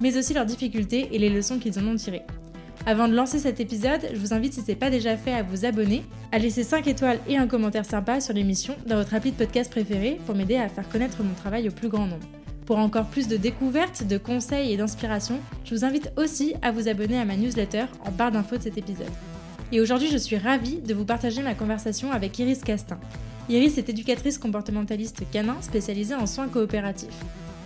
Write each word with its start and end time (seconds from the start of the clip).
mais 0.00 0.16
aussi 0.16 0.34
leurs 0.34 0.46
difficultés 0.46 1.08
et 1.12 1.18
les 1.18 1.28
leçons 1.28 1.58
qu'ils 1.58 1.78
en 1.78 1.86
ont 1.86 1.96
tirées. 1.96 2.22
Avant 2.84 3.06
de 3.06 3.14
lancer 3.14 3.38
cet 3.38 3.60
épisode, 3.60 4.00
je 4.12 4.18
vous 4.18 4.34
invite, 4.34 4.54
si 4.54 4.60
ce 4.60 4.66
n'est 4.66 4.76
pas 4.76 4.90
déjà 4.90 5.16
fait, 5.16 5.32
à 5.32 5.44
vous 5.44 5.64
abonner, 5.64 6.02
à 6.32 6.38
laisser 6.38 6.64
5 6.64 6.88
étoiles 6.88 7.20
et 7.28 7.36
un 7.36 7.46
commentaire 7.46 7.84
sympa 7.84 8.20
sur 8.20 8.34
l'émission 8.34 8.74
dans 8.86 8.96
votre 8.96 9.14
appli 9.14 9.30
de 9.30 9.36
podcast 9.36 9.70
préféré 9.70 10.18
pour 10.26 10.34
m'aider 10.34 10.56
à 10.56 10.68
faire 10.68 10.88
connaître 10.88 11.22
mon 11.22 11.34
travail 11.34 11.68
au 11.68 11.72
plus 11.72 11.88
grand 11.88 12.06
nombre. 12.06 12.26
Pour 12.66 12.78
encore 12.78 13.06
plus 13.06 13.28
de 13.28 13.36
découvertes, 13.36 14.04
de 14.06 14.18
conseils 14.18 14.72
et 14.72 14.76
d'inspiration, 14.76 15.38
je 15.64 15.74
vous 15.74 15.84
invite 15.84 16.10
aussi 16.16 16.54
à 16.62 16.72
vous 16.72 16.88
abonner 16.88 17.18
à 17.18 17.24
ma 17.24 17.36
newsletter 17.36 17.84
en 18.04 18.10
barre 18.10 18.32
d'infos 18.32 18.56
de 18.56 18.62
cet 18.62 18.78
épisode. 18.78 19.10
Et 19.70 19.80
aujourd'hui, 19.80 20.08
je 20.10 20.18
suis 20.18 20.36
ravie 20.36 20.80
de 20.80 20.94
vous 20.94 21.04
partager 21.04 21.42
ma 21.42 21.54
conversation 21.54 22.10
avec 22.10 22.38
Iris 22.38 22.62
Castin. 22.62 22.98
Iris 23.48 23.78
est 23.78 23.88
éducatrice 23.88 24.38
comportementaliste 24.38 25.22
canin 25.32 25.56
spécialisée 25.60 26.14
en 26.14 26.26
soins 26.26 26.48
coopératifs. 26.48 27.08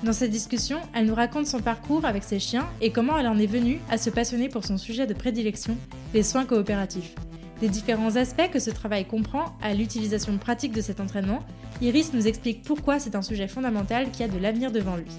Dans 0.03 0.13
cette 0.13 0.31
discussion, 0.31 0.79
elle 0.95 1.07
nous 1.07 1.15
raconte 1.15 1.47
son 1.47 1.61
parcours 1.61 2.05
avec 2.05 2.23
ses 2.23 2.39
chiens 2.39 2.69
et 2.83 2.93
comment 2.93 3.17
elle 3.17 3.29
en 3.29 3.39
est 3.39 3.47
venue 3.47 3.81
à 3.91 3.97
se 3.97 4.11
passionner 4.11 4.49
pour 4.49 4.65
son 4.65 4.77
sujet 4.77 5.07
de 5.07 5.15
prédilection, 5.15 5.77
les 6.13 6.23
soins 6.23 6.45
coopératifs. 6.45 7.15
Des 7.61 7.69
différents 7.69 8.17
aspects 8.17 8.51
que 8.53 8.59
ce 8.59 8.71
travail 8.71 9.07
comprend 9.07 9.57
à 9.63 9.73
l'utilisation 9.73 10.37
pratique 10.37 10.73
de 10.73 10.83
cet 10.83 11.01
entraînement, 11.01 11.41
Iris 11.81 12.13
nous 12.13 12.29
explique 12.29 12.63
pourquoi 12.63 12.99
c'est 12.99 13.17
un 13.17 13.23
sujet 13.23 13.49
fondamental 13.49 14.11
qui 14.11 14.23
a 14.23 14.29
de 14.29 14.39
l'avenir 14.39 14.71
devant 14.71 14.97
lui. 14.97 15.11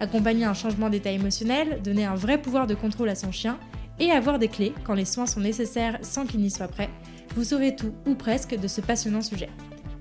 Accompagner 0.00 0.46
un 0.46 0.54
changement 0.54 0.88
d'état 0.88 1.10
émotionnel, 1.10 1.82
donner 1.84 2.06
un 2.06 2.14
vrai 2.14 2.40
pouvoir 2.40 2.66
de 2.66 2.74
contrôle 2.74 3.10
à 3.10 3.14
son 3.14 3.32
chien 3.32 3.58
et 4.00 4.10
avoir 4.10 4.38
des 4.38 4.48
clés 4.48 4.72
quand 4.84 4.94
les 4.94 5.04
soins 5.04 5.26
sont 5.26 5.40
nécessaires 5.40 5.98
sans 6.00 6.24
qu'il 6.24 6.40
n'y 6.40 6.50
soit 6.50 6.68
prêt, 6.68 6.88
vous 7.36 7.44
saurez 7.44 7.76
tout 7.76 7.92
ou 8.06 8.14
presque 8.14 8.58
de 8.58 8.66
ce 8.66 8.80
passionnant 8.80 9.20
sujet. 9.20 9.50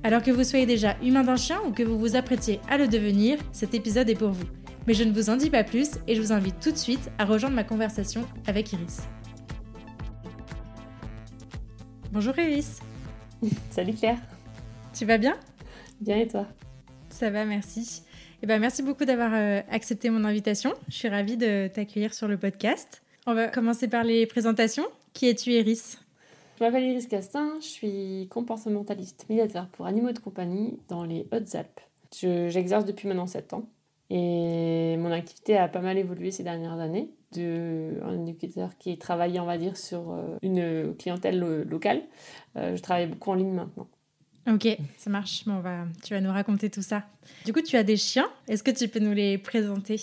Alors 0.03 0.23
que 0.23 0.31
vous 0.31 0.43
soyez 0.43 0.65
déjà 0.65 0.97
humain 1.03 1.23
d'un 1.23 1.35
chien 1.35 1.59
ou 1.67 1.71
que 1.71 1.83
vous 1.83 1.99
vous 1.99 2.15
apprêtiez 2.15 2.59
à 2.67 2.79
le 2.79 2.87
devenir, 2.87 3.37
cet 3.51 3.75
épisode 3.75 4.09
est 4.09 4.15
pour 4.15 4.31
vous. 4.31 4.47
Mais 4.87 4.95
je 4.95 5.03
ne 5.03 5.11
vous 5.11 5.29
en 5.29 5.37
dis 5.37 5.51
pas 5.51 5.63
plus 5.63 5.91
et 6.07 6.15
je 6.15 6.21
vous 6.21 6.31
invite 6.33 6.59
tout 6.59 6.71
de 6.71 6.77
suite 6.77 7.11
à 7.19 7.25
rejoindre 7.25 7.55
ma 7.55 7.63
conversation 7.63 8.27
avec 8.47 8.73
Iris. 8.73 9.01
Bonjour 12.11 12.37
Iris. 12.39 12.79
Salut 13.69 13.93
Claire. 13.93 14.17
Tu 14.91 15.05
vas 15.05 15.19
bien? 15.19 15.37
Bien 15.99 16.17
et 16.17 16.27
toi? 16.27 16.47
Ça 17.09 17.29
va, 17.29 17.45
merci. 17.45 18.01
Eh 18.41 18.47
ben, 18.47 18.59
merci 18.59 18.81
beaucoup 18.81 19.05
d'avoir 19.05 19.31
euh, 19.35 19.61
accepté 19.69 20.09
mon 20.09 20.23
invitation. 20.23 20.73
Je 20.89 20.95
suis 20.95 21.09
ravie 21.09 21.37
de 21.37 21.69
t'accueillir 21.71 22.15
sur 22.15 22.27
le 22.27 22.37
podcast. 22.37 23.03
On 23.27 23.35
va 23.35 23.49
commencer 23.49 23.87
par 23.87 24.03
les 24.03 24.25
présentations. 24.25 24.87
Qui 25.13 25.27
es-tu 25.27 25.51
Iris? 25.51 26.00
Je 26.61 26.65
m'appelle 26.67 26.83
Iris 26.83 27.07
Castin, 27.07 27.55
je 27.59 27.65
suis 27.65 28.27
comportementaliste 28.29 29.25
médiateur 29.29 29.65
pour 29.69 29.87
animaux 29.87 30.11
de 30.11 30.19
compagnie 30.19 30.77
dans 30.89 31.03
les 31.03 31.27
Hautes-Alpes. 31.31 31.79
J'exerce 32.13 32.85
depuis 32.85 33.07
maintenant 33.07 33.25
7 33.25 33.53
ans 33.53 33.67
et 34.11 34.95
mon 34.97 35.11
activité 35.11 35.57
a 35.57 35.67
pas 35.67 35.79
mal 35.79 35.97
évolué 35.97 36.29
ces 36.29 36.43
dernières 36.43 36.79
années. 36.79 37.09
De 37.33 37.99
un 38.03 38.27
éducateur 38.27 38.77
qui 38.77 38.99
travaillait, 38.99 39.39
on 39.39 39.45
va 39.45 39.57
dire, 39.57 39.75
sur 39.75 40.11
euh, 40.11 40.37
une 40.43 40.93
clientèle 40.97 41.39
locale. 41.67 42.03
Euh, 42.57 42.75
je 42.75 42.81
travaille 42.81 43.07
beaucoup 43.07 43.31
en 43.31 43.35
ligne 43.35 43.53
maintenant. 43.53 43.87
Ok, 44.47 44.67
ça 44.97 45.09
marche. 45.09 45.45
Va, 45.47 45.85
tu 46.03 46.13
vas 46.13 46.21
nous 46.21 46.31
raconter 46.31 46.69
tout 46.69 46.81
ça. 46.83 47.05
Du 47.45 47.53
coup, 47.53 47.61
tu 47.61 47.75
as 47.75 47.83
des 47.83 47.97
chiens. 47.97 48.29
Est-ce 48.47 48.61
que 48.61 48.71
tu 48.71 48.87
peux 48.87 48.99
nous 48.99 49.13
les 49.13 49.39
présenter? 49.39 49.99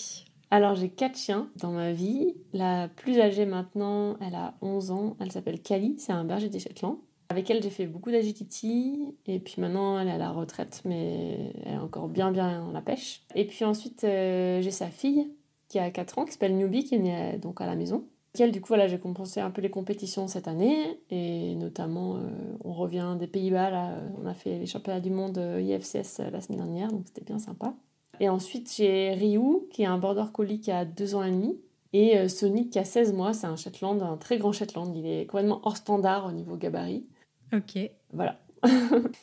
Alors 0.51 0.75
j'ai 0.75 0.89
quatre 0.89 1.17
chiens 1.17 1.49
dans 1.57 1.71
ma 1.71 1.91
vie. 1.91 2.35
La 2.53 2.87
plus 2.87 3.19
âgée 3.19 3.45
maintenant, 3.45 4.17
elle 4.19 4.35
a 4.35 4.55
11 4.61 4.91
ans. 4.91 5.17
Elle 5.19 5.31
s'appelle 5.31 5.61
Kali, 5.61 5.95
c'est 5.99 6.11
un 6.11 6.23
berger 6.23 6.49
des 6.49 6.59
Shetland. 6.59 6.97
Avec 7.29 7.47
elle, 7.51 7.61
j'ai 7.61 7.69
fait 7.69 7.85
beaucoup 7.85 8.09
d'agility. 8.09 9.15
Et 9.27 9.39
puis 9.39 9.61
maintenant, 9.61 9.99
elle 9.99 10.07
est 10.07 10.11
à 10.13 10.17
la 10.17 10.31
retraite, 10.31 10.81
mais 10.85 11.53
elle 11.65 11.73
est 11.73 11.77
encore 11.77 12.07
bien, 12.07 12.31
bien 12.31 12.61
dans 12.65 12.71
la 12.71 12.81
pêche. 12.81 13.21
Et 13.35 13.45
puis 13.45 13.63
ensuite, 13.63 14.03
euh, 14.03 14.61
j'ai 14.61 14.71
sa 14.71 14.87
fille 14.87 15.31
qui 15.67 15.77
a 15.77 15.91
4 15.91 16.17
ans, 16.17 16.25
qui 16.25 16.31
s'appelle 16.31 16.57
Newbie, 16.57 16.83
qui 16.83 16.95
est 16.95 16.99
née 16.99 17.37
donc 17.37 17.61
à 17.61 17.67
la 17.67 17.75
maison. 17.75 18.07
Elle, 18.39 18.51
du 18.51 18.61
coup, 18.61 18.69
voilà, 18.69 18.87
j'ai 18.87 18.99
compensé 18.99 19.41
un 19.41 19.51
peu 19.51 19.61
les 19.61 19.69
compétitions 19.69 20.27
cette 20.27 20.47
année. 20.47 20.99
Et 21.11 21.55
notamment, 21.55 22.17
euh, 22.17 22.21
on 22.63 22.73
revient 22.73 23.15
des 23.19 23.27
Pays-Bas. 23.27 23.99
On 24.17 24.25
a 24.25 24.33
fait 24.33 24.57
les 24.57 24.65
championnats 24.65 24.99
du 24.99 25.11
monde 25.11 25.37
euh, 25.37 25.61
IFCS 25.61 26.21
la 26.31 26.41
semaine 26.41 26.59
dernière, 26.59 26.91
donc 26.91 27.03
c'était 27.05 27.23
bien 27.23 27.37
sympa. 27.37 27.75
Et 28.19 28.29
ensuite, 28.29 28.71
j'ai 28.75 29.13
Ryu, 29.13 29.67
qui 29.71 29.83
est 29.83 29.87
un 29.87 29.97
border 29.97 30.25
collie 30.33 30.59
qui 30.59 30.71
a 30.71 30.85
2 30.85 31.15
ans 31.15 31.23
et 31.23 31.31
demi. 31.31 31.57
Et 31.93 32.17
euh, 32.17 32.27
Sonic, 32.27 32.71
qui 32.71 32.79
a 32.79 32.85
16 32.85 33.13
mois. 33.13 33.33
C'est 33.33 33.47
un 33.47 33.55
Shetland, 33.55 34.01
un 34.01 34.17
très 34.17 34.37
grand 34.37 34.51
Shetland. 34.51 34.95
Il 34.95 35.07
est 35.07 35.25
complètement 35.25 35.61
hors 35.63 35.77
standard 35.77 36.25
au 36.25 36.31
niveau 36.31 36.55
gabarit. 36.55 37.05
Ok. 37.53 37.79
Voilà. 38.13 38.39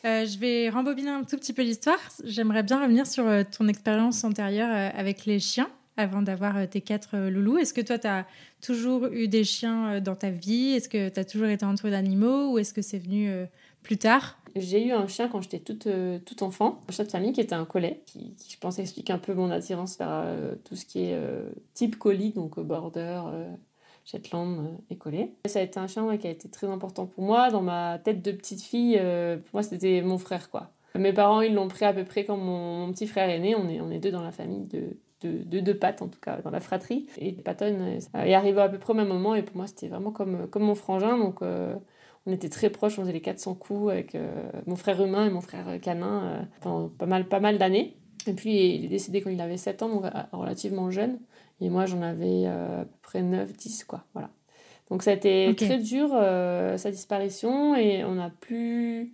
Euh, 0.04 0.24
je 0.24 0.38
vais 0.38 0.70
rembobiner 0.70 1.10
un 1.10 1.24
tout 1.24 1.36
petit 1.36 1.52
peu 1.52 1.62
l'histoire. 1.62 1.98
J'aimerais 2.24 2.62
bien 2.62 2.80
revenir 2.80 3.06
sur 3.06 3.26
euh, 3.26 3.42
ton 3.42 3.66
expérience 3.68 4.22
antérieure 4.24 4.70
avec 4.94 5.26
les 5.26 5.40
chiens 5.40 5.68
avant 5.96 6.22
d'avoir 6.22 6.68
tes 6.68 6.80
quatre 6.80 7.18
loulous. 7.28 7.58
Est-ce 7.58 7.74
que 7.74 7.80
toi, 7.80 7.98
tu 7.98 8.06
as 8.06 8.24
toujours 8.64 9.06
eu 9.06 9.28
des 9.28 9.44
chiens 9.44 10.00
dans 10.00 10.14
ta 10.14 10.30
vie? 10.30 10.72
Est-ce 10.74 10.88
que 10.88 11.08
tu 11.08 11.20
as 11.20 11.24
toujours 11.24 11.48
été 11.48 11.64
entouré 11.66 11.90
d'animaux? 11.90 12.52
Ou 12.52 12.58
est-ce 12.58 12.72
que 12.72 12.82
c'est 12.82 12.98
venu 12.98 13.30
plus 13.82 13.98
tard? 13.98 14.38
J'ai 14.60 14.86
eu 14.86 14.92
un 14.92 15.06
chien 15.06 15.28
quand 15.28 15.40
j'étais 15.40 15.58
toute, 15.58 15.86
euh, 15.86 16.18
toute 16.24 16.42
enfant, 16.42 16.80
un 16.88 16.92
chat 16.92 17.04
de 17.04 17.10
famille 17.10 17.32
qui 17.32 17.40
était 17.40 17.54
un 17.54 17.64
collet, 17.64 18.02
qui, 18.06 18.34
je 18.48 18.56
pense 18.58 18.78
explique 18.78 19.10
un 19.10 19.18
peu 19.18 19.34
mon 19.34 19.50
attirance 19.50 19.98
vers 19.98 20.08
euh, 20.10 20.54
tout 20.64 20.76
ce 20.76 20.84
qui 20.84 21.04
est 21.04 21.14
euh, 21.14 21.50
type 21.74 21.98
colis, 21.98 22.32
donc 22.32 22.58
border, 22.60 23.22
Shetland 24.04 24.78
et 24.90 24.96
collet. 24.96 25.32
Ça 25.46 25.58
a 25.58 25.62
été 25.62 25.78
un 25.78 25.86
chien 25.86 26.16
qui 26.16 26.26
a 26.26 26.30
été 26.30 26.48
très 26.48 26.68
important 26.68 27.06
pour 27.06 27.24
moi. 27.24 27.50
Dans 27.50 27.62
ma 27.62 27.98
tête 27.98 28.22
de 28.22 28.32
petite 28.32 28.62
fille, 28.62 28.96
pour 28.96 29.54
moi 29.54 29.62
c'était 29.62 30.00
mon 30.02 30.18
frère 30.18 30.50
quoi. 30.50 30.70
Mes 30.94 31.12
parents 31.12 31.40
ils 31.40 31.52
l'ont 31.52 31.68
pris 31.68 31.84
à 31.84 31.92
peu 31.92 32.04
près 32.04 32.24
quand 32.24 32.36
mon, 32.36 32.90
petit 32.92 33.06
frère 33.06 33.28
est 33.28 33.40
né. 33.40 33.54
On 33.54 33.68
est, 33.68 33.80
on 33.80 33.90
est 33.90 33.98
deux 33.98 34.12
dans 34.12 34.22
la 34.22 34.32
famille 34.32 34.64
de, 34.64 34.96
de, 35.22 35.60
deux 35.60 35.76
pattes 35.76 36.02
en 36.02 36.08
tout 36.08 36.20
cas 36.20 36.40
dans 36.42 36.50
la 36.50 36.60
fratrie. 36.60 37.08
Et 37.18 37.32
Patton 37.32 37.98
est 38.14 38.34
arrivé 38.34 38.60
à 38.60 38.68
peu 38.68 38.78
près 38.78 38.92
au 38.92 38.96
même 38.96 39.08
moment 39.08 39.34
et 39.34 39.42
pour 39.42 39.56
moi 39.56 39.66
c'était 39.66 39.88
vraiment 39.88 40.12
comme, 40.12 40.48
comme 40.48 40.62
mon 40.62 40.76
frangin 40.76 41.18
donc 41.18 41.40
on 42.26 42.32
était 42.32 42.48
très 42.48 42.70
proches, 42.70 42.98
on 42.98 43.02
faisait 43.02 43.12
les 43.12 43.20
400 43.20 43.54
coups 43.54 43.92
avec 43.92 44.14
euh, 44.14 44.28
mon 44.66 44.76
frère 44.76 45.02
humain 45.02 45.26
et 45.26 45.30
mon 45.30 45.40
frère 45.40 45.80
canin 45.80 46.24
euh, 46.24 46.42
pendant 46.60 46.88
pas 46.88 47.06
mal, 47.06 47.28
pas 47.28 47.40
mal 47.40 47.56
d'années. 47.56 47.96
Et 48.26 48.32
puis 48.32 48.74
il 48.74 48.84
est 48.84 48.88
décédé 48.88 49.22
quand 49.22 49.30
il 49.30 49.40
avait 49.40 49.56
7 49.56 49.82
ans, 49.82 49.88
donc 49.88 50.04
euh, 50.04 50.10
relativement 50.32 50.90
jeune. 50.90 51.18
Et 51.60 51.70
moi 51.70 51.86
j'en 51.86 52.02
avais 52.02 52.46
à 52.46 52.84
peu 52.84 52.98
près 53.02 53.22
9, 53.22 53.52
10, 53.52 53.84
quoi. 53.84 54.04
Voilà. 54.12 54.30
Donc 54.90 55.02
ça 55.02 55.12
a 55.12 55.14
été 55.14 55.54
très 55.56 55.78
dur, 55.78 56.10
sa 56.10 56.90
disparition, 56.90 57.74
et 57.74 58.04
on 58.04 58.18
a 58.20 58.28
plus. 58.28 59.12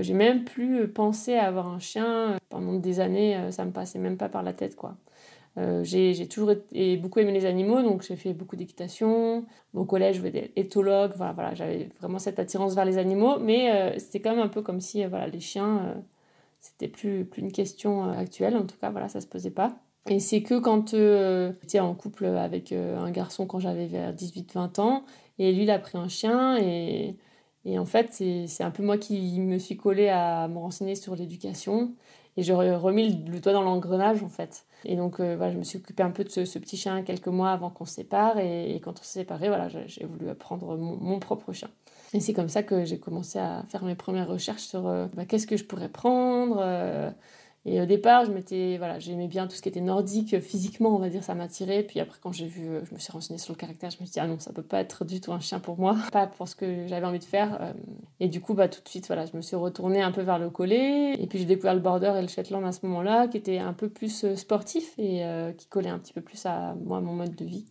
J'ai 0.00 0.12
même 0.14 0.44
plus 0.44 0.88
pensé 0.88 1.36
à 1.36 1.46
avoir 1.46 1.68
un 1.68 1.78
chien 1.78 2.36
pendant 2.48 2.74
des 2.74 3.00
années, 3.00 3.38
ça 3.50 3.64
me 3.64 3.70
passait 3.70 4.00
même 4.00 4.16
pas 4.16 4.28
par 4.28 4.42
la 4.42 4.52
tête, 4.52 4.74
quoi. 4.74 4.96
Euh, 5.58 5.82
j'ai 5.82 6.28
toujours 6.28 6.52
été, 6.52 6.96
beaucoup 6.96 7.18
aimé 7.18 7.32
les 7.32 7.44
animaux, 7.44 7.82
donc 7.82 8.02
j'ai 8.02 8.16
fait 8.16 8.32
beaucoup 8.32 8.56
d'équitation. 8.56 9.44
Au 9.74 9.84
collège, 9.84 10.16
je 10.16 10.20
voulais 10.20 10.44
être 10.44 10.52
éthologue. 10.56 11.12
Voilà, 11.16 11.32
voilà, 11.32 11.54
j'avais 11.54 11.88
vraiment 12.00 12.18
cette 12.18 12.38
attirance 12.38 12.74
vers 12.74 12.84
les 12.84 12.98
animaux, 12.98 13.38
mais 13.38 13.70
euh, 13.72 13.98
c'était 13.98 14.20
quand 14.20 14.30
même 14.30 14.44
un 14.44 14.48
peu 14.48 14.62
comme 14.62 14.80
si 14.80 15.04
euh, 15.04 15.08
voilà, 15.08 15.26
les 15.26 15.40
chiens, 15.40 16.02
c'était 16.60 16.88
plus, 16.88 17.24
plus 17.24 17.42
une 17.42 17.52
question 17.52 18.04
actuelle. 18.04 18.56
En 18.56 18.64
tout 18.64 18.76
cas, 18.80 18.90
voilà, 18.90 19.08
ça 19.08 19.20
se 19.20 19.26
posait 19.26 19.50
pas. 19.50 19.76
Et 20.08 20.20
c'est 20.20 20.42
que 20.42 20.58
quand 20.58 20.90
j'étais 20.90 21.80
en 21.80 21.94
couple 21.94 22.26
avec 22.26 22.72
un 22.72 23.10
garçon 23.10 23.46
quand 23.46 23.58
j'avais 23.58 23.86
vers 23.86 24.14
18-20 24.14 24.80
ans, 24.80 25.04
et 25.38 25.52
lui, 25.52 25.64
il 25.64 25.70
a 25.70 25.78
pris 25.78 25.98
un 25.98 26.08
chien, 26.08 26.58
et, 26.58 27.16
et 27.64 27.78
en 27.78 27.84
fait, 27.84 28.12
c'est 28.12 28.62
un 28.62 28.70
peu 28.70 28.82
moi 28.82 28.98
qui 28.98 29.40
me 29.40 29.58
suis 29.58 29.76
collée 29.76 30.08
à 30.08 30.48
me 30.48 30.58
renseigner 30.58 30.94
sur 30.94 31.16
l'éducation, 31.16 31.94
et 32.36 32.42
j'ai 32.42 32.52
remis 32.54 33.24
le 33.26 33.40
doigt 33.40 33.52
dans 33.52 33.62
l'engrenage, 33.62 34.22
en 34.22 34.28
fait. 34.28 34.64
Et 34.84 34.96
donc, 34.96 35.20
euh, 35.20 35.36
voilà, 35.36 35.52
je 35.52 35.58
me 35.58 35.64
suis 35.64 35.78
occupée 35.78 36.02
un 36.02 36.10
peu 36.10 36.24
de 36.24 36.30
ce, 36.30 36.58
petit 36.58 36.76
chien 36.76 37.02
quelques 37.02 37.28
mois 37.28 37.50
avant 37.50 37.70
qu'on 37.70 37.84
se 37.84 37.94
sépare. 37.94 38.38
Et, 38.38 38.80
quand 38.82 38.92
on 38.92 39.02
s'est 39.02 39.20
séparés, 39.20 39.48
voilà, 39.48 39.68
j'ai 39.68 40.04
voulu 40.04 40.28
apprendre 40.28 40.76
mon, 40.76 41.18
propre 41.18 41.52
chien. 41.52 41.68
Et 42.12 42.20
c'est 42.20 42.32
comme 42.32 42.48
ça 42.48 42.62
que 42.62 42.84
j'ai 42.84 42.98
commencé 42.98 43.38
à 43.38 43.64
faire 43.68 43.84
mes 43.84 43.94
premières 43.94 44.28
recherches 44.28 44.62
sur 44.62 44.88
euh, 44.88 45.06
bah, 45.14 45.24
qu'est-ce 45.26 45.46
que 45.46 45.56
je 45.56 45.64
pourrais 45.64 45.88
prendre. 45.88 46.58
Euh, 47.66 47.70
et 47.70 47.80
au 47.80 47.86
départ, 47.86 48.24
je 48.24 48.30
m'étais, 48.30 48.76
voilà, 48.78 48.98
j'aimais 48.98 49.28
bien 49.28 49.46
tout 49.46 49.56
ce 49.56 49.62
qui 49.62 49.68
était 49.68 49.80
nordique, 49.80 50.40
physiquement, 50.40 50.94
on 50.94 50.98
va 50.98 51.08
dire, 51.08 51.24
ça 51.24 51.34
m'attirait. 51.34 51.82
Puis 51.82 52.00
après, 52.00 52.18
quand 52.22 52.32
j'ai 52.32 52.46
vu, 52.46 52.68
je 52.84 52.94
me 52.94 52.98
suis 52.98 53.12
renseignée 53.12 53.38
sur 53.38 53.52
le 53.52 53.58
caractère, 53.58 53.90
je 53.90 53.98
me 54.00 54.06
suis 54.06 54.14
dit, 54.14 54.20
ah 54.20 54.26
non, 54.26 54.38
ça 54.38 54.52
peut 54.52 54.62
pas 54.62 54.80
être 54.80 55.04
du 55.04 55.20
tout 55.20 55.32
un 55.32 55.40
chien 55.40 55.60
pour 55.60 55.78
moi, 55.78 55.96
pas 56.12 56.26
pour 56.26 56.48
ce 56.48 56.54
que 56.54 56.86
j'avais 56.86 57.06
envie 57.06 57.18
de 57.18 57.24
faire. 57.24 57.74
Et 58.18 58.28
du 58.28 58.40
coup, 58.40 58.54
bah, 58.54 58.68
tout 58.68 58.82
de 58.82 58.88
suite, 58.88 59.06
voilà, 59.06 59.26
je 59.26 59.36
me 59.36 59.42
suis 59.42 59.56
retournée 59.56 60.02
un 60.02 60.12
peu 60.12 60.22
vers 60.22 60.38
le 60.38 60.50
collet. 60.50 61.14
Et 61.20 61.26
puis 61.26 61.38
j'ai 61.38 61.44
découvert 61.44 61.74
le 61.74 61.80
border 61.80 62.14
et 62.18 62.22
le 62.22 62.28
Shetland 62.28 62.64
à 62.64 62.72
ce 62.72 62.86
moment-là, 62.86 63.28
qui 63.28 63.36
était 63.36 63.58
un 63.58 63.72
peu 63.72 63.88
plus 63.88 64.24
euh, 64.24 64.36
sportif 64.36 64.94
et 64.98 65.24
euh, 65.24 65.52
qui 65.52 65.66
collait 65.66 65.90
un 65.90 65.98
petit 65.98 66.12
peu 66.12 66.20
plus 66.20 66.44
à 66.46 66.74
moi, 66.84 67.00
mon 67.00 67.12
mode 67.12 67.34
de 67.34 67.44
vie. 67.44 67.66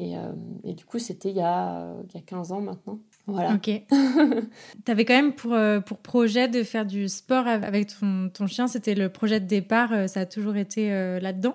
Et, 0.00 0.14
et 0.62 0.74
du 0.74 0.84
coup, 0.84 1.00
c'était 1.00 1.30
il, 1.30 1.32
il 1.32 1.38
y 1.38 1.42
a 1.42 1.96
15 2.24 2.52
ans 2.52 2.60
maintenant. 2.60 3.00
Voilà. 3.28 3.54
Ok. 3.54 3.70
tu 3.90 4.90
avais 4.90 5.04
quand 5.04 5.14
même 5.14 5.34
pour, 5.34 5.56
pour 5.86 5.98
projet 5.98 6.48
de 6.48 6.62
faire 6.62 6.86
du 6.86 7.08
sport 7.08 7.46
avec 7.46 7.88
ton, 7.88 8.30
ton 8.32 8.46
chien. 8.46 8.66
C'était 8.66 8.94
le 8.94 9.08
projet 9.08 9.38
de 9.38 9.46
départ. 9.46 9.90
Ça 10.08 10.20
a 10.20 10.26
toujours 10.26 10.56
été 10.56 10.90
là-dedans? 11.20 11.54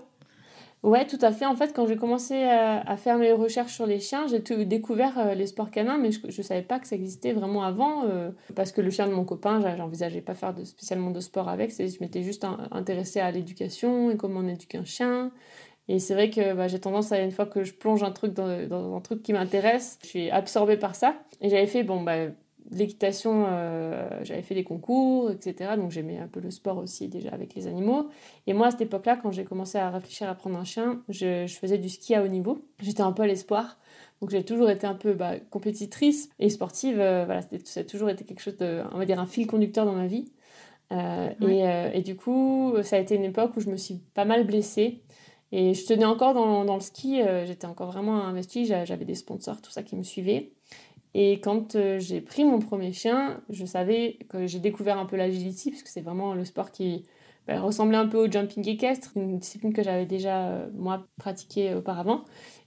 Ouais, 0.84 1.08
tout 1.08 1.20
à 1.22 1.32
fait. 1.32 1.46
En 1.46 1.56
fait, 1.56 1.74
quand 1.74 1.88
j'ai 1.88 1.96
commencé 1.96 2.44
à, 2.44 2.98
faire 2.98 3.18
mes 3.18 3.32
recherches 3.32 3.74
sur 3.74 3.86
les 3.86 4.02
chiens, 4.02 4.26
j'ai 4.28 4.40
découvert 4.66 5.18
euh, 5.18 5.34
les 5.34 5.48
sports 5.48 5.72
canins, 5.72 5.98
mais 5.98 6.12
je 6.12 6.20
ne 6.26 6.44
savais 6.44 6.62
pas 6.62 6.78
que 6.78 6.88
ça 6.88 6.98
existait 6.98 7.32
vraiment 7.32 7.64
avant, 7.64 8.04
euh, 8.04 8.32
parce 8.54 8.74
que 8.74 8.82
le 8.82 8.90
chien 8.90 9.08
de 9.08 9.14
mon 9.14 9.24
copain, 9.24 9.62
j'envisageais 9.78 10.20
pas 10.20 10.34
faire 10.34 10.54
de, 10.54 10.66
spécialement 10.66 11.12
de 11.12 11.22
sport 11.22 11.48
avec. 11.48 11.72
Je 11.72 11.98
m'étais 12.02 12.22
juste 12.22 12.46
intéressée 12.72 13.22
à 13.22 13.32
l'éducation 13.32 14.12
et 14.12 14.18
comment 14.18 14.42
on 14.42 14.48
éduque 14.48 14.76
un 14.76 14.84
chien. 14.84 15.32
Et 15.88 16.00
c'est 16.00 16.14
vrai 16.14 16.30
que 16.30 16.54
bah, 16.54 16.68
j'ai 16.68 16.80
tendance 16.80 17.12
à, 17.12 17.20
une 17.20 17.32
fois 17.32 17.46
que 17.46 17.64
je 17.64 17.74
plonge 17.74 18.04
un 18.04 18.12
truc 18.12 18.34
dans, 18.34 18.68
dans 18.68 18.96
un 18.96 19.02
truc 19.02 19.22
qui 19.22 19.34
m'intéresse, 19.34 20.00
je 20.04 20.08
suis 20.08 20.30
absorbée 20.30 20.78
par 20.78 20.96
ça. 20.96 21.16
Et 21.42 21.50
j'avais 21.50 21.68
fait, 21.68 21.84
bon, 21.84 22.02
bah, 22.02 22.28
l'équitation, 22.72 23.46
euh, 23.48 24.08
j'avais 24.24 24.42
fait 24.42 24.56
des 24.56 24.64
concours, 24.64 25.32
etc. 25.32 25.72
Donc 25.78 25.92
j'aimais 25.92 26.18
un 26.18 26.28
peu 26.28 26.40
le 26.40 26.52
sport 26.52 26.78
aussi 26.78 27.08
déjà 27.08 27.30
avec 27.30 27.56
les 27.56 27.68
animaux. 27.68 28.10
Et 28.48 28.54
moi, 28.54 28.68
à 28.68 28.72
cette 28.72 28.82
époque-là, 28.82 29.18
quand 29.22 29.32
j'ai 29.32 29.44
commencé 29.44 29.78
à 29.78 29.90
réfléchir 29.90 30.30
à 30.30 30.36
prendre 30.36 30.58
un 30.58 30.64
chien, 30.64 31.02
je, 31.10 31.46
faisais 31.48 31.78
du 31.78 31.90
ski 31.90 32.16
à 32.16 32.24
haut 32.24 32.28
niveau. 32.28 32.66
J'étais 32.82 33.02
un 33.02 33.12
peu 33.12 33.24
à 33.24 33.28
l'espoir. 33.28 33.78
Donc 34.22 34.30
j'ai 34.30 34.44
toujours 34.44 34.70
été 34.70 34.88
un 34.88 34.96
peu 34.96 35.14
bah, 35.14 35.34
compétitrice 35.50 36.30
et 36.40 36.50
sportive. 36.50 37.00
Euh, 37.00 37.26
voilà, 37.26 37.42
ça 37.64 37.82
a 37.82 37.84
toujours 37.84 38.10
été 38.10 38.24
quelque 38.24 38.42
chose 38.42 38.58
de, 38.58 38.82
on 38.94 38.98
va 38.98 39.06
dire, 39.06 39.20
un 39.20 39.28
fil 39.28 39.48
conducteur 39.48 39.86
dans 39.86 39.94
ma 39.94 40.08
vie. 40.08 40.32
Euh, 40.92 41.30
et, 41.42 41.98
et, 41.98 42.02
du 42.02 42.16
coup, 42.16 42.74
ça 42.84 42.98
a 42.98 43.00
été 43.00 43.16
une 43.16 43.24
époque 43.24 43.58
où 43.58 43.62
je 43.62 43.70
me 43.70 43.78
suis 43.78 43.96
pas 44.14 44.26
mal 44.26 44.46
blessée. 44.46 45.02
Et 45.56 45.76
je 45.76 45.86
tenais 45.86 46.06
encore 46.06 46.34
dans, 46.34 46.74
le 46.74 46.82
ski, 46.82 47.22
j'étais 47.46 47.68
encore 47.68 47.92
vraiment 47.92 48.24
investie, 48.26 48.66
j'avais 48.66 49.06
des 49.06 49.14
sponsors, 49.14 49.62
tout 49.62 49.70
ça 49.70 49.84
qui 49.84 49.96
me 49.96 50.02
suivaient. 50.02 50.52
Et 51.14 51.40
quand 51.40 51.76
euh, 51.76 52.00
j'ai 52.00 52.22
pris 52.22 52.44
mon 52.44 52.60
premier 52.60 52.92
chien, 52.92 53.42
je 53.50 53.66
savais 53.66 54.18
que 54.30 54.48
j'ai 54.48 54.60
découvert 54.60 54.98
un 54.98 55.06
peu 55.06 55.16
l'agility, 55.16 55.70
parce 55.70 55.84
que 55.84 55.90
c'est 55.90 56.02
vraiment 56.02 56.34
le 56.34 56.44
sport 56.44 56.72
qui 56.72 57.06
bah, 57.48 57.60
ressemblait 57.60 57.98
un 57.98 58.08
peu 58.08 58.18
au 58.18 58.32
jumping 58.32 58.68
équestre, 58.68 59.12
une 59.16 59.38
discipline 59.38 59.74
que 59.74 59.84
j'avais 59.84 60.08
déjà, 60.08 60.48
euh, 60.48 60.70
moi, 60.74 61.06
pratiquée 61.18 61.76
auparavant. 61.76 62.24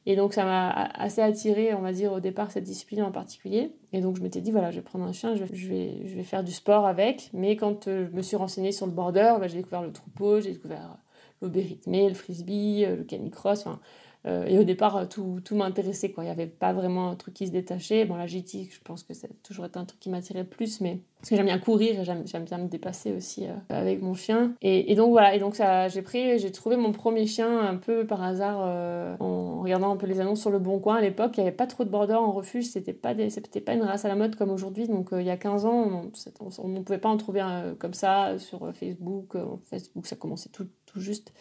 Et 0.08 0.14
donc 0.14 0.34
ça 0.34 0.44
m'a 0.44 0.70
assez 0.70 1.20
attiré, 1.20 1.74
on 1.74 1.80
va 1.80 1.92
dire, 1.92 2.12
au 2.12 2.20
départ, 2.20 2.52
cette 2.52 2.62
discipline 2.62 3.02
en 3.02 3.10
particulier. 3.10 3.72
Et 3.92 4.00
donc 4.00 4.16
je 4.16 4.22
m'étais 4.22 4.40
dit, 4.40 4.52
voilà, 4.52 4.70
je 4.70 4.76
vais 4.76 4.82
prendre 4.82 5.04
un 5.04 5.12
chien, 5.12 5.34
je 5.34 5.42
vais, 5.42 6.22
faire 6.22 6.44
du 6.44 6.52
sport 6.52 6.86
avec. 6.86 7.30
Mais 7.32 7.56
quand 7.56 7.88
euh, 7.88 8.06
je 8.08 8.16
me 8.16 8.22
suis 8.22 8.36
renseignée 8.36 8.70
sur 8.70 8.86
le 8.86 8.92
border, 8.92 9.34
bah, 9.40 9.48
j'ai 9.48 9.56
découvert 9.56 9.82
le 9.82 9.90
troupeau, 9.90 10.40
j'ai 10.40 10.52
découvert 10.52 10.96
l'obé 11.42 11.78
le 11.86 12.14
frisbee, 12.14 12.86
le 12.86 13.04
canicross, 13.04 13.60
enfin 13.60 13.80
euh, 14.26 14.44
et 14.46 14.58
au 14.58 14.64
départ, 14.64 14.96
euh, 14.96 15.04
tout, 15.06 15.40
tout 15.44 15.54
m'intéressait. 15.54 16.12
Il 16.16 16.22
n'y 16.22 16.30
avait 16.30 16.46
pas 16.46 16.72
vraiment 16.72 17.10
un 17.10 17.14
truc 17.14 17.34
qui 17.34 17.46
se 17.46 17.52
détachait. 17.52 18.04
Bon, 18.04 18.16
la 18.16 18.26
GT, 18.26 18.68
je 18.70 18.80
pense 18.82 19.04
que 19.04 19.14
ça 19.14 19.28
a 19.28 19.30
toujours 19.44 19.66
été 19.66 19.78
un 19.78 19.84
truc 19.84 20.00
qui 20.00 20.10
m'attirait 20.10 20.44
plus, 20.44 20.80
mais 20.80 21.00
parce 21.18 21.30
que 21.30 21.36
j'aime 21.36 21.46
bien 21.46 21.58
courir, 21.58 22.04
j'aime 22.04 22.44
bien 22.44 22.58
me 22.58 22.68
dépasser 22.68 23.12
aussi 23.12 23.46
euh, 23.46 23.54
avec 23.68 24.02
mon 24.02 24.14
chien. 24.14 24.54
Et, 24.62 24.90
et, 24.92 24.96
donc 24.96 25.10
voilà, 25.10 25.34
et 25.34 25.38
donc 25.38 25.54
j'ai 25.88 26.02
pris, 26.02 26.38
j'ai 26.38 26.50
trouvé 26.50 26.76
mon 26.76 26.92
premier 26.92 27.26
chien 27.26 27.58
un 27.60 27.76
peu 27.76 28.06
par 28.06 28.22
hasard 28.22 28.58
en 29.20 29.62
regardant 29.62 29.92
un 29.92 29.96
peu 29.96 30.06
les 30.06 30.20
annonces 30.20 30.40
sur 30.40 30.50
le 30.50 30.58
Bon 30.58 30.78
Coin 30.78 30.96
à 30.96 31.00
l'époque. 31.00 31.32
Il 31.36 31.40
n'y 31.40 31.46
avait 31.46 31.56
pas 31.56 31.66
trop 31.66 31.84
de 31.84 31.88
border 31.88 32.14
en 32.14 32.32
refuge, 32.32 32.64
c'était 32.64 32.92
pas, 32.92 33.14
c'était 33.30 33.60
pas 33.60 33.74
une 33.74 33.82
race 33.82 34.04
à 34.04 34.08
la 34.08 34.16
mode 34.16 34.36
comme 34.36 34.50
aujourd'hui. 34.50 34.88
Donc 34.88 35.08
il 35.12 35.22
y 35.22 35.30
a 35.30 35.36
15 35.36 35.64
ans, 35.66 36.10
on 36.58 36.68
ne 36.68 36.80
pouvait 36.80 36.98
pas 36.98 37.08
en 37.08 37.16
trouver 37.16 37.42
comme 37.78 37.94
ça 37.94 38.38
sur 38.38 38.72
Facebook. 38.74 39.36
Facebook, 39.64 40.06
ça 40.06 40.16
commençait 40.16 40.50
tout, 40.50 40.68
juste. 41.00 41.32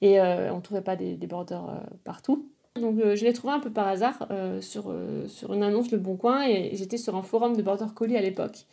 Et 0.00 0.20
on 0.20 0.56
ne 0.56 0.60
trouvait 0.60 0.82
pas 0.82 0.96
des, 0.96 1.16
des 1.16 1.26
borders 1.26 1.82
partout 2.04 2.48
donc 2.80 2.98
euh, 3.00 3.16
je 3.16 3.24
l'ai 3.24 3.32
trouvé 3.32 3.52
un 3.52 3.60
peu 3.60 3.70
par 3.70 3.86
hasard 3.86 4.26
euh, 4.30 4.60
sur, 4.60 4.84
euh, 4.88 5.26
sur 5.28 5.52
une 5.52 5.62
annonce 5.62 5.90
Le 5.90 5.98
Bon 5.98 6.16
Coin 6.16 6.46
et 6.46 6.70
j'étais 6.74 6.96
sur 6.96 7.16
un 7.16 7.22
forum 7.22 7.56
de 7.56 7.62
border 7.62 7.86
collie 7.94 8.16
à 8.16 8.22
l'époque. 8.22 8.64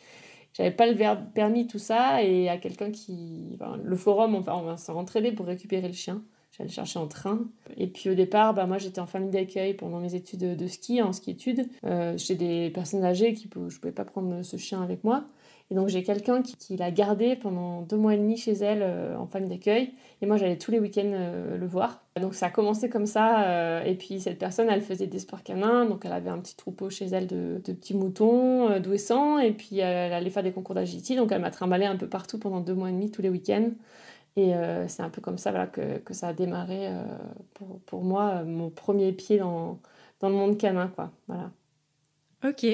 J'avais 0.54 0.70
pas 0.72 0.86
le 0.86 0.96
permis, 1.32 1.68
tout 1.68 1.78
ça, 1.78 2.24
et 2.24 2.48
à 2.48 2.58
quelqu'un 2.58 2.90
qui. 2.90 3.56
le 3.84 3.96
forum, 3.96 4.34
enfin, 4.34 4.54
on 4.56 4.62
va 4.62 4.76
s'entraider 4.76 5.30
pour 5.30 5.46
récupérer 5.46 5.86
le 5.86 5.94
chien. 5.94 6.24
J'allais 6.50 6.68
le 6.68 6.74
chercher 6.74 6.98
en 6.98 7.06
train. 7.06 7.44
Et 7.76 7.86
puis 7.86 8.10
au 8.10 8.14
départ, 8.14 8.52
bah, 8.52 8.66
moi 8.66 8.78
j'étais 8.78 9.00
en 9.00 9.06
famille 9.06 9.30
d'accueil 9.30 9.74
pendant 9.74 10.00
mes 10.00 10.16
études 10.16 10.56
de 10.56 10.66
ski, 10.66 11.02
en 11.02 11.12
ski-études. 11.12 11.68
J'ai 12.16 12.34
des 12.34 12.70
personnes 12.70 13.04
âgées 13.04 13.32
qui 13.34 13.48
je 13.68 13.78
pouvais 13.78 13.92
pas 13.92 14.04
prendre 14.04 14.42
ce 14.42 14.56
chien 14.56 14.82
avec 14.82 15.04
moi. 15.04 15.24
Et 15.70 15.76
donc 15.76 15.88
j'ai 15.88 16.02
quelqu'un 16.02 16.42
qui, 16.42 16.76
l'a 16.76 16.90
gardé 16.90 17.36
pendant 17.36 17.82
deux 17.82 17.96
mois 17.96 18.14
et 18.14 18.18
demi 18.18 18.36
chez 18.36 18.52
elle 18.52 18.82
euh, 18.82 19.16
en 19.16 19.26
famille 19.26 19.50
d'accueil. 19.50 19.92
Et 20.20 20.26
moi 20.26 20.36
j'allais 20.36 20.58
tous 20.58 20.72
les 20.72 20.80
week-ends 20.80 21.12
euh, 21.12 21.56
le 21.56 21.66
voir. 21.66 22.02
Donc 22.20 22.34
ça 22.34 22.46
a 22.46 22.50
commencé 22.50 22.88
comme 22.90 23.06
ça. 23.06 23.44
Euh, 23.44 23.84
et 23.84 23.94
puis 23.94 24.20
cette 24.20 24.38
personne, 24.38 24.68
elle 24.68 24.80
faisait 24.82 25.06
des 25.06 25.20
sports 25.20 25.44
canins. 25.44 25.86
Donc 25.86 26.04
elle 26.04 26.12
avait 26.12 26.30
un 26.30 26.38
petit 26.38 26.56
troupeau 26.56 26.90
chez 26.90 27.06
elle 27.06 27.28
de, 27.28 27.60
petits 27.64 27.94
moutons 27.94 28.80
douessants. 28.80 29.38
Et 29.38 29.52
puis 29.52 29.78
elle 29.78 30.12
allait 30.12 30.30
faire 30.30 30.42
des 30.42 30.50
concours 30.50 30.74
d'agility. 30.74 31.14
Donc 31.14 31.30
elle 31.30 31.40
m'a 31.40 31.52
trimballé 31.52 31.86
un 31.86 31.96
peu 31.96 32.08
partout 32.08 32.38
pendant 32.40 32.60
deux 32.60 32.74
mois 32.74 32.88
et 32.88 32.92
demi 32.92 33.12
tous 33.12 33.22
les 33.22 33.30
week-ends. 33.30 33.70
Et 34.36 34.52
c'est 34.86 35.02
un 35.02 35.10
peu 35.10 35.20
comme 35.20 35.38
ça 35.38 35.50
voilà, 35.50 35.66
que, 35.66 36.14
ça 36.14 36.28
a 36.28 36.32
démarré 36.32 36.88
pour, 37.54 37.80
pour, 37.80 38.02
moi, 38.02 38.42
mon 38.44 38.70
premier 38.70 39.12
pied 39.12 39.38
dans, 39.38 39.78
dans 40.20 40.28
le 40.28 40.34
monde 40.34 40.56
canin. 40.56 40.88
Quoi. 40.88 41.10
Voilà. 41.26 41.50
Ok. 42.44 42.64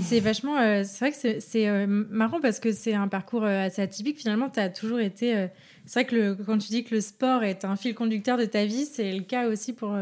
C'est 0.00 0.20
vachement. 0.20 0.58
Euh, 0.58 0.82
c'est 0.84 0.98
vrai 0.98 1.12
que 1.12 1.40
c'est 1.40 1.68
euh, 1.68 1.86
marrant 1.86 2.40
parce 2.40 2.60
que 2.60 2.72
c'est 2.72 2.94
un 2.94 3.08
parcours 3.08 3.44
euh, 3.44 3.66
assez 3.66 3.82
atypique. 3.82 4.18
Finalement, 4.18 4.48
tu 4.48 4.60
as 4.60 4.68
toujours 4.68 5.00
été. 5.00 5.48
c'est 5.86 6.00
vrai 6.00 6.04
que 6.04 6.14
le, 6.14 6.34
quand 6.34 6.58
tu 6.58 6.68
dis 6.68 6.84
que 6.84 6.94
le 6.94 7.00
sport 7.00 7.42
est 7.42 7.64
un 7.64 7.76
fil 7.76 7.94
conducteur 7.94 8.38
de 8.38 8.44
ta 8.44 8.64
vie, 8.64 8.84
c'est 8.86 9.12
le 9.12 9.22
cas 9.22 9.48
aussi 9.48 9.72
pour, 9.72 9.96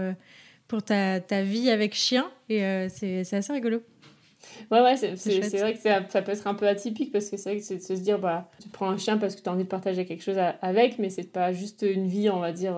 pour 0.69 0.83
ta, 0.83 1.21
ta, 1.21 1.43
vie 1.43 1.71
avec 1.71 1.95
chien. 1.95 2.31
Et 2.49 2.89
c'est 2.89 3.33
assez 3.33 3.53
rigolo. 3.53 3.83
Ouais, 4.71 4.81
ouais, 4.81 4.97
c'est 4.97 5.15
vrai 5.59 5.75
que 5.75 5.81
ça, 5.81 6.01
ça, 6.09 6.23
peut 6.23 6.33
être 6.33 6.47
un 6.47 6.55
peu 6.55 6.67
atypique 6.67 7.13
parce 7.13 7.29
que 7.29 7.37
c'est 7.37 7.51
vrai 7.51 7.59
que 7.59 7.65
c'est 7.65 7.77
de 7.77 7.83
se 7.83 8.03
dire, 8.03 8.19
bah, 8.19 8.51
tu 8.61 8.69
prends 8.69 8.91
un 8.91 8.97
chien 8.97 9.19
parce 9.19 9.37
que 9.37 9.43
tu 9.43 9.49
as 9.49 9.53
envie 9.53 9.65
de 9.65 9.69
partager 9.69 10.07
quelque 10.07 10.23
chose 10.23 10.39
avec, 10.63 10.99
mais 10.99 11.11
c'est 11.11 11.31
pas 11.31 11.53
juste 11.53 11.83
une 11.89 12.09
vie, 12.09 12.31
on 12.31 12.41
va 12.41 12.53
dire, 12.53 12.77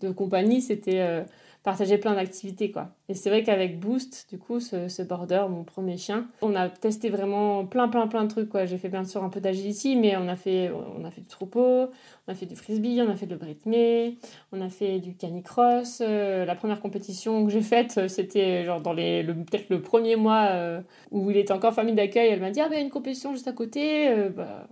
de 0.00 0.10
compagnie, 0.10 0.62
c'était 0.62 1.24
partager 1.66 1.98
plein 1.98 2.14
d'activités 2.14 2.70
quoi. 2.70 2.90
Et 3.08 3.14
c'est 3.14 3.28
vrai 3.28 3.42
qu'avec 3.42 3.80
Boost, 3.80 4.28
du 4.30 4.38
coup, 4.38 4.60
ce, 4.60 5.02
border, 5.02 5.46
mon 5.50 5.64
premier 5.64 5.96
chien, 5.96 6.28
on 6.40 6.54
a 6.54 6.68
testé 6.68 7.10
vraiment 7.10 7.66
plein 7.66 7.88
plein 7.88 8.06
plein 8.06 8.22
de 8.22 8.28
trucs 8.28 8.48
quoi. 8.48 8.66
J'ai 8.66 8.78
fait 8.78 8.88
bien 8.88 9.04
sûr 9.04 9.24
un 9.24 9.30
peu 9.30 9.40
d'agility, 9.40 9.96
mais 9.96 10.16
on 10.16 10.28
a 10.28 10.36
fait 10.36 10.70
on 10.96 11.04
a 11.04 11.10
fait 11.10 11.22
du 11.22 11.26
troupeau, 11.26 11.90
on 12.28 12.32
a 12.32 12.36
fait 12.36 12.46
du 12.46 12.54
frisbee, 12.54 13.02
on 13.02 13.10
a 13.10 13.16
fait 13.16 13.26
de 13.26 13.34
rythmé, 13.34 14.16
on 14.52 14.60
a 14.60 14.68
fait 14.68 15.00
du 15.00 15.16
canicross. 15.16 16.00
Euh, 16.02 16.44
la 16.44 16.54
première 16.54 16.80
compétition 16.80 17.44
que 17.44 17.50
j'ai 17.50 17.62
faite, 17.62 17.98
euh, 17.98 18.06
c'était 18.06 18.64
genre 18.64 18.80
dans 18.80 18.92
les 18.92 19.24
le, 19.24 19.34
peut-être 19.34 19.68
le 19.68 19.82
premier 19.82 20.14
mois 20.14 20.46
euh, 20.50 20.80
où 21.10 21.32
il 21.32 21.36
était 21.36 21.52
encore 21.52 21.74
famille 21.74 21.96
d'accueil. 21.96 22.28
Elle 22.28 22.40
m'a 22.40 22.52
dit 22.52 22.60
ah 22.60 22.68
ben 22.68 22.80
une 22.80 22.90
compétition 22.90 23.32
juste 23.32 23.48
à 23.48 23.52
côté. 23.52 24.08
bah, 24.36 24.68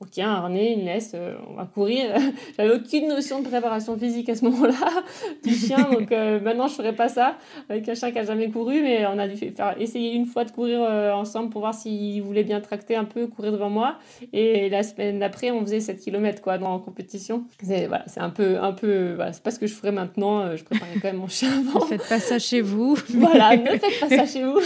ok, 0.00 0.18
un 0.18 0.28
harnais, 0.28 0.72
une 0.72 0.84
laisse, 0.84 1.12
euh, 1.14 1.34
on 1.48 1.54
va 1.54 1.66
courir. 1.66 2.10
J'avais 2.56 2.74
aucune 2.74 3.08
notion 3.08 3.40
de 3.40 3.48
préparation 3.48 3.96
physique 3.96 4.28
à 4.28 4.34
ce 4.34 4.44
moment-là 4.44 4.74
du 5.44 5.54
chien, 5.54 5.78
donc 5.92 6.10
euh, 6.12 6.40
maintenant 6.40 6.66
je 6.66 6.74
ferais 6.74 6.94
pas 6.94 7.08
ça 7.08 7.36
avec 7.68 7.88
un 7.88 7.94
chien 7.94 8.10
qui 8.10 8.18
a 8.18 8.24
jamais 8.24 8.50
couru, 8.50 8.82
mais 8.82 9.06
on 9.06 9.18
a 9.18 9.28
dû 9.28 9.36
faire 9.36 9.74
essayer 9.78 10.12
une 10.14 10.26
fois 10.26 10.44
de 10.44 10.50
courir 10.50 10.80
euh, 10.82 11.12
ensemble 11.12 11.50
pour 11.50 11.60
voir 11.60 11.74
s'il 11.74 12.22
voulait 12.22 12.44
bien 12.44 12.60
tracter 12.60 12.96
un 12.96 13.04
peu, 13.04 13.26
courir 13.26 13.52
devant 13.52 13.70
moi. 13.70 13.96
Et 14.32 14.68
la 14.68 14.82
semaine 14.82 15.20
d'après, 15.20 15.50
on 15.50 15.60
faisait 15.62 15.80
7 15.80 16.00
km 16.00 16.42
quoi, 16.42 16.58
dans, 16.58 16.74
en 16.74 16.78
compétition. 16.78 17.44
C'est 17.62 17.86
voilà, 17.86 18.04
un 18.16 18.30
peu, 18.30 18.58
un 18.60 18.72
peu, 18.72 19.14
voilà, 19.14 19.32
c'est 19.32 19.42
pas 19.42 19.50
ce 19.50 19.58
que 19.58 19.66
je 19.66 19.74
ferais 19.74 19.92
maintenant. 19.92 20.56
Je 20.56 20.64
préparais 20.64 20.94
quand 20.94 21.08
même 21.08 21.18
mon 21.18 21.28
chien 21.28 21.50
avant. 21.50 21.84
Ne 21.84 21.90
faites 21.90 22.08
pas 22.08 22.18
ça 22.18 22.38
chez 22.38 22.60
vous. 22.60 22.96
voilà, 23.14 23.56
ne 23.56 23.66
faites 23.66 24.00
pas 24.00 24.08
ça 24.08 24.26
chez 24.26 24.42
vous. 24.42 24.58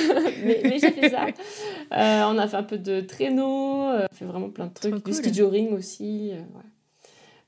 mais, 0.45 0.61
mais 0.65 0.79
j'ai 0.79 0.91
fait 0.91 1.11
ça. 1.11 1.27
on 1.91 2.39
a 2.39 2.47
fait 2.47 2.57
un 2.57 2.63
peu 2.63 2.79
de 2.79 3.01
traîneau, 3.01 3.45
on 3.45 3.91
a 3.91 4.09
fait 4.13 4.25
vraiment 4.25 4.49
plein 4.49 4.67
de 4.67 4.73
trucs, 4.73 5.18
ski 5.25 5.69
aussi. 5.73 6.31
Euh, 6.33 6.43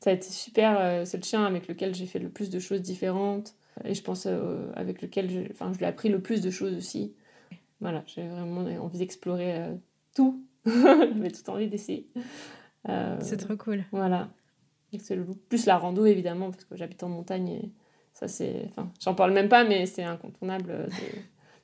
Ça 0.00 0.10
a 0.10 0.12
été 0.12 0.28
super. 0.28 0.78
Euh, 0.78 1.04
c'est 1.04 1.16
le 1.16 1.22
chien 1.22 1.44
avec 1.44 1.68
lequel 1.68 1.94
j'ai 1.94 2.06
fait 2.06 2.18
le 2.18 2.28
plus 2.28 2.50
de 2.50 2.58
choses 2.58 2.82
différentes. 2.82 3.54
Et 3.84 3.94
je 3.94 4.02
pense 4.02 4.26
euh, 4.26 4.70
avec 4.74 5.00
lequel 5.00 5.30
je, 5.30 5.40
enfin, 5.52 5.72
je 5.72 5.78
lui 5.78 5.84
ai 5.84 5.88
appris 5.88 6.08
le 6.08 6.20
plus 6.20 6.40
de 6.40 6.50
choses 6.50 6.74
aussi. 6.74 7.14
Voilà, 7.80 8.02
j'ai 8.06 8.26
vraiment 8.26 8.60
envie 8.82 8.98
d'explorer 8.98 9.70
tout. 10.14 10.44
J'avais 10.66 11.30
tout 11.30 11.48
envie 11.48 11.68
d'essayer. 11.68 12.06
c'est 13.20 13.38
trop 13.38 13.56
cool. 13.56 13.84
Voilà. 13.90 14.28
C'est 14.98 15.16
le 15.16 15.24
Plus 15.24 15.64
la 15.64 15.78
rando, 15.78 16.04
évidemment, 16.04 16.50
parce 16.50 16.64
que 16.64 16.76
j'habite 16.76 17.02
en 17.02 17.08
montagne 17.08 17.48
et 17.48 17.72
ça, 18.12 18.28
c'est. 18.28 18.66
Enfin, 18.68 18.92
j'en 19.00 19.14
parle 19.14 19.32
même 19.32 19.48
pas, 19.48 19.64
mais 19.64 19.86
c'est 19.86 20.02
incontournable 20.02 20.90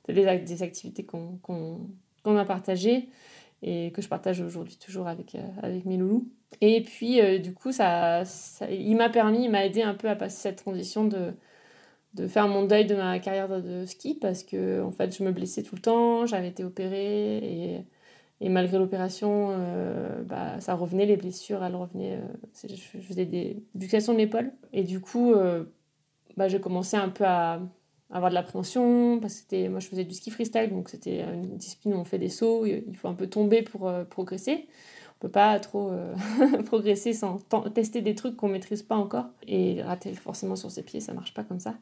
de, 0.07 0.13
des 0.13 0.63
activités 0.63 1.05
qu'on 1.05 1.89
a 2.25 2.45
partagées 2.45 3.09
et 3.63 3.91
que 3.91 4.01
je 4.01 4.07
partage 4.07 4.41
aujourd'hui 4.41 4.77
toujours 4.77 5.07
avec, 5.07 5.35
euh, 5.35 5.41
avec 5.61 5.85
mes 5.85 5.97
loulous. 5.97 6.27
Et 6.61 6.81
puis, 6.81 7.21
euh, 7.21 7.39
du 7.39 7.53
coup, 7.53 7.71
ça, 7.71 8.23
il 8.69 8.95
m'a 8.95 9.09
permis, 9.09 9.45
il 9.45 9.51
m'a 9.51 9.65
aidé 9.65 9.81
un 9.81 9.93
peu 9.93 10.09
à 10.09 10.15
passer 10.15 10.37
cette 10.37 10.57
transition 10.57 11.05
de, 11.05 11.33
de 12.13 12.27
faire 12.27 12.47
mon 12.47 12.65
deuil 12.65 12.85
de 12.85 12.95
ma 12.95 13.19
carrière 13.19 13.49
de, 13.49 13.85
ski 13.85 14.15
parce 14.15 14.43
que, 14.43 14.81
en 14.81 14.91
fait, 14.91 15.15
je 15.17 15.23
me 15.23 15.31
blessais 15.31 15.63
tout 15.63 15.75
le 15.75 15.81
temps, 15.81 16.25
j'avais 16.25 16.49
été 16.49 16.63
opérée 16.63 17.37
et, 17.37 17.85
et 18.41 18.49
malgré 18.49 18.77
l'opération, 18.77 19.49
euh, 19.51 20.23
bah, 20.23 20.59
ça 20.61 20.75
revenait, 20.75 21.05
les 21.05 21.17
blessures, 21.17 21.63
elles 21.63 21.75
revenaient. 21.75 22.19
je 22.63 22.99
faisais 22.99 23.25
des 23.25 23.63
luxations 23.75 24.13
de 24.13 24.19
l'épaule 24.19 24.51
et 24.73 24.83
du 24.83 24.99
coup, 24.99 25.33
bah, 26.37 26.47
j'ai 26.47 26.61
commencé 26.61 26.95
un 26.95 27.09
peu 27.09 27.25
à 27.25 27.59
avoir 28.09 28.29
de 28.29 28.35
l'appréhension, 28.35 29.19
parce 29.19 29.41
que 29.41 29.67
moi 29.67 29.79
je 29.79 29.87
faisais 29.87 30.03
du 30.03 30.13
ski 30.13 30.31
freestyle, 30.31 30.69
donc 30.69 30.89
c'était 30.89 31.23
une 31.23 31.57
discipline 31.57 31.93
où 31.93 31.97
on 31.97 32.05
fait 32.05 32.19
des 32.19 32.29
sauts, 32.29 32.65
il 32.65 32.95
faut 32.95 33.07
un 33.07 33.13
peu 33.13 33.27
tomber 33.27 33.61
pour 33.61 33.91
progresser. 34.09 34.67
On 35.17 35.19
peut 35.19 35.31
pas 35.31 35.59
trop 35.59 35.91
progresser 36.65 37.11
sans 37.13 37.39
tester 37.73 38.01
des 38.01 38.15
trucs 38.15 38.37
qu'on 38.37 38.47
maîtrise 38.47 38.83
pas 38.83 38.95
encore 38.95 39.25
et 39.47 39.81
rater 39.81 40.13
forcément 40.13 40.55
sur 40.55 40.71
ses 40.71 40.83
pieds, 40.83 40.99
ça 40.99 41.13
marche 41.13 41.33
pas 41.33 41.43
comme 41.43 41.59
ça. 41.59 41.73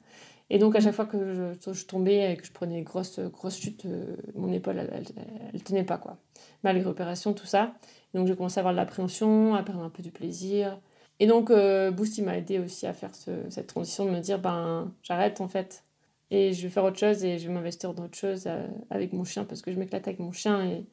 Et 0.49 0.59
donc, 0.59 0.75
à 0.75 0.79
chaque 0.79 0.93
fois 0.93 1.05
que 1.05 1.55
je, 1.59 1.85
tombais 1.85 2.33
et 2.33 2.37
que 2.37 2.45
je 2.45 2.51
prenais 2.51 2.81
grosse, 2.83 3.19
grosse 3.19 3.57
chute, 3.57 3.85
euh, 3.85 4.15
mon 4.35 4.51
épaule, 4.51 4.77
elle, 4.77 5.05
elle, 5.53 5.63
tenait 5.63 5.83
pas, 5.83 5.97
quoi. 5.97 6.17
Malgré 6.63 6.83
l'opération, 6.83 7.33
tout 7.33 7.47
ça. 7.47 7.73
donc, 8.13 8.27
j'ai 8.27 8.35
commencé 8.35 8.59
à 8.59 8.61
avoir 8.61 8.73
de 8.73 8.77
l'appréhension, 8.77 9.55
à 9.55 9.63
perdre 9.63 9.81
un 9.81 9.89
peu 9.89 10.03
du 10.03 10.11
plaisir. 10.11 10.79
Et 11.19 11.27
donc, 11.27 11.49
euh, 11.49 11.89
Boost, 11.91 12.19
m'a 12.21 12.37
aidé 12.37 12.59
aussi 12.59 12.85
à 12.85 12.93
faire 12.93 13.11
cette 13.15 13.67
transition 13.67 14.05
de 14.05 14.11
me 14.11 14.19
dire, 14.19 14.39
ben, 14.39 14.91
j'arrête, 15.01 15.41
en 15.41 15.47
fait. 15.47 15.83
Et 16.31 16.53
je 16.53 16.63
vais 16.63 16.69
faire 16.69 16.83
autre 16.83 16.97
chose 16.97 17.23
et 17.23 17.37
je 17.37 17.47
vais 17.47 17.53
m'investir 17.53 17.93
dans 17.93 18.05
autre 18.05 18.17
chose 18.17 18.45
euh, 18.47 18.67
avec 18.89 19.13
mon 19.13 19.23
chien 19.23 19.45
parce 19.45 19.61
que 19.61 19.71
je 19.71 19.77
m'éclate 19.77 20.07
avec 20.07 20.19
mon 20.19 20.31
chien 20.31 20.65
et, 20.65 20.85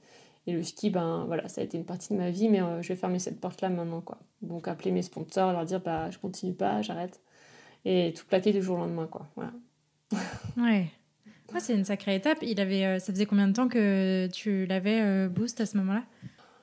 et, 0.47 0.53
le 0.53 0.63
ski, 0.63 0.91
ben, 0.91 1.25
voilà, 1.27 1.49
ça 1.49 1.61
a 1.61 1.65
été 1.65 1.79
une 1.79 1.85
partie 1.85 2.13
de 2.13 2.19
ma 2.19 2.31
vie, 2.31 2.49
mais 2.49 2.61
je 2.83 2.89
vais 2.89 2.97
fermer 2.97 3.19
cette 3.19 3.41
porte-là 3.41 3.69
maintenant, 3.69 4.01
quoi. 4.01 4.19
Donc, 4.43 4.69
appeler 4.69 4.91
mes 4.91 5.03
sponsors, 5.03 5.53
leur 5.53 5.65
dire, 5.65 5.81
bah, 5.81 6.11
je 6.11 6.19
continue 6.19 6.53
pas, 6.53 6.83
j'arrête 6.83 7.21
et 7.85 8.15
tout 8.17 8.25
plaqué 8.27 8.53
du 8.53 8.63
jour 8.63 8.77
au 8.77 8.81
lendemain, 8.81 9.07
quoi. 9.07 9.29
Voilà. 9.37 9.53
ouais. 10.57 10.87
Ah, 11.55 11.61
c'est 11.61 11.75
une 11.75 11.85
sacrée 11.85 12.15
étape. 12.15 12.39
Il 12.43 12.61
avait, 12.61 12.85
euh, 12.85 12.99
ça 12.99 13.13
faisait 13.13 13.27
combien 13.27 13.47
de 13.47 13.53
temps 13.53 13.69
que 13.69 14.29
tu 14.33 14.67
l'avais 14.67 15.03
euh, 15.03 15.29
boost 15.29 15.61
à 15.61 15.67
ce 15.67 15.77
moment-là? 15.79 16.05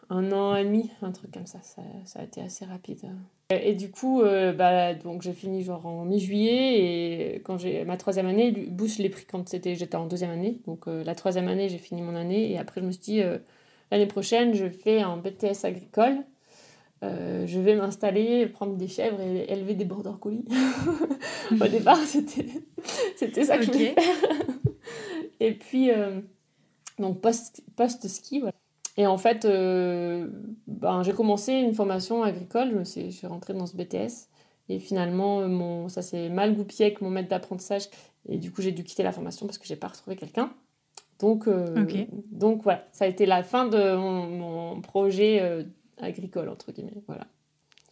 Un 0.09 0.31
an 0.31 0.55
et 0.55 0.65
demi, 0.65 0.89
un 1.01 1.11
truc 1.11 1.31
comme 1.31 1.45
ça. 1.45 1.61
Ça, 1.61 1.83
ça 2.05 2.19
a 2.19 2.23
été 2.23 2.41
assez 2.41 2.65
rapide. 2.65 3.05
Et, 3.51 3.73
du 3.73 3.89
coup, 3.89 4.21
euh, 4.21 4.53
bah, 4.53 4.93
donc 4.93 5.23
j'ai 5.23 5.33
fini 5.33 5.63
genre 5.63 5.85
en 5.85 6.05
mi-juillet 6.05 7.33
et 7.33 7.41
quand 7.41 7.57
j'ai 7.57 7.83
ma 7.83 7.97
troisième 7.97 8.27
année, 8.27 8.51
boost 8.51 8.99
l'ai 8.99 9.09
pris 9.09 9.25
quand 9.25 9.49
c'était 9.49 9.75
j'étais 9.75 9.95
en 9.95 10.05
deuxième 10.05 10.29
année. 10.29 10.61
Donc 10.67 10.85
la 10.85 11.15
troisième 11.15 11.47
année, 11.47 11.67
j'ai 11.67 11.79
fini 11.79 12.03
mon 12.03 12.15
année 12.15 12.51
et 12.51 12.59
après 12.59 12.81
je 12.81 12.85
me 12.85 12.91
suis 12.91 13.01
dit 13.01 13.21
l'année 13.89 14.05
prochaine, 14.05 14.53
je 14.53 14.69
fais 14.69 15.01
un 15.01 15.17
BTS 15.17 15.65
agricole. 15.65 16.23
Euh, 17.01 17.47
je 17.47 17.59
vais 17.59 17.75
m'installer, 17.75 18.45
prendre 18.47 18.75
des 18.75 18.87
chèvres 18.87 19.21
et 19.21 19.51
élever 19.51 19.73
des 19.73 19.85
border 19.85 20.11
collies. 20.19 20.45
Au 21.51 21.67
départ, 21.67 21.97
c'était, 21.99 22.45
c'était 23.15 23.45
ça 23.45 23.57
que 23.57 23.63
je 23.63 23.71
voulais 23.71 23.93
faire. 23.93 24.15
et 25.39 25.53
puis, 25.53 25.91
euh, 25.91 26.19
donc 26.97 27.21
post-ski, 27.21 28.41
voilà. 28.41 28.55
Et 28.99 29.07
en 29.07 29.17
fait, 29.17 29.45
euh, 29.45 30.27
ben, 30.67 31.03
j'ai 31.03 31.13
commencé 31.13 31.53
une 31.53 31.73
formation 31.73 32.21
agricole, 32.21 32.79
je, 32.79 32.83
suis, 32.83 33.11
je 33.11 33.15
suis 33.15 33.27
rentrée 33.27 33.53
dans 33.53 33.65
ce 33.65 33.77
BTS. 33.77 34.27
Et 34.67 34.77
finalement, 34.77 35.47
mon, 35.47 35.87
ça 35.87 36.01
s'est 36.01 36.27
mal 36.27 36.53
goupillé 36.53 36.87
avec 36.87 36.99
mon 36.99 37.09
maître 37.09 37.29
d'apprentissage. 37.29 37.83
Et 38.27 38.37
du 38.37 38.51
coup, 38.51 38.61
j'ai 38.61 38.73
dû 38.73 38.83
quitter 38.83 39.03
la 39.03 39.13
formation 39.13 39.45
parce 39.45 39.57
que 39.57 39.65
j'ai 39.65 39.77
pas 39.77 39.87
retrouvé 39.87 40.17
quelqu'un. 40.17 40.51
Donc, 41.19 41.47
donc 42.29 42.61
voilà, 42.63 42.85
ça 42.91 43.05
a 43.05 43.07
été 43.07 43.25
la 43.25 43.41
fin 43.41 43.67
de 43.67 43.95
mon, 43.95 44.27
mon 44.27 44.81
projet 44.81 45.65
agricole, 45.97 46.49
entre 46.49 46.73
guillemets. 46.73 47.01
Voilà. 47.07 47.25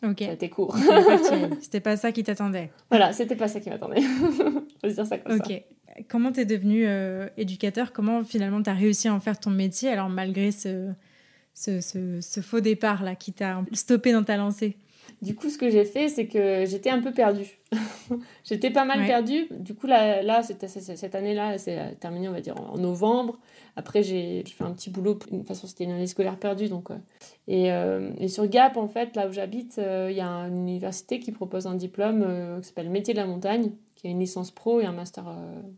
Ok. 0.04 0.20
Ça 0.20 0.30
a 0.30 0.34
été 0.34 0.50
court. 0.50 0.76
c'était 1.62 1.80
pas 1.80 1.98
ça 1.98 2.12
qui 2.12 2.24
t'attendait. 2.24 2.72
Voilà, 2.90 3.14
c'était 3.14 3.36
pas 3.36 3.48
ça 3.48 3.60
qui 3.60 3.70
m'attendait. 3.70 4.02
Faut 4.82 4.90
se 4.90 4.94
dire 4.94 5.06
ça 5.06 5.18
comme 5.18 5.36
Ok. 5.36 5.64
Comment 6.08 6.32
t'es 6.32 6.46
devenu 6.46 6.86
euh, 6.86 7.28
éducateur? 7.38 7.92
Comment 7.92 8.24
finalement 8.24 8.62
t'as 8.62 8.74
réussi 8.74 9.08
à 9.08 9.14
en 9.14 9.20
faire 9.20 9.40
ton 9.40 9.50
métier 9.50 9.90
alors 9.90 10.10
malgré 10.10 10.52
ce, 10.52 10.92
ce, 11.54 11.82
ce, 11.82 12.42
faux 12.42 12.60
départ 12.60 13.04
là 13.04 13.16
qui 13.16 13.34
t'a 13.34 13.64
stoppé 13.74 14.12
dans 14.12 14.24
ta 14.24 14.38
lancée? 14.38 14.78
Du 15.22 15.36
coup, 15.36 15.50
ce 15.50 15.58
que 15.58 15.70
j'ai 15.70 15.86
fait, 15.86 16.10
c'est 16.10 16.28
que 16.28 16.66
j'étais 16.66 16.90
un 16.90 17.02
peu 17.02 17.12
perdue. 17.12 17.60
j'étais 18.44 18.70
pas 18.70 18.86
mal 18.86 19.06
perdue. 19.06 19.48
Du 19.52 19.74
coup, 19.74 19.88
là, 19.88 20.22
là 20.22 20.44
cette 20.44 21.16
année-là, 21.16 21.58
c'est 21.58 22.00
terminé, 22.00 22.30
on 22.30 22.34
va 22.34 22.42
dire, 22.42 22.56
en 22.60 22.78
novembre. 22.78 23.40
Après, 23.78 24.02
j'ai 24.02 24.44
fait 24.44 24.64
un 24.64 24.72
petit 24.72 24.90
boulot. 24.90 25.14
De 25.14 25.20
toute 25.20 25.48
façon, 25.48 25.68
c'était 25.68 25.84
une 25.84 25.92
année 25.92 26.08
scolaire 26.08 26.38
perdue. 26.38 26.68
Donc, 26.68 26.90
et, 27.48 27.72
euh, 27.72 28.12
et, 28.18 28.28
sur 28.28 28.48
Gap, 28.48 28.76
en 28.76 28.88
fait, 28.88 29.16
là 29.16 29.28
où 29.28 29.32
j'habite, 29.32 29.78
euh, 29.78 30.08
il 30.10 30.18
y 30.18 30.22
a 30.22 30.28
une 30.28 30.58
université 30.58 31.20
qui 31.20 31.32
propose 31.32 31.68
un 31.68 31.76
diplôme 31.76 32.24
euh, 32.26 32.60
qui 32.60 32.68
s'appelle 32.68 32.90
Métier 32.90 33.14
de 33.14 33.20
la 33.20 33.28
montagne, 33.28 33.72
qui 33.96 34.08
a 34.08 34.10
une 34.10 34.20
licence 34.20 34.50
pro 34.50 34.82
et 34.82 34.86
un 34.86 34.94
master, 34.94 35.26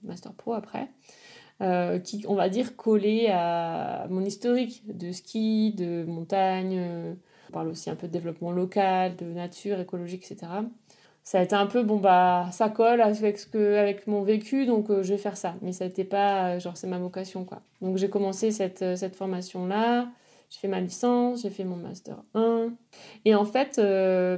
master 0.03 0.33
pro 0.33 0.53
après. 0.53 0.87
qui, 2.03 2.23
on 2.27 2.35
va 2.35 2.47
dire, 2.47 2.77
collé 2.77 3.27
à 3.27 4.07
mon 4.09 4.23
historique 4.23 4.83
de 4.87 5.11
ski, 5.11 5.73
de 5.73 6.05
montagne. 6.05 7.17
On 7.49 7.53
parle 7.53 7.67
aussi 7.69 7.89
un 7.89 7.95
peu 7.95 8.07
de 8.07 8.13
développement 8.13 8.51
local, 8.51 9.15
de 9.15 9.25
nature, 9.25 9.79
écologique, 9.79 10.23
etc 10.29 10.47
ça 11.29 11.37
a 11.37 11.43
été 11.43 11.53
un 11.53 11.67
peu 11.67 11.83
bon 11.83 11.97
bah 11.97 12.47
ça 12.51 12.69
colle 12.69 13.01
avec 13.01 13.37
ce 13.37 13.45
que 13.45 13.75
avec 13.75 14.07
mon 14.07 14.23
vécu 14.23 14.65
donc 14.65 14.89
euh, 14.89 15.03
je 15.03 15.09
vais 15.13 15.19
faire 15.19 15.37
ça. 15.37 15.53
Mais 15.61 15.73
ça 15.73 15.85
n'était 15.85 16.03
pas 16.03 16.55
euh, 16.55 16.59
genre 16.59 16.75
c'est 16.75 16.87
ma 16.87 16.97
vocation 16.97 17.45
quoi. 17.45 17.61
Donc 17.81 17.97
j'ai 17.97 18.09
commencé 18.09 18.49
cette, 18.49 18.81
euh, 18.81 18.95
cette 18.95 19.15
formation 19.15 19.67
là 19.67 20.09
j'ai 20.49 20.57
fait 20.57 20.67
ma 20.67 20.81
licence 20.81 21.43
j'ai 21.43 21.51
fait 21.51 21.65
mon 21.65 21.75
master 21.75 22.23
1 22.33 22.69
et 23.25 23.35
en 23.35 23.45
fait 23.45 23.79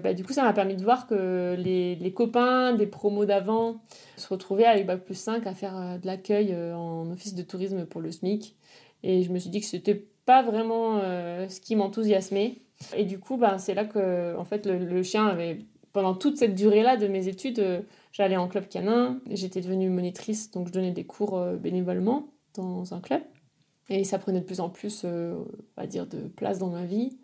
bah, 0.03 0.13
du 0.13 0.25
coup 0.25 0.33
ça 0.33 0.43
m'a 0.43 0.51
permis 0.51 0.75
de 0.75 0.83
voir 0.83 1.07
que 1.07 1.55
les, 1.57 1.95
les 1.95 2.11
copains 2.11 2.73
des 2.73 2.87
promos 2.87 3.23
d'avant 3.23 3.79
se 4.17 4.27
retrouvaient 4.27 4.65
avec 4.65 4.85
bac 4.85 5.05
plus 5.05 5.15
5 5.15 5.47
à 5.47 5.53
faire 5.53 5.97
de 5.97 6.05
l'accueil 6.05 6.53
en 6.53 7.09
office 7.09 7.35
de 7.35 7.43
tourisme 7.43 7.85
pour 7.85 8.01
le 8.01 8.11
SMIC. 8.11 8.57
Et 9.03 9.23
je 9.23 9.31
me 9.31 9.39
suis 9.39 9.49
dit 9.49 9.61
que 9.61 9.65
c'était 9.65 10.05
pas 10.25 10.43
vraiment 10.43 10.99
ce 10.99 11.61
qui 11.61 11.77
m'enthousiasmait 11.77 12.57
et 12.95 13.05
du 13.05 13.19
coup 13.19 13.37
bah, 13.37 13.57
c'est 13.57 13.73
là 13.73 13.85
que 13.85 14.35
en 14.37 14.45
fait 14.45 14.65
le 14.65 15.03
chien 15.03 15.27
avait 15.27 15.59
pendant 15.93 16.13
toute 16.15 16.37
cette 16.37 16.55
durée-là 16.55 16.97
de 16.97 17.07
mes 17.07 17.27
études, 17.27 17.59
euh, 17.59 17.81
j'allais 18.11 18.37
en 18.37 18.47
club 18.47 18.67
canin, 18.67 19.19
j'étais 19.29 19.61
devenue 19.61 19.89
monitrice, 19.89 20.51
donc 20.51 20.67
je 20.67 20.73
donnais 20.73 20.91
des 20.91 21.05
cours 21.05 21.37
euh, 21.37 21.55
bénévolement 21.55 22.29
dans 22.55 22.93
un 22.93 23.01
club. 23.01 23.21
Et 23.89 24.03
ça 24.03 24.19
prenait 24.19 24.39
de 24.39 24.45
plus 24.45 24.61
en 24.61 24.69
plus, 24.69 25.01
euh, 25.03 25.43
dire, 25.87 26.07
de 26.07 26.27
place 26.27 26.59
dans 26.59 26.69
ma 26.69 26.85
vie. 26.85 27.17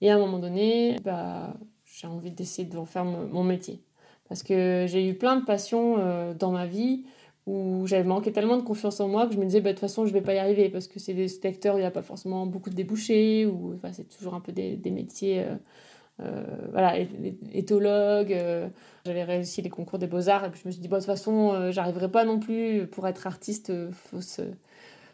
Et 0.00 0.10
à 0.10 0.16
un 0.16 0.18
moment 0.18 0.38
donné, 0.38 0.96
bah, 1.02 1.54
j'ai 1.84 2.06
envie 2.06 2.30
d'essayer 2.30 2.68
de 2.68 2.84
faire 2.84 3.04
mon 3.04 3.42
métier. 3.42 3.82
Parce 4.28 4.42
que 4.42 4.84
j'ai 4.86 5.08
eu 5.08 5.14
plein 5.14 5.36
de 5.36 5.44
passions 5.44 6.34
dans 6.34 6.50
ma 6.50 6.66
vie 6.66 7.04
où 7.46 7.86
j'avais 7.86 8.04
manqué 8.04 8.32
tellement 8.32 8.56
de 8.56 8.62
confiance 8.62 9.00
en 9.00 9.08
moi 9.08 9.26
que 9.26 9.34
je 9.34 9.38
me 9.38 9.44
disais, 9.44 9.60
bah, 9.60 9.70
de 9.70 9.74
toute 9.74 9.80
façon, 9.80 10.06
je 10.06 10.12
vais 10.12 10.22
pas 10.22 10.34
y 10.34 10.38
arriver 10.38 10.70
parce 10.70 10.88
que 10.88 10.98
c'est 10.98 11.14
des 11.14 11.28
secteurs 11.28 11.74
où 11.74 11.78
il 11.78 11.82
n'y 11.82 11.86
a 11.86 11.90
pas 11.90 12.02
forcément 12.02 12.46
beaucoup 12.46 12.70
de 12.70 12.74
débouchés, 12.74 13.46
ou 13.46 13.74
enfin, 13.74 13.92
c'est 13.92 14.08
toujours 14.08 14.34
un 14.34 14.40
peu 14.40 14.52
des, 14.52 14.78
métiers 14.90 15.44
euh, 16.20 16.44
voilà, 16.70 16.96
éthologue. 17.52 18.32
Euh, 18.32 18.68
j'avais 19.04 19.24
réussi 19.24 19.62
les 19.62 19.70
concours 19.70 19.98
des 19.98 20.06
beaux-arts 20.06 20.44
et 20.44 20.50
puis 20.50 20.60
je 20.62 20.68
me 20.68 20.72
suis 20.72 20.80
dit, 20.80 20.88
de 20.88 20.94
toute 20.94 21.04
façon, 21.04 21.52
euh, 21.52 21.70
j'arriverai 21.72 22.10
pas 22.10 22.24
non 22.24 22.38
plus. 22.38 22.86
Pour 22.86 23.08
être 23.08 23.26
artiste, 23.26 23.72
faut 23.90 24.20
se, 24.20 24.42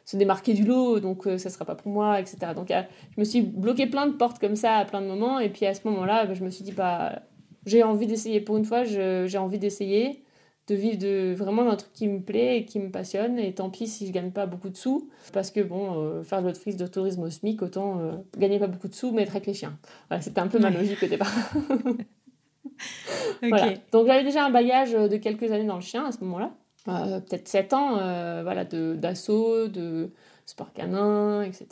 se, 0.05 0.17
démarquer 0.17 0.53
du 0.55 0.65
lot, 0.65 1.01
donc 1.01 1.25
ça 1.39 1.51
sera 1.51 1.65
pas 1.65 1.75
pour 1.75 1.91
moi, 1.91 2.21
etc. 2.21 2.39
Donc 2.55 2.69
je 2.71 3.21
me 3.21 3.25
suis 3.25 3.43
bloqué 3.43 3.87
plein 3.87 4.07
de 4.07 4.13
portes 4.13 4.39
comme 4.39 4.57
ça 4.57 4.77
à 4.77 4.85
plein 4.85 5.01
de 5.01 5.07
moments 5.07 5.39
et 5.39 5.49
puis 5.49 5.67
à 5.67 5.75
ce 5.75 5.81
moment-là, 5.89 6.27
bah, 6.27 6.35
je 6.35 6.45
me 6.45 6.51
suis 6.51 6.65
dit, 6.65 6.73
bah, 6.73 7.23
j'ai 7.67 7.83
envie 7.83 8.07
d'essayer 8.07 8.41
pour 8.41 8.57
une 8.57 8.65
fois, 8.65 8.85
j'ai 8.85 9.39
envie 9.39 9.59
d'essayer 9.59 10.23
de 10.71 10.77
vivre 10.77 10.99
de, 10.99 11.35
vraiment 11.35 11.65
d'un 11.65 11.77
truc 11.77 11.93
qui 11.93 12.07
me 12.07 12.21
plaît 12.21 12.59
et 12.59 12.65
qui 12.65 12.79
me 12.79 12.91
passionne. 12.91 13.39
Et 13.39 13.53
tant 13.53 13.71
pis 13.71 13.89
si 13.89 14.07
je 14.07 14.13
gagne 14.13 14.31
pas 14.31 14.47
beaucoup 14.47 14.69
de 14.69 14.77
sous. 14.77 15.11
Parce 15.33 15.51
que, 15.51 15.61
bon, 15.61 16.01
euh, 16.01 16.23
faire 16.23 16.43
de 16.43 16.47
l'autre 16.47 16.61
de 16.65 16.87
tourisme 16.87 17.23
au 17.23 17.31
SMIC, 17.31 17.63
autant 17.63 17.99
euh, 17.99 18.13
gagner 18.39 18.59
pas 18.59 18.69
beaucoup 18.69 18.89
de 18.89 18.95
sous, 18.95 19.13
mais 19.13 19.23
être 19.23 19.31
avec 19.31 19.47
les 19.47 19.55
chiens. 19.55 19.77
Voilà, 20.09 20.23
c'était 20.23 20.41
un 20.41 20.47
peu 20.47 20.59
ma 20.59 20.71
logique 20.71 21.03
au 21.03 21.07
départ. 21.07 21.33
voilà. 23.43 23.75
Donc 23.91 24.07
j'avais 24.07 24.25
déjà 24.25 24.45
un 24.45 24.51
bagage 24.51 24.93
de 24.93 25.17
quelques 25.17 25.51
années 25.51 25.67
dans 25.67 25.77
le 25.77 25.83
chien 25.83 26.07
à 26.07 26.13
ce 26.13 26.23
moment-là. 26.25 26.53
Euh, 26.89 27.21
peut-être 27.21 27.49
7 27.49 27.73
ans 27.75 27.95
voilà, 28.43 28.65
d'assaut, 28.65 29.67
de, 29.67 29.69
de, 29.69 30.11
sport 30.47 30.73
canin, 30.73 31.43
etc. 31.43 31.67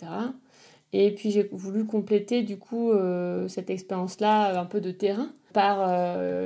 Et 0.93 1.15
puis 1.15 1.31
j'ai 1.31 1.49
voulu 1.53 1.87
compléter 1.87 2.43
du 2.43 2.59
coup 2.59 2.91
cette 3.49 3.71
expérience-là 3.71 4.61
un 4.61 4.65
peu 4.65 4.81
de 4.81 4.91
terrain 4.91 5.31
par 5.53 5.81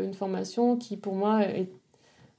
une 0.02 0.14
formation 0.14 0.76
qui 0.76 0.96
pour 0.96 1.14
moi 1.14 1.42
est 1.42 1.68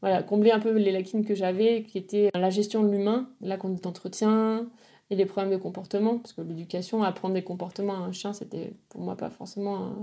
voilà, 0.04 0.22
combler 0.22 0.52
un 0.52 0.60
peu 0.60 0.78
les 0.78 0.92
lacunes 0.92 1.24
que 1.24 1.34
j'avais, 1.34 1.84
qui 1.84 1.98
étaient 1.98 2.30
la 2.34 2.50
gestion 2.50 2.84
de 2.84 2.90
l'humain, 2.90 3.30
la 3.40 3.56
conduite 3.56 3.86
d'entretien 3.86 4.68
et 5.10 5.16
les 5.16 5.26
problèmes 5.26 5.54
de 5.54 5.56
comportement. 5.56 6.18
Parce 6.18 6.34
que 6.34 6.42
l'éducation, 6.42 7.04
apprendre 7.04 7.36
des 7.36 7.42
comportements 7.42 7.94
à 7.94 8.00
un 8.00 8.12
chien, 8.12 8.34
c'était 8.34 8.74
pour 8.90 9.00
moi 9.00 9.16
pas 9.16 9.30
forcément 9.30 9.96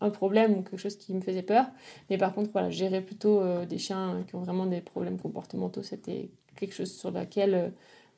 un, 0.00 0.10
problème 0.10 0.54
ou 0.54 0.62
quelque 0.62 0.76
chose 0.76 0.96
qui 0.96 1.14
me 1.14 1.20
faisait 1.20 1.44
peur. 1.44 1.66
Mais 2.10 2.18
par 2.18 2.34
contre, 2.34 2.50
voilà, 2.50 2.68
gérer 2.68 3.00
plutôt 3.00 3.38
euh, 3.38 3.64
des 3.64 3.78
chiens 3.78 4.24
qui 4.26 4.34
ont 4.34 4.40
vraiment 4.40 4.66
des 4.66 4.80
problèmes 4.80 5.20
comportementaux, 5.20 5.84
c'était 5.84 6.28
quelque 6.56 6.74
chose 6.74 6.92
sur 6.92 7.12
laquelle 7.12 7.54
euh, 7.54 7.68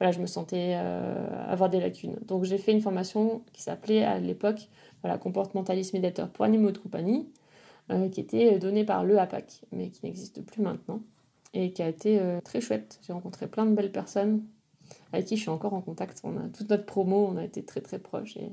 voilà, 0.01 0.11
je 0.11 0.21
me 0.21 0.27
sentais 0.27 0.73
euh, 0.77 1.53
avoir 1.53 1.69
des 1.69 1.81
lacunes. 1.81 2.17
Donc 2.27 2.45
j'ai 2.45 2.57
fait 2.57 2.73
une 2.73 2.81
formation 2.81 3.43
qui 3.53 3.61
s'appelait 3.61 4.05
à 4.05 4.19
l'époque 4.19 4.71
voilà, 5.03 5.19
comportementalisme 5.19 5.99
médiateur 5.99 6.31
pour 6.31 6.47
animaux 6.47 6.71
de 6.71 6.79
compagnie 6.79 7.29
qui 8.11 8.21
était 8.21 8.59
donné 8.59 8.85
par 8.85 9.05
le 9.05 9.19
APAC, 9.19 9.63
mais 9.73 9.91
qui 9.91 10.05
n'existe 10.05 10.43
plus 10.43 10.63
maintenant, 10.63 11.03
et 11.55 11.73
qui 11.73 11.83
a 11.83 11.89
été 11.89 12.19
euh, 12.21 12.41
très 12.41 12.61
chouette. 12.61 13.01
J'ai 13.07 13.13
rencontré 13.13 13.47
plein 13.47 13.67
de 13.67 13.75
belles 13.75 13.93
personnes 13.93 14.43
avec 15.13 15.27
qui 15.27 15.37
je 15.37 15.43
suis 15.43 15.51
encore 15.51 15.75
en 15.75 15.81
contact. 15.81 16.21
On 16.25 16.37
a 16.37 16.49
toute 16.49 16.71
notre 16.71 16.87
promo, 16.87 17.29
on 17.31 17.37
a 17.37 17.45
été 17.45 17.65
très 17.65 17.81
très 17.81 17.99
proches. 17.99 18.37
Et, 18.37 18.53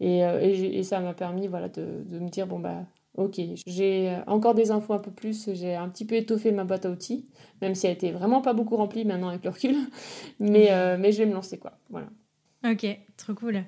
et, 0.00 0.24
euh, 0.24 0.82
ça 0.82 1.00
m'a 1.00 1.14
permis 1.14 1.48
voilà, 1.48 1.68
de, 1.68 2.02
de, 2.04 2.18
me 2.18 2.28
dire, 2.28 2.46
bon, 2.46 2.58
bah, 2.58 2.84
ok, 3.16 3.40
j'ai 3.66 4.16
encore 4.26 4.54
des 4.54 4.70
infos 4.70 4.92
un 4.92 4.98
peu 4.98 5.10
plus, 5.10 5.50
j'ai 5.52 5.74
un 5.74 5.88
petit 5.88 6.04
peu 6.04 6.16
étoffé 6.16 6.52
ma 6.52 6.64
boîte 6.64 6.86
à 6.86 6.90
outils, 6.90 7.28
même 7.62 7.74
si 7.74 7.86
elle 7.86 7.94
était 7.94 8.10
vraiment 8.10 8.40
pas 8.40 8.52
beaucoup 8.52 8.76
remplie 8.76 9.04
maintenant 9.04 9.28
avec 9.28 9.44
le 9.44 9.50
recul, 9.50 9.76
mais, 10.40 10.72
euh, 10.72 10.96
mais 10.98 11.12
je 11.12 11.18
vais 11.18 11.26
me 11.26 11.34
lancer 11.34 11.58
quoi, 11.58 11.78
voilà. 11.90 12.08
Ok, 12.64 12.86
trop 13.16 13.34
cool. 13.34 13.64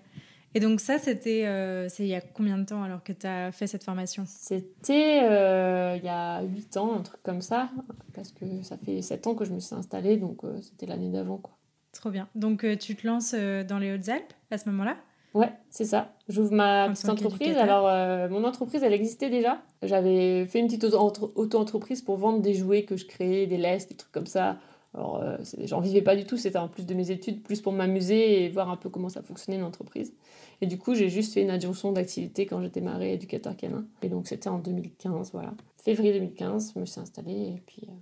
Et 0.55 0.61
donc 0.61 0.81
ça, 0.81 0.99
c'était 0.99 1.47
euh, 1.47 1.89
c'est 1.89 2.05
il 2.05 2.09
y 2.09 2.15
a 2.15 2.21
combien 2.21 2.57
de 2.57 2.65
temps 2.65 2.83
alors 2.83 3.03
que 3.03 3.13
tu 3.13 3.27
as 3.27 3.53
fait 3.53 3.67
cette 3.67 3.85
formation? 3.85 4.25
C'était 4.27 5.21
euh, 5.25 5.97
il 5.99 6.05
y 6.05 6.09
a 6.09 6.43
8 6.43 6.77
ans, 6.79 6.97
un 6.97 7.03
truc 7.03 7.23
comme 7.23 7.43
ça, 7.43 7.69
parce 8.15 8.33
que 8.33 8.63
ça 8.63 8.77
fait 8.79 9.03
7 9.03 9.27
ans 9.27 9.35
que 9.35 9.45
je 9.45 9.53
me 9.53 9.61
suis 9.61 9.75
installée, 9.75 10.17
donc 10.17 10.43
c'était 10.63 10.87
l'année 10.87 11.11
d'avant 11.11 11.37
quoi. 11.37 11.59
Trop 11.93 12.11
bien. 12.11 12.29
Donc 12.35 12.65
tu 12.79 12.97
te 12.97 13.07
lances 13.07 13.35
dans 13.35 13.79
les 13.79 13.93
Hautes-Alpes 13.93 14.33
à 14.51 14.59
ce 14.59 14.69
moment-là? 14.71 14.97
Ouais, 15.37 15.53
c'est 15.69 15.85
ça. 15.85 16.15
J'ouvre 16.31 16.55
ma 16.55 16.89
petite 16.89 17.11
entreprise. 17.11 17.59
Alors, 17.59 17.87
euh, 17.87 18.27
mon 18.31 18.43
entreprise, 18.45 18.83
elle 18.83 18.95
existait 18.95 19.29
déjà. 19.29 19.61
J'avais 19.83 20.47
fait 20.47 20.61
une 20.61 20.67
petite 20.67 20.85
auto-entreprise 20.85 22.01
pour 22.01 22.17
vendre 22.17 22.41
des 22.41 22.55
jouets 22.55 22.85
que 22.85 22.97
je 22.97 23.05
créais, 23.05 23.47
des 23.47 23.59
lestes, 23.59 23.91
des 23.91 23.97
trucs 23.97 24.13
comme 24.13 24.27
ça. 24.27 24.57
Alors, 24.97 25.23
euh, 25.23 25.37
j'en 25.65 25.81
vivais 25.81 26.03
pas 26.03 26.17
du 26.17 26.25
tout. 26.25 26.37
C'était 26.37 26.59
en 26.59 26.69
plus 26.69 26.87
de 26.87 26.95
mes 26.95 27.11
études, 27.11 27.43
plus 27.43 27.61
pour 27.61 27.73
m'amuser 27.73 28.45
et 28.45 28.49
voir 28.49 28.71
un 28.71 28.77
peu 28.77 28.89
comment 28.89 29.11
ça 29.11 29.23
fonctionnait 29.23 29.59
une 29.59 29.65
entreprise. 29.65 30.15
Et 30.63 30.67
du 30.67 30.79
coup, 30.79 30.95
j'ai 30.95 31.11
juste 31.11 31.35
fait 31.35 31.43
une 31.43 31.51
adjonction 31.51 31.93
d'activité 31.93 32.47
quand 32.47 32.63
j'étais 32.63 32.81
mariée 32.81 33.13
éducateur 33.13 33.57
canin. 33.57 33.87
Et 34.03 34.09
donc, 34.09 34.27
c'était 34.27 34.49
en 34.49 34.59
2015, 34.59 35.33
voilà. 35.33 35.53
Février 35.77 36.15
2015, 36.15 36.73
je 36.75 36.81
me 36.81 36.87
suis 36.87 37.01
installée 37.01 37.55
et 37.57 37.63
puis, 37.67 37.83
euh, 37.89 37.93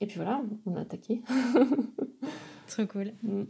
et 0.00 0.06
puis 0.06 0.16
voilà, 0.16 0.42
on 0.66 0.76
a 0.76 0.80
attaqué. 0.80 1.22
Trop 2.68 2.86
cool. 2.86 3.12
Mm. 3.22 3.42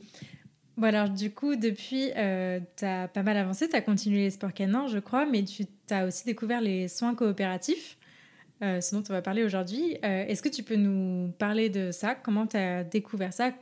Bon 0.77 0.89
alors 0.89 1.09
du 1.09 1.31
coup, 1.31 1.55
depuis, 1.55 2.11
euh, 2.17 2.59
tu 2.77 2.85
as 2.85 3.07
pas 3.07 3.23
mal 3.23 3.37
avancé, 3.37 3.69
tu 3.69 3.77
as 3.77 3.81
continué 3.81 4.23
les 4.23 4.31
sports 4.31 4.53
canins, 4.53 4.89
je 4.89 4.99
crois, 4.99 5.25
mais 5.25 5.45
tu 5.45 5.67
as 5.91 6.05
aussi 6.05 6.25
découvert 6.25 6.61
les 6.61 6.89
soins 6.89 7.15
coopératifs, 7.15 7.97
euh, 8.63 8.81
ce 8.81 8.95
dont 8.95 9.03
on 9.09 9.13
va 9.13 9.23
parler 9.23 9.45
aujourd'hui. 9.45 9.97
Euh, 10.05 10.27
est-ce 10.27 10.43
que 10.43 10.49
tu 10.49 10.63
peux 10.63 10.77
nous 10.77 11.33
parler 11.39 11.69
de 11.69 11.91
ça? 11.91 12.15
Comment 12.15 12.47
tu 12.47 12.57
as 12.57 12.85
découvert 12.85 13.33
ça? 13.33 13.53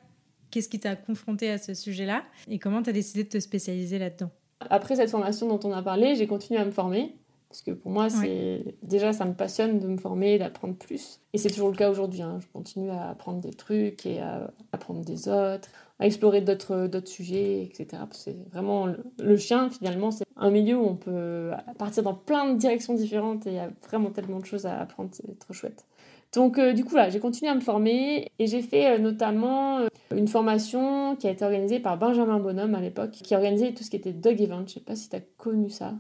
Qu'est-ce 0.51 0.69
qui 0.69 0.79
t'a 0.79 0.97
confronté 0.97 1.51
à 1.51 1.59
ce 1.59 1.75
sujet-là? 1.75 2.25
Et 2.49 2.59
comment 2.59 2.83
tu 2.83 2.91
as 2.91 2.93
décidé 2.93 3.25
de 3.25 3.29
te 3.29 3.41
spécialiser 3.41 3.99
là-dedans? 3.99 4.31
Après 4.71 4.97
cette 4.97 5.11
formation 5.11 5.49
dont 5.49 5.61
on 5.69 5.73
a 5.73 5.83
parlé, 5.83 6.15
j'ai 6.15 6.27
continué 6.27 6.61
à 6.61 6.65
me 6.65 6.71
former. 6.71 7.15
Parce 7.49 7.61
que 7.61 7.73
pour 7.73 7.91
moi, 7.91 8.09
c'est 8.09 8.77
déjà, 8.83 9.13
ça 9.13 9.27
me 9.27 9.35
passionne 9.35 9.79
de 9.79 9.87
me 9.87 9.99
former, 9.99 10.39
d'apprendre 10.39 10.75
plus. 10.75 11.21
Et 11.35 11.39
c'est 11.39 11.51
toujours 11.51 11.69
le 11.69 11.77
cas 11.77 11.91
aujourd'hui. 11.91 12.23
Hein. 12.23 12.39
Je 12.41 12.47
continue 12.51 12.89
à 12.89 13.11
apprendre 13.11 13.41
des 13.41 13.53
trucs 13.53 14.07
et 14.07 14.21
à 14.21 14.51
apprendre 14.73 15.05
des 15.05 15.29
autres 15.29 15.69
à 16.03 16.07
explorer 16.07 16.41
d'autres 16.41 16.91
sujets, 17.07 17.63
etc. 17.63 18.03
C'est 18.11 18.37
vraiment 18.51 18.89
le, 19.19 19.37
chien, 19.37 19.71
finalement, 19.71 20.11
c'est 20.11 20.25
un 20.37 20.51
milieu 20.51 20.77
où 20.77 20.85
on 20.85 20.97
peut 20.97 21.53
partir 21.79 22.03
dans 22.03 22.15
plein 22.15 22.53
de 22.53 22.59
directions 22.59 22.95
différentes 22.95 23.47
et 23.47 23.51
il 23.51 23.55
y 23.55 23.61
a 23.61 23.71
vraiment 23.87 24.11
tellement 24.11 24.41
de 24.41 24.45
choses 24.45 24.67
à 24.67 24.81
apprendre, 24.81 25.11
c'est 25.13 25.39
trop 25.39 25.55
chouette. 25.55 25.87
Donc 26.35 26.59
euh, 26.59 26.73
du 26.73 26.85
coup 26.85 26.97
là, 26.97 27.09
j'ai 27.09 27.21
continué 27.21 27.53
à 27.53 27.55
me 27.55 27.61
former 27.61 28.33
et 28.41 28.47
j'ai 28.49 28.63
fait 28.63 28.97
euh, 28.97 28.99
notamment 28.99 29.79
euh, 29.79 29.89
une 30.13 30.27
formation 30.27 31.15
qui 31.15 31.29
a 31.29 31.31
été 31.31 31.45
organisée 31.45 31.79
par 31.79 31.99
Benjamin 31.99 32.41
Bonhomme 32.41 32.75
à 32.75 32.81
l'époque, 32.81 33.13
qui 33.13 33.37
organisait 33.37 33.73
tout 33.73 33.85
ce 33.85 33.91
qui 33.91 33.97
était 33.97 34.13
dog 34.13 34.41
event. 34.41 34.65
Je 34.67 34.73
sais 34.73 34.81
pas 34.81 34.97
si 34.97 35.09
tu 35.09 35.15
as 35.15 35.21
connu 35.37 35.71
ça. 35.71 35.95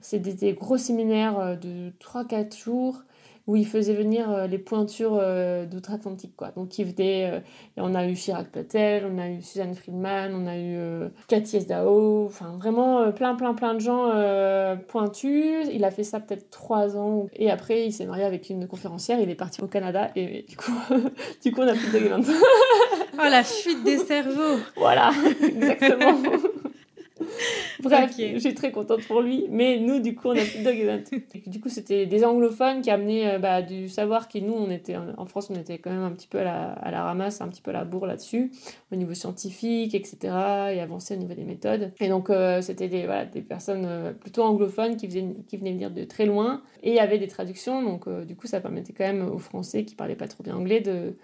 C'est 0.00 0.18
des, 0.18 0.34
des, 0.34 0.52
gros 0.52 0.78
séminaires 0.78 1.58
de 1.60 1.92
3-4 2.00 2.58
jours 2.58 3.02
où 3.48 3.56
il 3.56 3.66
faisait 3.66 3.94
venir 3.94 4.30
euh, 4.30 4.46
les 4.46 4.58
pointures 4.58 5.18
euh, 5.18 5.64
d'outre-Atlantique. 5.64 6.34
Quoi. 6.36 6.50
Donc 6.54 6.78
il 6.78 6.84
venait, 6.84 7.30
euh, 7.32 7.40
on 7.78 7.94
a 7.94 8.06
eu 8.06 8.14
Chirac 8.14 8.48
Patel, 8.48 9.10
on 9.10 9.18
a 9.18 9.30
eu 9.30 9.40
Suzanne 9.40 9.74
Friedman, 9.74 10.34
on 10.34 10.46
a 10.46 10.58
eu 10.58 11.08
Cathy 11.28 11.56
Esdao, 11.56 12.26
enfin 12.26 12.58
vraiment 12.60 13.10
plein 13.10 13.34
plein 13.34 13.54
plein 13.54 13.72
de 13.74 13.80
gens 13.80 14.12
pointus. 14.88 15.66
Il 15.72 15.82
a 15.84 15.90
fait 15.90 16.04
ça 16.04 16.20
peut-être 16.20 16.50
trois 16.50 16.96
ans 16.96 17.26
et 17.34 17.50
après 17.50 17.86
il 17.86 17.92
s'est 17.92 18.04
marié 18.04 18.24
avec 18.24 18.50
une 18.50 18.68
conférencière, 18.68 19.18
il 19.18 19.30
est 19.30 19.34
parti 19.34 19.62
au 19.62 19.66
Canada 19.66 20.10
et, 20.14 20.44
du 20.46 20.56
coup, 20.56 20.72
du 21.42 21.52
coup 21.52 21.62
on 21.62 21.68
a 21.68 21.72
plus 21.72 21.90
de 21.90 21.98
Oh 23.20 23.28
la 23.28 23.42
fuite 23.42 23.82
des 23.82 23.98
cerveaux 23.98 24.58
Voilà, 24.76 25.10
exactement 25.42 26.12
Bref, 27.82 28.14
je 28.16 28.38
suis 28.38 28.54
très 28.54 28.72
contente 28.72 29.02
pour 29.06 29.20
lui. 29.20 29.46
Mais 29.50 29.78
nous, 29.78 30.00
du 30.00 30.14
coup, 30.14 30.28
on 30.28 30.32
a 30.32 30.44
plus 30.44 30.62
de 30.62 31.48
du 31.48 31.60
coup, 31.60 31.68
c'était 31.68 32.06
des 32.06 32.24
anglophones 32.24 32.82
qui 32.82 32.90
amenaient 32.90 33.34
euh, 33.34 33.38
bah, 33.38 33.62
du 33.62 33.88
savoir 33.88 34.28
qui, 34.28 34.42
nous, 34.42 34.52
on 34.52 34.70
était 34.70 34.96
en 34.96 35.26
France, 35.26 35.50
on 35.50 35.54
était 35.54 35.78
quand 35.78 35.90
même 35.90 36.02
un 36.02 36.10
petit 36.10 36.28
peu 36.28 36.38
à 36.38 36.44
la, 36.44 36.72
à 36.72 36.90
la 36.90 37.02
ramasse, 37.02 37.40
un 37.40 37.48
petit 37.48 37.62
peu 37.62 37.70
à 37.70 37.74
la 37.74 37.84
bourre 37.84 38.06
là-dessus, 38.06 38.50
au 38.92 38.96
niveau 38.96 39.14
scientifique, 39.14 39.94
etc. 39.94 40.16
et 40.72 40.80
avancer 40.80 41.14
au 41.14 41.18
niveau 41.18 41.34
des 41.34 41.44
méthodes. 41.44 41.92
Et 42.00 42.08
donc, 42.08 42.30
euh, 42.30 42.60
c'était 42.60 42.88
des, 42.88 43.06
voilà, 43.06 43.24
des 43.24 43.42
personnes 43.42 43.86
euh, 43.86 44.12
plutôt 44.12 44.42
anglophones 44.42 44.96
qui, 44.96 45.06
faisaient, 45.06 45.26
qui 45.46 45.56
venaient 45.56 45.72
venir 45.72 45.90
de 45.90 46.04
très 46.04 46.26
loin 46.26 46.62
et 46.82 46.90
il 46.90 46.96
y 46.96 47.00
avait 47.00 47.18
des 47.18 47.28
traductions. 47.28 47.82
Donc, 47.82 48.08
du 48.26 48.36
coup, 48.36 48.46
ça 48.46 48.60
permettait 48.60 48.92
quand 48.92 49.04
même 49.04 49.28
aux 49.28 49.38
Français 49.38 49.84
qui 49.84 49.94
parlaient 49.94 50.16
pas 50.16 50.28
trop 50.28 50.42
bien 50.42 50.56
anglais 50.56 50.80
de 50.80 51.14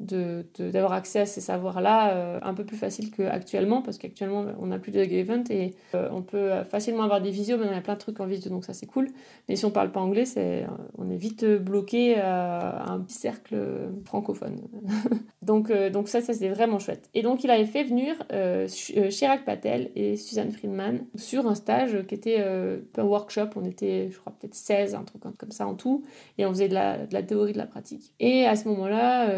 d'avoir 0.00 0.92
accès 0.92 1.20
à 1.20 1.26
ces 1.26 1.40
savoirs-là 1.40 2.12
euh, 2.12 2.38
un 2.42 2.54
peu 2.54 2.64
plus 2.64 2.76
facile 2.76 3.10
qu'actuellement, 3.10 3.82
parce 3.82 3.98
qu'actuellement, 3.98 4.46
on 4.60 4.66
n'a 4.66 4.78
plus 4.78 4.92
de 4.92 5.00
event 5.00 5.42
et 5.50 5.74
euh, 5.94 6.08
on 6.12 6.22
peut 6.22 6.50
facilement 6.70 7.02
avoir 7.02 7.20
des 7.20 7.30
visios, 7.30 7.58
mais 7.58 7.66
on 7.68 7.76
a 7.76 7.80
plein 7.80 7.94
de 7.94 7.98
trucs 7.98 8.20
en 8.20 8.26
visio, 8.26 8.48
donc 8.48 8.64
ça 8.64 8.74
c'est 8.74 8.86
cool. 8.86 9.08
Mais 9.48 9.56
si 9.56 9.64
on 9.64 9.70
parle 9.70 9.90
pas 9.90 10.00
anglais, 10.00 10.24
c'est, 10.24 10.62
euh, 10.62 10.66
on 10.98 11.10
est 11.10 11.16
vite 11.16 11.44
bloqué 11.44 12.16
à 12.16 12.92
un 12.92 13.00
petit 13.00 13.16
cercle 13.16 13.56
francophone. 14.04 14.60
donc, 15.42 15.72
donc 15.90 16.08
ça, 16.08 16.20
ça 16.20 16.32
c'est 16.32 16.48
vraiment 16.48 16.78
chouette. 16.78 17.08
Et 17.14 17.22
donc 17.22 17.42
il 17.42 17.50
avait 17.50 17.66
fait 17.66 17.82
venir 17.82 18.14
Chirac 19.10 19.44
Patel 19.44 19.90
et 19.96 20.16
Suzanne 20.16 20.52
Friedman 20.52 21.00
sur 21.16 21.48
un 21.48 21.56
stage 21.56 22.06
qui 22.06 22.14
était 22.14 22.40
un 22.40 23.02
workshop, 23.02 23.48
on 23.56 23.64
était, 23.64 24.10
je 24.12 24.18
crois, 24.18 24.32
peut-être 24.38 24.54
16, 24.54 24.94
un 24.94 25.02
truc 25.02 25.22
comme 25.36 25.50
ça 25.50 25.66
en 25.66 25.74
tout, 25.74 26.04
et 26.36 26.46
on 26.46 26.50
faisait 26.50 26.68
de 26.68 26.74
la, 26.74 27.06
de 27.06 27.12
la 27.12 27.22
théorie, 27.22 27.52
de 27.52 27.58
la 27.58 27.66
pratique. 27.66 28.14
Et 28.20 28.46
à 28.46 28.54
ce 28.54 28.68
moment-là, 28.68 29.28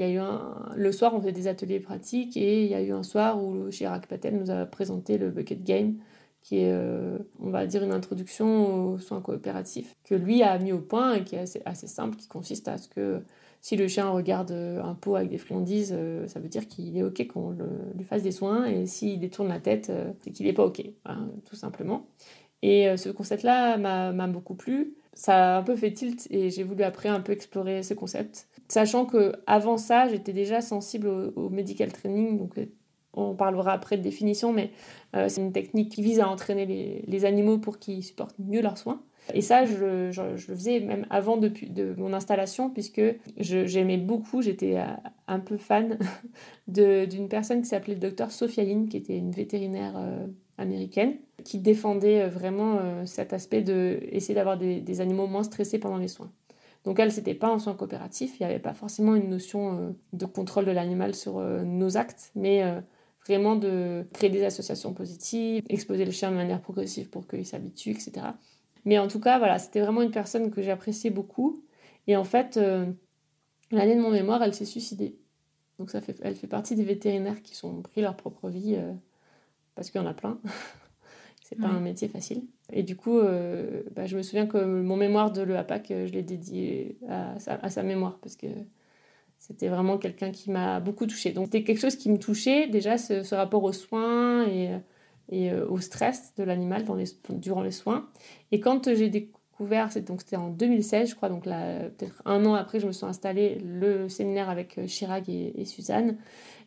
y 0.00 0.08
a 0.08 0.10
eu 0.10 0.18
un... 0.18 0.70
Le 0.76 0.92
soir, 0.92 1.14
on 1.14 1.20
faisait 1.20 1.32
des 1.32 1.48
ateliers 1.48 1.80
pratiques 1.80 2.36
et 2.36 2.64
il 2.64 2.70
y 2.70 2.74
a 2.74 2.82
eu 2.82 2.92
un 2.92 3.02
soir 3.02 3.42
où 3.42 3.68
Chirac 3.70 4.06
Patel 4.06 4.38
nous 4.38 4.50
a 4.50 4.66
présenté 4.66 5.18
le 5.18 5.30
Bucket 5.30 5.62
Game, 5.62 5.96
qui 6.42 6.58
est, 6.58 6.72
euh, 6.72 7.18
on 7.38 7.50
va 7.50 7.66
dire, 7.66 7.82
une 7.82 7.92
introduction 7.92 8.92
aux 8.92 8.98
soins 8.98 9.20
coopératifs, 9.20 9.94
que 10.04 10.14
lui 10.14 10.42
a 10.42 10.58
mis 10.58 10.72
au 10.72 10.78
point 10.78 11.14
et 11.14 11.24
qui 11.24 11.36
est 11.36 11.62
assez, 11.64 11.86
simple, 11.86 12.16
qui 12.16 12.28
consiste 12.28 12.68
à 12.68 12.78
ce 12.78 12.88
que 12.88 13.20
si 13.60 13.76
le 13.76 13.88
chien 13.88 14.08
regarde 14.08 14.52
un 14.52 14.94
pot 14.94 15.16
avec 15.16 15.28
des 15.28 15.36
friandises, 15.36 15.94
euh, 15.94 16.26
ça 16.28 16.40
veut 16.40 16.48
dire 16.48 16.66
qu'il 16.66 16.96
est 16.96 17.02
OK 17.02 17.26
qu'on 17.26 17.54
lui 17.94 18.04
fasse 18.04 18.22
des 18.22 18.32
soins, 18.32 18.64
et 18.66 18.86
s'il 18.86 19.20
détourne 19.20 19.48
la 19.48 19.60
tête, 19.60 19.90
euh, 19.90 20.12
c'est 20.22 20.30
qu'il 20.30 20.46
n'est 20.46 20.54
pas 20.54 20.64
OK, 20.64 20.82
hein, 21.04 21.28
tout 21.44 21.56
simplement. 21.56 22.06
Et 22.62 22.94
ce 22.98 23.08
concept-là 23.08 23.78
m'a 23.78 24.26
beaucoup 24.26 24.54
plu. 24.54 24.94
Ça 25.14 25.56
a 25.56 25.58
un 25.60 25.62
peu 25.62 25.76
fait 25.76 25.92
tilt 25.92 26.26
et 26.30 26.50
j'ai 26.50 26.62
voulu 26.62 26.82
après 26.82 27.08
un 27.08 27.20
peu 27.20 27.32
explorer 27.32 27.82
ce 27.82 27.94
concept. 27.94 28.48
Sachant 28.70 29.04
que 29.04 29.32
avant 29.48 29.78
ça, 29.78 30.06
j'étais 30.06 30.32
déjà 30.32 30.60
sensible 30.60 31.08
au, 31.08 31.48
medical 31.48 31.92
training, 31.92 32.38
donc 32.38 32.56
euh, 32.56 32.66
on 33.14 33.34
parlera 33.34 33.72
après 33.72 33.96
de 33.96 34.02
définition, 34.02 34.52
mais 34.52 34.70
euh, 35.16 35.28
c'est 35.28 35.40
une 35.40 35.50
technique 35.50 35.90
qui 35.90 36.02
vise 36.02 36.20
à 36.20 36.28
entraîner 36.28 37.02
les, 37.04 37.24
animaux 37.24 37.58
pour 37.58 37.80
qu'ils 37.80 38.04
supportent 38.04 38.38
mieux 38.38 38.62
leurs 38.62 38.78
soins. 38.78 39.02
Et 39.34 39.40
ça, 39.40 39.64
je, 39.64 40.12
le 40.14 40.36
faisais 40.38 40.78
même 40.78 41.04
avant 41.10 41.36
de, 41.36 41.48
de 41.48 41.94
mon 41.98 42.12
installation, 42.12 42.70
puisque 42.70 43.02
j'aimais 43.38 43.98
beaucoup, 43.98 44.40
j'étais 44.40 44.76
euh, 44.76 44.84
un 45.26 45.40
peu 45.40 45.56
fan 45.56 45.98
d'une 46.68 47.28
personne 47.28 47.62
qui 47.62 47.68
s'appelait 47.68 47.94
le 47.94 48.00
docteur 48.00 48.30
Sophia 48.30 48.62
Lynn, 48.62 48.88
qui 48.88 48.98
était 48.98 49.16
une 49.16 49.32
vétérinaire 49.32 50.00
américaine, 50.58 51.16
qui 51.42 51.58
défendait 51.58 52.28
vraiment 52.28 53.04
cet 53.04 53.32
aspect 53.32 53.62
de 53.62 53.98
essayer 54.12 54.34
d'avoir 54.36 54.56
des 54.58 55.00
animaux 55.00 55.26
moins 55.26 55.42
stressés 55.42 55.80
pendant 55.80 55.98
les 55.98 56.06
soins. 56.06 56.30
Donc 56.84 56.98
elle, 56.98 57.12
c'était 57.12 57.34
pas 57.34 57.50
en 57.50 57.58
soins 57.58 57.74
coopératifs, 57.74 58.38
il 58.40 58.42
n'y 58.42 58.50
avait 58.50 58.58
pas 58.60 58.72
forcément 58.72 59.14
une 59.14 59.28
notion 59.28 59.78
euh, 59.78 59.90
de 60.12 60.24
contrôle 60.24 60.64
de 60.64 60.70
l'animal 60.70 61.14
sur 61.14 61.38
euh, 61.38 61.62
nos 61.62 61.96
actes, 61.98 62.32
mais 62.34 62.62
euh, 62.62 62.80
vraiment 63.26 63.54
de 63.54 64.06
créer 64.14 64.30
des 64.30 64.44
associations 64.44 64.94
positives, 64.94 65.62
exposer 65.68 66.06
le 66.06 66.10
chien 66.10 66.30
de 66.30 66.36
manière 66.36 66.62
progressive 66.62 67.10
pour 67.10 67.26
qu'il 67.26 67.44
s'habitue, 67.44 67.90
etc. 67.90 68.28
Mais 68.86 68.98
en 68.98 69.08
tout 69.08 69.20
cas, 69.20 69.38
voilà, 69.38 69.58
c'était 69.58 69.80
vraiment 69.80 70.00
une 70.00 70.10
personne 70.10 70.50
que 70.50 70.62
j'appréciais 70.62 71.10
beaucoup. 71.10 71.62
Et 72.06 72.16
en 72.16 72.24
fait, 72.24 72.58
l'année 73.70 73.94
de 73.94 74.00
mon 74.00 74.10
mémoire, 74.10 74.42
elle 74.42 74.54
s'est 74.54 74.64
suicidée. 74.64 75.18
Donc 75.78 75.90
ça 75.90 76.00
fait, 76.00 76.18
elle 76.22 76.34
fait 76.34 76.46
partie 76.46 76.74
des 76.76 76.82
vétérinaires 76.82 77.42
qui 77.42 77.54
sont 77.54 77.82
pris 77.82 78.00
leur 78.00 78.16
propre 78.16 78.48
vie, 78.48 78.78
parce 79.74 79.90
qu'il 79.90 80.00
y 80.00 80.04
en 80.04 80.06
a 80.06 80.14
plein. 80.14 80.40
C'est 81.44 81.56
pas 81.56 81.66
un 81.66 81.80
métier 81.80 82.08
facile. 82.08 82.44
Et 82.72 82.82
du 82.82 82.96
coup, 82.96 83.18
euh, 83.18 83.82
bah, 83.94 84.06
je 84.06 84.16
me 84.16 84.22
souviens 84.22 84.46
que 84.46 84.58
mon 84.58 84.96
mémoire 84.96 85.32
de 85.32 85.42
l'EAPAC, 85.42 85.90
euh, 85.90 86.06
je 86.06 86.12
l'ai 86.12 86.22
dédié 86.22 86.98
à 87.08 87.38
sa, 87.38 87.82
mémoire 87.82 88.18
parce 88.20 88.36
que 88.36 88.46
c'était 89.38 89.68
vraiment 89.68 89.98
quelqu'un 89.98 90.30
qui 90.30 90.50
m'a 90.50 90.80
beaucoup 90.80 91.06
touchée. 91.06 91.32
Donc 91.32 91.46
c'était 91.46 91.64
quelque 91.64 91.80
chose 91.80 91.96
qui 91.96 92.10
me 92.10 92.18
touchait, 92.18 92.68
déjà 92.68 92.98
ce, 92.98 93.34
rapport 93.34 93.64
aux 93.64 93.72
soins 93.72 94.46
et, 94.46 94.70
euh, 95.32 95.66
au 95.68 95.78
stress 95.78 96.34
de 96.36 96.44
l'animal 96.44 96.84
durant 97.30 97.62
les 97.62 97.70
soins. 97.70 98.08
Et 98.52 98.60
quand 98.60 98.94
j'ai 98.94 99.08
découvert, 99.08 99.92
c'était 99.92 100.36
en 100.36 100.50
2016, 100.50 101.10
je 101.10 101.14
crois, 101.14 101.28
donc 101.28 101.44
peut-être 101.44 102.22
un 102.24 102.44
an 102.46 102.54
après, 102.54 102.80
je 102.80 102.86
me 102.86 102.92
suis 102.92 103.06
installée 103.06 103.58
le 103.64 104.08
séminaire 104.08 104.48
avec 104.48 104.86
Chirag 104.86 105.28
et, 105.28 105.60
et 105.60 105.64
Suzanne 105.64 106.16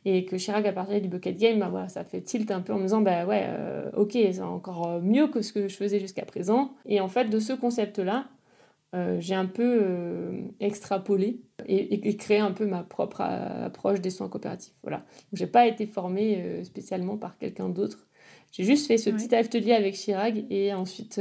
et 0.05 0.25
que 0.25 0.35
Chirac 0.35 0.65
a 0.65 0.73
parlé 0.73 0.99
du 0.99 1.07
bucket 1.07 1.37
game, 1.37 1.59
bah 1.59 1.69
voilà, 1.69 1.87
ça 1.87 2.03
fait 2.03 2.21
tilt 2.21 2.51
un 2.51 2.61
peu 2.61 2.73
en 2.73 2.77
me 2.77 2.83
disant 2.83 3.01
bah 3.01 3.25
ouais, 3.25 3.45
euh, 3.47 3.89
ok, 3.95 4.11
c'est 4.13 4.41
encore 4.41 4.87
euh, 4.87 5.01
mieux 5.01 5.27
que 5.27 5.41
ce 5.41 5.53
que 5.53 5.67
je 5.67 5.75
faisais 5.75 5.99
jusqu'à 5.99 6.25
présent. 6.25 6.73
Et 6.85 6.99
en 6.99 7.07
fait, 7.07 7.25
de 7.25 7.39
ce 7.39 7.53
concept-là, 7.53 8.27
j'ai 9.17 9.33
un 9.33 9.47
peu 9.47 10.43
extrapolé 10.59 11.41
et, 11.65 12.15
créé 12.15 12.37
un 12.37 12.51
peu 12.51 12.67
ma 12.67 12.83
propre 12.83 13.21
approche 13.21 14.01
des 14.01 14.11
soins 14.11 14.29
coopératifs. 14.29 14.75
Voilà. 14.83 15.03
J'ai 15.33 15.47
pas 15.47 15.65
été 15.65 15.87
formée 15.87 16.63
spécialement 16.63 17.17
par 17.17 17.39
quelqu'un 17.39 17.69
d'autre. 17.69 18.05
J'ai 18.51 18.63
juste 18.63 18.85
fait 18.85 18.99
ce 18.99 19.09
petit 19.09 19.33
atelier 19.33 19.73
avec 19.73 19.95
Chirag 19.95 20.45
et 20.51 20.75
ensuite 20.75 21.19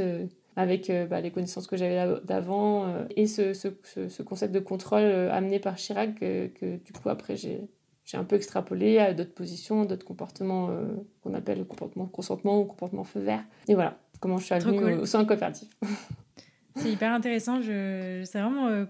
avec 0.55 0.91
bah, 1.09 1.19
les 1.19 1.31
connaissances 1.31 1.65
que 1.65 1.75
j'avais 1.75 2.21
d'avant 2.25 2.93
et 3.15 3.25
ce, 3.25 3.53
ce, 3.53 3.69
ce, 4.07 4.21
concept 4.21 4.53
de 4.53 4.59
contrôle 4.59 5.01
amené 5.31 5.57
par 5.57 5.79
Chirag 5.79 6.13
que, 6.13 6.49
que 6.49 6.75
du 6.75 6.93
coup 6.93 7.09
après 7.09 7.35
j'ai 7.35 7.67
j'ai 8.05 8.17
un 8.17 8.23
peu 8.23 8.35
extrapolé 8.35 8.99
à 8.99 9.13
d'autres 9.13 9.33
positions, 9.33 9.85
d'autres 9.85 10.05
comportements 10.05 10.69
euh, 10.69 10.83
qu'on 11.21 11.33
appelle 11.33 11.59
le 11.59 11.65
comportement 11.65 12.05
consentement 12.05 12.59
ou 12.59 12.65
comportement 12.65 13.03
feu 13.03 13.21
vert. 13.21 13.43
Et 13.67 13.75
voilà 13.75 13.97
comment 14.19 14.37
je 14.37 14.45
suis 14.45 14.53
arrivée 14.53 14.95
au, 14.95 15.05
sein 15.05 15.25
coopératif. 15.25 15.67
c'est 16.77 16.91
hyper 16.91 17.11
intéressant. 17.11 17.61
Je... 17.61 18.21
C'est 18.25 18.39
vraiment 18.39 18.67
euh, 18.67 18.85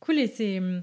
cool 0.00 0.18
et 0.18 0.26
c'est 0.26 0.58
hum, 0.58 0.82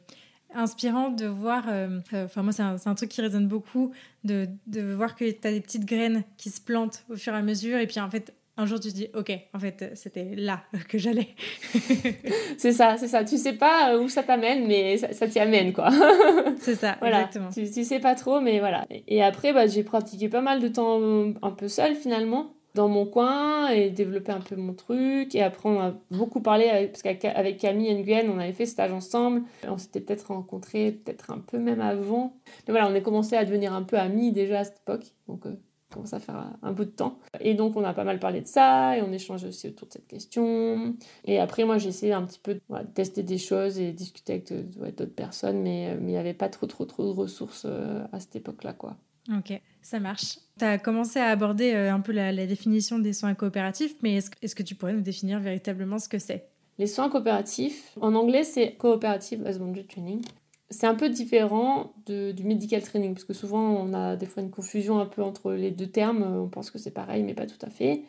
inspirant 0.54 1.10
de 1.10 1.26
voir. 1.26 1.65
Euh, 1.69 2.00
enfin, 2.13 2.43
moi, 2.43 2.52
c'est 2.52 2.62
un, 2.62 2.76
un, 2.86 2.95
truc 2.95 3.10
qui 3.10 3.21
résonne 3.21 3.48
beaucoup 3.48 3.91
de, 4.24 4.48
de 4.67 4.93
voir 4.93 5.15
que 5.15 5.30
tu 5.30 5.48
as 5.48 5.52
des 5.52 5.62
petites 5.62 5.86
graines 5.86 6.24
qui 6.38 6.52
se 6.52 6.62
plantent 6.62 7.04
au 7.10 7.15
fur 7.15 7.34
et 7.34 7.38
à 7.38 7.41
mesure. 7.41 7.80
Et 7.80 7.88
puis, 7.88 8.00
en 8.00 8.10
fait, 8.10 8.34
un 8.57 8.65
jour 8.65 8.79
tu 8.79 8.89
te 8.89 8.93
dis 8.93 9.07
ok 9.13 9.31
en 9.53 9.59
fait 9.59 9.91
c'était 9.95 10.35
là 10.35 10.63
que 10.87 10.97
j'allais. 10.97 11.29
C'est 12.57 12.71
ça 12.71 12.95
c'est 12.97 13.07
ça. 13.07 13.23
Tu 13.23 13.37
sais 13.37 13.53
pas 13.53 13.97
où 13.97 14.07
ça 14.07 14.23
t'amène 14.23 14.67
mais 14.67 14.97
ça, 14.97 15.27
t'y 15.27 15.39
amène 15.39 15.73
quoi. 15.73 15.89
C'est 16.59 16.75
ça 16.75 16.97
exactement. 17.01 17.49
Tu, 17.49 17.69
tu 17.69 17.83
sais 17.83 17.99
pas 17.99 18.15
trop 18.15 18.39
mais 18.39 18.59
voilà. 18.59 18.85
Et 19.07 19.21
après 19.23 19.53
bah, 19.53 19.67
j'ai 19.67 19.83
pratiqué 19.83 20.29
pas 20.29 20.41
mal 20.41 20.61
de 20.61 20.67
temps 20.67 21.01
un 21.41 21.51
peu 21.51 21.67
seul 21.67 21.95
finalement 21.95 22.55
dans 22.75 22.89
mon 22.89 23.05
coin 23.05 23.69
et 23.69 23.89
développé 23.89 24.31
un 24.31 24.41
peu 24.41 24.55
mon 24.55 24.73
truc 24.73 25.33
et 25.33 25.41
après 25.41 25.69
on 25.69 25.79
a 25.79 25.93
beaucoup 26.11 26.41
parlé 26.41 26.65
avec, 26.65 26.91
parce 26.91 27.01
qu'avec 27.01 27.57
Camille 27.57 27.87
et 27.87 27.95
Nguyen 27.95 28.29
on 28.29 28.37
avait 28.37 28.51
fait 28.51 28.65
stage 28.65 28.91
ensemble. 28.91 29.43
On 29.67 29.77
s'était 29.77 30.01
peut-être 30.01 30.27
rencontrés 30.27 30.91
peut-être 30.91 31.31
un 31.31 31.39
peu 31.39 31.57
même 31.57 31.81
avant. 31.81 32.35
Mais 32.67 32.73
voilà 32.73 32.89
on 32.89 32.93
est 32.93 33.01
commencé 33.01 33.35
à 33.35 33.45
devenir 33.45 33.73
un 33.73 33.83
peu 33.83 33.97
amis 33.97 34.31
déjà 34.31 34.59
à 34.59 34.63
cette 34.65 34.79
époque. 34.79 35.05
Donc 35.27 35.45
euh, 35.45 35.55
commence 35.95 36.13
à 36.13 36.19
faire 36.19 36.51
un 36.62 36.71
bout 36.73 36.86
de 36.86 36.89
temps. 36.89 37.19
Et 37.39 37.53
donc, 37.53 37.75
on 37.75 37.84
a 37.84 37.93
pas 37.93 38.03
mal 38.03 38.19
parlé 38.19 38.41
de 38.41 38.47
ça 38.47 38.97
et 38.97 39.01
on 39.01 39.12
échange 39.12 39.45
aussi 39.45 39.67
autour 39.67 39.88
de 39.88 39.93
cette 39.93 40.08
question. 40.08 40.93
Et 41.23 41.39
après, 41.39 41.63
moi, 41.63 41.77
j'ai 41.77 41.89
essayé 41.89 42.13
un 42.13 42.23
petit 42.23 42.39
peu 42.39 42.55
de 42.55 42.62
tester 42.93 43.23
des 43.23 43.38
choses 43.38 43.79
et 43.79 43.91
discuter 43.91 44.34
avec 44.34 44.95
d'autres 44.95 45.15
personnes, 45.15 45.62
mais 45.62 45.89
euh, 45.89 45.97
il 45.99 46.05
n'y 46.05 46.17
avait 46.17 46.34
pas 46.34 46.49
trop, 46.49 46.67
trop, 46.67 46.86
trop 46.86 47.03
de 47.03 47.17
ressources 47.17 47.65
euh, 47.65 48.03
à 48.12 48.19
cette 48.19 48.36
époque-là, 48.36 48.73
quoi. 48.73 48.97
Ok, 49.36 49.60
ça 49.81 49.99
marche. 49.99 50.38
Tu 50.60 50.65
as 50.65 50.77
commencé 50.77 51.19
à 51.19 51.27
aborder 51.27 51.73
euh, 51.73 51.93
un 51.93 51.99
peu 51.99 52.12
la, 52.12 52.45
définition 52.45 52.99
des 52.99 53.13
soins 53.13 53.34
coopératifs, 53.34 53.95
mais 54.03 54.15
est-ce 54.15 54.29
est 54.41 54.53
que 54.53 54.63
tu 54.63 54.75
pourrais 54.75 54.93
nous 54.93 55.01
définir 55.01 55.39
véritablement 55.39 55.97
ce 55.97 56.10
que 56.10 56.19
c'est? 56.19 56.49
Les 56.77 56.88
soins 56.88 57.10
coopératifs, 57.10 57.93
en 58.01 58.13
anglais 58.15 58.43
c'est 58.43 58.73
Cooperative 58.73 59.45
Husbandry 59.47 59.86
Training 59.86 60.21
c'est 60.69 60.88
un 60.88 60.95
peu 60.95 61.10
différent 61.10 61.93
du 62.08 62.43
medical 62.43 62.82
training, 62.82 63.13
parce 63.13 63.23
que 63.25 63.34
souvent 63.34 63.71
on 63.75 63.93
a 63.93 64.15
des 64.15 64.25
fois 64.25 64.43
une 64.43 64.51
confusion 64.51 64.99
un 64.99 65.06
peu 65.06 65.21
entre 65.23 65.54
les 65.54 65.71
deux 65.71 65.88
termes, 65.88 66.23
on 66.23 66.49
pense 66.49 66.71
que 66.71 66.80
c'est 66.80 66.91
pareil, 66.91 67.23
mais 67.23 67.34
pas 67.34 67.45
tout 67.45 67.63
à 67.65 67.69
fait. 67.69 68.04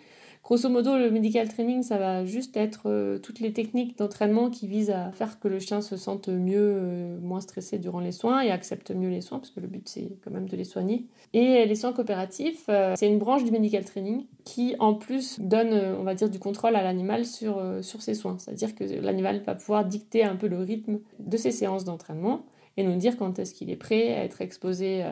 Grosso 0.47 0.69
modo, 0.69 0.97
le 0.97 1.11
medical 1.11 1.49
training, 1.49 1.83
ça 1.83 1.99
va 1.99 2.25
juste 2.25 2.57
être 2.57 2.83
euh, 2.87 3.19
toutes 3.19 3.41
les 3.41 3.53
techniques 3.53 3.99
d'entraînement 3.99 4.49
qui 4.49 4.69
visent 4.69 4.93
à 4.93 5.11
faire 5.11 5.41
que 5.41 5.49
le 5.49 5.59
chien 5.59 5.81
se 5.81 5.97
sente 5.97 6.29
mieux, 6.29 6.73
euh, 6.77 7.19
moins 7.21 7.41
stressé 7.41 7.79
durant 7.79 7.99
les 7.99 8.13
soins 8.13 8.43
et 8.43 8.53
accepte 8.53 8.93
mieux 8.93 9.09
les 9.09 9.23
soins, 9.23 9.41
parce 9.41 9.51
que 9.51 9.59
le 9.59 9.67
but 9.67 9.89
c'est 9.89 10.09
quand 10.23 10.31
même 10.31 10.49
de 10.49 10.57
les 10.57 10.63
soigner. 10.63 11.05
Et 11.33 11.67
les 11.67 11.75
soins 11.75 11.93
coopératifs, 11.93 12.67
euh, 12.69 12.95
c'est 12.97 13.09
une 13.09 13.19
branche 13.19 13.43
du 13.43 13.51
medical 13.51 13.85
training 13.85 14.27
qui 14.45 14.77
en 14.79 14.95
plus 14.95 15.41
donne, 15.41 15.75
on 15.99 16.05
va 16.05 16.15
dire, 16.15 16.31
du 16.31 16.39
contrôle 16.39 16.77
à 16.77 16.85
l'animal 16.85 17.27
sur, 17.27 17.61
sur 17.83 18.01
ses 18.01 18.15
soins. 18.15 18.39
C'est-à-dire 18.39 18.77
que 18.77 18.85
l'animal 18.85 19.43
va 19.45 19.57
pouvoir 19.57 19.85
dicter 19.85 20.23
un 20.23 20.37
peu 20.37 20.47
le 20.47 20.59
rythme 20.59 21.01
de 21.19 21.37
ses 21.37 21.51
séances 21.51 21.83
d'entraînement 21.83 22.47
et 22.77 22.85
nous 22.85 22.95
dire 22.95 23.17
quand 23.17 23.41
est-ce 23.41 23.53
qu'il 23.53 23.69
est 23.69 23.77
prêt 23.77 24.15
à 24.15 24.23
être 24.23 24.41
exposé 24.41 25.05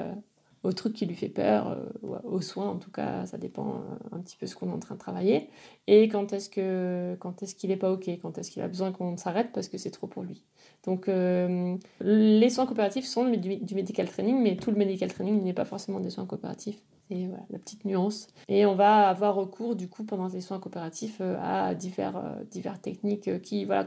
au 0.65 0.73
truc 0.73 0.95
qui 0.95 1.07
lui 1.07 1.15
fait 1.15 1.29
peur, 1.29 1.69
euh, 1.69 2.19
aux 2.25 2.41
soins 2.41 2.71
en 2.71 2.77
tout 2.77 2.91
cas, 2.91 3.27
ça 3.27 3.37
dépend 3.37 3.77
euh, 3.77 4.17
un 4.17 4.21
petit 4.21 4.37
peu 4.37 4.47
ce 4.47 4.57
qu'on 4.57 4.69
est 4.71 4.73
en 4.73 4.79
train 4.79 4.95
de 4.95 5.01
travailler. 5.01 5.51
Et 5.87 6.09
quand 6.09 6.33
est-ce 6.33 6.49
que 6.49 7.17
quand 7.21 7.43
est-ce 7.43 7.55
qu'il 7.55 7.71
n'est 7.71 7.77
pas 7.77 7.93
ok, 7.93 8.09
quand 8.23 8.39
est-ce 8.39 8.51
qu'il 8.51 8.63
a 8.63 8.69
besoin 8.69 8.91
qu'on 8.91 9.17
s'arrête 9.19 9.51
parce 9.53 9.69
que 9.69 9.77
c'est 9.77 9.91
trop 9.91 10.07
pour 10.07 10.23
lui. 10.23 10.43
Donc 10.85 11.09
euh, 11.09 11.77
les 12.01 12.51
soins 12.51 12.67
coopératifs 12.67 13.05
sont 13.05 13.29
du, 13.31 13.75
medical 13.75 14.09
training, 14.09 14.43
mais 14.43 14.57
tout 14.57 14.71
le 14.71 14.77
medical 14.77 15.13
training 15.13 15.43
n'est 15.43 15.53
pas 15.53 15.67
forcément 15.67 16.01
des 16.01 16.11
soins 16.11 16.27
coopératifs. 16.27 16.81
C'est 17.11 17.29
la 17.51 17.59
petite 17.59 17.85
nuance. 17.85 18.29
Et 18.49 18.65
on 18.65 18.75
va 18.75 19.09
avoir 19.09 19.35
recours 19.35 19.77
du 19.77 19.89
coup 19.89 20.05
pendant 20.05 20.29
les 20.29 20.41
soins 20.41 20.59
coopératifs 20.59 21.21
à 21.21 21.75
divers, 21.75 22.39
divers 22.51 22.81
techniques 22.81 23.43
qui, 23.43 23.67
voilà, 23.67 23.87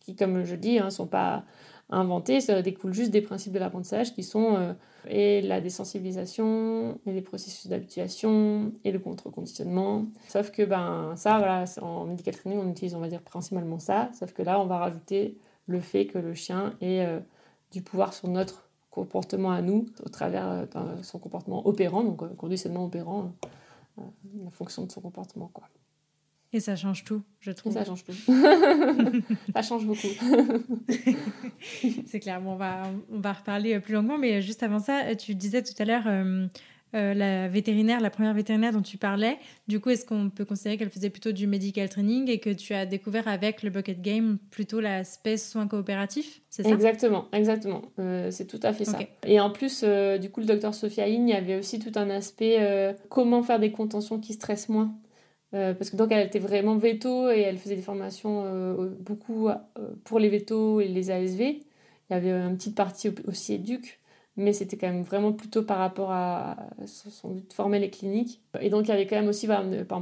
qui, 0.00 0.16
comme 0.16 0.42
je 0.42 0.56
dis, 0.56 0.74
ne 0.74 0.82
hein, 0.82 0.90
sont 0.90 1.06
pas 1.06 1.44
inventées, 1.90 2.40
ça 2.40 2.60
découle 2.62 2.92
juste 2.92 3.10
des 3.10 3.22
principes 3.22 3.52
de 3.52 3.58
l'apprentissage 3.58 4.14
qui 4.14 4.22
sont 4.22 4.74
et 5.06 5.40
la 5.40 5.60
désensibilisation, 5.60 6.98
et 7.06 7.12
les 7.12 7.22
processus 7.22 7.66
d'habituation, 7.68 8.72
et 8.84 8.92
le 8.92 8.98
contre-conditionnement. 8.98 10.06
Sauf 10.28 10.50
que 10.50 10.62
ben, 10.62 11.14
ça, 11.16 11.38
voilà, 11.38 11.64
en 11.80 12.04
medical 12.04 12.36
training, 12.36 12.58
on 12.58 12.70
utilise, 12.70 12.94
on 12.94 13.00
va 13.00 13.08
dire, 13.08 13.22
principalement 13.22 13.78
ça. 13.78 14.10
Sauf 14.18 14.32
que 14.32 14.42
là, 14.42 14.60
on 14.60 14.66
va 14.66 14.78
rajouter 14.78 15.38
le 15.66 15.80
fait 15.80 16.06
que 16.06 16.18
le 16.18 16.34
chien 16.34 16.74
ait 16.80 17.04
euh, 17.06 17.20
du 17.72 17.82
pouvoir 17.82 18.12
sur 18.12 18.28
notre 18.28 18.68
comportement 18.90 19.52
à 19.52 19.62
nous, 19.62 19.86
au 20.04 20.08
travers 20.08 20.48
euh, 20.48 20.96
de 20.96 21.02
son 21.02 21.18
comportement 21.18 21.66
opérant, 21.66 22.02
donc 22.02 22.22
euh, 22.22 22.28
conditionnement 22.36 22.84
opérant, 22.84 23.32
la 23.96 24.50
fonction 24.50 24.84
de 24.84 24.92
son 24.92 25.00
comportement. 25.00 25.50
Quoi. 25.52 25.68
Et 26.52 26.60
ça 26.60 26.76
change 26.76 27.04
tout, 27.04 27.22
je 27.40 27.50
trouve. 27.50 27.72
Et 27.72 27.74
ça 27.74 27.84
change 27.84 28.04
tout. 28.04 28.12
ça 29.54 29.62
change 29.62 29.84
beaucoup. 29.84 30.08
c'est 32.06 32.20
clair. 32.20 32.40
Bon, 32.40 32.52
on, 32.52 32.56
va, 32.56 32.84
on 33.12 33.20
va 33.20 33.34
reparler 33.34 33.78
plus 33.80 33.92
longuement, 33.92 34.16
mais 34.16 34.40
juste 34.40 34.62
avant 34.62 34.78
ça, 34.78 35.14
tu 35.14 35.34
disais 35.34 35.62
tout 35.62 35.74
à 35.78 35.84
l'heure 35.84 36.04
euh, 36.06 36.46
euh, 36.94 37.12
la 37.12 37.48
vétérinaire, 37.48 38.00
la 38.00 38.08
première 38.08 38.32
vétérinaire 38.32 38.72
dont 38.72 38.80
tu 38.80 38.96
parlais. 38.96 39.36
Du 39.66 39.78
coup, 39.78 39.90
est-ce 39.90 40.06
qu'on 40.06 40.30
peut 40.30 40.46
considérer 40.46 40.78
qu'elle 40.78 40.88
faisait 40.88 41.10
plutôt 41.10 41.32
du 41.32 41.46
medical 41.46 41.86
training 41.90 42.30
et 42.30 42.38
que 42.38 42.48
tu 42.48 42.72
as 42.72 42.86
découvert 42.86 43.28
avec 43.28 43.62
le 43.62 43.68
bucket 43.68 44.00
game 44.00 44.38
plutôt 44.50 44.80
l'aspect 44.80 45.36
soins 45.36 45.68
coopératifs 45.68 46.40
C'est 46.48 46.62
ça? 46.62 46.70
Exactement, 46.70 47.26
exactement. 47.34 47.82
Euh, 47.98 48.30
c'est 48.30 48.46
tout 48.46 48.60
à 48.62 48.72
fait 48.72 48.86
ça. 48.86 48.98
Et 49.26 49.38
en 49.38 49.50
plus, 49.50 49.84
du 50.18 50.30
coup, 50.30 50.40
le 50.40 50.46
docteur 50.46 50.72
Sophia 50.72 51.04
In, 51.04 51.26
il 51.26 51.28
y 51.28 51.34
avait 51.34 51.58
aussi 51.58 51.78
tout 51.78 51.92
un 51.96 52.08
aspect 52.08 52.96
comment 53.10 53.42
faire 53.42 53.60
des 53.60 53.70
contentions 53.70 54.18
qui 54.18 54.32
stressent 54.32 54.70
moins. 54.70 54.94
Euh, 55.54 55.72
parce 55.72 55.90
que 55.90 55.96
donc 55.96 56.12
elle 56.12 56.26
était 56.26 56.38
vraiment 56.38 56.76
veto 56.76 57.30
et 57.30 57.40
elle 57.40 57.56
faisait 57.56 57.76
des 57.76 57.82
formations 57.82 58.42
euh, 58.44 58.90
beaucoup 59.00 59.48
euh, 59.48 59.56
pour 60.04 60.18
les 60.18 60.28
vétos 60.28 60.80
et 60.80 60.88
les 60.88 61.10
ASV. 61.10 61.40
Il 61.40 62.14
y 62.14 62.14
avait 62.14 62.30
une 62.30 62.56
petite 62.56 62.74
partie 62.74 63.10
aussi 63.26 63.54
éduque, 63.54 63.98
mais 64.36 64.52
c'était 64.52 64.76
quand 64.76 64.88
même 64.88 65.02
vraiment 65.02 65.32
plutôt 65.32 65.62
par 65.62 65.78
rapport 65.78 66.10
à 66.10 66.56
son 66.86 67.30
but 67.30 67.48
de 67.48 67.52
former 67.52 67.78
les 67.78 67.90
cliniques. 67.90 68.40
Et 68.60 68.70
donc 68.70 68.86
il 68.86 68.88
y 68.88 68.92
avait 68.92 69.06
quand 69.06 69.16
même 69.16 69.28
aussi, 69.28 69.46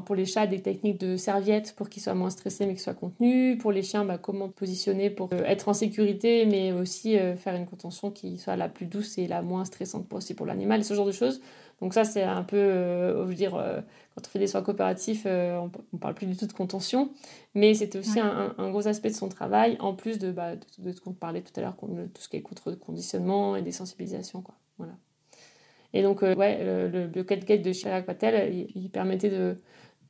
pour 0.04 0.14
les 0.14 0.24
chats, 0.24 0.46
des 0.46 0.62
techniques 0.62 1.00
de 1.00 1.16
serviettes 1.16 1.74
pour 1.74 1.88
qu'ils 1.88 2.02
soient 2.02 2.14
moins 2.14 2.30
stressés 2.30 2.64
mais 2.64 2.74
qu'ils 2.74 2.82
soient 2.82 2.94
contenus. 2.94 3.58
Pour 3.58 3.72
les 3.72 3.82
chiens, 3.82 4.04
bah, 4.04 4.18
comment 4.18 4.48
positionner 4.48 5.10
pour 5.10 5.32
être 5.32 5.68
en 5.68 5.74
sécurité, 5.74 6.46
mais 6.46 6.70
aussi 6.70 7.16
faire 7.38 7.56
une 7.56 7.66
contention 7.66 8.12
qui 8.12 8.38
soit 8.38 8.56
la 8.56 8.68
plus 8.68 8.86
douce 8.86 9.18
et 9.18 9.26
la 9.26 9.42
moins 9.42 9.64
stressante 9.64 10.06
possible 10.08 10.36
pour 10.36 10.46
l'animal, 10.46 10.84
ce 10.84 10.94
genre 10.94 11.06
de 11.06 11.12
choses. 11.12 11.40
Donc 11.80 11.94
ça, 11.94 12.04
c'est 12.04 12.22
un 12.22 12.42
peu, 12.42 12.56
je 12.56 13.22
veux 13.22 13.34
dire, 13.34 13.52
quand 14.16 14.26
on 14.26 14.30
fait 14.30 14.38
des 14.38 14.46
soins 14.46 14.62
coopératifs, 14.62 15.24
euh, 15.26 15.58
on 15.58 15.70
ne 15.92 15.98
parle 15.98 16.14
plus 16.14 16.26
du 16.26 16.36
tout 16.36 16.46
de 16.46 16.52
contention, 16.54 17.10
mais 17.54 17.74
c'était 17.74 17.98
aussi 17.98 18.18
un, 18.18 18.54
gros 18.70 18.88
aspect 18.88 19.10
de 19.10 19.14
son 19.14 19.28
travail, 19.28 19.76
en 19.78 19.94
plus 19.94 20.18
de, 20.18 20.32
bah, 20.32 20.56
de, 20.56 20.92
ce 20.92 21.00
qu'on 21.02 21.12
parlait 21.12 21.42
tout 21.42 21.52
à 21.56 21.60
l'heure, 21.60 21.76
tout 21.76 22.22
ce 22.22 22.28
qui 22.28 22.38
est 22.38 22.42
contre-conditionnement 22.42 23.56
et 23.56 23.62
des 23.62 23.72
sensibilisations. 23.72 24.40
Quoi. 24.40 24.54
Voilà. 24.78 24.94
Et 25.92 26.02
donc, 26.02 26.22
euh, 26.22 26.34
ouais, 26.34 26.64
le, 26.64 27.08
le 27.08 27.22
Gate 27.22 27.62
de 27.62 27.72
Chirag 27.72 28.06
Patel, 28.06 28.68
il, 28.74 28.90
permettait 28.90 29.30
de, 29.30 29.60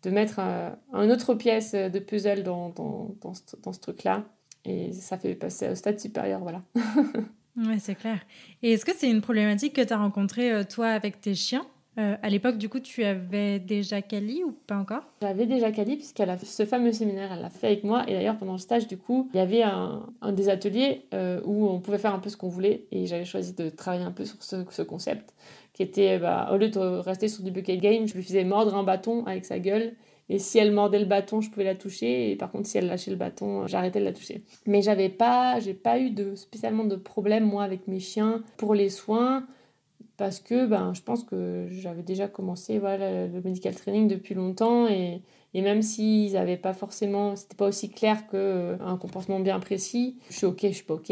de 0.04 0.10
mettre 0.10 0.38
un, 0.38 0.78
une 0.92 1.10
autre 1.10 1.34
pièce 1.34 1.74
de 1.74 1.98
puzzle 1.98 2.44
dans, 2.44 2.68
dans, 2.70 3.16
dans 3.20 3.34
ce, 3.34 3.56
dans 3.60 3.72
ce 3.72 3.80
truc-là, 3.80 4.24
et 4.64 4.92
ça 4.92 5.18
fait 5.18 5.34
passer 5.34 5.68
au 5.68 5.74
stade 5.74 5.98
supérieur, 5.98 6.40
voilà. 6.40 6.62
Oui, 7.56 7.78
c'est 7.78 7.94
clair. 7.94 8.18
Et 8.62 8.72
est-ce 8.72 8.84
que 8.84 8.92
c'est 8.94 9.10
une 9.10 9.20
problématique 9.22 9.74
que 9.74 9.82
tu 9.82 9.92
as 9.92 9.98
rencontrée, 9.98 10.52
euh, 10.52 10.64
toi, 10.64 10.88
avec 10.88 11.20
tes 11.20 11.34
chiens? 11.34 11.66
Euh, 11.98 12.14
à 12.22 12.28
l'époque, 12.28 12.58
du 12.58 12.68
coup, 12.68 12.80
tu 12.80 13.04
avais 13.04 13.58
déjà 13.58 14.02
Kali 14.02 14.44
ou 14.44 14.52
pas 14.66 14.76
encore? 14.76 15.04
J'avais 15.22 15.46
déjà 15.46 15.72
Kali, 15.72 15.96
puisqu'elle 15.96 16.28
a 16.28 16.36
fait 16.36 16.44
ce 16.44 16.66
fameux 16.66 16.92
séminaire, 16.92 17.32
elle 17.32 17.40
l'a 17.40 17.48
fait 17.48 17.68
avec 17.68 17.84
moi. 17.84 18.04
Et 18.06 18.12
d'ailleurs, 18.12 18.36
pendant 18.36 18.52
le 18.52 18.58
stage, 18.58 18.86
du 18.86 18.98
coup, 18.98 19.30
il 19.32 19.38
y 19.38 19.40
avait 19.40 19.62
un, 19.62 20.02
des 20.32 20.50
ateliers 20.50 21.06
euh, 21.14 21.40
où 21.44 21.66
on 21.66 21.80
pouvait 21.80 21.98
faire 21.98 22.14
un 22.14 22.18
peu 22.18 22.28
ce 22.28 22.36
qu'on 22.36 22.48
voulait. 22.48 22.84
Et 22.92 23.06
j'avais 23.06 23.24
choisi 23.24 23.54
de 23.54 23.70
travailler 23.70 24.04
un 24.04 24.12
peu 24.12 24.26
sur 24.26 24.36
ce, 24.42 24.82
concept, 24.82 25.32
qui 25.72 25.82
était, 25.82 26.18
bah, 26.18 26.50
au 26.52 26.58
lieu 26.58 26.68
de 26.68 26.78
rester 26.78 27.28
sur 27.28 27.42
du 27.42 27.50
bucket 27.50 27.80
game, 27.80 28.06
je 28.06 28.12
lui 28.12 28.22
faisais 28.22 28.44
mordre 28.44 28.74
un 28.74 28.82
bâton 28.82 29.24
avec 29.24 29.46
sa 29.46 29.58
gueule. 29.58 29.94
Et 30.28 30.38
si 30.38 30.58
elle 30.58 30.72
mordait 30.72 30.98
le 30.98 31.04
bâton, 31.04 31.40
je 31.40 31.50
pouvais 31.50 31.64
la 31.64 31.74
toucher. 31.74 32.30
Et 32.32 32.36
par 32.36 32.50
contre, 32.50 32.66
si 32.66 32.78
elle 32.78 32.86
lâchait 32.86 33.10
le 33.10 33.16
bâton, 33.16 33.66
j'arrêtais 33.66 34.00
de 34.00 34.04
la 34.04 34.12
toucher. 34.12 34.42
Mais 34.66 34.82
j'avais 34.82 35.08
pas, 35.08 35.60
j'ai 35.60 35.74
pas 35.74 35.98
eu 35.98 36.10
de, 36.10 36.34
spécialement 36.34 36.84
de 36.84 36.96
problème, 36.96 37.44
moi, 37.44 37.62
avec 37.62 37.86
mes 37.86 38.00
chiens 38.00 38.42
pour 38.56 38.74
les 38.74 38.88
soins 38.88 39.46
parce 40.16 40.40
que 40.40 40.66
ben, 40.66 40.94
je 40.94 41.02
pense 41.02 41.24
que 41.24 41.66
j'avais 41.70 42.02
déjà 42.02 42.28
commencé 42.28 42.80
le 42.82 43.40
medical 43.42 43.74
training 43.74 44.08
depuis 44.08 44.34
longtemps 44.34 44.88
et, 44.88 45.20
Et 45.56 45.62
même 45.62 45.80
s'ils 45.80 46.34
n'avaient 46.34 46.58
pas 46.58 46.74
forcément, 46.74 47.34
c'était 47.34 47.56
pas 47.56 47.66
aussi 47.66 47.88
clair 47.88 48.28
qu'un 48.28 48.78
un 48.78 48.98
comportement 48.98 49.40
bien 49.40 49.58
précis, 49.58 50.18
je 50.28 50.36
suis 50.36 50.44
ok, 50.44 50.58
je 50.64 50.72
suis 50.72 50.84
pas 50.84 50.92
ok. 50.92 51.10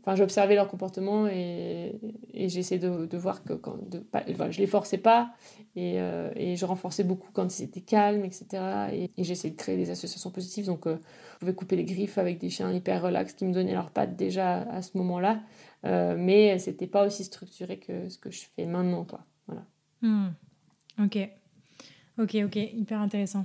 Enfin, 0.00 0.16
j'observais 0.16 0.54
leur 0.54 0.66
comportement 0.66 1.26
et, 1.26 1.92
et 2.32 2.48
j'essayais 2.48 2.80
de, 2.80 3.16
voir 3.18 3.44
que 3.44 3.52
quand, 3.52 3.76
de, 3.90 3.98
pas, 3.98 4.24
je 4.50 4.58
les 4.60 4.66
forçais 4.66 4.96
pas 4.96 5.34
et, 5.76 6.00
euh, 6.00 6.30
et, 6.36 6.56
je 6.56 6.64
renforçais 6.64 7.04
beaucoup 7.04 7.28
quand 7.34 7.58
ils 7.58 7.64
étaient 7.64 7.82
calmes, 7.82 8.24
etc. 8.24 8.46
Et, 8.94 9.10
et 9.14 9.24
j'essayais 9.24 9.52
de 9.52 9.58
créer 9.58 9.76
des 9.76 9.90
associations 9.90 10.30
positives. 10.30 10.64
Donc, 10.64 10.86
euh, 10.86 10.96
je 11.34 11.40
pouvais 11.40 11.54
couper 11.54 11.76
les 11.76 11.84
griffes 11.84 12.16
avec 12.16 12.38
des 12.38 12.48
chiens 12.48 12.72
hyper 12.72 13.02
relax 13.02 13.34
qui 13.34 13.44
me 13.44 13.52
donnaient 13.52 13.74
leurs 13.74 13.90
pattes 13.90 14.16
déjà 14.16 14.62
à 14.62 14.80
ce 14.80 14.96
moment-là. 14.96 15.42
Euh, 15.84 16.16
mais 16.18 16.58
c'était 16.58 16.86
pas 16.86 17.04
aussi 17.04 17.24
structuré 17.24 17.78
que 17.78 18.08
ce 18.08 18.16
que 18.16 18.30
je 18.30 18.46
fais 18.56 18.64
maintenant, 18.64 19.04
quoi. 19.04 19.26
Voilà. 19.46 19.66
Hmm. 20.00 20.30
Ok. 20.98 21.18
Ok, 22.18 22.36
ok, 22.42 22.56
hyper 22.56 23.02
intéressant. 23.02 23.44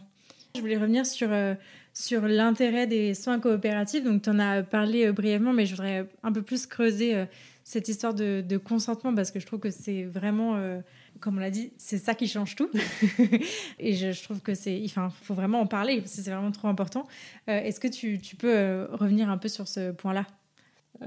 Je 0.55 0.59
voulais 0.59 0.77
revenir 0.77 1.05
sur, 1.05 1.29
euh, 1.31 1.55
sur 1.93 2.27
l'intérêt 2.27 2.85
des 2.85 3.13
soins 3.13 3.39
coopératifs. 3.39 4.03
Donc, 4.03 4.23
tu 4.23 4.29
en 4.29 4.39
as 4.39 4.63
parlé 4.63 5.07
euh, 5.07 5.13
brièvement, 5.13 5.53
mais 5.53 5.65
je 5.65 5.71
voudrais 5.75 6.07
un 6.23 6.31
peu 6.31 6.41
plus 6.41 6.65
creuser 6.65 7.15
euh, 7.15 7.25
cette 7.63 7.87
histoire 7.87 8.13
de, 8.13 8.43
de, 8.45 8.57
consentement 8.57 9.15
parce 9.15 9.31
que 9.31 9.39
je 9.39 9.45
trouve 9.45 9.59
que 9.59 9.69
c'est 9.69 10.03
vraiment, 10.03 10.59
comme 11.19 11.37
on 11.37 11.39
l'a 11.39 11.51
dit, 11.51 11.71
c'est 11.77 11.99
ça 11.99 12.15
qui 12.15 12.27
change 12.27 12.55
tout. 12.55 12.69
Et 13.79 13.93
je, 13.93 14.11
je, 14.11 14.23
trouve 14.23 14.41
que 14.41 14.55
c'est, 14.55 14.81
enfin, 14.85 15.09
faut 15.21 15.35
vraiment 15.35 15.61
en 15.61 15.67
parler 15.67 16.01
parce 16.01 16.15
que 16.15 16.21
c'est 16.21 16.31
vraiment 16.31 16.51
trop 16.51 16.67
important. 16.67 17.07
Est-ce 17.47 17.79
que 17.79 17.87
tu, 17.87 18.19
tu, 18.19 18.35
peux 18.35 18.87
revenir 18.91 19.29
un 19.29 19.37
peu 19.37 19.47
sur 19.47 19.67
ce 19.67 19.91
point-là? 19.91 20.25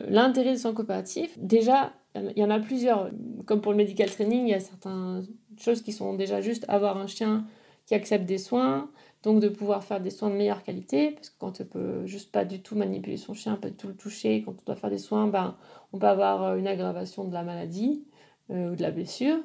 L'intérêt 0.09 0.53
des 0.53 0.59
soins 0.59 0.73
coopératifs, 0.73 1.37
déjà, 1.39 1.93
il 2.15 2.39
y 2.39 2.45
en 2.45 2.51
a 2.51 2.61
plusieurs. 2.61 3.11
Comme 3.45 3.61
pour 3.61 3.73
le 3.73 3.77
medical 3.77 4.09
training, 4.09 4.47
il 4.47 4.51
y 4.51 4.55
a 4.55 4.61
certaines 4.61 5.27
choses 5.59 5.83
qui 5.83 5.93
sont 5.93 6.15
déjà 6.15 6.41
juste 6.41 6.65
avoir 6.69 6.97
un 6.97 7.09
chien 7.09 7.45
qui 7.87 7.95
accepte 7.95 8.25
des 8.25 8.39
soins, 8.39 8.91
donc 9.25 9.41
de 9.41 9.49
pouvoir 9.49 9.83
faire 9.83 10.01
des 10.01 10.11
soins 10.11 10.31
de 10.31 10.37
meilleure 10.37 10.63
qualité, 10.63 11.13
parce 11.13 11.31
que 11.31 11.35
quand 11.39 11.61
on 11.61 11.65
peut 11.65 12.07
juste 12.07 12.31
pas 12.31 12.45
du 12.45 12.61
tout 12.61 12.77
manipuler 12.77 13.17
son 13.17 13.35
chien, 13.35 13.57
pas 13.57 13.71
du 13.71 13.77
tout 13.77 13.89
le 13.89 13.97
toucher, 13.97 14.43
quand 14.45 14.53
on 14.53 14.65
doit 14.65 14.77
faire 14.77 14.91
des 14.91 14.99
soins, 14.99 15.27
ben, 15.27 15.57
on 15.93 15.99
peut 15.99 16.07
avoir 16.07 16.43
euh, 16.45 16.57
une 16.57 16.67
aggravation 16.67 17.25
de 17.25 17.33
la 17.33 17.43
maladie 17.43 18.05
euh, 18.51 18.73
ou 18.73 18.77
de 18.77 18.83
la 18.83 18.91
blessure. 18.91 19.39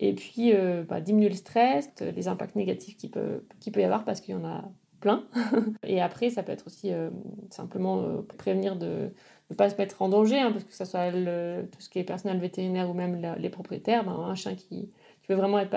Et 0.00 0.14
puis 0.14 0.52
euh, 0.54 0.84
bah, 0.88 1.00
diminuer 1.00 1.28
le 1.28 1.34
stress, 1.34 1.90
les 2.00 2.28
impacts 2.28 2.56
négatifs 2.56 2.96
qu'il 2.96 3.10
peut, 3.10 3.44
peut 3.72 3.80
y 3.80 3.84
avoir, 3.84 4.04
parce 4.04 4.20
qu'il 4.20 4.34
y 4.34 4.38
en 4.38 4.44
a 4.44 4.64
plein. 5.00 5.24
et 5.86 6.00
après, 6.00 6.30
ça 6.30 6.42
peut 6.42 6.52
être 6.52 6.66
aussi 6.66 6.92
euh, 6.92 7.10
simplement 7.50 8.00
euh, 8.00 8.22
prévenir 8.38 8.76
de 8.76 9.10
ne 9.50 9.54
pas 9.54 9.68
se 9.68 9.76
mettre 9.76 10.00
en 10.02 10.08
danger, 10.08 10.38
hein, 10.38 10.52
parce 10.52 10.64
que 10.64 10.74
ce 10.74 10.84
soit 10.84 11.10
le, 11.10 11.68
tout 11.70 11.80
ce 11.80 11.88
qui 11.88 11.98
est 11.98 12.04
personnel 12.04 12.38
vétérinaire 12.38 12.88
ou 12.88 12.94
même 12.94 13.20
les 13.38 13.50
propriétaires, 13.50 14.04
ben, 14.04 14.12
un 14.12 14.34
chien 14.34 14.54
qui, 14.54 14.90
veut 15.28 15.36
vraiment 15.36 15.58
être, 15.58 15.74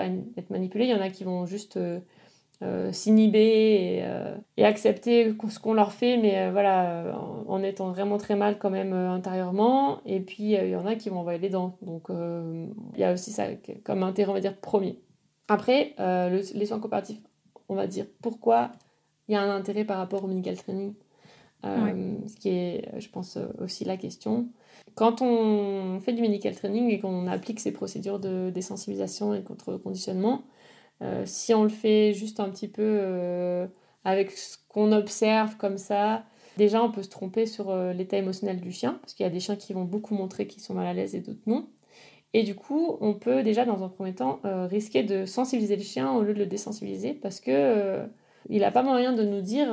manipulé, 0.50 0.84
il 0.84 0.90
y 0.90 0.94
en 0.94 1.00
a 1.00 1.08
qui 1.08 1.24
vont 1.24 1.46
juste 1.46 1.78
euh, 2.60 2.90
s'inhiber 2.90 3.98
et, 3.98 4.00
euh, 4.02 4.36
et, 4.56 4.64
accepter 4.64 5.32
ce 5.48 5.60
qu'on 5.60 5.74
leur 5.74 5.92
fait, 5.92 6.16
mais 6.16 6.38
euh, 6.38 6.50
voilà, 6.50 7.16
en, 7.16 7.44
en, 7.46 7.62
étant 7.62 7.92
vraiment 7.92 8.18
très 8.18 8.34
mal 8.34 8.58
quand 8.58 8.70
même 8.70 8.92
intérieurement. 8.92 10.00
Et 10.06 10.18
puis 10.18 10.54
il 10.54 10.68
y 10.68 10.74
en 10.74 10.84
a 10.84 10.96
qui 10.96 11.08
vont 11.08 11.20
envoyer 11.20 11.38
les 11.38 11.50
dents. 11.50 11.78
Donc 11.82 12.08
il 12.10 12.98
y 13.00 13.04
a 13.04 13.12
aussi 13.12 13.30
ça 13.30 13.44
comme 13.84 14.02
intérêt, 14.02 14.30
on 14.30 14.34
va 14.34 14.40
dire, 14.40 14.56
premier. 14.56 14.98
Après, 15.46 15.94
le, 15.98 16.42
les 16.58 16.66
soins 16.66 16.80
coopératifs, 16.80 17.20
on 17.68 17.76
va 17.76 17.86
dire 17.86 18.06
pourquoi 18.20 18.72
il 19.28 19.34
y 19.34 19.36
a 19.36 19.40
un 19.40 19.54
intérêt 19.54 19.84
par 19.84 19.98
rapport 19.98 20.24
au 20.24 20.26
medical 20.26 20.56
training. 20.56 20.94
Ouais. 21.62 21.94
Ce 22.26 22.34
qui 22.36 22.48
est, 22.48 22.88
je 22.98 23.08
pense, 23.08 23.38
aussi 23.60 23.84
la 23.84 23.96
question. 23.96 24.48
Quand 24.96 25.22
on 25.22 26.00
fait 26.00 26.12
du 26.12 26.22
medical 26.22 26.56
training 26.56 26.90
et 26.90 26.98
qu'on 26.98 27.28
applique 27.28 27.60
ces 27.60 27.72
procédures 27.72 28.18
de 28.18 28.50
désensibilisation 28.50 29.32
et 29.32 29.42
contre-conditionnement, 29.42 30.42
euh, 31.02 31.22
si 31.26 31.54
on 31.54 31.62
le 31.62 31.68
fait 31.68 32.12
juste 32.12 32.40
un 32.40 32.50
petit 32.50 32.68
peu 32.68 32.82
euh, 32.84 33.66
avec 34.04 34.30
ce 34.32 34.56
qu'on 34.68 34.92
observe 34.92 35.56
comme 35.56 35.78
ça, 35.78 36.24
déjà 36.56 36.82
on 36.82 36.90
peut 36.90 37.02
se 37.02 37.08
tromper 37.08 37.46
sur 37.46 37.70
euh, 37.70 37.92
l'état 37.92 38.16
émotionnel 38.16 38.60
du 38.60 38.72
chien, 38.72 38.98
parce 39.00 39.14
qu'il 39.14 39.24
y 39.24 39.26
a 39.26 39.32
des 39.32 39.40
chiens 39.40 39.56
qui 39.56 39.72
vont 39.72 39.84
beaucoup 39.84 40.14
montrer 40.14 40.46
qu'ils 40.46 40.62
sont 40.62 40.74
mal 40.74 40.86
à 40.86 40.92
l'aise 40.92 41.14
et 41.14 41.20
d'autres 41.20 41.40
non. 41.46 41.68
Et 42.34 42.42
du 42.42 42.54
coup, 42.54 42.98
on 43.00 43.14
peut 43.14 43.42
déjà 43.42 43.64
dans 43.64 43.82
un 43.82 43.88
premier 43.88 44.14
temps 44.14 44.40
risquer 44.44 45.02
de 45.02 45.24
sensibiliser 45.24 45.76
le 45.76 45.82
chien 45.82 46.12
au 46.12 46.22
lieu 46.22 46.34
de 46.34 46.38
le 46.38 46.46
désensibiliser, 46.46 47.14
parce 47.14 47.40
que 47.40 48.02
il 48.50 48.60
n'a 48.60 48.70
pas 48.70 48.82
moyen 48.82 49.14
de 49.14 49.22
nous 49.22 49.40
dire 49.40 49.68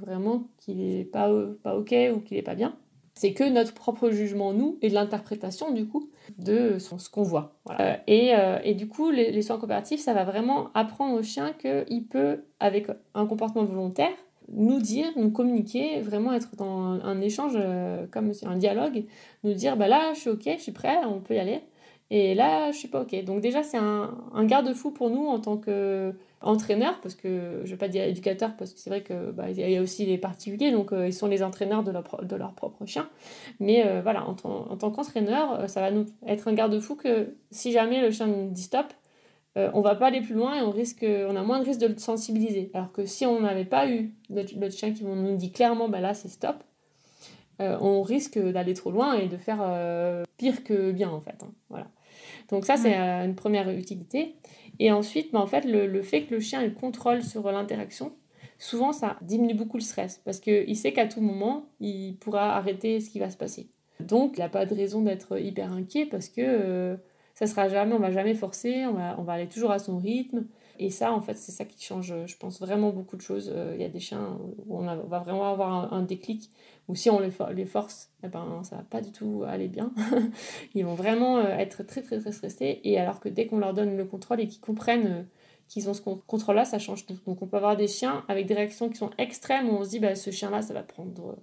vraiment 0.00 0.48
qu'il 0.56 0.78
n'est 0.78 1.04
pas, 1.04 1.30
pas 1.62 1.76
ok 1.76 1.94
ou 2.14 2.20
qu'il 2.20 2.38
n'est 2.38 2.42
pas 2.42 2.54
bien 2.54 2.74
c'est 3.20 3.34
que 3.34 3.44
notre 3.44 3.74
propre 3.74 4.08
jugement, 4.08 4.54
nous, 4.54 4.78
et 4.80 4.88
de 4.88 4.94
l'interprétation, 4.94 5.72
du 5.72 5.86
coup, 5.86 6.08
de 6.38 6.78
ce 6.78 7.10
qu'on 7.10 7.22
voit. 7.22 7.52
Voilà. 7.66 7.82
Euh, 7.82 7.96
et, 8.06 8.34
euh, 8.34 8.58
et, 8.64 8.72
du 8.72 8.88
coup, 8.88 9.10
les, 9.10 9.30
les, 9.30 9.42
soins 9.42 9.58
coopératifs, 9.58 10.00
ça 10.00 10.14
va 10.14 10.24
vraiment 10.24 10.70
apprendre 10.72 11.18
au 11.18 11.22
chien 11.22 11.52
qu'il 11.52 12.06
peut, 12.06 12.44
avec 12.60 12.86
un 13.14 13.26
comportement 13.26 13.66
volontaire, 13.66 14.16
nous 14.50 14.78
dire, 14.80 15.08
nous 15.16 15.30
communiquer, 15.30 16.00
vraiment 16.00 16.32
être 16.32 16.56
dans 16.56 16.80
un, 16.80 17.02
un 17.02 17.20
échange, 17.20 17.52
euh, 17.56 18.06
comme 18.10 18.32
un 18.42 18.56
dialogue, 18.56 19.04
nous 19.44 19.52
dire, 19.52 19.76
bah 19.76 19.86
là, 19.86 20.14
je 20.14 20.20
suis 20.20 20.30
OK, 20.30 20.48
je 20.56 20.62
suis 20.62 20.72
prêt, 20.72 20.96
on 21.04 21.20
peut 21.20 21.34
y 21.34 21.38
aller. 21.38 21.60
Et 22.08 22.34
là, 22.34 22.70
je 22.72 22.78
suis 22.78 22.88
pas 22.88 23.02
OK. 23.02 23.22
Donc 23.24 23.42
déjà, 23.42 23.62
c'est 23.62 23.76
un, 23.76 24.16
un 24.32 24.44
garde-fou 24.46 24.92
pour 24.92 25.10
nous 25.10 25.26
en 25.26 25.40
tant 25.40 25.58
que 25.58 26.14
entraîneurs, 26.42 27.00
parce 27.02 27.14
que 27.14 27.60
je 27.64 27.70
vais 27.70 27.76
pas 27.76 27.88
dire 27.88 28.02
éducateurs, 28.04 28.56
parce 28.56 28.72
que 28.72 28.80
c'est 28.80 28.88
vrai 28.88 29.02
que 29.02 29.30
bah, 29.30 29.50
y 29.50 29.76
a 29.76 29.82
aussi 29.82 30.06
les 30.06 30.16
particuliers, 30.16 30.70
donc 30.70 30.92
euh, 30.92 31.06
ils 31.06 31.12
sont 31.12 31.26
les 31.26 31.42
entraîneurs 31.42 31.82
de 31.82 31.90
leur, 31.90 32.24
de 32.24 32.36
leur 32.36 32.54
propre 32.54 32.86
chien. 32.86 33.08
Mais 33.58 33.86
euh, 33.86 34.00
voilà, 34.02 34.26
en, 34.26 34.36
en 34.44 34.76
tant 34.76 34.90
qu'entraîneur, 34.90 35.60
euh, 35.60 35.66
ça 35.66 35.80
va 35.80 35.90
nous 35.90 36.06
être 36.26 36.48
un 36.48 36.54
garde-fou 36.54 36.96
que 36.96 37.34
si 37.50 37.72
jamais 37.72 38.00
le 38.00 38.10
chien 38.10 38.26
nous 38.26 38.50
dit 38.50 38.62
stop, 38.62 38.86
euh, 39.58 39.70
on 39.74 39.82
va 39.82 39.96
pas 39.96 40.06
aller 40.06 40.22
plus 40.22 40.34
loin 40.34 40.56
et 40.56 40.62
on 40.62 40.70
risque, 40.70 41.04
on 41.04 41.36
a 41.36 41.42
moins 41.42 41.60
de 41.60 41.64
risque 41.64 41.80
de 41.80 41.88
le 41.88 41.98
sensibiliser. 41.98 42.70
Alors 42.72 42.92
que 42.92 43.04
si 43.04 43.26
on 43.26 43.40
n'avait 43.40 43.64
pas 43.64 43.88
eu 43.88 44.14
notre, 44.30 44.56
notre, 44.56 44.74
chien 44.74 44.92
qui 44.92 45.04
nous 45.04 45.36
dit 45.36 45.52
clairement, 45.52 45.88
bah 45.88 46.00
là 46.00 46.14
c'est 46.14 46.28
stop, 46.28 46.56
on 47.58 48.00
risque 48.00 48.38
d'aller 48.38 48.72
trop 48.72 48.90
loin 48.90 49.14
et 49.14 49.28
de 49.28 49.36
faire 49.36 49.58
pire 50.38 50.64
que 50.64 50.92
bien 50.92 51.10
en 51.10 51.20
fait. 51.20 51.42
Hein. 51.42 51.52
Voilà. 51.68 51.88
Donc 52.48 52.64
ça 52.64 52.76
c'est 52.76 52.94
une 52.94 53.34
première 53.34 53.68
utilité. 53.68 54.36
Et 54.80 54.90
ensuite, 54.90 55.30
bah, 55.30 55.40
en 55.40 55.46
fait, 55.46 55.64
le, 55.64 56.02
fait 56.02 56.22
que 56.22 56.34
le 56.34 56.40
chien 56.40 56.62
ait 56.62 56.68
le 56.68 56.74
contrôle 56.74 57.22
sur 57.22 57.52
l'interaction, 57.52 58.12
souvent 58.58 58.92
ça 58.92 59.18
diminue 59.20 59.54
beaucoup 59.54 59.76
le 59.76 59.82
stress 59.82 60.20
parce 60.24 60.40
qu'il 60.40 60.76
sait 60.76 60.92
qu'à 60.92 61.06
tout 61.06 61.20
moment, 61.20 61.66
il 61.80 62.16
pourra 62.16 62.56
arrêter 62.56 62.98
ce 63.00 63.10
qui 63.10 63.20
va 63.20 63.30
se 63.30 63.36
passer. 63.36 63.68
Donc, 64.00 64.38
il 64.38 64.40
n'a 64.40 64.48
pas 64.48 64.64
de 64.64 64.74
raison 64.74 65.02
d'être 65.02 65.38
hyper 65.38 65.70
inquiet 65.72 66.06
parce 66.06 66.30
que 66.30 66.40
euh, 66.40 66.96
ça 67.34 67.46
sera 67.46 67.68
jamais, 67.68 67.92
on 67.94 67.98
va 67.98 68.10
jamais 68.10 68.34
forcer, 68.34 68.86
on 68.86 69.22
va 69.22 69.32
aller 69.32 69.48
toujours 69.48 69.70
à 69.70 69.78
son 69.78 69.98
rythme. 69.98 70.46
Et 70.82 70.88
ça, 70.88 71.12
en 71.12 71.20
fait, 71.20 71.34
c'est 71.34 71.52
ça 71.52 71.66
qui 71.66 71.84
change, 71.84 72.14
je 72.24 72.36
pense, 72.38 72.58
vraiment 72.58 72.88
beaucoup 72.88 73.18
de 73.18 73.20
choses. 73.20 73.52
Il 73.74 73.80
y 73.82 73.84
a 73.84 73.88
des 73.90 74.00
chiens 74.00 74.38
où 74.66 74.78
on, 74.78 74.86
va 74.86 75.18
vraiment 75.18 75.52
avoir 75.52 75.92
un, 75.92 76.02
déclic, 76.02 76.50
où 76.88 76.94
si 76.94 77.10
on 77.10 77.20
les, 77.20 77.30
for 77.30 77.50
les 77.50 77.66
force, 77.66 78.08
eh 78.24 78.28
ben, 78.28 78.62
va 78.70 78.82
pas 78.88 79.02
du 79.02 79.12
tout 79.12 79.44
aller 79.46 79.68
bien. 79.68 79.92
Ils 80.74 80.86
vont 80.86 80.94
vraiment 80.94 81.38
être 81.42 81.82
très, 81.82 82.00
très, 82.00 82.18
très 82.18 82.32
stressés. 82.32 82.80
Et 82.82 82.98
alors 82.98 83.20
que 83.20 83.28
dès 83.28 83.46
qu'on 83.46 83.58
leur 83.58 83.74
donne 83.74 83.94
le 83.94 84.06
contrôle 84.06 84.40
et 84.40 84.48
qu'ils 84.48 84.62
comprennent 84.62 85.26
qu'ils 85.68 85.90
ont 85.90 85.94
ce 85.94 86.00
contrôle-là, 86.00 86.64
ça 86.64 86.78
change 86.78 87.04
tout. 87.04 87.18
Donc 87.26 87.42
on 87.42 87.46
peut 87.46 87.58
avoir 87.58 87.76
des 87.76 87.86
chiens 87.86 88.24
avec 88.28 88.46
des 88.46 88.54
réactions 88.54 88.88
qui 88.88 88.96
sont 88.96 89.10
extrêmes, 89.18 89.68
où 89.68 89.74
on 89.74 89.84
se 89.84 89.90
dit, 89.90 89.98
bah, 89.98 90.14
ce 90.14 90.30
chien-là, 90.30 90.62
ça 90.62 90.72
va 90.72 90.82
prendre 90.82 91.36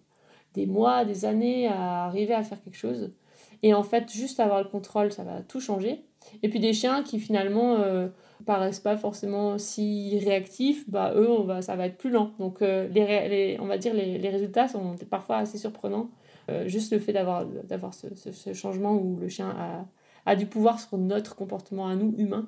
des 0.55 0.65
mois, 0.65 1.05
des 1.05 1.25
années 1.25 1.67
à 1.67 2.05
arriver 2.05 2.33
à 2.33 2.41
faire 2.41 2.59
quelque 2.63 2.75
chose. 2.75 3.13
Et 3.61 3.75
en 3.75 3.83
fait, 3.83 4.11
juste 4.11 4.39
avoir 4.39 4.63
le 4.63 4.67
contrôle, 4.67 5.11
ça 5.11 5.23
va 5.23 5.41
tout 5.43 5.59
changer. 5.59 6.03
Et 6.41 6.49
puis 6.49 6.59
des 6.59 6.73
chiens 6.73 7.03
qui 7.03 7.19
finalement 7.19 7.75
euh, 7.75 8.07
paraissent 8.43 8.79
pas 8.79 8.97
forcément 8.97 9.57
si 9.57 10.19
réactifs, 10.19 10.89
bah 10.89 11.13
eux, 11.15 11.27
ça 11.61 11.75
va 11.75 11.87
être 11.87 11.97
plus 11.97 12.09
lent. 12.09 12.33
Donc 12.39 12.61
euh, 12.61 12.87
les, 12.89 13.57
on 13.59 13.65
va 13.65 13.77
dire 13.77 13.93
les, 13.93 14.17
les 14.17 14.29
résultats 14.29 14.67
sont 14.67 14.95
parfois 15.09 15.37
assez 15.37 15.57
surprenants. 15.57 16.09
Euh, 16.49 16.67
juste 16.67 16.93
le 16.93 16.99
fait 16.99 17.11
d'avoir 17.11 17.93
ce, 17.93 18.07
ce, 18.15 18.53
changement 18.53 18.93
où 18.93 19.17
le 19.17 19.27
chien 19.27 19.49
a, 19.49 19.85
a, 20.25 20.35
du 20.35 20.45
pouvoir 20.45 20.79
sur 20.79 20.97
notre 20.97 21.35
comportement 21.35 21.87
à 21.87 21.95
nous 21.95 22.15
humains, 22.17 22.47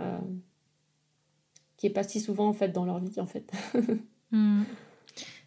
euh, 0.00 0.18
qui 1.76 1.86
est 1.86 1.90
pas 1.90 2.02
si 2.02 2.18
souvent 2.18 2.48
en 2.48 2.54
fait 2.54 2.68
dans 2.68 2.86
leur 2.86 2.98
vie 2.98 3.20
en 3.20 3.26
fait. 3.26 3.52
mmh. 4.30 4.62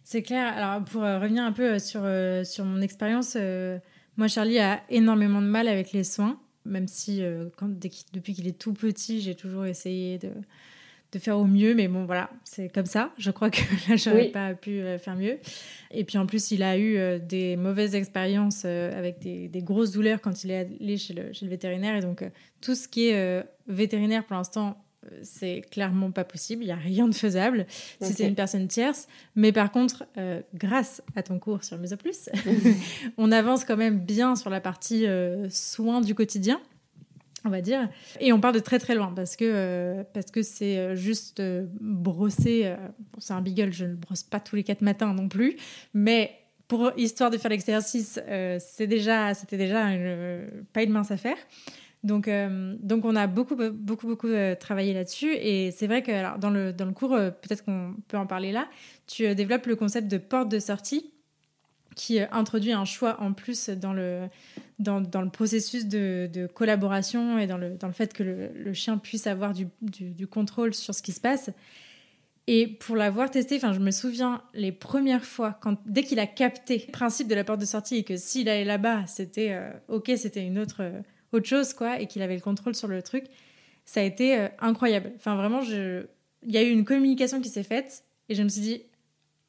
C'est 0.03 0.21
clair. 0.21 0.55
Alors 0.55 0.83
pour 0.83 1.01
revenir 1.01 1.43
un 1.43 1.51
peu 1.51 1.79
sur 1.79 2.01
sur 2.43 2.65
mon 2.65 2.81
expérience, 2.81 3.37
moi 4.17 4.27
Charlie 4.27 4.59
a 4.59 4.81
énormément 4.89 5.41
de 5.41 5.47
mal 5.47 5.67
avec 5.67 5.91
les 5.91 6.03
soins 6.03 6.39
même 6.65 6.87
si 6.87 7.23
euh, 7.23 7.49
quand, 7.57 7.67
qu 7.79 7.89
depuis 8.13 8.33
qu'il 8.33 8.47
est 8.47 8.57
tout 8.57 8.73
petit, 8.73 9.21
j'ai 9.21 9.35
toujours 9.35 9.65
essayé 9.65 10.17
de, 10.17 10.29
de, 11.11 11.19
faire 11.19 11.37
au 11.37 11.45
mieux. 11.45 11.73
Mais 11.75 11.87
bon, 11.87 12.05
voilà, 12.05 12.29
c'est 12.43 12.69
comme 12.69 12.85
ça. 12.85 13.11
Je 13.17 13.31
crois 13.31 13.49
que 13.49 13.61
là, 13.89 13.95
j'aurais 13.95 14.25
oui. 14.25 14.31
pas 14.31 14.53
pu 14.53 14.81
euh, 14.81 14.97
faire 14.97 15.15
mieux. 15.15 15.37
Et 15.91 16.03
puis 16.03 16.17
en 16.17 16.25
plus, 16.25 16.51
il 16.51 16.63
a 16.63 16.77
eu 16.77 16.97
euh, 16.97 17.19
des 17.19 17.55
mauvaises 17.55 17.95
expériences 17.95 18.65
avec 18.65 19.19
des, 19.19 19.47
des, 19.47 19.61
grosses 19.61 19.91
douleurs 19.91 20.21
quand 20.21 20.43
il 20.43 20.51
est 20.51 20.59
allé 20.79 20.97
chez 20.97 21.13
le, 21.13 21.33
chez 21.33 21.45
le 21.45 21.51
vétérinaire. 21.51 21.95
Et 21.95 22.01
donc, 22.01 22.23
tout 22.61 22.75
ce 22.75 22.87
qui 22.87 23.07
est 23.07 23.45
vétérinaire 23.67 24.25
pour 24.25 24.35
l'instant, 24.35 24.83
c'est 25.21 25.61
clairement 25.71 26.11
pas 26.11 26.23
possible, 26.23 26.63
il 26.63 26.67
n'y 26.67 26.71
a 26.71 26.75
rien 26.75 27.07
de 27.07 27.15
faisable 27.15 27.61
okay. 27.61 28.05
si 28.09 28.13
c'est 28.13 28.27
une 28.27 28.35
personne 28.35 28.67
tierce. 28.67 29.07
Mais 29.35 29.51
par 29.51 29.71
contre, 29.71 30.05
euh, 30.17 30.41
grâce 30.53 31.01
à 31.15 31.23
ton 31.23 31.39
cours 31.39 31.63
sur 31.63 31.77
Mesoplus, 31.77 32.29
on 33.17 33.31
avance 33.31 33.65
quand 33.65 33.77
même 33.77 33.99
bien 33.99 34.35
sur 34.35 34.49
la 34.49 34.61
partie 34.61 35.05
euh, 35.05 35.49
soins 35.49 36.01
du 36.01 36.15
quotidien. 36.15 36.59
on 37.45 37.49
va 37.49 37.61
dire. 37.61 37.89
Et 38.19 38.33
on 38.33 38.39
part 38.39 38.51
de 38.51 38.59
très 38.59 38.79
très 38.79 38.95
loin 38.95 39.13
parce 39.15 39.35
que 39.35 39.45
euh, 39.45 40.03
parce 40.13 40.31
que 40.31 40.41
c'est 40.41 40.95
juste 40.95 41.41
brosser. 41.79 42.75
c'est 43.17 43.33
un 43.33 43.41
beagle, 43.41 43.71
je 43.71 43.85
ne 43.85 43.95
brosse 43.95 44.23
pas 44.23 44.39
tous 44.39 44.55
les 44.55 44.63
quatre 44.63 44.81
matins 44.81 45.13
non 45.13 45.29
plus, 45.29 45.57
mais 45.93 46.31
pour 46.67 46.91
histoire 46.97 47.31
de 47.31 47.37
faire 47.37 47.49
l'exercice, 47.49 48.19
c'est 48.59 48.87
déjà 48.87 49.33
c'était 49.33 49.57
déjà 49.57 49.89
pas 50.73 50.83
une 50.83 50.91
mince 50.91 51.11
affaire. 51.11 51.37
Donc, 52.03 52.29
donc 52.81 53.03
on 53.03 53.15
a 53.15 53.27
beaucoup, 53.27 53.57
beaucoup, 53.57 54.07
beaucoup 54.07 54.29
travaillé 54.59 54.93
là-dessus. 54.93 55.33
Et 55.33 55.71
c'est 55.71 55.87
vrai 55.87 56.01
que 56.01 56.37
dans, 56.39 56.49
le, 56.49 56.71
dans 56.71 56.85
le 56.85 56.93
cours, 56.93 57.09
peut-être 57.09 57.65
qu'on 57.65 57.95
peut 58.07 58.17
en 58.17 58.25
parler 58.25 58.51
là, 58.51 58.69
tu 59.05 59.35
développes 59.35 59.65
le 59.65 59.75
concept 59.75 60.07
de 60.07 60.17
porte 60.17 60.49
de 60.49 60.59
sortie 60.59 61.11
qui 61.99 62.21
introduit 62.31 62.71
un 62.71 62.85
choix 62.85 63.21
en 63.21 63.33
plus 63.33 63.67
dans 63.67 63.91
le, 63.91 64.29
dans, 64.79 65.01
dans 65.01 65.21
le 65.21 65.29
processus 65.29 65.85
de, 65.85 66.47
collaboration 66.53 67.37
et 67.37 67.45
dans 67.45 67.57
le, 67.57 67.75
dans 67.75 67.87
le 67.87 67.93
fait 67.93 68.13
que 68.13 68.23
le, 68.23 68.73
chien 68.73 68.97
puisse 68.97 69.27
avoir 69.27 69.53
du, 69.53 69.67
du, 69.81 70.25
contrôle 70.25 70.73
sur 70.73 70.95
ce 70.95 71.01
qui 71.01 71.11
se 71.11 71.19
passe. 71.19 71.49
Et 72.47 72.67
pour 72.67 72.95
l'avoir 72.95 73.29
testé, 73.29 73.59
je 73.59 73.79
me 73.79 73.91
souviens 73.91 74.41
les 74.53 74.71
premières 74.71 75.25
fois, 75.25 75.59
quand, 75.61 75.77
dès 75.85 76.03
qu'il 76.03 76.19
a 76.19 76.25
capté 76.25 76.85
le 76.87 76.91
principe 76.93 77.27
de 77.27 77.35
la 77.35 77.43
porte 77.43 77.59
de 77.59 77.65
sortie 77.65 77.97
et 77.97 78.03
que 78.03 78.15
s'il 78.15 78.47
allait 78.47 78.63
là-bas, 78.63 79.05
c'était 79.05 79.51
euh, 79.51 79.69
OK, 79.89 80.09
c'était 80.15 80.43
une 80.43 80.57
autre, 80.57 80.77
euh, 80.79 81.01
autre 81.31 81.47
chose, 81.47 81.73
quoi, 81.73 81.99
et 81.99 82.07
qu'il 82.07 82.21
avait 82.21 82.35
le 82.35 82.41
contrôle 82.41 82.75
sur 82.75 82.87
le 82.87 83.01
truc, 83.01 83.25
ça 83.85 84.01
a 84.01 84.03
été 84.03 84.37
euh, 84.37 84.47
incroyable. 84.59 85.11
Enfin, 85.15 85.35
vraiment, 85.35 85.61
il 85.61 86.07
y 86.51 86.57
a 86.57 86.63
eu 86.63 86.69
une 86.69 86.85
communication 86.85 87.41
qui 87.41 87.49
s'est 87.49 87.63
faite 87.63 88.03
et 88.29 88.35
je 88.35 88.43
me 88.43 88.49
suis 88.49 88.61
dit, 88.61 88.81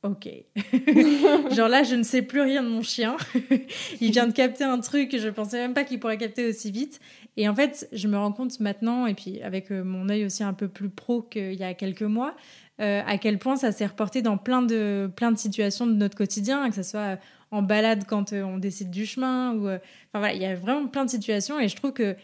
ok. 0.03 0.29
Genre 1.55 1.69
là, 1.69 1.83
je 1.83 1.95
ne 1.95 2.03
sais 2.03 2.23
plus 2.23 2.41
rien 2.41 2.63
de 2.63 2.69
mon 2.69 2.83
chien. 2.83 3.17
il 4.01 4.13
vient 4.13 4.27
de 4.27 4.33
capter 4.33 4.65
un 4.65 4.81
truc 4.81 5.11
que 5.11 5.19
je 5.19 5.29
pensais 5.29 5.59
même 5.59 5.75
pas 5.75 5.85
qu'il 5.85 6.01
pourrait 6.01 6.19
capter 6.19 6.49
aussi 6.49 6.71
vite. 6.71 7.01
Et 7.37 7.49
en 7.49 7.55
fait, 7.55 7.89
je 7.93 8.09
me 8.09 8.17
rends 8.17 8.33
compte 8.33 8.59
maintenant, 8.61 9.07
et 9.07 9.15
puis 9.15 9.43
avec 9.43 9.71
euh, 9.71 9.85
mon 9.85 10.09
œil 10.09 10.25
aussi 10.25 10.43
un 10.43 10.55
peu 10.55 10.69
plus 10.69 10.89
pro 10.89 11.23
qu'il 11.23 11.55
y 11.55 11.63
a 11.63 11.75
quelques 11.75 12.03
mois, 12.03 12.35
euh, 12.81 13.03
à 13.07 13.19
quel 13.19 13.39
point 13.39 13.57
ça 13.57 13.73
s'est 13.73 13.87
reporté 13.87 14.23
dans 14.23 14.39
plein 14.39 14.63
de, 14.63 15.11
plein 15.15 15.33
de 15.33 15.39
situations 15.39 15.87
de 15.87 15.93
notre 15.93 16.17
quotidien, 16.17 16.69
que 16.71 16.75
ce 16.75 16.83
soit 16.83 17.19
en 17.51 17.63
balade 17.63 18.05
quand 18.07 18.33
euh, 18.33 18.43
on 18.43 18.59
décide 18.59 18.91
du 18.91 19.07
chemin, 19.07 19.55
ou. 19.55 19.67
enfin 19.67 19.81
voilà, 20.15 20.35
il 20.35 20.43
y 20.43 20.47
a 20.47 20.55
vraiment 20.55 20.87
plein 20.87 21.05
de 21.05 21.11
situations, 21.11 21.59
et 21.59 21.69
je 21.69 21.77
trouve 21.77 21.93
que 21.93 22.17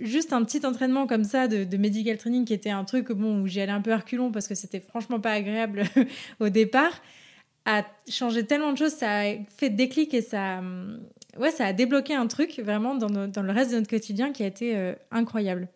juste 0.00 0.32
un 0.32 0.44
petit 0.44 0.64
entraînement 0.64 1.06
comme 1.06 1.24
ça 1.24 1.48
de, 1.48 1.64
de, 1.64 1.76
medical 1.76 2.16
training 2.16 2.44
qui 2.44 2.54
était 2.54 2.70
un 2.70 2.84
truc 2.84 3.10
bon, 3.10 3.42
où 3.42 3.46
j'y 3.46 3.60
allais 3.60 3.72
un 3.72 3.80
peu 3.80 3.92
reculons 3.92 4.30
parce 4.30 4.46
que 4.46 4.54
c'était 4.54 4.80
franchement 4.80 5.18
pas 5.18 5.32
agréable 5.32 5.82
au 6.40 6.48
départ, 6.48 7.02
a 7.64 7.84
changé 8.08 8.46
tellement 8.46 8.72
de 8.72 8.78
choses, 8.78 8.92
ça 8.92 9.20
a 9.20 9.34
fait 9.56 9.70
déclic 9.70 10.14
et 10.14 10.22
ça, 10.22 10.60
ouais, 11.38 11.50
ça 11.50 11.66
a 11.66 11.72
débloqué 11.72 12.14
un 12.14 12.26
truc 12.26 12.60
vraiment 12.60 12.94
dans, 12.94 13.28
dans 13.28 13.42
le 13.42 13.52
reste 13.52 13.70
de 13.72 13.76
notre 13.76 13.90
quotidien 13.90 14.32
qui 14.32 14.42
a 14.42 14.46
été 14.46 14.76
euh, 14.76 14.94
incroyable. 15.10 15.68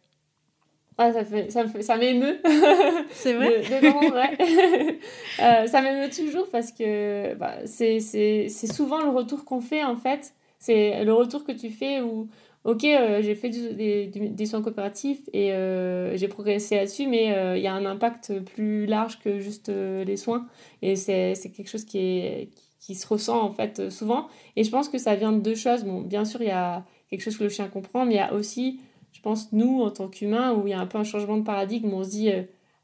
Ah, 0.99 1.13
ça, 1.13 1.25
fait, 1.25 1.51
ça, 1.51 1.65
ça 1.81 1.97
m'émeut. 1.99 2.41
C'est 3.11 3.35
vrai. 3.35 3.63
Euh, 5.39 5.67
ça 5.67 5.83
m'émeut 5.83 6.09
toujours 6.09 6.49
parce 6.51 6.73
que 6.73 7.35
bah, 7.35 7.57
c'est 7.67 8.49
souvent 8.49 9.03
le 9.03 9.11
retour 9.11 9.45
qu'on 9.45 9.61
fait 9.61 9.85
en 9.85 9.97
fait. 9.97 10.33
C'est 10.59 11.05
le 11.05 11.13
retour 11.13 11.45
que 11.45 11.53
tu 11.53 11.69
fais 11.69 12.01
où 12.01 12.29
ok, 12.65 12.85
euh, 12.85 13.21
j'ai 13.23 13.35
fait 13.35 13.51
des, 13.51 14.07
des, 14.07 14.47
soins 14.47 14.63
coopératifs 14.63 15.21
et 15.35 15.53
euh, 15.53 16.17
j'ai 16.17 16.29
progressé 16.29 16.77
là-dessus, 16.77 17.07
mais 17.07 17.27
il 17.57 17.63
y 17.63 17.67
a 17.67 17.75
un 17.75 17.85
impact 17.85 18.41
plus 18.41 18.87
large 18.87 19.19
que 19.19 19.39
juste 19.41 19.69
les 19.69 20.17
soins. 20.17 20.47
Et 20.81 20.97
c'est 20.97 21.35
quelque 21.55 21.69
chose 21.69 21.85
qui, 21.85 21.99
est, 21.99 22.49
qui, 22.81 22.95
se 22.95 23.07
ressent 23.07 23.43
en 23.43 23.53
fait 23.53 23.91
souvent. 23.91 24.29
Et 24.57 24.65
je 24.65 24.71
pense 24.71 24.89
que 24.89 24.97
ça 24.97 25.17
vient 25.17 25.33
de 25.33 25.41
deux 25.41 25.55
choses. 25.55 25.85
Bon, 25.85 26.01
bien 26.01 26.25
sûr, 26.25 26.41
il 26.41 26.49
y 26.49 26.51
a 26.51 26.83
quelque 27.11 27.21
chose 27.21 27.37
que 27.37 27.45
le 27.45 27.51
chien 27.51 27.69
comprend, 27.69 28.07
mais 28.07 28.15
il 28.15 28.19
y 28.19 28.21
a 28.21 28.33
aussi, 28.33 28.81
pense, 29.27 29.53
nous, 29.53 29.83
en 29.83 29.91
tant 29.91 30.09
qu'humains, 30.09 30.55
où 30.55 30.67
il 30.67 30.71
y 30.71 30.75
a 30.75 30.81
un 30.81 30.87
peu 30.87 30.99
un 30.99 31.05
changement 31.05 31.37
de 31.37 31.43
paradigme, 31.43 31.93
on 31.93 32.05
se 32.05 32.11
dit, 32.11 32.31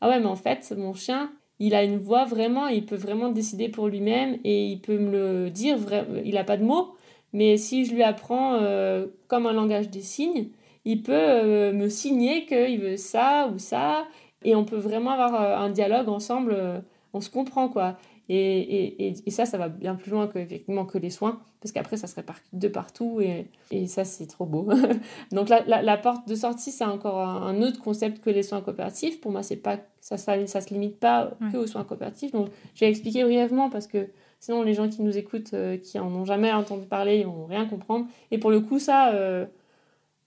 ah 0.00 0.08
ouais, 0.08 0.20
mais 0.20 0.26
en 0.26 0.36
fait, 0.36 0.74
mon 0.76 0.94
chien, 0.94 1.30
il 1.58 1.74
a 1.74 1.84
une 1.84 1.98
voix 1.98 2.24
vraiment, 2.24 2.66
il 2.66 2.84
peut 2.84 2.96
vraiment 2.96 3.30
décider 3.30 3.68
pour 3.68 3.88
lui-même 3.88 4.38
et 4.44 4.66
il 4.66 4.80
peut 4.80 4.98
me 4.98 5.10
le 5.10 5.50
dire, 5.50 5.78
il 6.24 6.34
n'a 6.34 6.44
pas 6.44 6.56
de 6.56 6.64
mots 6.64 6.94
mais 7.32 7.56
si 7.56 7.84
je 7.84 7.94
lui 7.94 8.02
apprends 8.02 8.54
euh, 8.54 9.06
comme 9.28 9.46
un 9.46 9.52
langage 9.52 9.88
des 9.88 10.02
signes, 10.02 10.48
il 10.84 11.02
peut 11.02 11.12
euh, 11.14 11.72
me 11.72 11.88
signer 11.88 12.46
qu'il 12.46 12.80
veut 12.80 12.96
ça 12.96 13.50
ou 13.52 13.58
ça. 13.58 14.06
Et 14.44 14.54
on 14.54 14.64
peut 14.64 14.76
vraiment 14.76 15.12
avoir 15.12 15.40
euh, 15.40 15.56
un 15.56 15.70
dialogue 15.70 16.08
ensemble. 16.08 16.82
on 17.12 17.20
se 17.20 17.30
comprend, 17.30 17.68
quoi. 17.68 17.96
Et, 18.34 19.06
et, 19.08 19.14
et, 19.26 19.30
ça, 19.30 19.44
ça 19.44 19.58
va 19.58 19.68
bien 19.68 19.94
plus 19.94 20.10
loin 20.10 20.26
que, 20.26 20.38
effectivement, 20.38 20.86
que 20.86 20.96
les 20.96 21.10
soins. 21.10 21.40
Parce 21.60 21.72
qu'après, 21.72 21.96
ça 21.96 22.06
se 22.06 22.14
répartit 22.14 22.48
de 22.54 22.68
partout. 22.68 23.20
Et, 23.20 23.46
et 23.70 23.86
ça, 23.86 24.04
c'est 24.04 24.26
trop 24.26 24.46
beau. 24.46 24.68
Donc, 25.32 25.48
la, 25.50 25.82
la, 25.82 25.96
porte 25.98 26.26
de 26.26 26.34
sortie, 26.34 26.70
c'est 26.70 26.84
encore 26.84 27.18
un, 27.20 27.60
autre 27.60 27.80
concept 27.82 28.22
que 28.22 28.30
les 28.30 28.42
soins 28.42 28.62
coopératifs. 28.62 29.20
Pour 29.20 29.32
moi, 29.32 29.42
c'est 29.42 29.56
pas, 29.56 29.78
ça 30.00 30.16
ne 30.36 30.46
ça, 30.46 30.60
se 30.60 30.72
limite 30.72 30.98
pas 30.98 31.32
que 31.52 31.58
aux 31.58 31.66
soins 31.66 31.84
coopératifs. 31.84 32.32
Donc, 32.32 32.48
je 32.74 32.80
vais 32.80 32.90
expliquer 32.90 33.22
brièvement 33.24 33.68
parce 33.68 33.86
que 33.86 34.08
Sinon, 34.42 34.64
les 34.64 34.74
gens 34.74 34.88
qui 34.88 35.02
nous 35.02 35.16
écoutent, 35.16 35.54
euh, 35.54 35.76
qui 35.76 36.00
en 36.00 36.08
ont 36.08 36.24
jamais 36.24 36.52
entendu 36.52 36.84
parler, 36.84 37.18
ils 37.18 37.26
vont 37.26 37.46
rien 37.46 37.64
comprendre. 37.64 38.06
Et 38.32 38.38
pour 38.38 38.50
le 38.50 38.58
coup, 38.58 38.80
ça, 38.80 39.12
euh, 39.12 39.46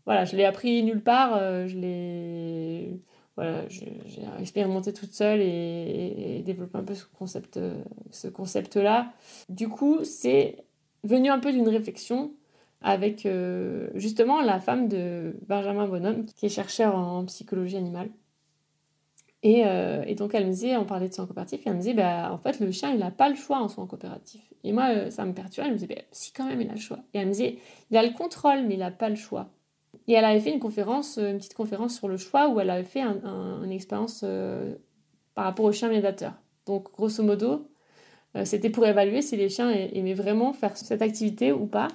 voilà, 0.06 0.24
je 0.24 0.38
l'ai 0.38 0.46
appris 0.46 0.84
nulle 0.84 1.04
part. 1.04 1.36
Euh, 1.36 1.68
je 1.68 1.78
l'ai, 1.78 2.98
voilà, 3.36 3.67
j'ai 3.67 4.00
expérimenté 4.39 4.93
toute 4.93 5.13
seule 5.13 5.41
et, 5.41 6.41
développé 6.45 6.78
un 6.78 6.84
peu 6.84 6.95
ce 6.95 7.06
concept, 7.06 7.60
ce 8.12 8.28
concept-là. 8.28 9.12
Du 9.50 9.67
coup, 9.67 10.04
c'est 10.04 10.63
venu 11.04 11.30
un 11.30 11.39
peu 11.39 11.52
d'une 11.52 11.67
réflexion 11.67 12.32
avec 12.82 13.28
justement 13.95 14.41
la 14.41 14.60
femme 14.60 14.88
de 14.88 15.36
Benjamin 15.48 15.88
Bonhomme, 15.88 16.26
qui 16.26 16.45
est 16.45 16.50
chercheur 16.50 16.95
en 16.95 17.26
psychologie 17.26 17.78
animale. 17.78 18.10
Euh, 19.45 20.04
et, 20.08 20.15
donc, 20.15 20.34
elle 20.34 20.45
me 20.45 20.52
disait, 20.52 20.76
on 20.76 20.86
parlait 20.86 21.08
de 21.08 21.13
soins 21.13 21.28
coopératifs, 21.28 21.65
et 21.65 21.69
elle 21.69 21.76
me 21.76 21.80
disait, 21.80 21.93
bah, 21.93 22.32
en 22.32 22.38
fait, 22.38 22.60
le 22.60 22.71
chien, 22.71 22.91
il 22.91 23.00
n'a 23.00 23.12
pas 23.12 23.30
le 23.30 23.36
choix 23.36 23.60
en 23.60 23.67
soins 23.67 23.86
coopératifs. 23.86 24.54
Et 24.63 24.71
moi, 24.71 24.89
euh, 24.89 25.10
ça 25.12 25.26
me 25.26 25.34
perturbait, 25.34 25.67
elle 25.67 25.74
me 25.74 25.80
disait, 25.80 25.93
bah, 25.93 26.02
si, 26.12 26.32
quand 26.32 26.45
même, 26.45 26.62
il 26.62 26.69
a 26.69 26.74
le 26.74 26.80
choix. 26.80 27.00
Et 27.13 27.19
elle 27.19 27.28
me 27.28 27.32
disait, 27.32 27.60
il 27.91 27.98
a 27.98 28.04
le 28.04 28.13
contrôle, 28.13 28.63
mais 28.65 28.74
il 28.74 28.80
n'a 28.80 28.91
pas 28.91 29.10
le 29.10 29.15
choix. 29.15 29.50
Et 30.08 30.13
elle 30.13 30.26
avait 30.26 30.39
fait 30.39 30.52
une 30.52 30.60
conférence, 30.60 31.18
euh, 31.18 31.32
une 31.32 31.38
petite 31.38 31.56
conférence 31.56 31.96
sur 31.96 32.08
le 32.08 32.18
choix, 32.18 32.50
où 32.50 32.60
elle 32.60 32.70
avait 32.70 32.84
fait 32.84 33.02
une 33.02 33.72
expérience 33.72 34.24
par 35.34 35.46
rapport 35.46 35.65
aux 35.65 35.72
chiens 35.72 35.89
médiateurs. 35.89 36.34
Donc, 36.65 36.91
grosso 36.94 37.24
modo, 37.24 37.68
c'était 38.44 38.70
pour 38.70 38.86
évaluer 38.86 39.22
si 39.22 39.38
les 39.38 39.50
chiens 39.50 39.70
aimaient 39.70 40.13
vraiment 40.13 40.52
faire 40.52 40.76
cette 40.76 41.02
activité 41.02 41.52
ou 41.52 41.68
pas. 41.68 41.88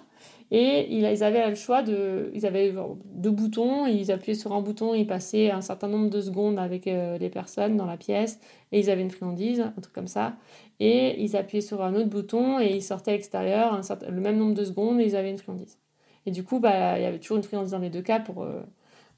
Et 0.52 0.92
ils 0.92 1.22
avaient 1.22 1.48
le 1.48 1.54
choix 1.54 1.82
de. 1.82 2.30
Ils 2.34 2.44
avaient 2.44 2.74
deux 3.04 3.30
boutons, 3.30 3.86
ils 3.86 4.10
appuyaient 4.10 4.34
sur 4.34 4.52
un 4.52 4.60
bouton, 4.60 4.94
ils 4.94 5.06
passaient 5.06 5.50
un 5.50 5.60
certain 5.60 5.86
nombre 5.86 6.10
de 6.10 6.20
secondes 6.20 6.58
avec 6.58 6.88
euh, 6.88 7.18
les 7.18 7.30
personnes 7.30 7.76
dans 7.76 7.86
la 7.86 7.96
pièce, 7.96 8.40
et 8.72 8.80
ils 8.80 8.90
avaient 8.90 9.02
une 9.02 9.12
friandise, 9.12 9.60
un 9.60 9.80
truc 9.80 9.94
comme 9.94 10.08
ça. 10.08 10.34
Et 10.80 11.22
ils 11.22 11.36
appuyaient 11.36 11.60
sur 11.60 11.82
un 11.82 11.94
autre 11.94 12.08
bouton 12.08 12.58
et 12.58 12.74
ils 12.74 12.82
sortaient 12.82 13.12
à 13.12 13.14
l'extérieur 13.14 13.80
le 14.08 14.20
même 14.20 14.38
nombre 14.38 14.54
de 14.54 14.64
secondes 14.64 15.00
et 15.00 15.04
ils 15.04 15.14
avaient 15.14 15.30
une 15.30 15.38
friandise. 15.38 15.78
Et 16.26 16.30
du 16.30 16.44
coup, 16.44 16.60
bah, 16.60 16.98
il 16.98 17.02
y 17.02 17.06
avait 17.06 17.18
toujours 17.18 17.36
une 17.36 17.42
friandise 17.42 17.72
dans 17.72 17.78
les 17.78 17.90
deux 17.90 18.02
cas 18.02 18.20
pour, 18.20 18.42
euh, 18.42 18.62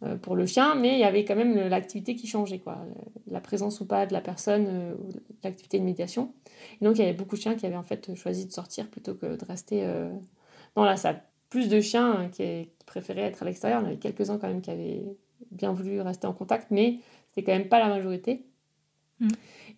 euh, 0.05 0.17
pour 0.17 0.37
le 0.37 0.47
chien, 0.47 0.75
mais 0.75 0.95
il 0.95 0.99
y 0.99 1.05
avait 1.05 1.25
quand 1.25 1.37
même 1.37 1.69
l'activité 1.69 2.15
qui 2.15 2.27
changeait, 2.27 2.59
quoi. 2.59 2.79
La 3.31 3.41
présence 3.41 3.81
ou 3.81 3.87
pas 3.87 4.07
de 4.07 4.13
la 4.13 4.21
personne, 4.21 4.97
l'activité 5.43 5.79
de 5.79 5.85
médiation. 5.85 6.33
Et 6.81 6.85
donc, 6.85 6.97
il 6.97 7.01
y 7.01 7.05
avait 7.05 7.13
beaucoup 7.13 7.37
de 7.37 7.41
chiens 7.41 7.55
qui 7.55 7.67
avaient 7.67 7.77
en 7.77 7.83
fait 7.83 8.15
choisi 8.15 8.47
de 8.47 8.53
sortir 8.53 8.89
plutôt 8.89 9.15
que 9.15 9.37
de 9.37 9.45
rester 9.45 9.87
dans 10.75 10.85
la 10.85 10.97
salle. 10.97 11.23
Plus 11.51 11.69
de 11.69 11.81
chiens 11.81 12.13
hein, 12.13 12.29
qui, 12.29 12.69
préféraient 12.87 13.23
être 13.23 13.43
à 13.43 13.47
l'extérieur. 13.47 13.81
Il 13.81 13.83
y 13.83 13.87
en 13.87 13.89
avait 13.89 13.99
quelques-uns 13.99 14.39
quand 14.39 14.49
même 14.49 14.61
qui 14.61 14.71
avaient 14.71 15.03
bien 15.51 15.73
voulu 15.73 16.01
rester 16.01 16.27
en 16.27 16.33
contact, 16.33 16.71
mais 16.71 16.99
c'était 17.29 17.43
quand 17.43 17.59
même 17.59 17.69
pas 17.69 17.79
la 17.79 17.89
majorité. 17.89 18.45
Mm. 19.21 19.29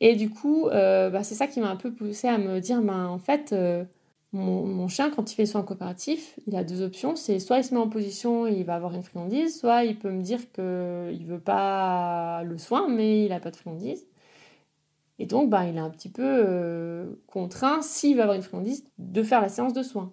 Et 0.00 0.16
du 0.16 0.30
coup, 0.30 0.68
euh, 0.68 1.10
bah, 1.10 1.22
c'est 1.22 1.34
ça 1.34 1.46
qui 1.46 1.60
m'a 1.60 1.70
un 1.70 1.76
peu 1.76 1.92
poussé 1.92 2.28
à 2.28 2.38
me 2.38 2.60
dire, 2.60 2.82
ben, 2.82 3.06
en 3.06 3.18
fait, 3.18 3.52
euh, 3.52 3.84
mon, 4.34 4.88
chien, 4.88 5.10
quand 5.10 5.30
il 5.30 5.34
fait 5.34 5.46
soin 5.46 5.62
coopératif, 5.62 6.38
il 6.46 6.56
a 6.56 6.64
deux 6.64 6.82
options. 6.82 7.14
C'est 7.14 7.38
soit 7.38 7.58
il 7.58 7.64
se 7.64 7.72
met 7.72 7.80
en 7.80 7.88
position 7.88 8.46
et 8.46 8.52
il 8.52 8.64
va 8.64 8.74
avoir 8.74 8.94
une 8.94 9.02
friandise, 9.02 9.60
soit 9.60 9.84
il 9.84 9.96
peut 9.98 10.10
me 10.10 10.22
dire 10.22 10.40
qu'il 10.52 10.62
ne 10.64 11.26
veut 11.26 11.40
pas 11.40 12.42
le 12.42 12.58
soin, 12.58 12.88
mais 12.88 13.24
il 13.24 13.28
n'a 13.28 13.40
pas 13.40 13.52
de 13.52 13.56
friandise. 13.56 14.06
Et 15.20 15.26
donc, 15.26 15.50
bah, 15.50 15.64
il 15.66 15.76
est 15.76 15.80
un 15.80 15.90
petit 15.90 16.08
peu 16.08 16.24
euh, 16.24 17.06
contraint, 17.28 17.80
s'il 17.82 18.16
veut 18.16 18.22
avoir 18.22 18.36
une 18.36 18.42
friandise, 18.42 18.84
de 18.98 19.22
faire 19.22 19.40
la 19.40 19.48
séance 19.48 19.72
de 19.72 19.84
soins. 19.84 20.12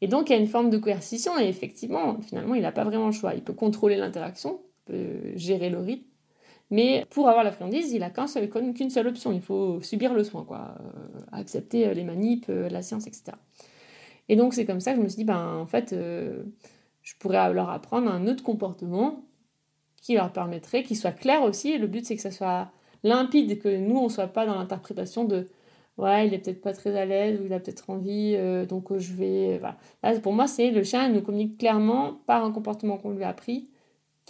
Et 0.00 0.08
donc, 0.08 0.28
il 0.28 0.32
y 0.32 0.36
a 0.36 0.40
une 0.40 0.48
forme 0.48 0.70
de 0.70 0.78
coercition, 0.78 1.38
et 1.38 1.44
effectivement, 1.44 2.20
finalement, 2.20 2.56
il 2.56 2.62
n'a 2.62 2.72
pas 2.72 2.82
vraiment 2.82 3.06
le 3.06 3.12
choix. 3.12 3.34
Il 3.34 3.44
peut 3.44 3.52
contrôler 3.52 3.96
l'interaction, 3.96 4.60
il 4.88 4.92
peut 4.92 5.36
gérer 5.36 5.70
le 5.70 5.78
rythme, 5.78 6.11
mais 6.72 7.04
pour 7.10 7.28
avoir 7.28 7.44
la 7.44 7.52
friandise, 7.52 7.92
il 7.92 8.00
n'a 8.00 8.08
qu'une 8.08 8.26
seul, 8.26 8.48
qu'une 8.48 8.88
seule 8.88 9.06
option. 9.06 9.30
Il 9.30 9.42
faut 9.42 9.82
subir 9.82 10.14
le 10.14 10.24
soin. 10.24 10.46
Euh, 10.50 11.20
accepter 11.30 11.86
euh, 11.86 11.92
les 11.92 12.02
manips, 12.02 12.48
euh, 12.48 12.70
la 12.70 12.80
science, 12.80 13.06
etc. 13.06 13.32
Et 14.30 14.36
donc, 14.36 14.54
c'est 14.54 14.64
comme 14.64 14.80
ça 14.80 14.92
que 14.92 14.96
je 14.96 15.02
me 15.02 15.08
suis 15.08 15.18
dit, 15.18 15.24
ben, 15.24 15.58
en 15.58 15.66
fait, 15.66 15.94
je 15.94 17.14
pourrais 17.18 17.52
leur 17.52 17.68
apprendre 17.68 18.10
un 18.10 18.26
autre 18.26 18.42
comportement 18.42 19.22
qui 20.00 20.14
leur 20.14 20.32
permettrait, 20.32 20.82
qui 20.82 20.96
soit 20.96 21.12
clair 21.12 21.42
aussi. 21.42 21.76
Le 21.76 21.86
but, 21.86 22.06
c'est 22.06 22.16
que 22.16 22.22
ça 22.22 22.30
soit 22.30 22.70
limpide, 23.02 23.58
que 23.60 23.76
nous, 23.76 23.98
on 23.98 24.04
ne 24.04 24.08
soit 24.08 24.28
pas 24.28 24.46
dans 24.46 24.54
l'interprétation 24.54 25.24
de 25.24 25.48
ouais, 25.98 26.26
il 26.26 26.32
est 26.32 26.38
peut-être 26.38 26.62
pas 26.62 26.72
très 26.72 26.98
à 26.98 27.04
l'aise 27.04 27.38
ou 27.38 27.44
il 27.44 27.52
a 27.52 27.60
peut-être 27.60 27.90
envie, 27.90 28.34
donc 28.66 28.90
euh, 28.92 28.98
je 28.98 29.12
vais. 29.12 29.58
Voilà. 29.58 29.76
Là, 30.02 30.18
pour 30.20 30.32
moi, 30.32 30.46
c'est 30.46 30.70
le 30.70 30.82
chien, 30.82 31.06
il 31.06 31.12
nous 31.12 31.22
communique 31.22 31.58
clairement 31.58 32.14
par 32.26 32.44
un 32.44 32.52
comportement 32.52 32.96
qu'on 32.96 33.10
lui 33.10 33.24
a 33.24 33.28
appris 33.28 33.68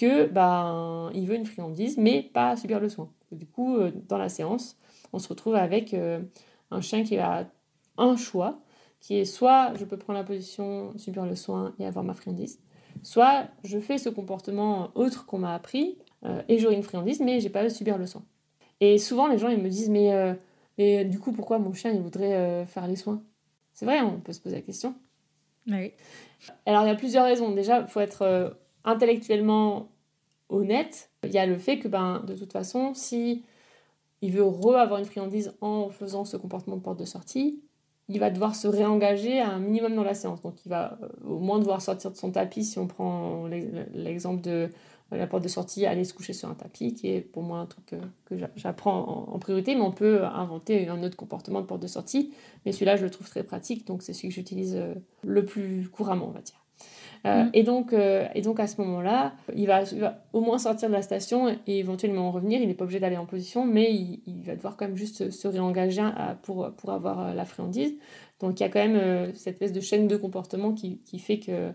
que 0.03 0.27
ben, 0.27 1.13
il 1.15 1.27
veut 1.27 1.37
une 1.37 1.47
friandise, 1.47 1.97
mais 1.97 2.23
pas 2.23 2.57
subir 2.57 2.81
le 2.81 2.89
soin. 2.89 3.09
du 3.31 3.47
coup, 3.47 3.77
euh, 3.77 3.93
dans 4.09 4.19
la 4.19 4.29
séance, 4.29 4.77
on 5.13 5.21
se 5.21 5.29
retrouve 5.29 5.55
avec 5.55 5.95
euh, 5.95 6.21
un 6.73 6.81
chien 6.81 7.05
qui 7.05 7.19
a 7.19 7.49
un 7.99 8.17
choix, 8.17 8.59
qui 8.99 9.19
est 9.19 9.25
soit 9.25 9.75
je 9.79 9.85
peux 9.85 9.97
prendre 9.97 10.19
la 10.19 10.25
position, 10.25 10.93
subir 10.99 11.25
le 11.25 11.37
soin 11.37 11.73
et 11.79 11.87
avoir 11.87 12.05
ma 12.05 12.15
friandise, 12.15 12.59
soit 13.05 13.45
je 13.63 13.79
fais 13.79 13.97
ce 13.97 14.09
comportement 14.09 14.91
autre 14.97 15.25
qu'on 15.25 15.39
m'a 15.39 15.55
appris 15.55 15.99
euh, 16.25 16.43
et 16.49 16.59
j'aurai 16.59 16.75
une 16.75 16.83
friandise, 16.83 17.21
mais 17.21 17.39
j'ai 17.39 17.51
pas 17.51 17.61
à 17.61 17.69
subir 17.69 17.97
le 17.97 18.07
soin. 18.07 18.25
Et 18.81 18.99
souvent, 18.99 19.29
les 19.29 19.39
gens 19.39 19.51
ils 19.51 19.63
me 19.63 19.69
disent 19.69 19.89
mais, 19.89 20.37
mais 20.79 21.05
du 21.05 21.21
coup, 21.21 21.31
pourquoi 21.31 21.61
mon 21.61 21.73
chien 21.73 21.93
il 21.93 22.01
voudrait 22.01 22.67
faire 22.67 22.89
les 22.89 22.97
soins? 22.97 23.23
C'est 23.73 23.85
vrai, 23.85 24.01
on 24.01 24.19
peut 24.19 24.33
se 24.33 24.41
poser 24.41 24.57
la 24.57 24.63
question. 24.63 24.97
Oui. 25.69 25.93
Alors, 26.67 26.83
il 26.83 26.89
y 26.89 26.91
a 26.91 26.97
plusieurs 26.97 27.25
raisons. 27.25 27.53
Déjà, 27.53 27.83
il 27.83 27.87
faut 27.87 28.01
être 28.01 28.57
intellectuellement 28.83 29.92
honnête, 30.53 31.11
il 31.25 31.31
y 31.31 31.39
a 31.39 31.47
le 31.47 31.59
fait 31.59 31.79
que 31.79 31.89
ben, 31.89 32.23
de 32.27 32.35
toute 32.35 32.53
façon, 32.53 32.95
si 32.95 33.43
il 34.21 34.33
veut 34.33 34.45
re-avoir 34.45 35.01
une 35.01 35.05
friandise 35.05 35.55
en 35.61 35.91
faisant 35.91 36.25
ce 36.25 36.37
comportement 36.37 36.77
de 36.77 36.83
porte 36.83 36.99
de 36.99 37.05
sortie, 37.05 37.61
il 38.09 38.21
va 38.21 38.31
devoir 38.31 38.55
se 38.55 38.69
réengager 38.69 39.41
à 39.41 39.51
un 39.51 39.59
minimum 39.59 39.95
dans 39.95 40.05
la 40.05 40.15
séance. 40.15 40.43
Donc 40.43 40.65
il 40.65 40.69
va 40.69 40.99
euh, 41.03 41.09
au 41.27 41.39
moins 41.39 41.59
devoir 41.59 41.81
sortir 41.81 42.11
de 42.11 42.17
son 42.17 42.31
tapis, 42.31 42.65
si 42.65 42.79
on 42.79 42.87
prend 42.87 43.47
l'exemple 43.47 44.41
de 44.43 44.69
la 45.11 45.27
porte 45.27 45.43
de 45.43 45.49
sortie, 45.49 45.87
aller 45.87 46.05
se 46.05 46.15
coucher 46.15 46.33
sur 46.33 46.49
un 46.49 46.55
tapis, 46.55 46.95
qui 46.95 47.09
est 47.09 47.21
pour 47.21 47.43
moi 47.43 47.59
un 47.59 47.67
truc 47.67 47.95
que, 48.25 48.37
j'apprends 48.57 49.29
en, 49.31 49.39
priorité, 49.39 49.75
mais 49.75 49.83
on 49.83 49.93
peut 49.93 50.25
inventer 50.25 50.89
un 50.89 51.03
autre 51.03 51.17
comportement 51.17 51.61
de 51.61 51.67
porte 51.67 51.83
de 51.83 51.87
sortie. 51.87 52.33
Mais 52.65 52.73
celui-là, 52.73 52.97
je 52.97 53.05
le 53.05 53.11
trouve 53.11 53.29
très 53.29 53.43
pratique, 53.43 53.87
donc 53.87 54.03
c'est 54.03 54.15
celui 54.15 54.29
que 54.29 54.35
j'utilise 54.35 54.75
euh, 54.75 54.95
le 55.23 55.45
plus 55.45 55.89
couramment, 55.91 56.29
on 56.29 56.31
va 56.31 56.41
dire. 56.41 56.62
Euh, 57.25 57.45
mm. 57.45 57.51
et, 57.55 57.63
donc, 57.63 57.93
euh, 57.93 58.27
et 58.35 58.43
donc 58.43 58.61
à 58.61 58.67
ce 58.67 58.81
moment-là, 58.81 59.33
il 59.55 59.67
va, 59.67 59.83
au 60.33 60.41
moins 60.41 60.59
sortir 60.59 60.89
de 60.89 60.95
la 60.95 61.03
station 61.03 61.49
et 61.67 61.79
éventuellement 61.79 62.31
revenir. 62.33 62.61
Il 62.61 62.69
n'est 62.69 62.75
pas 62.75 62.85
obligé 62.85 63.01
d'aller 63.01 63.17
en 63.17 63.27
position, 63.27 63.65
mais 63.65 63.93
il, 63.93 64.43
va 64.45 64.57
devoir 64.57 64.77
quand 64.77 64.87
même 64.87 64.97
juste 64.97 65.31
se 65.31 65.49
réengager 65.49 66.03
pour, 66.43 66.71
pour 66.73 66.91
avoir 66.91 67.21
euh, 67.21 67.35
la 67.35 67.45
friandise. 67.45 67.95
Donc 68.41 68.59
il 68.59 68.65
y 68.65 68.67
a 68.67 68.69
quand 68.69 68.81
même 68.81 69.33
cette 69.35 69.55
espèce 69.55 69.73
de 69.73 69.81
chaîne 69.81 70.09
de 70.09 70.17
comportement 70.17 70.73
qui, 70.73 70.99
qui 71.05 71.21
fait 71.21 71.39
que 71.39 71.71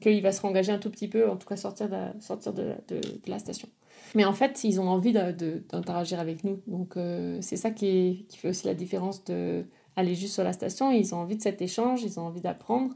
qu'il 0.00 0.22
va 0.22 0.32
se 0.32 0.40
réengager 0.40 0.72
un 0.72 0.78
tout 0.78 0.90
petit 0.90 1.08
peu, 1.08 1.28
en 1.28 1.36
tout 1.36 1.46
cas 1.46 1.56
sortir 1.56 1.88
de, 1.88 1.96
sortir 2.20 2.52
de, 2.54 2.74
de, 2.88 3.00
la 3.26 3.38
station. 3.38 3.68
Mais 4.14 4.24
en 4.24 4.32
fait, 4.32 4.64
ils 4.64 4.80
ont 4.80 4.88
envie 4.88 5.12
d'interagir 5.12 6.18
avec 6.18 6.44
nous. 6.44 6.60
Donc 6.66 6.94
c'est 7.40 7.56
ça 7.56 7.70
qui, 7.72 8.24
qui 8.28 8.38
fait 8.38 8.48
aussi 8.48 8.66
la 8.66 8.74
différence 8.74 9.24
de 9.24 9.64
aller 9.96 10.14
juste 10.14 10.34
sur 10.34 10.44
la 10.44 10.52
station. 10.52 10.90
Ils 10.92 11.14
ont 11.14 11.18
envie 11.18 11.36
de 11.36 11.42
cet 11.42 11.60
échange, 11.60 12.02
ils 12.04 12.20
ont 12.20 12.26
envie 12.26 12.40
d'apprendre. 12.40 12.94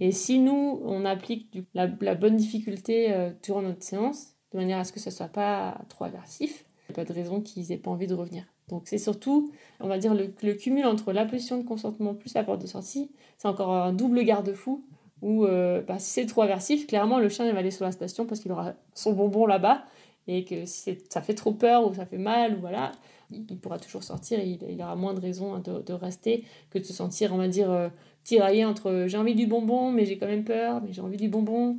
Et 0.00 0.12
si 0.12 0.38
nous, 0.38 0.80
on 0.84 1.04
applique 1.04 1.58
la, 1.74 1.86
bonne 2.14 2.36
difficulté 2.36 3.12
euh, 3.12 3.30
durant 3.42 3.62
notre 3.62 3.82
séance, 3.82 4.34
de 4.52 4.58
manière 4.58 4.78
à 4.78 4.84
ce 4.84 4.92
que 4.92 5.00
ce 5.00 5.10
ne 5.10 5.14
soit 5.14 5.28
pas 5.28 5.80
trop 5.88 6.04
aversif, 6.04 6.64
il 6.88 6.92
n'y 6.92 7.00
a 7.00 7.04
pas 7.04 7.12
de 7.12 7.12
raison 7.12 7.40
qu'ils 7.40 7.68
n'aient 7.68 7.76
pas 7.76 7.90
envie 7.90 8.06
de 8.06 8.14
revenir. 8.14 8.44
Donc 8.68 8.82
c'est 8.86 8.98
surtout, 8.98 9.50
on 9.80 9.88
va 9.88 9.98
dire, 9.98 10.14
le, 10.14 10.52
cumul 10.54 10.84
entre 10.86 11.12
la 11.12 11.24
position 11.24 11.58
de 11.58 11.64
consentement 11.64 12.14
plus 12.14 12.34
la 12.34 12.44
porte 12.44 12.60
de 12.60 12.66
sortie, 12.66 13.10
c'est 13.38 13.48
encore 13.48 13.72
un 13.72 13.92
double 13.92 14.22
garde-fou 14.24 14.84
où 15.22 15.44
euh, 15.44 15.82
bah, 15.82 15.98
si 15.98 16.10
c'est 16.10 16.26
trop 16.26 16.42
aversif, 16.42 16.86
clairement 16.86 17.18
le 17.18 17.28
chien 17.28 17.50
va 17.52 17.58
aller 17.58 17.70
sur 17.70 17.84
la 17.84 17.92
station 17.92 18.26
parce 18.26 18.40
qu'il 18.40 18.52
aura 18.52 18.74
son 18.94 19.12
bonbon 19.12 19.46
là-bas 19.46 19.84
et 20.28 20.44
que 20.44 20.66
si 20.66 20.98
ça 21.08 21.22
fait 21.22 21.34
trop 21.34 21.52
peur 21.52 21.88
ou 21.88 21.94
ça 21.94 22.04
fait 22.04 22.18
mal 22.18 22.56
ou 22.56 22.60
voilà, 22.60 22.92
il, 23.30 23.58
pourra 23.58 23.78
toujours 23.78 24.02
sortir 24.02 24.38
et 24.38 24.58
il, 24.68 24.82
aura 24.82 24.96
moins 24.96 25.14
de 25.14 25.20
raisons 25.20 25.58
de, 25.58 25.92
rester 25.92 26.44
que 26.70 26.78
de 26.78 26.84
se 26.84 26.92
sentir, 26.92 27.32
on 27.34 27.38
va 27.38 27.48
dire, 27.48 27.70
euh, 27.70 27.88
tiraillé 28.28 28.64
entre 28.64 29.06
j'ai 29.06 29.16
envie 29.16 29.34
du 29.34 29.46
bonbon, 29.46 29.90
mais 29.90 30.04
j'ai 30.04 30.18
quand 30.18 30.26
même 30.26 30.44
peur, 30.44 30.82
mais 30.82 30.92
j'ai 30.92 31.00
envie 31.00 31.16
du 31.16 31.28
bonbon. 31.28 31.78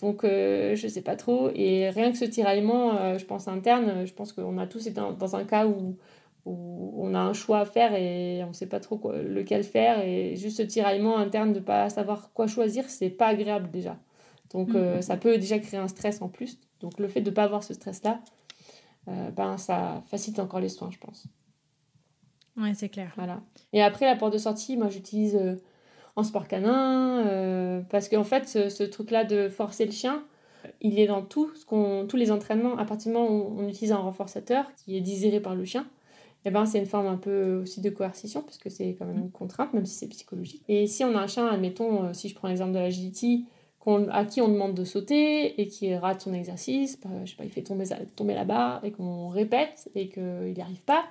Donc, 0.00 0.24
euh, 0.24 0.76
je 0.76 0.88
sais 0.88 1.02
pas 1.02 1.16
trop. 1.16 1.50
Et 1.54 1.90
rien 1.90 2.12
que 2.12 2.16
ce 2.16 2.24
tiraillement, 2.24 2.96
euh, 2.96 3.18
je 3.18 3.24
pense 3.26 3.48
interne, 3.48 4.06
je 4.06 4.12
pense 4.12 4.32
qu'on 4.32 4.56
a 4.58 4.66
tous 4.66 4.86
été 4.86 5.00
dans, 5.00 5.36
un 5.36 5.44
cas 5.44 5.66
où, 5.66 5.96
où, 6.46 6.94
on 6.96 7.14
a 7.14 7.18
un 7.18 7.32
choix 7.32 7.60
à 7.60 7.64
faire 7.64 7.94
et 7.94 8.42
on 8.44 8.52
sait 8.52 8.68
pas 8.68 8.80
trop 8.80 8.96
quoi, 8.96 9.18
lequel 9.18 9.64
faire. 9.64 10.00
Et 10.00 10.36
juste 10.36 10.58
ce 10.58 10.62
tiraillement 10.62 11.18
interne 11.18 11.52
de 11.52 11.60
pas 11.60 11.90
savoir 11.90 12.32
quoi 12.32 12.46
choisir, 12.46 12.88
c'est 12.88 13.10
pas 13.10 13.26
agréable 13.26 13.70
déjà. 13.70 13.98
Donc, 14.52 14.74
euh, 14.74 14.98
mm-hmm. 14.98 15.02
ça 15.02 15.16
peut 15.16 15.36
déjà 15.38 15.58
créer 15.58 15.80
un 15.80 15.88
stress 15.88 16.22
en 16.22 16.28
plus. 16.28 16.58
Donc, 16.80 16.98
le 16.98 17.08
fait 17.08 17.20
de 17.20 17.30
pas 17.30 17.42
avoir 17.42 17.62
ce 17.62 17.74
stress-là, 17.74 18.20
ben, 19.34 19.58
ça 19.58 20.04
facilite 20.08 20.38
encore 20.38 20.60
les 20.60 20.68
soins, 20.68 20.90
je 20.92 20.98
pense. 20.98 21.26
Ouais, 22.56 22.74
c'est 22.74 22.90
clair. 22.90 23.12
Voilà. 23.16 23.40
Et 23.72 23.82
après, 23.82 24.06
la 24.06 24.14
porte 24.14 24.32
de 24.32 24.38
sortie, 24.38 24.76
moi, 24.76 24.88
j'utilise 24.88 25.36
en 26.16 26.22
sport 26.22 26.48
canin, 26.48 27.26
euh, 27.26 27.80
parce 27.88 28.08
qu'en 28.08 28.24
fait, 28.24 28.48
ce, 28.48 28.82
truc-là 28.82 29.24
de 29.24 29.48
forcer 29.48 29.86
le 29.86 29.92
chien, 29.92 30.24
il 30.80 30.98
est 30.98 31.06
dans 31.06 31.22
tout, 31.22 31.50
tous 32.08 32.16
les 32.16 32.30
entraînements. 32.30 32.76
À 32.78 32.84
partir 32.84 33.12
du 33.12 33.18
moment 33.18 33.30
où 33.30 33.60
on 33.60 33.68
utilise 33.68 33.92
un 33.92 33.98
renforçateur 33.98 34.66
qui 34.76 34.96
est 34.96 35.00
désiré 35.00 35.40
par 35.40 35.54
le 35.54 35.64
chien, 35.64 35.86
eh 36.44 36.50
ben, 36.50 36.64
c'est 36.66 36.78
une 36.78 36.86
forme 36.86 37.06
un 37.06 37.16
peu 37.16 37.60
aussi 37.62 37.80
de 37.80 37.90
coercition, 37.90 38.42
parce 38.42 38.58
que 38.58 38.70
c'est 38.70 38.96
quand 38.98 39.04
même 39.04 39.18
une 39.18 39.30
contrainte, 39.30 39.74
même 39.74 39.86
si 39.86 39.94
c'est 39.94 40.08
psychologique. 40.08 40.62
Et 40.68 40.86
si 40.86 41.04
on 41.04 41.14
a 41.14 41.20
un 41.20 41.26
chien, 41.26 41.46
admettons, 41.46 42.04
euh, 42.04 42.12
si 42.12 42.28
je 42.28 42.34
prends 42.34 42.48
l'exemple 42.48 42.72
de 42.72 42.78
l'agility, 42.78 43.46
à 44.10 44.24
qui 44.24 44.40
on 44.40 44.48
demande 44.48 44.74
de 44.74 44.84
sauter 44.84 45.60
et 45.60 45.66
qui 45.66 45.94
rate 45.94 46.20
son 46.20 46.34
exercice, 46.34 47.00
bah, 47.00 47.08
je 47.24 47.30
sais 47.30 47.36
pas, 47.36 47.44
il 47.44 47.50
fait 47.50 47.62
tomber, 47.62 47.84
tomber 48.14 48.34
la 48.34 48.44
barre 48.44 48.84
et 48.84 48.92
qu'on 48.92 49.28
répète 49.28 49.90
et 49.94 50.08
qu'il 50.08 50.52
n'y 50.54 50.60
arrive 50.60 50.82
pas, 50.82 51.04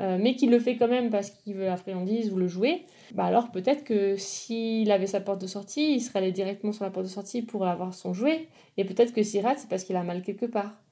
euh, 0.00 0.18
mais 0.20 0.34
qu'il 0.34 0.50
le 0.50 0.58
fait 0.58 0.76
quand 0.76 0.88
même 0.88 1.10
parce 1.10 1.30
qu'il 1.30 1.54
veut 1.54 1.66
la 1.66 1.76
friandise 1.76 2.32
ou 2.32 2.36
le 2.36 2.48
jouer, 2.48 2.84
bah 3.14 3.24
alors 3.24 3.52
peut-être 3.52 3.84
que 3.84 4.16
s'il 4.16 4.90
avait 4.90 5.06
sa 5.06 5.20
porte 5.20 5.40
de 5.40 5.46
sortie, 5.46 5.94
il 5.94 6.00
serait 6.00 6.18
allé 6.18 6.32
directement 6.32 6.72
sur 6.72 6.84
la 6.84 6.90
porte 6.90 7.06
de 7.06 7.10
sortie 7.10 7.42
pour 7.42 7.66
avoir 7.66 7.94
son 7.94 8.12
jouet, 8.12 8.48
et 8.76 8.84
peut-être 8.84 9.12
que 9.12 9.22
s'il 9.22 9.42
rate, 9.42 9.58
c'est 9.58 9.68
parce 9.68 9.84
qu'il 9.84 9.96
a 9.96 10.02
mal 10.02 10.22
quelque 10.22 10.46
part. 10.46 10.82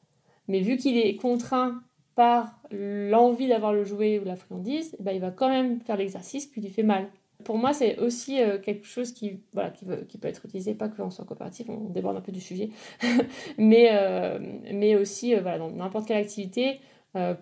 Mais 0.49 0.61
vu 0.61 0.77
qu'il 0.77 0.97
est 0.97 1.17
contraint 1.17 1.83
par 2.15 2.61
l'envie 2.71 3.49
d'avoir 3.49 3.73
le 3.73 3.85
jouet 3.85 4.19
ou 4.19 4.25
la 4.25 4.37
friandise, 4.37 4.97
bah 5.01 5.13
il 5.13 5.21
va 5.21 5.31
quand 5.31 5.49
même 5.49 5.81
faire 5.81 5.97
l'exercice 5.97 6.47
qui 6.47 6.61
lui 6.61 6.69
fait 6.69 6.83
mal. 6.83 7.09
Pour 7.45 7.59
moi, 7.59 7.73
c'est 7.73 7.99
aussi 7.99 8.41
euh, 8.41 8.59
quelque 8.59 8.87
chose 8.87 9.13
qui, 9.13 9.41
voilà, 9.53 9.71
qui, 9.71 9.85
peut 9.85 10.29
être 10.29 10.47
utilisé, 10.47 10.75
pas 10.75 10.89
que 10.89 11.03
en 11.03 11.11
soit 11.11 11.25
coopératif, 11.25 11.69
on 11.69 11.89
déborde 11.89 12.17
un 12.17 12.21
peu 12.21 12.31
du 12.31 12.41
sujet, 12.41 12.71
mais, 13.59 13.89
euh, 13.93 14.39
mais 14.73 14.95
aussi 14.95 15.35
voilà, 15.35 15.59
dans 15.59 15.71
n'importe 15.71 16.07
quelle 16.07 16.19
activité, 16.19 16.81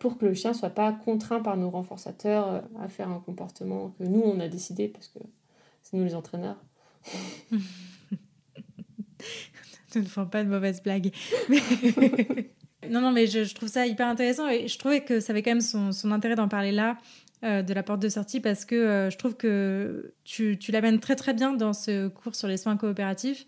pour 0.00 0.18
que 0.18 0.26
le 0.26 0.34
chien 0.34 0.52
soit 0.52 0.70
pas 0.70 0.92
contraint 0.92 1.40
par 1.40 1.56
nos 1.56 1.70
renforçateurs 1.70 2.48
euh, 2.48 2.60
à 2.80 2.88
faire 2.88 3.08
un 3.08 3.20
comportement 3.20 3.94
que 3.98 4.04
nous 4.04 4.20
on 4.20 4.40
a 4.40 4.48
décidé 4.48 4.88
parce 4.88 5.06
que 5.08 5.20
c'est 5.82 5.96
nous 5.96 6.04
les 6.04 6.14
entraîneurs. 6.16 6.56
ne 9.94 10.02
font 10.02 10.26
pas 10.26 10.42
de 10.42 10.48
mauvaises 10.48 10.82
blagues. 10.82 11.12
non, 12.90 13.00
non, 13.00 13.12
mais 13.12 13.26
je, 13.26 13.54
trouve 13.54 13.68
ça 13.68 13.86
hyper 13.86 14.08
intéressant 14.08 14.48
et 14.48 14.66
je 14.68 14.78
trouvais 14.78 15.02
que 15.02 15.20
ça 15.20 15.32
avait 15.32 15.42
quand 15.42 15.52
même 15.52 15.60
son, 15.60 16.10
intérêt 16.10 16.34
d'en 16.34 16.48
parler 16.48 16.72
là, 16.72 16.96
euh, 17.44 17.62
de 17.62 17.72
la 17.72 17.82
porte 17.82 18.00
de 18.00 18.08
sortie, 18.08 18.40
parce 18.40 18.64
que 18.64 19.08
je 19.10 19.16
trouve 19.16 19.36
que 19.36 20.14
tu, 20.24 20.58
tu 20.58 20.72
l'amènes 20.72 21.00
très 21.00 21.16
très 21.16 21.34
bien 21.34 21.54
dans 21.54 21.72
ce 21.72 22.08
cours 22.08 22.34
sur 22.34 22.48
les 22.48 22.56
soins 22.56 22.76
coopératifs. 22.76 23.46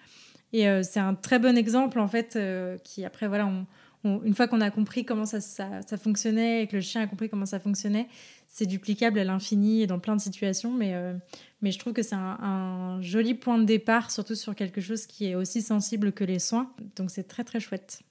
Et 0.52 0.66
c'est 0.82 1.00
un 1.00 1.14
très 1.14 1.38
bon 1.38 1.56
exemple, 1.56 1.98
en 1.98 2.08
fait, 2.08 2.38
qui 2.84 3.06
après, 3.06 3.26
voilà, 3.26 3.46
on, 3.46 3.66
une 4.04 4.34
fois 4.34 4.48
qu'on 4.48 4.60
a 4.60 4.70
compris 4.70 5.04
comment 5.04 5.26
ça, 5.26 5.40
ça, 5.40 5.96
fonctionnait 5.96 6.62
et 6.62 6.66
que 6.66 6.76
le 6.76 6.82
chien 6.82 7.02
a 7.02 7.06
compris 7.06 7.28
comment 7.28 7.46
ça 7.46 7.60
fonctionnait, 7.60 8.08
c'est 8.48 8.66
duplicable 8.66 9.18
à 9.18 9.24
l'infini 9.24 9.82
et 9.82 9.86
dans 9.86 9.98
plein 9.98 10.16
de 10.16 10.20
situations. 10.20 10.72
Mais, 10.72 10.94
euh, 10.94 11.14
mais 11.60 11.70
je 11.70 11.78
trouve 11.78 11.92
que 11.92 12.02
c'est 12.02 12.16
un, 12.16 13.00
joli 13.00 13.34
point 13.34 13.58
de 13.58 13.64
départ, 13.64 14.10
surtout 14.10 14.34
sur 14.34 14.54
quelque 14.54 14.80
chose 14.80 15.06
qui 15.06 15.26
est 15.26 15.34
aussi 15.34 15.62
sensible 15.62 16.12
que 16.12 16.24
les 16.24 16.38
soins. 16.38 16.72
Donc 16.96 17.10
c'est 17.10 17.24
très 17.24 17.44
très 17.44 17.60
chouette. 17.60 18.02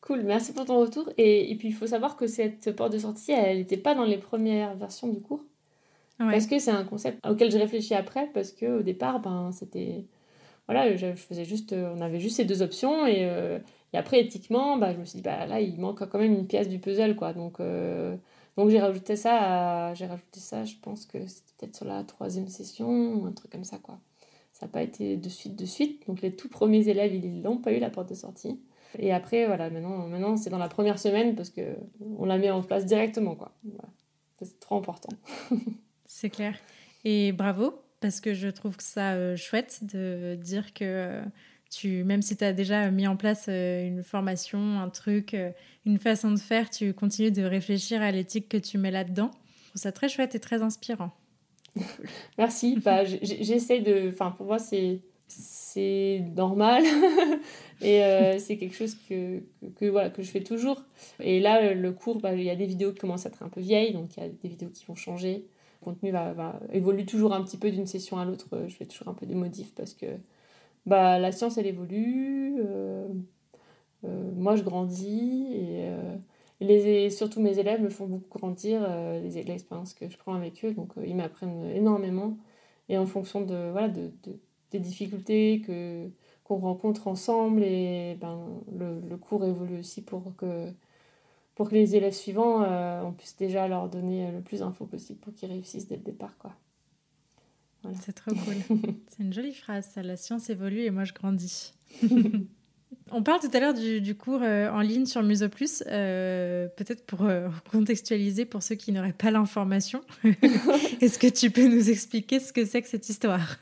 Cool, 0.00 0.22
merci 0.22 0.52
pour 0.52 0.64
ton 0.64 0.78
retour. 0.78 1.10
Et, 1.18 1.50
et 1.50 1.54
puis 1.56 1.68
il 1.68 1.74
faut 1.74 1.86
savoir 1.86 2.16
que 2.16 2.26
cette 2.26 2.74
porte 2.74 2.92
de 2.92 2.98
sortie, 2.98 3.32
elle 3.32 3.58
n'était 3.58 3.76
pas 3.76 3.94
dans 3.94 4.04
les 4.04 4.18
premières 4.18 4.74
versions 4.76 5.08
du 5.08 5.20
cours. 5.20 5.44
Parce 6.18 6.46
que 6.46 6.58
c'est 6.58 6.72
un 6.72 6.84
concept 6.84 7.24
auquel 7.26 7.50
j'ai 7.50 7.58
réfléchi 7.58 7.94
après, 7.94 8.28
parce 8.34 8.52
qu'au 8.52 8.82
départ, 8.82 9.20
ben, 9.20 9.50
c'était. 9.52 10.04
Voilà, 10.66 10.96
je 10.96 11.14
faisais 11.14 11.44
juste, 11.44 11.72
on 11.72 12.00
avait 12.02 12.20
juste 12.20 12.36
ces 12.36 12.44
deux 12.44 12.60
options 12.60 13.06
et, 13.06 13.24
euh, 13.24 13.58
et 13.92 13.96
après, 13.96 14.20
éthiquement, 14.20 14.76
bah, 14.76 14.92
je 14.92 14.98
me 14.98 15.04
suis 15.04 15.16
dit, 15.16 15.22
bah, 15.22 15.46
là, 15.46 15.60
il 15.60 15.80
manque 15.80 16.06
quand 16.08 16.18
même 16.18 16.32
une 16.32 16.46
pièce 16.46 16.68
du 16.68 16.78
puzzle, 16.78 17.16
quoi. 17.16 17.32
Donc, 17.32 17.60
euh, 17.60 18.16
donc 18.56 18.70
j'ai 18.70 18.80
rajouté 18.80 19.16
ça, 19.16 19.94
j'ai 19.94 20.06
rajouté 20.06 20.40
ça, 20.40 20.64
je 20.64 20.74
pense 20.82 21.06
que 21.06 21.26
c'était 21.26 21.52
peut-être 21.58 21.76
sur 21.76 21.86
la 21.86 22.04
troisième 22.04 22.48
session, 22.48 23.14
ou 23.14 23.26
un 23.26 23.32
truc 23.32 23.50
comme 23.50 23.64
ça, 23.64 23.78
quoi. 23.78 23.98
Ça 24.52 24.66
n'a 24.66 24.72
pas 24.72 24.82
été 24.82 25.16
de 25.16 25.28
suite, 25.28 25.56
de 25.56 25.64
suite. 25.64 26.06
Donc, 26.06 26.20
les 26.20 26.34
tout 26.34 26.48
premiers 26.48 26.88
élèves, 26.88 27.14
ils 27.14 27.42
n'ont 27.42 27.58
pas 27.58 27.72
eu 27.72 27.78
la 27.78 27.90
porte 27.90 28.08
de 28.10 28.14
sortie. 28.14 28.60
Et 28.98 29.12
après, 29.12 29.46
voilà, 29.46 29.70
maintenant, 29.70 30.08
maintenant 30.08 30.36
c'est 30.36 30.50
dans 30.50 30.58
la 30.58 30.68
première 30.68 30.98
semaine 30.98 31.34
parce 31.34 31.50
que 31.50 31.76
on 32.00 32.24
la 32.24 32.38
met 32.38 32.50
en 32.50 32.62
place 32.62 32.86
directement, 32.86 33.34
quoi. 33.34 33.52
C'est 34.40 34.60
trop 34.60 34.76
important. 34.76 35.10
c'est 36.06 36.30
clair. 36.30 36.56
Et 37.04 37.32
bravo, 37.32 37.74
parce 38.00 38.20
que 38.20 38.34
je 38.34 38.48
trouve 38.48 38.76
que 38.76 38.82
ça 38.82 39.14
euh, 39.14 39.36
chouette 39.36 39.80
de 39.82 40.36
dire 40.40 40.72
que 40.72 40.84
euh, 40.84 41.22
tu, 41.70 42.04
même 42.04 42.22
si 42.22 42.36
tu 42.36 42.44
as 42.44 42.52
déjà 42.52 42.90
mis 42.90 43.06
en 43.06 43.16
place 43.16 43.46
euh, 43.48 43.86
une 43.86 44.02
formation, 44.02 44.80
un 44.80 44.88
truc, 44.88 45.34
euh, 45.34 45.50
une 45.84 45.98
façon 45.98 46.30
de 46.30 46.38
faire, 46.38 46.70
tu 46.70 46.94
continues 46.94 47.30
de 47.30 47.42
réfléchir 47.42 48.02
à 48.02 48.10
l'éthique 48.10 48.48
que 48.48 48.56
tu 48.56 48.78
mets 48.78 48.90
là-dedans. 48.90 49.30
Je 49.64 49.68
trouve 49.70 49.82
ça 49.82 49.92
très 49.92 50.08
chouette 50.08 50.34
et 50.34 50.40
très 50.40 50.62
inspirant. 50.62 51.12
Merci. 52.38 52.78
bah, 52.82 53.04
J'essaie 53.04 53.80
de. 53.80 54.08
Enfin, 54.08 54.30
pour 54.30 54.46
moi, 54.46 54.58
c'est 54.58 55.00
c'est 55.28 56.24
normal 56.34 56.82
et 57.82 58.02
euh, 58.02 58.38
c'est 58.38 58.56
quelque 58.56 58.74
chose 58.74 58.96
que, 59.08 59.42
que, 59.76 59.84
voilà, 59.84 60.08
que 60.08 60.22
je 60.22 60.30
fais 60.30 60.42
toujours. 60.42 60.82
Et 61.20 61.38
là, 61.38 61.74
le 61.74 61.92
cours, 61.92 62.18
bah, 62.18 62.32
il 62.34 62.42
y 62.42 62.50
a 62.50 62.56
des 62.56 62.64
vidéos 62.64 62.92
qui 62.92 63.00
commencent 63.00 63.26
à 63.26 63.28
être 63.28 63.42
un 63.42 63.50
peu 63.50 63.60
vieilles, 63.60 63.92
donc 63.92 64.16
il 64.16 64.22
y 64.22 64.26
a 64.26 64.28
des 64.30 64.48
vidéos 64.48 64.70
qui 64.70 64.86
vont 64.86 64.94
changer. 64.94 65.44
Le 65.80 65.84
contenu 65.84 66.10
va, 66.10 66.32
va 66.32 66.58
évolue 66.72 67.04
toujours 67.04 67.34
un 67.34 67.42
petit 67.44 67.58
peu 67.58 67.70
d'une 67.70 67.86
session 67.86 68.18
à 68.18 68.24
l'autre. 68.24 68.48
Je 68.66 68.74
fais 68.74 68.86
toujours 68.86 69.08
un 69.08 69.14
peu 69.14 69.26
des 69.26 69.34
modifs 69.34 69.74
parce 69.74 69.92
que 69.92 70.06
bah, 70.88 71.18
la 71.18 71.32
science, 71.32 71.58
elle 71.58 71.66
évolue. 71.66 72.56
Euh, 72.60 73.08
euh, 74.04 74.30
moi, 74.36 74.56
je 74.56 74.62
grandis 74.62 75.48
et, 75.52 75.90
les, 76.60 77.10
surtout 77.10 77.40
mes 77.40 77.58
élèves 77.58 77.80
me 77.80 77.90
font 77.90 78.06
beaucoup 78.06 78.38
grandir, 78.38 78.80
l'expérience 79.22 79.94
que 79.94 80.08
je 80.08 80.16
prends 80.18 80.34
avec 80.34 80.64
eux. 80.64 80.72
Donc, 80.72 80.92
ils 81.04 81.14
m'apprennent 81.14 81.70
énormément. 81.70 82.36
Et 82.88 82.98
en 82.98 83.06
fonction 83.06 83.42
de, 83.42 83.70
voilà, 83.70 83.88
de, 83.88 84.10
de 84.24 84.38
des 84.70 84.78
difficultés 84.78 85.62
que 85.66 86.10
qu'on 86.44 86.56
rencontre 86.56 87.08
ensemble 87.08 87.62
et 87.62 88.16
ben, 88.18 88.62
le, 88.72 89.16
cours 89.18 89.44
évolue 89.44 89.80
aussi 89.80 90.00
pour 90.00 90.34
que, 90.36 90.72
pour 91.54 91.68
que 91.68 91.74
les 91.74 91.94
élèves 91.94 92.14
suivants, 92.14 92.62
euh, 92.62 93.02
on 93.02 93.12
puisse 93.12 93.36
déjà 93.36 93.68
leur 93.68 93.90
donner 93.90 94.32
le 94.32 94.40
plus 94.40 94.60
d'infos 94.60 94.86
possible 94.86 95.20
pour 95.20 95.34
qu'ils 95.34 95.50
réussissent 95.50 95.88
dès 95.88 95.96
le 95.96 96.02
départ. 96.02 96.38
Quoi. 96.38 96.52
Voilà. 97.88 98.04
C'est 98.04 98.12
trop 98.12 98.32
cool. 98.32 98.78
C'est 99.08 99.22
une 99.22 99.32
jolie 99.32 99.54
phrase, 99.54 99.88
ça. 99.94 100.02
La 100.02 100.16
science 100.16 100.50
évolue 100.50 100.82
et 100.82 100.90
moi 100.90 101.04
je 101.04 101.12
grandis. 101.12 101.74
On 103.10 103.22
parle 103.22 103.40
tout 103.40 103.50
à 103.52 103.60
l'heure 103.60 103.74
du, 103.74 104.02
du, 104.02 104.14
cours 104.14 104.40
euh, 104.42 104.70
en 104.70 104.80
ligne 104.80 105.06
sur 105.06 105.22
Muso 105.22 105.48
Plus. 105.48 105.82
Euh, 105.86 106.68
peut-être 106.68 107.06
pour 107.06 107.24
euh, 107.24 107.48
contextualiser 107.70 108.44
pour 108.44 108.62
ceux 108.62 108.74
qui 108.74 108.92
n'auraient 108.92 109.12
pas 109.12 109.30
l'information. 109.30 110.02
Est-ce 111.00 111.18
que 111.18 111.26
tu 111.26 111.50
peux 111.50 111.66
nous 111.66 111.90
expliquer 111.90 112.38
ce 112.38 112.52
que 112.52 112.64
c'est 112.66 112.82
que 112.82 112.88
cette 112.88 113.08
histoire? 113.08 113.58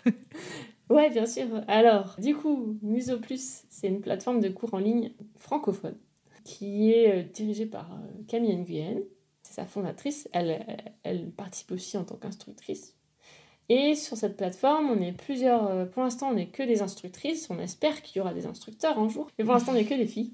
Ouais, 0.90 1.10
bien 1.10 1.26
sûr. 1.26 1.46
Alors, 1.68 2.16
du 2.20 2.34
coup, 2.34 2.76
Muso 2.82 3.18
Plus, 3.18 3.62
c'est 3.68 3.88
une 3.88 4.00
plateforme 4.00 4.40
de 4.40 4.48
cours 4.48 4.74
en 4.74 4.78
ligne 4.78 5.12
francophone 5.36 5.96
qui 6.44 6.92
est 6.92 7.24
dirigée 7.32 7.66
par 7.66 8.00
Camille 8.28 8.56
Nguyen. 8.56 8.98
C'est 9.42 9.54
sa 9.54 9.64
fondatrice. 9.64 10.28
Elle, 10.32 10.64
elle 11.02 11.30
participe 11.30 11.72
aussi 11.72 11.96
en 11.96 12.04
tant 12.04 12.16
qu'instructrice 12.16 12.95
et 13.68 13.94
sur 13.96 14.16
cette 14.16 14.36
plateforme, 14.36 14.90
on 14.90 15.00
est 15.00 15.12
plusieurs. 15.12 15.66
Euh, 15.66 15.84
pour 15.86 16.02
l'instant, 16.02 16.28
on 16.30 16.34
n'est 16.34 16.46
que 16.46 16.62
des 16.62 16.82
instructrices. 16.82 17.48
On 17.50 17.58
espère 17.58 18.02
qu'il 18.02 18.18
y 18.18 18.20
aura 18.20 18.32
des 18.32 18.46
instructeurs 18.46 18.98
un 18.98 19.08
jour. 19.08 19.28
Mais 19.38 19.44
pour 19.44 19.54
l'instant, 19.54 19.72
on 19.72 19.74
n'est 19.74 19.84
que 19.84 19.94
des 19.94 20.06
filles. 20.06 20.32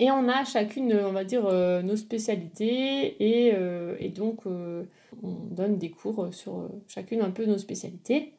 Et 0.00 0.10
on 0.10 0.28
a 0.28 0.44
chacune, 0.44 0.92
on 0.92 1.12
va 1.12 1.24
dire, 1.24 1.46
euh, 1.46 1.82
nos 1.82 1.96
spécialités. 1.96 3.16
Et, 3.22 3.52
euh, 3.54 3.96
donc, 4.10 4.44
on 4.46 5.32
donne 5.50 5.78
des 5.78 5.90
cours 5.90 6.28
sur 6.32 6.68
chacune 6.88 7.22
un 7.22 7.30
peu 7.30 7.46
nos 7.46 7.58
spécialités. 7.58 8.32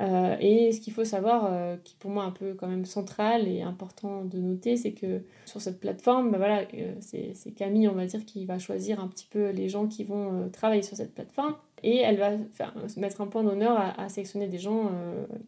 Et 0.00 0.70
ce 0.72 0.80
qu'il 0.80 0.92
faut 0.92 1.04
savoir, 1.04 1.76
qui 1.82 1.96
pour 1.96 2.12
moi 2.12 2.22
un 2.22 2.30
peu 2.30 2.54
quand 2.54 2.68
même 2.68 2.84
central 2.84 3.48
et 3.48 3.62
important 3.62 4.24
de 4.24 4.38
noter, 4.38 4.76
c'est 4.76 4.92
que 4.92 5.22
sur 5.44 5.60
cette 5.60 5.80
plateforme, 5.80 6.30
bah 6.30 6.38
voilà, 6.38 6.62
c'est 7.00 7.50
Camille, 7.56 7.88
on 7.88 7.94
va 7.94 8.06
dire, 8.06 8.24
qui 8.24 8.44
va 8.44 8.60
choisir 8.60 9.00
un 9.00 9.08
petit 9.08 9.26
peu 9.28 9.50
les 9.50 9.68
gens 9.68 9.88
qui 9.88 10.04
vont 10.04 10.48
travailler 10.52 10.82
sur 10.82 10.96
cette 10.96 11.14
plateforme. 11.14 11.56
Et 11.82 11.98
elle 11.98 12.18
va 12.18 12.32
faire, 12.52 12.74
mettre 12.96 13.20
un 13.20 13.26
point 13.26 13.44
d'honneur 13.44 13.76
à, 13.76 14.00
à, 14.00 14.08
sélectionner 14.08 14.48
des 14.48 14.58
gens 14.58 14.90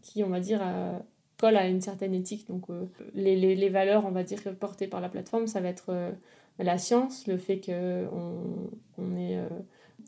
qui, 0.02 0.22
on 0.22 0.28
va 0.28 0.40
dire, 0.40 0.60
collent 1.38 1.56
à 1.56 1.66
une 1.66 1.80
certaine 1.80 2.14
éthique. 2.14 2.46
Donc 2.48 2.66
les, 3.14 3.36
les, 3.36 3.68
valeurs, 3.68 4.04
on 4.06 4.10
va 4.10 4.22
dire, 4.22 4.40
portées 4.58 4.86
par 4.86 5.00
la 5.00 5.08
plateforme, 5.08 5.46
ça 5.46 5.60
va 5.60 5.68
être 5.68 5.92
la 6.58 6.78
science, 6.78 7.26
le 7.26 7.36
fait 7.36 7.60
qu'on 7.60 8.70
on 8.98 9.16
est 9.16 9.38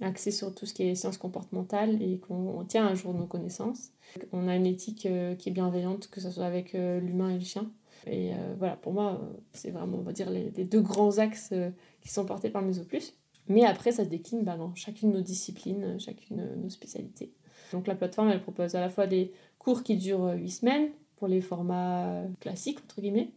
axé 0.00 0.30
sur 0.30 0.54
tout 0.54 0.66
ce 0.66 0.74
qui 0.74 0.84
est 0.84 0.94
sciences 0.94 1.18
comportementales 1.18 2.02
et 2.02 2.18
qu'on 2.18 2.64
tient 2.64 2.86
un 2.86 2.94
jour 2.94 3.14
nos 3.14 3.26
connaissances. 3.26 3.90
On 4.32 4.48
a 4.48 4.56
une 4.56 4.66
éthique 4.66 5.06
euh, 5.06 5.34
qui 5.34 5.48
est 5.48 5.52
bienveillante, 5.52 6.08
que 6.10 6.20
ce 6.20 6.30
soit 6.30 6.44
avec 6.44 6.74
euh, 6.74 7.00
l'humain 7.00 7.30
et 7.30 7.38
le 7.38 7.44
chien. 7.44 7.70
Et 8.06 8.32
euh, 8.32 8.54
voilà, 8.58 8.76
pour 8.76 8.92
moi, 8.92 9.20
c'est 9.52 9.70
vraiment, 9.70 9.98
on 9.98 10.02
va 10.02 10.12
dire, 10.12 10.30
les, 10.30 10.50
deux 10.50 10.80
grands 10.80 11.18
axes 11.18 11.54
qui 12.00 12.08
sont 12.08 12.24
portés 12.24 12.50
par 12.50 12.64
Plus. 12.88 13.14
Mais 13.48 13.64
après, 13.64 13.92
ça 13.92 14.04
se 14.04 14.08
décline 14.08 14.42
bah, 14.42 14.56
dans 14.56 14.74
chacune 14.74 15.10
de 15.10 15.18
nos 15.18 15.22
disciplines, 15.22 15.98
chacune 15.98 16.36
de 16.36 16.62
nos 16.62 16.70
spécialités. 16.70 17.32
Donc 17.72 17.86
la 17.86 17.94
plateforme, 17.94 18.28
elle 18.28 18.42
propose 18.42 18.74
à 18.74 18.80
la 18.80 18.88
fois 18.88 19.06
des 19.06 19.32
cours 19.58 19.82
qui 19.82 19.96
durent 19.96 20.32
8 20.34 20.50
semaines, 20.50 20.88
pour 21.16 21.28
les 21.28 21.40
formats 21.40 22.24
classiques, 22.40 22.80
entre 22.84 23.00
guillemets, 23.00 23.30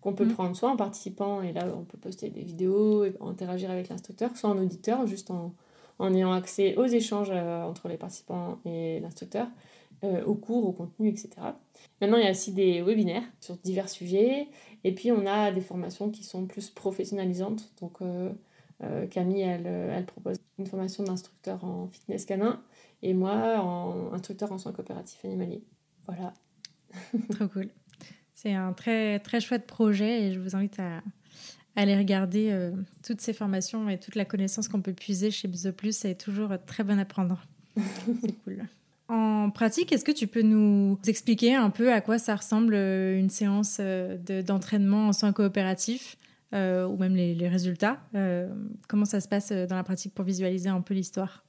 qu'on 0.00 0.14
peut 0.14 0.24
mm. 0.24 0.32
prendre 0.32 0.56
soit 0.56 0.70
en 0.70 0.76
participant, 0.76 1.42
et 1.42 1.52
là 1.52 1.68
on 1.76 1.84
peut 1.84 1.98
poster 1.98 2.30
des 2.30 2.40
vidéos, 2.40 3.04
et 3.04 3.14
interagir 3.20 3.70
avec 3.70 3.90
l'instructeur, 3.90 4.34
soit 4.38 4.48
en 4.48 4.56
auditeur, 4.56 5.06
juste 5.06 5.30
en, 5.30 5.52
en 5.98 6.14
ayant 6.14 6.32
accès 6.32 6.76
aux 6.76 6.86
échanges 6.86 7.30
entre 7.30 7.88
les 7.88 7.98
participants 7.98 8.58
et 8.64 9.00
l'instructeur, 9.00 9.48
euh, 10.04 10.24
au 10.24 10.34
cours, 10.34 10.66
au 10.68 10.72
contenu, 10.72 11.08
etc. 11.08 11.30
Maintenant, 12.00 12.18
il 12.18 12.24
y 12.24 12.26
a 12.26 12.30
aussi 12.30 12.52
des 12.52 12.82
webinaires 12.82 13.22
sur 13.40 13.56
divers 13.56 13.88
sujets. 13.88 14.48
Et 14.84 14.94
puis, 14.94 15.10
on 15.10 15.26
a 15.26 15.50
des 15.50 15.62
formations 15.62 16.10
qui 16.10 16.22
sont 16.22 16.46
plus 16.46 16.68
professionnalisantes. 16.68 17.70
Donc, 17.80 18.02
euh, 18.02 18.30
euh, 18.82 19.06
Camille, 19.06 19.42
elle, 19.42 19.66
elle, 19.66 20.06
propose 20.06 20.36
une 20.58 20.66
formation 20.66 21.04
d'instructeur 21.04 21.64
en 21.64 21.88
fitness 21.88 22.24
canin 22.24 22.62
et 23.02 23.14
moi, 23.14 23.60
en 23.60 24.12
instructeur 24.12 24.52
en 24.52 24.58
soins 24.58 24.72
coopératifs 24.72 25.24
animaliers. 25.24 25.64
Voilà. 26.06 26.34
Trop 27.30 27.48
cool. 27.48 27.68
C'est 28.34 28.52
un 28.52 28.72
très, 28.72 29.18
très 29.20 29.40
chouette 29.40 29.66
projet 29.66 30.22
et 30.22 30.32
je 30.32 30.40
vous 30.40 30.54
invite 30.54 30.78
à, 30.78 31.02
aller 31.74 31.96
regarder 31.96 32.70
toutes 33.02 33.20
ces 33.20 33.34
formations 33.34 33.88
et 33.90 33.98
toute 33.98 34.14
la 34.14 34.24
connaissance 34.24 34.66
qu'on 34.68 34.80
peut 34.80 34.94
puiser 34.94 35.30
chez 35.30 35.48
Plus. 35.48 35.94
C'est 35.94 36.14
toujours 36.14 36.52
très 36.66 36.84
bon 36.84 36.98
à 36.98 37.04
prendre. 37.04 37.42
C'est 37.76 38.32
cool. 38.44 38.66
En 39.08 39.50
pratique, 39.50 39.92
est-ce 39.92 40.04
que 40.04 40.12
tu 40.12 40.26
peux 40.26 40.42
nous 40.42 40.98
expliquer 41.06 41.54
un 41.54 41.70
peu 41.70 41.92
à 41.92 42.00
quoi 42.00 42.18
ça 42.18 42.34
ressemble 42.34 42.74
euh, 42.74 43.16
une 43.16 43.30
séance 43.30 43.76
euh, 43.78 44.16
d'entraînement 44.42 45.08
en 45.08 45.12
soins 45.12 45.32
coopératifs? 45.32 46.16
Euh, 46.56 46.86
ou 46.86 46.96
même 46.96 47.14
les, 47.14 47.48
résultats 47.48 48.00
Comment 48.88 49.04
ça 49.04 49.20
se 49.20 49.28
passe 49.28 49.52
dans 49.52 49.76
la 49.76 49.84
pratique 49.84 50.14
pour 50.14 50.24
visualiser 50.24 50.68
un 50.68 50.80
peu 50.80 50.94
l'histoire? 50.94 51.44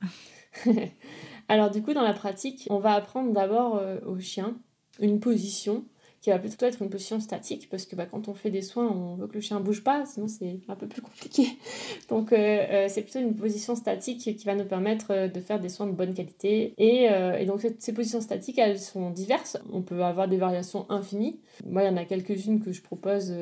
Alors 1.48 1.72
du 1.72 1.82
coup, 1.82 1.94
dans 1.94 2.04
la 2.04 2.14
pratique, 2.14 2.68
on 2.70 2.80
va 2.80 2.94
apprendre 2.94 3.34
d'abord 3.34 3.82
au 4.06 4.20
chien 4.20 4.58
une 5.00 5.20
position 5.20 5.86
qui 6.22 6.32
va 6.32 6.40
plutôt 6.40 6.66
être 6.66 6.82
une 6.82 6.90
position 6.90 7.20
statique, 7.20 7.70
parce 7.70 7.86
que 7.86 7.96
bah, 7.96 8.06
quand 8.06 8.28
on 8.28 8.34
fait 8.34 8.50
des 8.50 8.62
soins, 8.62 8.88
on 8.88 9.16
veut 9.16 9.28
que 9.28 9.36
le 9.36 9.42
chien 9.42 9.60
bouge 9.60 9.84
pas, 9.84 10.06
sinon 10.06 10.28
c'est 10.28 10.60
un 10.68 10.76
peu 10.76 10.88
plus 10.88 11.02
compliqué. 11.02 11.48
Donc 12.10 12.34
euh, 12.34 12.36
euh, 12.38 12.86
c'est 12.90 13.04
plutôt 13.04 13.20
une 13.20 13.36
position 13.36 13.76
statique 13.76 14.36
qui 14.36 14.46
va 14.46 14.56
nous 14.56 14.66
permettre 14.66 15.12
euh, 15.12 15.28
de 15.28 15.40
faire 15.40 15.60
des 15.60 15.70
soins 15.70 15.88
de 15.88 15.92
bonne 15.92 16.14
qualité. 16.14 16.74
Et 16.78 17.46
donc 17.46 17.66
ces 17.80 17.94
positions 17.94 18.22
statiques, 18.22 18.58
elles 18.58 18.80
sont 18.80 19.12
diverses. 19.12 19.58
On 19.72 19.82
peut 19.82 20.04
avoir 20.04 20.28
des 20.28 20.38
variations 20.38 20.90
infinies. 20.90 21.40
Moi, 21.66 21.84
il 21.84 21.86
y 21.86 21.90
en 21.90 21.98
a 21.98 22.06
quelques-unes 22.06 22.60
que 22.60 22.72
je 22.72 22.82
propose 22.82 23.34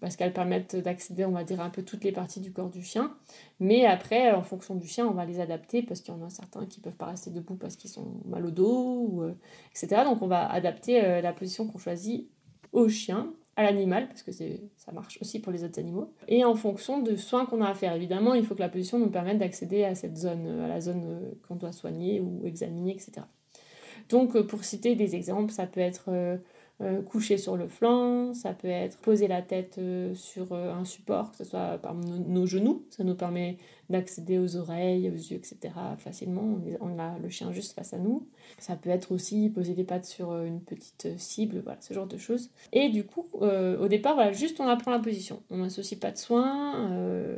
parce 0.00 0.16
qu'elles 0.16 0.32
permettent 0.32 0.76
d'accéder, 0.76 1.24
on 1.24 1.32
va 1.32 1.44
dire, 1.44 1.60
à 1.60 1.64
un 1.64 1.70
peu 1.70 1.82
toutes 1.82 2.04
les 2.04 2.12
parties 2.12 2.40
du 2.40 2.52
corps 2.52 2.70
du 2.70 2.82
chien. 2.82 3.14
Mais 3.60 3.86
après, 3.86 4.32
en 4.32 4.42
fonction 4.42 4.74
du 4.74 4.86
chien, 4.86 5.06
on 5.06 5.12
va 5.12 5.24
les 5.24 5.40
adapter 5.40 5.82
parce 5.82 6.00
qu'il 6.00 6.14
y 6.14 6.16
en 6.16 6.22
a 6.22 6.30
certains 6.30 6.66
qui 6.66 6.80
peuvent 6.80 6.96
pas 6.96 7.06
rester 7.06 7.30
debout 7.30 7.56
parce 7.56 7.76
qu'ils 7.76 7.90
sont 7.90 8.20
mal 8.24 8.46
au 8.46 8.50
dos, 8.50 9.08
ou, 9.10 9.24
etc. 9.70 10.02
Donc 10.04 10.22
on 10.22 10.28
va 10.28 10.50
adapter 10.50 11.20
la 11.20 11.32
position 11.32 11.66
qu'on 11.66 11.78
choisit 11.78 12.28
au 12.72 12.88
chien, 12.88 13.32
à 13.56 13.62
l'animal, 13.62 14.08
parce 14.08 14.22
que 14.22 14.32
ça 14.32 14.92
marche 14.92 15.18
aussi 15.20 15.38
pour 15.40 15.52
les 15.52 15.62
autres 15.62 15.78
animaux, 15.78 16.12
et 16.26 16.44
en 16.44 16.54
fonction 16.54 17.00
de 17.00 17.16
soins 17.16 17.44
qu'on 17.44 17.60
a 17.60 17.68
à 17.68 17.74
faire. 17.74 17.92
Évidemment, 17.92 18.34
il 18.34 18.44
faut 18.44 18.54
que 18.54 18.60
la 18.60 18.68
position 18.68 18.98
nous 18.98 19.10
permette 19.10 19.38
d'accéder 19.38 19.84
à 19.84 19.94
cette 19.94 20.16
zone, 20.16 20.46
à 20.60 20.68
la 20.68 20.80
zone 20.80 21.04
euh, 21.04 21.30
qu'on 21.46 21.56
doit 21.56 21.72
soigner 21.72 22.20
ou 22.20 22.46
examiner, 22.46 22.92
etc. 22.92 23.26
Donc, 24.08 24.34
euh, 24.36 24.42
pour 24.42 24.64
citer 24.64 24.94
des 24.94 25.14
exemples, 25.14 25.52
ça 25.52 25.66
peut 25.66 25.80
être 25.80 26.40
euh, 26.82 27.00
coucher 27.00 27.38
sur 27.38 27.56
le 27.56 27.68
flanc, 27.68 28.34
ça 28.34 28.54
peut 28.54 28.68
être 28.68 28.98
poser 28.98 29.28
la 29.28 29.40
tête 29.40 29.76
euh, 29.78 30.14
sur 30.14 30.52
euh, 30.52 30.74
un 30.74 30.84
support, 30.84 31.30
que 31.30 31.36
ce 31.36 31.44
soit 31.44 31.78
par 31.78 31.94
nos, 31.94 32.46
genoux, 32.46 32.84
ça 32.90 33.04
nous 33.04 33.14
permet 33.14 33.56
d'accéder 33.92 34.38
aux 34.38 34.56
oreilles, 34.56 35.08
aux 35.08 35.14
yeux, 35.14 35.36
etc. 35.36 35.56
facilement, 35.98 36.58
on, 36.80 36.98
a 36.98 37.18
le 37.18 37.28
chien 37.28 37.52
juste 37.52 37.74
face 37.74 37.94
à 37.94 37.98
nous. 37.98 38.26
Ça 38.58 38.76
peut 38.76 38.90
être 38.90 39.12
aussi 39.12 39.48
poser 39.48 39.74
les 39.74 39.84
pattes 39.84 40.04
sur 40.04 40.34
une 40.42 40.60
petite 40.60 41.08
cible, 41.16 41.60
voilà, 41.62 41.80
ce 41.80 41.94
genre 41.94 42.06
de 42.06 42.16
choses. 42.16 42.50
Et 42.72 42.88
du 42.88 43.04
coup, 43.04 43.26
au 43.32 43.88
départ, 43.88 44.32
juste 44.32 44.60
on 44.60 44.66
apprend 44.66 44.90
la 44.90 44.98
position. 44.98 45.42
On 45.50 45.58
n'associe 45.58 45.98
pas 45.98 46.10
de 46.10 46.18
soins, 46.18 46.90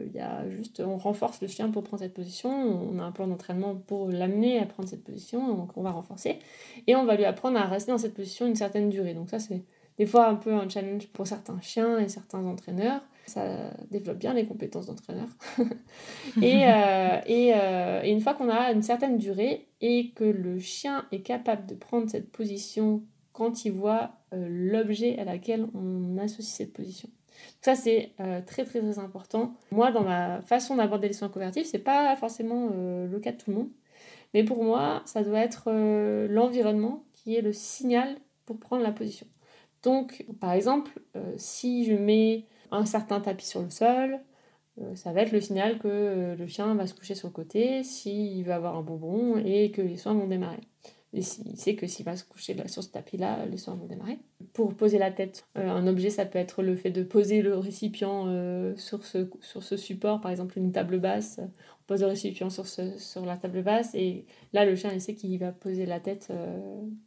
il 0.07 0.13
y 0.13 0.21
a 0.21 0.49
juste, 0.49 0.81
on 0.81 0.97
renforce 0.97 1.41
le 1.41 1.49
chien 1.49 1.71
pour 1.71 1.83
prendre 1.83 2.03
cette 2.03 2.15
position, 2.15 2.51
on 2.51 2.99
a 2.99 3.03
un 3.03 3.13
plan 3.13 3.27
d'entraînement 3.27 3.75
pour 3.75 4.09
l'amener 4.09 4.59
à 4.59 4.67
prendre 4.67 4.89
cette 4.89 5.05
position, 5.05 5.55
donc 5.55 5.77
on 5.77 5.83
va 5.83 5.91
renforcer. 5.91 6.39
Et 6.87 6.97
on 6.97 7.05
va 7.05 7.17
lui 7.17 7.25
apprendre 7.25 7.59
à 7.59 7.65
rester 7.65 7.93
dans 7.93 7.99
cette 7.99 8.15
position 8.15 8.47
une 8.47 8.57
certaine 8.57 8.89
durée. 8.89 9.15
Donc 9.15 9.31
ça, 9.31 9.39
c'est 9.39 9.63
des 9.99 10.07
fois 10.07 10.29
un 10.29 10.35
peu 10.35 10.53
un 10.53 10.69
challenge 10.69 11.09
pour 11.09 11.27
certains 11.27 11.61
chiens 11.61 11.99
et 11.99 12.09
certains 12.09 12.45
entraîneurs. 12.45 13.03
Ça 13.27 13.70
développe 13.91 14.18
bien 14.18 14.35
les 14.35 14.47
compétences 14.47 14.87
d'entraîneur. 14.87 15.29
et, 16.43 16.66
euh, 16.66 17.20
euh, 17.29 18.03
et, 18.03 18.11
une 18.11 18.20
fois 18.20 18.35
qu'on 18.35 18.51
a 18.51 18.70
une 18.72 18.83
certaine 18.83 19.16
durée 19.16 19.66
et 19.81 20.11
que 20.14 20.25
le 20.25 20.59
chien 20.59 21.07
est 21.11 21.22
capable 21.22 21.66
de 21.66 21.75
prendre 21.75 22.09
cette 22.11 22.31
position 22.31 23.03
quand 23.33 23.64
il 23.64 23.72
voit 23.72 24.12
euh, 24.33 24.47
l'objet 24.49 25.18
à 25.18 25.25
laquelle 25.25 25.66
on 25.75 26.18
associe 26.18 26.55
cette 26.55 26.72
position. 26.72 27.09
Ça, 27.62 27.75
c'est 27.75 28.12
très, 28.47 28.64
très, 28.64 28.81
très 28.81 28.99
important. 29.01 29.55
Moi, 29.72 29.91
dans 29.91 30.05
ma 30.05 30.41
façon 30.43 30.77
d'aborder 30.77 31.09
les 31.09 31.14
soins 31.14 31.29
convertifs, 31.29 31.66
c'est 31.66 31.81
pas 31.81 32.14
forcément 32.14 32.68
le 32.70 33.18
cas 33.18 33.33
de 33.33 33.37
tout 33.37 33.51
le 33.51 33.57
monde. 33.57 33.70
Mais 34.35 34.45
pour 34.45 34.62
moi, 34.62 35.03
ça 35.05 35.25
doit 35.25 35.41
être 35.41 35.72
l'environnement 36.31 37.03
qui 37.12 37.35
est 37.35 37.41
le 37.41 37.53
signal 37.53 38.16
pour 38.47 38.61
prendre 38.61 38.85
la 38.85 38.93
position. 38.93 39.27
Donc, 39.83 40.25
par 40.41 40.53
exemple, 40.53 40.93
si 41.37 41.85
je 41.85 41.95
mets 41.95 42.47
un 42.75 42.87
certain 42.87 43.20
tapis 43.20 43.47
sur 43.47 43.62
le 43.62 43.70
sol, 43.70 44.20
ça 44.95 45.12
va 45.12 45.22
être 45.22 45.33
le 45.33 45.41
signal 45.41 45.79
que 45.79 46.35
le 46.37 46.47
chien 46.47 46.75
va 46.75 46.87
se 46.87 46.95
coucher 46.95 47.14
sur 47.14 47.29
le 47.29 47.33
côté 47.33 47.85
s'il 47.85 48.45
veut 48.45 48.53
avoir 48.53 48.77
un 48.77 48.83
bonbon 48.83 49.37
et 49.37 49.70
que 49.70 49.81
les 49.81 49.97
soins 49.97 50.14
vont 50.14 50.27
démarrer. 50.27 50.61
Et 51.14 51.18
il 51.18 51.57
sait 51.57 51.77
que 51.77 51.87
s'il 51.87 52.05
va 52.05 52.16
se 52.16 52.25
coucher 52.25 52.57
sur 52.66 52.83
ce 52.83 52.89
tapis-là, 52.89 53.47
les 53.47 53.57
soins 53.57 53.77
vont 53.77 53.87
démarrer. 53.87 54.18
Pour 54.53 54.75
poser 54.75 54.99
la 54.99 55.12
tête, 55.12 55.47
euh, 55.57 55.70
un 55.70 55.87
objet, 55.87 56.11
ça 56.11 56.27
peut 56.27 56.41
être 56.41 56.61
le 56.61 56.75
fait 56.75 56.91
de 56.91 57.05
poser 57.05 57.41
le 57.41 57.57
récipient 57.57 58.27
euh, 58.27 58.75
sur, 58.77 59.05
ce, 59.05 59.31
sur 59.41 59.62
ce 59.62 59.77
support, 59.77 60.20
par 60.20 60.33
exemple 60.33 60.59
une 60.59 60.72
table 60.72 60.99
basse. 60.99 61.39
On 61.39 61.85
pose 61.87 62.01
le 62.01 62.09
récipient 62.09 62.51
sur, 62.51 62.66
sur 62.66 63.25
la 63.25 63.37
table 63.37 63.62
basse 63.62 63.95
et 63.95 64.27
là, 64.53 64.64
le 64.64 64.75
chien, 64.75 64.91
il 64.93 65.01
sait 65.01 65.14
qu'il 65.14 65.39
va 65.39 65.53
poser 65.53 65.87
la 65.87 66.01
tête 66.01 66.29
euh, 66.33 66.59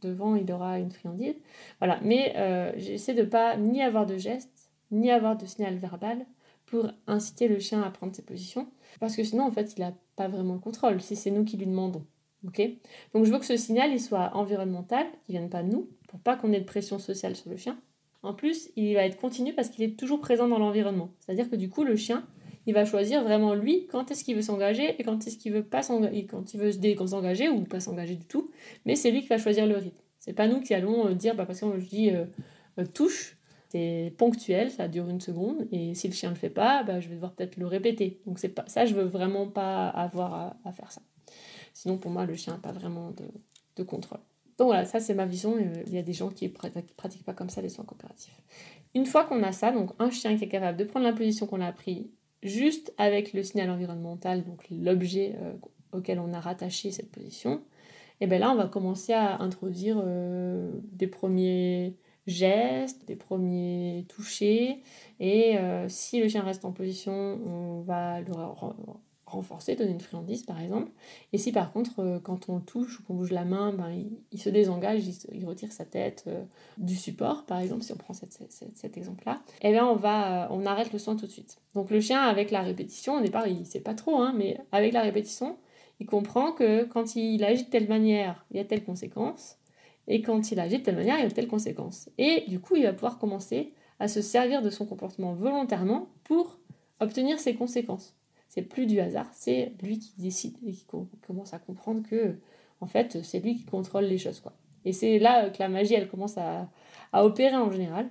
devant, 0.02 0.38
il 0.38 0.50
aura 0.54 0.80
une 0.80 0.92
friandise. 0.92 1.36
Voilà, 1.80 2.00
mais 2.02 2.34
j'essaie 2.78 3.14
de 3.14 3.24
pas 3.24 3.58
ni 3.58 3.82
avoir 3.82 4.06
de 4.06 4.18
geste, 4.18 4.57
ni 4.92 5.12
avoir 5.12 5.38
de 5.38 5.46
signal 5.46 5.76
verbal 5.76 6.26
pour 6.66 6.90
inciter 7.08 7.48
le 7.48 7.60
chien 7.60 7.82
à 7.82 7.90
prendre 7.90 8.16
ses 8.16 8.24
positions. 8.24 8.68
Parce 9.00 9.16
que 9.16 9.24
sinon, 9.24 9.46
en 9.46 9.52
fait, 9.52 9.74
il 9.78 9.82
n'a 9.82 9.94
pas 10.16 10.28
vraiment 10.28 10.54
le 10.54 10.60
contrôle 10.60 11.02
si 11.02 11.16
c'est 11.16 11.32
nous 11.32 11.46
qui 11.46 11.58
lui 11.58 11.66
demandons. 11.66 12.06
Donc 13.14 13.26
je 13.26 13.32
veux 13.32 13.40
que 13.40 13.46
ce 13.46 13.58
signal 13.58 13.92
il 13.92 14.00
soit 14.00 14.32
environnemental, 14.36 15.06
qu'il 15.26 15.36
ne 15.36 15.40
vienne 15.40 15.50
pas 15.50 15.64
de 15.64 15.70
nous, 15.70 15.90
pour 16.08 16.20
pas 16.20 16.36
qu'on 16.36 16.54
ait 16.54 16.60
de 16.60 16.66
pression 16.66 17.00
sociale 17.00 17.36
sur 17.36 17.50
le 17.50 17.58
chien. 17.58 17.80
En 18.24 18.34
plus, 18.34 18.70
il 18.76 18.94
va 18.94 19.06
être 19.06 19.18
continu 19.18 19.54
parce 19.54 19.70
qu'il 19.70 19.84
est 19.84 19.98
toujours 19.98 20.20
présent 20.20 20.48
dans 20.48 20.60
l'environnement. 20.60 21.10
C'est-à-dire 21.20 21.50
que 21.50 21.56
du 21.56 21.70
coup, 21.70 21.84
le 21.84 21.96
chien, 21.96 22.26
il 22.66 22.74
va 22.74 22.86
choisir 22.86 23.24
vraiment 23.24 23.54
lui 23.54 23.88
quand 23.88 24.12
est-ce 24.12 24.24
qu'il 24.24 24.36
veut 24.36 24.42
s'engager 24.42 24.96
et 25.00 25.04
quand 25.04 25.26
est-ce 25.26 25.38
qu'il 25.38 25.54
veut 25.54 25.64
pas 25.64 25.84
s'engager, 25.84 26.26
quand 26.26 26.54
il 26.54 26.60
veut 26.60 26.72
ou 27.52 27.64
pas 27.64 27.80
s'engager 27.80 28.16
du 28.16 28.26
tout. 28.26 28.52
Mais 28.86 28.96
c'est 28.96 29.12
lui 29.12 29.22
qui 29.22 29.28
va 29.28 29.38
choisir 29.38 29.66
le 29.66 29.78
rythme. 29.78 29.98
C'est 30.20 30.34
pas 30.34 30.48
nous 30.48 30.62
qui 30.62 30.74
allons 30.74 31.08
euh, 31.08 31.14
dire, 31.14 31.36
bah, 31.36 31.46
parce 31.46 31.62
que 31.62 31.80
je 31.80 31.88
dis 31.88 32.12
euh, 32.12 32.26
euh, 32.80 32.86
touche, 32.86 33.37
c'est 33.70 34.14
ponctuel, 34.18 34.72
ça 34.72 34.88
dure 34.88 35.10
une 35.10 35.22
seconde, 35.22 35.68
et 35.72 35.94
si 35.94 36.08
le 36.08 36.14
chien 36.14 36.30
ne 36.30 36.36
le 36.36 36.40
fait 36.40 36.50
pas, 36.50 36.84
bah, 36.84 37.00
je 37.00 37.10
vais 37.10 37.16
devoir 37.16 37.34
peut-être 37.34 37.58
le 37.58 37.68
répéter. 37.68 38.22
Donc 38.26 38.40
c'est 38.40 38.50
pas 38.50 38.66
ça, 38.68 38.86
je 38.86 38.94
veux 38.94 39.04
vraiment 39.04 39.48
pas 39.48 39.90
avoir 39.90 40.56
à 40.64 40.72
faire 40.72 40.92
ça. 40.92 41.02
Sinon, 41.74 41.98
pour 41.98 42.10
moi, 42.10 42.26
le 42.26 42.36
chien 42.36 42.54
n'a 42.54 42.60
pas 42.60 42.72
vraiment 42.72 43.12
de, 43.76 43.84
contrôle. 43.84 44.20
Donc 44.58 44.70
voilà, 44.70 44.86
ça 44.86 45.00
c'est 45.00 45.14
ma 45.14 45.28
vision. 45.28 45.56
Il 45.86 45.94
y 45.94 46.00
a 46.00 46.02
des 46.02 46.14
gens 46.14 46.30
qui 46.30 46.48
ne 46.48 46.52
pratiquent 46.52 47.24
pas 47.24 47.34
comme 47.34 47.50
ça 47.50 47.62
les 47.62 47.70
soins 47.70 47.86
coopératifs. 47.86 48.42
Une 48.96 49.06
fois 49.06 49.26
qu'on 49.26 49.44
a 49.44 49.52
ça, 49.52 49.72
donc 49.72 49.92
un 50.00 50.10
chien 50.10 50.36
qui 50.36 50.46
est 50.46 50.48
capable 50.48 50.80
de 50.80 50.84
prendre 50.84 51.06
la 51.06 51.14
position 51.14 51.46
qu'on 51.46 51.62
a 51.62 51.72
pris 51.72 52.10
juste 52.42 52.92
avec 52.98 53.34
le 53.34 53.44
signal 53.44 53.70
environnemental, 53.70 54.44
donc 54.44 54.66
l'objet 54.72 55.36
euh, 55.40 55.54
auquel 55.92 56.18
on 56.20 56.34
a 56.34 56.40
rattaché 56.40 56.90
cette 56.90 57.12
position, 57.12 57.62
et 58.22 58.28
bien 58.28 58.40
là 58.40 58.52
on 58.52 58.56
va 58.56 58.68
commencer 58.68 59.14
à 59.14 59.40
introduire 59.42 60.02
euh, 60.04 60.72
des 60.92 61.08
premiers 61.08 61.96
gestes, 62.28 63.08
des 63.08 63.16
premiers 63.16 64.06
touchés. 64.10 64.84
Et 65.20 65.58
euh, 65.58 65.88
si 65.90 66.20
le 66.20 66.28
chien 66.28 66.44
reste 66.44 66.66
en 66.66 66.72
position, 66.72 67.14
on 67.14 67.82
va 67.82 68.22
le 68.22 68.34
renforcer, 69.26 69.76
donner 69.76 69.92
une 69.92 70.02
friandise 70.02 70.44
par 70.44 70.62
exemple. 70.62 70.92
Et 71.34 71.38
si 71.38 71.52
par 71.52 71.72
contre, 71.72 72.00
euh, 72.00 72.20
quand 72.20 72.50
on 72.50 72.60
touche 72.60 73.00
ou 73.00 73.04
qu'on 73.04 73.16
bouge 73.16 73.32
la 73.32 73.46
main, 73.46 73.74
ben, 73.74 73.90
il, 74.32 74.40
se 74.40 74.50
désengage, 74.50 75.02
il, 75.32 75.46
retire 75.46 75.72
sa 75.72 75.86
tête 75.86 76.26
euh, 76.28 76.44
du 76.78 76.96
support, 76.96 77.46
par 77.46 77.60
exemple, 77.60 77.84
si 77.84 77.94
on 77.94 77.98
prend 77.98 78.14
cet 78.14 78.98
exemple-là, 78.98 79.42
et 79.62 79.70
eh 79.70 79.72
bien 79.72 79.86
on, 79.86 79.96
va, 79.96 80.50
on 80.52 80.66
arrête 80.66 80.94
le 80.94 81.00
soin 81.00 81.16
tout 81.16 81.26
de 81.26 81.32
suite. 81.32 81.58
Donc 81.76 81.90
le 81.90 82.02
chien, 82.02 82.22
avec 82.22 82.52
la 82.52 82.62
répétition, 82.62 83.18
au 83.18 83.22
départ, 83.22 83.48
il 83.48 83.60
ne 83.60 83.66
sait 83.66 83.82
pas 83.82 83.94
trop, 83.94 84.18
hein, 84.18 84.34
mais 84.36 84.60
avec 84.72 84.94
la 84.94 85.02
répétition, 85.02 85.58
il 86.00 86.06
comprend 86.06 86.52
que 86.52 86.84
quand 86.84 87.16
il 87.16 87.44
agit 87.44 87.64
de 87.64 87.70
telle 87.70 87.88
manière, 87.88 88.46
il 88.52 88.58
y 88.58 88.60
a 88.60 88.66
telle 88.66 88.84
conséquence, 88.84 89.58
et 90.08 90.22
quand 90.22 90.52
il 90.52 90.60
agit 90.60 90.80
de 90.80 90.84
telle 90.84 90.96
manière, 90.96 91.20
il 91.20 91.26
a 91.26 91.32
telle 91.32 91.48
conséquence. 91.48 92.10
Et 92.18 92.46
du 92.48 92.60
coup, 92.60 92.76
il 92.76 92.84
va 92.84 92.94
pouvoir 92.94 93.20
commencer 93.20 93.74
à 94.00 94.08
se 94.08 94.22
servir 94.22 94.62
de 94.62 94.70
son 94.70 94.86
comportement 94.86 95.34
volontairement 95.34 96.10
pour 96.24 96.60
obtenir 97.00 97.40
ses 97.40 97.56
conséquences 97.56 98.18
c'est 98.58 98.62
plus 98.62 98.86
du 98.86 99.00
hasard, 99.00 99.28
c'est 99.34 99.74
lui 99.84 100.00
qui 100.00 100.14
décide 100.18 100.58
et 100.66 100.72
qui 100.72 100.86
commence 101.26 101.54
à 101.54 101.60
comprendre 101.60 102.02
que, 102.08 102.40
en 102.82 102.88
fait, 102.88 103.24
c'est 103.24 103.40
lui 103.40 103.56
qui 103.56 103.66
contrôle 103.66 104.06
les 104.06 104.18
choses, 104.18 104.40
quoi. 104.40 104.54
Et 104.86 104.94
c'est 104.94 105.20
là 105.20 105.50
que 105.50 105.60
la 105.60 105.70
magie, 105.70 105.94
elle 105.94 106.08
commence 106.08 106.38
à 106.38 106.70
opérer 107.14 107.56
en 107.56 107.72
général. 107.72 108.10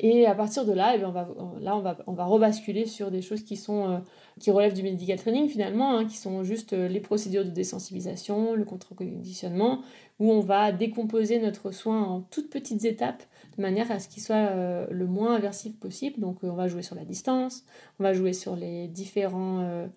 Et 0.00 0.26
à 0.26 0.34
partir 0.34 0.64
de 0.64 0.72
là, 0.72 0.94
eh 0.96 1.04
on 1.04 1.10
va, 1.10 1.28
là 1.60 1.96
on 2.06 2.12
va 2.12 2.24
rebasculer 2.24 2.86
sur 2.86 3.10
des 3.10 3.20
choses 3.20 3.42
qui, 3.42 3.56
sont, 3.56 3.90
euh, 3.90 3.98
qui 4.38 4.52
relèvent 4.52 4.74
du 4.74 4.84
medical 4.84 5.18
training 5.18 5.48
finalement, 5.48 5.96
hein, 5.96 6.06
qui 6.06 6.16
sont 6.16 6.44
juste 6.44 6.72
euh, 6.72 6.86
les 6.86 7.00
procédures 7.00 7.44
de 7.44 7.50
désensibilisation, 7.50 8.54
le 8.54 8.64
contre-conditionnement, 8.64 9.82
où 10.20 10.30
on 10.30 10.38
va 10.38 10.70
décomposer 10.70 11.40
notre 11.40 11.72
soin 11.72 12.00
en 12.00 12.20
toutes 12.20 12.48
petites 12.48 12.84
étapes 12.84 13.24
de 13.56 13.62
manière 13.62 13.90
à 13.90 13.98
ce 13.98 14.08
qu'il 14.08 14.22
soit 14.22 14.36
euh, 14.36 14.86
le 14.88 15.06
moins 15.06 15.34
aversif 15.34 15.76
possible. 15.76 16.20
Donc 16.20 16.38
on 16.44 16.52
va 16.52 16.68
jouer 16.68 16.82
sur 16.82 16.94
la 16.94 17.04
distance, 17.04 17.64
on 17.98 18.04
va 18.04 18.12
jouer 18.12 18.32
sur 18.32 18.54
les 18.54 18.86
différents 18.86 19.88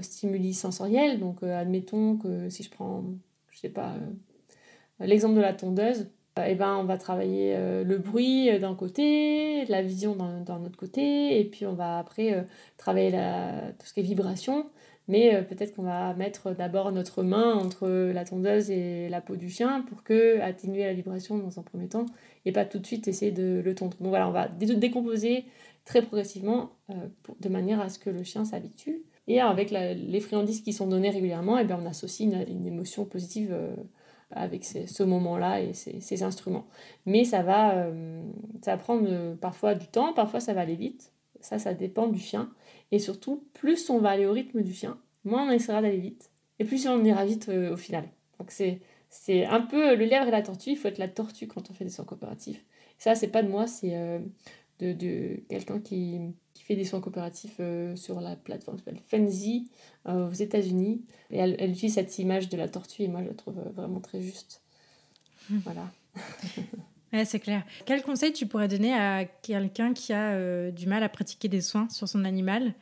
stimuli 0.00 0.52
sensoriels. 0.52 1.20
Donc 1.20 1.44
admettons 1.44 2.16
que 2.16 2.48
si 2.48 2.64
je 2.64 2.70
prends, 2.70 3.04
je 3.50 3.58
sais 3.60 3.68
pas, 3.68 3.94
l'exemple 4.98 5.36
de 5.36 5.40
la 5.40 5.52
tondeuse, 5.52 6.08
eh 6.36 6.54
ben, 6.56 6.76
on 6.76 6.84
va 6.84 6.98
travailler 6.98 7.54
euh, 7.54 7.84
le 7.84 7.98
bruit 7.98 8.50
euh, 8.50 8.58
d'un 8.58 8.74
côté, 8.74 9.64
la 9.66 9.82
vision 9.82 10.16
d'un 10.16 10.64
autre 10.64 10.76
côté, 10.76 11.38
et 11.38 11.44
puis 11.44 11.64
on 11.64 11.74
va 11.74 11.98
après 11.98 12.34
euh, 12.34 12.42
travailler 12.76 13.12
tout 13.78 13.86
ce 13.86 13.94
qui 13.94 14.00
est 14.00 14.02
vibration. 14.02 14.66
Mais 15.06 15.42
peut-être 15.42 15.76
qu'on 15.76 15.82
va 15.82 16.14
mettre 16.14 16.52
d'abord 16.54 16.90
notre 16.90 17.22
main 17.22 17.52
entre 17.52 17.86
la 17.86 18.24
tondeuse 18.24 18.70
et 18.70 19.10
la 19.10 19.20
peau 19.20 19.36
du 19.36 19.50
chien 19.50 19.82
pour 19.82 20.02
que 20.02 20.40
atténuer 20.40 20.84
la 20.84 20.94
vibration 20.94 21.36
dans 21.36 21.60
un 21.60 21.62
premier 21.62 21.88
temps 21.88 22.06
et 22.46 22.52
pas 22.52 22.64
tout 22.64 22.78
de 22.78 22.86
suite 22.86 23.06
essayer 23.06 23.30
de 23.30 23.60
le 23.62 23.74
tondre. 23.74 23.98
Donc 24.00 24.08
voilà, 24.08 24.26
on 24.26 24.32
va 24.32 24.48
décomposer 24.48 25.44
très 25.84 26.00
progressivement 26.00 26.70
de 27.38 27.48
manière 27.50 27.82
à 27.82 27.90
ce 27.90 27.98
que 27.98 28.08
le 28.08 28.22
chien 28.22 28.46
s'habitue. 28.46 29.02
Et 29.28 29.40
avec 29.40 29.70
les 29.70 30.20
friandises 30.20 30.62
qui 30.62 30.72
sont 30.72 30.86
données 30.86 31.10
régulièrement, 31.10 31.58
eh 31.58 31.64
bien, 31.64 31.78
on 31.82 31.86
associe 31.86 32.26
une, 32.26 32.66
émotion 32.66 33.04
positive 33.04 33.54
avec 34.34 34.64
ce 34.64 35.02
moment-là 35.02 35.60
et 35.60 35.72
ces, 35.72 36.22
instruments. 36.22 36.66
Mais 37.06 37.24
ça 37.24 37.42
va, 37.42 37.76
euh, 37.76 38.22
ça 38.62 38.76
va 38.76 38.82
prendre 38.82 39.06
euh, 39.08 39.34
parfois 39.34 39.74
du 39.74 39.86
temps, 39.86 40.12
parfois 40.12 40.40
ça 40.40 40.52
va 40.54 40.62
aller 40.62 40.76
vite. 40.76 41.12
Ça, 41.40 41.58
ça 41.58 41.74
dépend 41.74 42.06
du 42.08 42.18
chien. 42.18 42.50
Et 42.90 42.98
surtout, 42.98 43.44
plus 43.54 43.90
on 43.90 43.98
va 43.98 44.10
aller 44.10 44.26
au 44.26 44.32
rythme 44.32 44.62
du 44.62 44.72
chien, 44.72 44.98
moins 45.24 45.48
on 45.48 45.50
essaiera 45.50 45.82
d'aller 45.82 45.98
vite. 45.98 46.30
Et 46.58 46.64
plus 46.64 46.86
on 46.86 47.04
ira 47.04 47.24
vite 47.24 47.48
euh, 47.48 47.72
au 47.72 47.76
final. 47.76 48.04
Donc 48.38 48.50
c'est, 48.50 48.80
c'est 49.10 49.44
un 49.44 49.60
peu 49.60 49.94
le 49.94 50.04
lièvre 50.04 50.28
et 50.28 50.30
la 50.30 50.42
tortue. 50.42 50.70
Il 50.70 50.76
faut 50.76 50.88
être 50.88 50.98
la 50.98 51.08
tortue 51.08 51.46
quand 51.46 51.70
on 51.70 51.74
fait 51.74 51.84
des 51.84 51.90
soins 51.90 52.04
coopératifs. 52.04 52.64
Ça, 52.98 53.14
c'est 53.14 53.28
pas 53.28 53.42
de 53.42 53.48
moi, 53.48 53.66
c'est 53.66 54.20
de, 54.78 55.40
quelqu'un 55.48 55.80
qui 55.80 56.20
fait 56.64 56.76
des 56.76 56.84
soins 56.84 57.00
coopératifs 57.00 57.56
euh, 57.60 57.94
sur 57.94 58.20
la 58.20 58.36
plateforme 58.36 58.78
qui 58.78 58.84
s'appelle 58.84 59.00
Fenzi 59.06 59.70
euh, 60.08 60.30
aux 60.30 60.32
États-Unis. 60.32 61.04
Et 61.30 61.36
elle, 61.36 61.56
elle, 61.58 61.70
utilise 61.70 61.94
cette 61.94 62.18
image 62.18 62.48
de 62.48 62.56
la 62.56 62.68
tortue 62.68 63.02
et 63.02 63.08
moi 63.08 63.22
je 63.22 63.28
la 63.28 63.34
trouve 63.34 63.58
euh, 63.58 63.70
vraiment 63.74 64.00
très 64.00 64.22
juste. 64.22 64.62
Hmm. 65.50 65.58
Voilà. 65.58 65.92
ouais, 67.12 67.26
c'est 67.26 67.38
clair. 67.38 67.64
Quel 67.84 68.02
conseil 68.02 68.32
tu 68.32 68.46
pourrais 68.46 68.68
donner 68.68 68.94
à 68.94 69.26
quelqu'un 69.26 69.92
qui 69.92 70.14
a 70.14 70.70
du 70.70 70.86
mal 70.86 71.02
à 71.02 71.08
pratiquer 71.10 71.48
des 71.48 71.60
soins 71.60 71.88
sur 71.90 72.08
son 72.08 72.24
animal? 72.24 72.74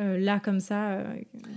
Euh, 0.00 0.16
là 0.16 0.38
comme 0.38 0.60
ça, 0.60 0.90
euh, 0.90 1.04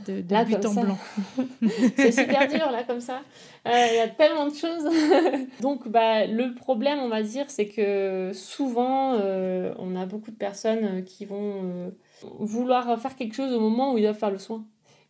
de, 0.07 0.21
de 0.21 0.45
but 0.45 0.65
en 0.65 0.73
blanc. 0.73 0.97
c'est 1.95 2.11
super 2.11 2.47
dur 2.47 2.71
là 2.71 2.83
comme 2.83 2.99
ça. 2.99 3.21
Euh, 3.67 3.85
il 3.91 3.95
y 3.97 3.99
a 3.99 4.07
tellement 4.07 4.47
de 4.47 4.55
choses. 4.55 4.89
Donc 5.61 5.87
bah, 5.87 6.25
le 6.25 6.55
problème, 6.55 6.97
on 6.99 7.07
va 7.07 7.21
dire, 7.21 7.45
c'est 7.49 7.67
que 7.67 8.31
souvent, 8.33 9.13
on 9.13 9.95
a 9.95 10.05
beaucoup 10.07 10.31
de 10.31 10.37
personnes 10.37 11.03
qui 11.03 11.25
vont 11.25 11.93
vouloir 12.39 12.99
faire 12.99 13.15
quelque 13.15 13.35
chose 13.35 13.53
au 13.53 13.59
moment 13.59 13.93
où 13.93 13.99
ils 13.99 14.03
doivent 14.03 14.17
faire 14.17 14.31
le 14.31 14.39
soin. 14.39 14.65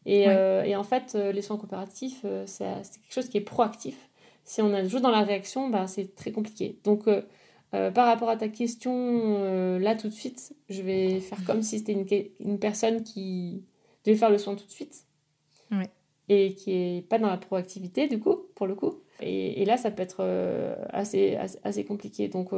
Et, 0.05 0.23
et 0.23 0.75
en 0.75 0.84
fait, 0.84 1.15
les 1.15 1.41
soins 1.41 1.57
coopératifs, 1.57 2.25
c'est 2.45 2.65
quelque 2.65 3.13
chose 3.13 3.29
qui 3.29 3.38
est 3.38 3.41
proactif. 3.41 4.09
Si 4.43 4.61
on 4.61 4.75
est 4.75 4.84
toujours 4.84 5.01
dans 5.01 5.11
la 5.11 5.21
réaction, 5.21 5.69
bah, 5.69 5.88
c'est 5.88 6.15
très 6.15 6.34
compliqué. 6.34 6.79
Donc 6.84 7.07
euh, 7.74 7.89
par 7.89 8.05
rapport 8.07 8.30
à 8.30 8.36
ta 8.36 8.49
question, 8.49 8.93
euh, 8.95 9.80
là 9.80 9.95
tout 9.95 10.09
de 10.09 10.13
suite, 10.13 10.53
je 10.69 10.82
vais 10.82 11.19
faire 11.22 11.43
comme 11.45 11.61
si 11.61 11.80
c'était 11.80 11.93
une, 11.93 12.05
une, 12.45 12.59
personne 12.59 13.03
qui 13.03 13.63
devait 14.05 14.17
faire 14.17 14.30
le 14.30 14.38
soin 14.38 14.55
tout 14.55 14.65
de 14.65 14.72
suite. 14.72 15.05
Et 16.30 16.53
qui 16.53 16.72
est 16.72 17.01
pas 17.09 17.19
dans 17.19 17.28
la 17.28 17.38
proactivité, 17.38 18.07
du 18.07 18.17
coup, 18.19 18.38
pour 18.55 18.65
le 18.65 18.74
coup. 18.74 18.99
Et, 19.19 19.61
et 19.61 19.65
là, 19.65 19.76
ça 19.76 19.91
peut 19.91 20.01
être 20.01 20.17
euh, 20.22 20.76
assez, 20.89 21.38
assez, 21.63 21.84
compliqué. 21.84 22.30
Donc, 22.30 22.51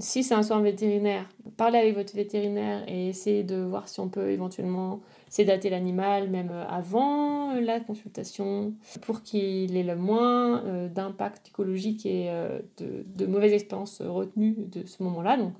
si 0.00 0.24
c'est 0.24 0.34
un 0.34 0.42
soin 0.42 0.60
vétérinaire, 0.60 1.28
parlez 1.56 1.78
avec 1.78 1.94
votre 1.94 2.14
vétérinaire 2.16 2.82
et 2.88 3.08
essayez 3.08 3.44
de 3.44 3.56
voir 3.56 3.88
si 3.88 4.00
on 4.00 4.08
peut 4.08 4.30
éventuellement 4.30 5.00
sédater 5.34 5.68
l'animal 5.68 6.30
même 6.30 6.50
euh, 6.52 6.64
avant 6.68 7.54
la 7.54 7.80
consultation 7.80 8.72
pour 9.00 9.24
qu'il 9.24 9.76
ait 9.76 9.82
le 9.82 9.96
moins 9.96 10.64
euh, 10.64 10.88
d'impact 10.88 11.42
psychologique 11.42 12.06
et 12.06 12.26
euh, 12.28 12.60
de, 12.76 13.04
de 13.04 13.26
mauvaises 13.26 13.52
expériences 13.52 14.00
retenues 14.00 14.54
de 14.56 14.86
ce 14.86 15.02
moment-là. 15.02 15.36
Donc 15.36 15.54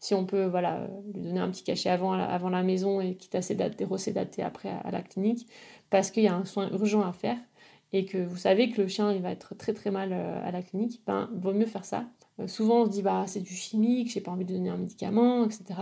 si 0.00 0.14
on 0.14 0.26
peut 0.26 0.46
voilà, 0.46 0.88
lui 1.14 1.22
donner 1.22 1.38
un 1.38 1.48
petit 1.48 1.62
cachet 1.62 1.90
avant, 1.90 2.12
avant 2.12 2.50
la 2.50 2.64
maison 2.64 3.00
et 3.00 3.14
quitte 3.14 3.36
à 3.36 3.42
sédater, 3.42 3.86
après 4.42 4.70
à, 4.82 4.90
la 4.90 5.00
clinique 5.00 5.46
parce 5.90 6.10
qu'il 6.10 6.24
y 6.24 6.28
a 6.28 6.34
un 6.34 6.44
soin 6.44 6.68
urgent 6.72 7.02
à 7.02 7.12
faire. 7.12 7.38
et 7.92 8.06
que 8.06 8.18
vous 8.18 8.36
savez 8.36 8.70
que 8.70 8.82
le 8.82 8.88
chien 8.88 9.12
il 9.12 9.22
va 9.22 9.30
être 9.30 9.54
très 9.56 9.74
très 9.74 9.92
mal 9.92 10.12
à 10.12 10.50
la 10.50 10.62
clinique, 10.62 11.02
ben 11.06 11.30
vaut 11.36 11.52
mieux 11.52 11.66
faire 11.66 11.84
ça. 11.84 12.04
souvent 12.46 12.82
on 12.82 12.86
se 12.86 12.90
dit 12.90 13.02
bah 13.02 13.24
c'est 13.28 13.40
du 13.40 13.54
chimique, 13.54 14.10
j'ai 14.10 14.20
pas 14.20 14.32
envie 14.32 14.44
de 14.44 14.54
donner 14.54 14.70
un 14.70 14.76
médicament, 14.76 15.44
etc. 15.44 15.74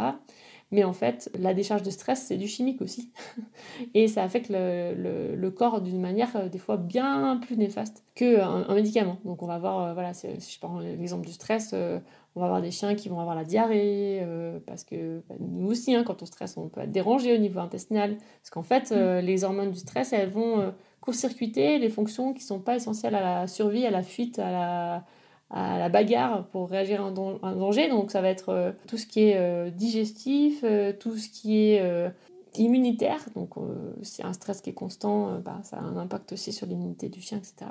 Mais 0.70 0.84
en 0.84 0.92
fait, 0.92 1.30
la 1.38 1.54
décharge 1.54 1.82
de 1.82 1.90
stress, 1.90 2.26
c'est 2.26 2.36
du 2.36 2.46
chimique 2.46 2.82
aussi. 2.82 3.10
et 3.94 4.06
ça 4.06 4.22
affecte 4.22 4.50
le, 4.50 5.34
le, 5.34 5.50
corps 5.50 5.80
d'une 5.80 6.00
manière 6.00 6.36
euh, 6.36 6.48
des 6.48 6.58
fois 6.58 6.76
bien 6.76 7.38
plus 7.38 7.56
néfaste 7.56 8.04
qu'un 8.14 8.66
un 8.68 8.74
médicament. 8.74 9.18
Donc 9.24 9.42
on 9.42 9.46
va 9.46 9.58
voir, 9.58 9.80
euh, 9.80 9.94
voilà, 9.94 10.12
si 10.12 10.28
je 10.28 10.58
prends 10.60 10.78
l'exemple 10.80 11.26
du 11.26 11.32
stress, 11.32 11.70
euh, 11.72 11.98
on 12.36 12.40
va 12.40 12.46
avoir 12.46 12.60
des 12.60 12.70
chiens 12.70 12.94
qui 12.94 13.08
vont 13.08 13.18
avoir 13.18 13.34
la 13.34 13.44
diarrhée, 13.44 14.24
parce 14.66 14.84
que 14.84 15.22
bah, 15.28 15.34
nous 15.40 15.68
aussi, 15.68 15.94
hein, 15.94 16.04
quand 16.04 16.22
on 16.22 16.26
stresse, 16.26 16.56
on 16.56 16.68
peut 16.68 16.82
être 16.82 16.92
dérangé 16.92 17.34
au 17.34 17.38
niveau 17.38 17.60
intestinal. 17.60 18.16
Parce 18.42 18.50
qu'en 18.50 18.62
fait, 18.62 18.92
mm. 18.92 19.24
les 19.24 19.44
hormones 19.44 19.72
du 19.72 19.78
stress, 19.78 20.12
elles 20.12 20.28
vont 20.28 20.72
court-circuiter 21.00 21.78
les 21.78 21.88
fonctions 21.88 22.34
qui 22.34 22.42
ne 22.42 22.46
sont 22.46 22.60
pas 22.60 22.76
essentielles 22.76 23.14
à 23.14 23.22
la 23.22 23.46
survie, 23.46 23.86
à 23.86 23.90
la 23.90 24.02
fuite, 24.02 24.38
à 24.38 24.52
la 24.52 25.04
à 25.50 25.78
la 25.78 25.88
bagarre 25.88 26.46
pour 26.48 26.68
réagir 26.68 27.02
à 27.02 27.06
un, 27.06 27.56
danger. 27.56 27.88
Donc 27.88 28.10
ça 28.10 28.20
va 28.20 28.28
être 28.28 28.50
euh, 28.50 28.72
tout 28.86 28.98
ce 28.98 29.06
qui 29.06 29.22
est 29.22 29.36
euh, 29.36 29.70
digestif, 29.70 30.60
euh, 30.62 30.92
tout 30.92 31.16
ce 31.16 31.28
qui 31.28 31.58
est 31.58 32.12
immunitaire. 32.56 33.24
Donc 33.34 33.54
c'est 34.02 34.24
un 34.24 34.32
stress 34.32 34.60
qui 34.60 34.70
est 34.70 34.74
constant, 34.74 35.38
bah, 35.40 35.60
ça 35.62 35.76
a 35.76 35.80
un 35.80 35.96
impact 35.96 36.32
aussi 36.32 36.52
sur 36.52 36.66
l'immunité 36.66 37.08
du 37.08 37.20
chien, 37.20 37.38
etc. 37.38 37.70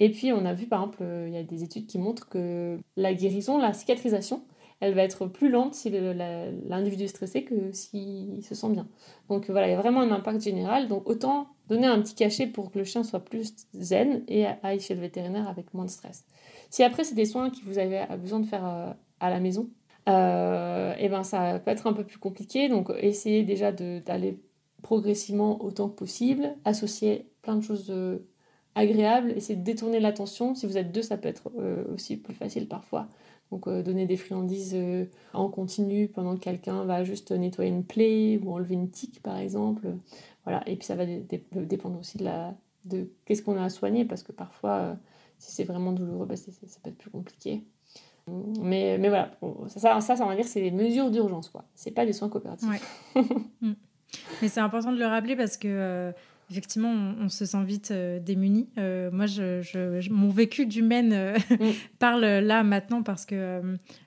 Et 0.00 0.10
puis 0.10 0.32
on 0.32 0.44
a 0.44 0.52
vu 0.52 0.66
par 0.66 0.80
exemple, 0.80 1.04
il 1.26 1.32
y 1.32 1.36
a 1.36 1.42
des 1.42 1.62
études 1.62 1.86
qui 1.86 1.98
montrent 1.98 2.28
que 2.28 2.78
la 2.96 3.14
guérison, 3.14 3.58
la 3.58 3.72
cicatrisation, 3.72 4.42
elle 4.80 4.94
va 4.94 5.02
être 5.02 5.26
plus 5.26 5.48
lente 5.48 5.74
si 5.74 5.90
l'individu 5.90 7.04
est 7.04 7.08
stressé 7.08 7.44
que 7.44 7.72
s'il 7.72 8.42
se 8.42 8.54
sent 8.54 8.70
bien. 8.70 8.88
Donc 9.28 9.48
voilà, 9.48 9.68
il 9.68 9.70
y 9.70 9.74
a 9.74 9.80
vraiment 9.80 10.00
un 10.00 10.10
impact 10.10 10.42
général. 10.42 10.88
Donc 10.88 11.08
autant 11.08 11.46
donner 11.68 11.86
un 11.86 12.00
petit 12.00 12.14
cachet 12.14 12.46
pour 12.46 12.70
que 12.70 12.78
le 12.78 12.84
chien 12.84 13.02
soit 13.02 13.20
plus 13.20 13.54
zen 13.74 14.22
et 14.28 14.46
aille 14.62 14.80
chez 14.80 14.94
le 14.94 15.00
vétérinaire 15.00 15.48
avec 15.48 15.72
moins 15.72 15.84
de 15.84 15.90
stress. 15.90 16.24
Si 16.70 16.82
après, 16.82 17.04
c'est 17.04 17.14
des 17.14 17.24
soins 17.24 17.50
que 17.50 17.56
vous 17.64 17.78
avez 17.78 18.04
besoin 18.18 18.40
de 18.40 18.46
faire 18.46 18.66
euh, 18.66 18.92
à 19.20 19.30
la 19.30 19.40
maison, 19.40 19.68
et 20.06 20.10
euh, 20.10 20.94
eh 20.98 21.08
ben 21.08 21.24
ça 21.24 21.58
peut 21.58 21.70
être 21.70 21.86
un 21.86 21.92
peu 21.92 22.04
plus 22.04 22.18
compliqué. 22.18 22.68
Donc, 22.68 22.92
essayez 23.00 23.42
déjà 23.42 23.72
d'aller 23.72 24.38
progressivement 24.82 25.64
autant 25.64 25.88
que 25.88 25.94
possible, 25.94 26.54
associer 26.64 27.28
plein 27.42 27.56
de 27.56 27.60
choses 27.60 27.90
euh, 27.90 28.18
agréables, 28.74 29.32
essayer 29.32 29.56
de 29.56 29.64
détourner 29.64 30.00
l'attention. 30.00 30.54
Si 30.54 30.66
vous 30.66 30.76
êtes 30.76 30.92
deux, 30.92 31.02
ça 31.02 31.16
peut 31.16 31.28
être 31.28 31.50
aussi 31.92 32.16
plus 32.16 32.34
facile 32.34 32.68
parfois. 32.68 33.08
Donc, 33.50 33.68
donner 33.68 34.06
des 34.06 34.16
friandises 34.16 34.76
en 35.32 35.48
continu 35.48 36.08
pendant 36.08 36.34
que 36.34 36.40
quelqu'un 36.40 36.84
va 36.84 37.02
juste 37.04 37.30
nettoyer 37.32 37.70
une 37.70 37.84
plaie 37.84 38.38
ou 38.38 38.52
enlever 38.52 38.74
une 38.74 38.90
tique, 38.90 39.22
par 39.22 39.38
exemple. 39.38 39.94
Voilà. 40.44 40.62
Et 40.68 40.76
puis, 40.76 40.84
ça 40.84 40.94
va 40.94 41.06
dépendre 41.06 41.98
aussi 41.98 42.18
de, 42.18 42.26
de 42.84 43.08
qu'est-ce 43.24 43.42
qu'on 43.42 43.56
a 43.56 43.64
à 43.64 43.68
soigner, 43.70 44.04
parce 44.04 44.22
que 44.22 44.32
parfois 44.32 44.98
si 45.38 45.52
c'est 45.52 45.64
vraiment 45.64 45.92
douloureux, 45.92 46.26
bah, 46.26 46.36
ça 46.36 46.50
peut 46.82 46.90
être 46.90 46.98
plus 46.98 47.10
compliqué. 47.10 47.64
Mais, 48.60 48.98
mais 48.98 49.08
voilà, 49.08 49.30
ça, 49.68 50.00
ça, 50.00 50.16
ça, 50.16 50.24
on 50.24 50.28
va 50.28 50.34
dire, 50.34 50.46
c'est 50.46 50.60
des 50.60 50.72
mesures 50.72 51.10
d'urgence, 51.10 51.48
quoi. 51.48 51.64
C'est 51.74 51.92
pas 51.92 52.04
des 52.04 52.12
soins 52.12 52.28
coopératifs. 52.28 52.68
Mm. 53.60 53.72
Mais 54.40 54.48
c'est 54.48 54.60
important 54.60 54.92
de 54.92 54.98
le 54.98 55.06
rappeler 55.06 55.34
parce 55.34 55.56
que, 55.56 55.66
euh, 55.68 56.12
effectivement, 56.50 56.92
on, 57.20 57.28
se 57.28 57.44
sent 57.44 57.64
vite 57.64 57.90
euh, 57.90 58.20
démuni. 58.20 58.68
Euh, 58.78 59.10
moi, 59.10 59.26
je, 59.26 59.62
je, 59.62 60.10
mon 60.10 60.28
vécu 60.28 60.64
du 60.66 60.82
Maine 60.82 61.34
mm. 61.50 61.56
parle 61.98 62.24
là 62.24 62.62
maintenant 62.62 63.02
parce 63.02 63.26
que, 63.26 63.60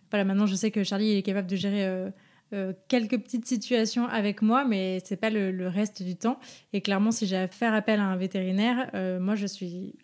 voilà, 0.10 0.24
maintenant, 0.24 0.46
je 0.46 0.56
sais 0.56 0.72
que 0.72 0.84
Charlie 0.84 1.18
est 1.18 1.22
capable 1.22 1.48
de 1.48 1.56
gérer. 1.56 2.12
quelques 2.88 3.18
petites 3.20 3.46
situations 3.46 4.08
avec 4.08 4.42
moi, 4.42 4.64
mais 4.64 5.00
c'est 5.04 5.18
pas 5.18 5.30
le, 5.30 5.52
le, 5.52 5.68
reste 5.68 6.02
du 6.02 6.16
temps. 6.16 6.40
Et 6.72 6.82
clairement, 6.82 7.12
si 7.12 7.26
j'ai 7.26 7.38
à 7.38 7.48
faire 7.48 7.74
appel 7.74 8.00
à 8.00 8.06
un 8.06 8.16
vétérinaire, 8.16 8.90
moi, 9.20 9.36
je 9.36 9.48
suis 9.48 9.96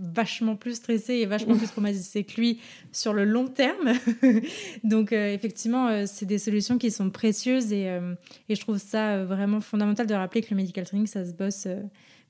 vachement 0.00 0.56
plus 0.56 0.74
stressé 0.74 1.14
et 1.14 1.26
vachement 1.26 1.56
plus 1.56 1.68
traumatisé 1.68 2.24
que 2.24 2.40
lui 2.40 2.60
sur 2.92 3.12
le 3.12 3.24
long 3.24 3.46
terme. 3.46 3.92
Donc 4.84 5.12
euh, 5.12 5.32
effectivement, 5.32 5.88
euh, 5.88 6.04
c'est 6.06 6.26
des 6.26 6.38
solutions 6.38 6.78
qui 6.78 6.90
sont 6.90 7.10
précieuses 7.10 7.72
et, 7.72 7.88
euh, 7.88 8.14
et 8.48 8.54
je 8.54 8.60
trouve 8.60 8.78
ça 8.78 9.24
vraiment 9.24 9.60
fondamental 9.60 10.06
de 10.06 10.14
rappeler 10.14 10.42
que 10.42 10.48
le 10.50 10.56
medical 10.56 10.84
training, 10.84 11.06
ça 11.06 11.24
se 11.24 11.32
bosse 11.32 11.68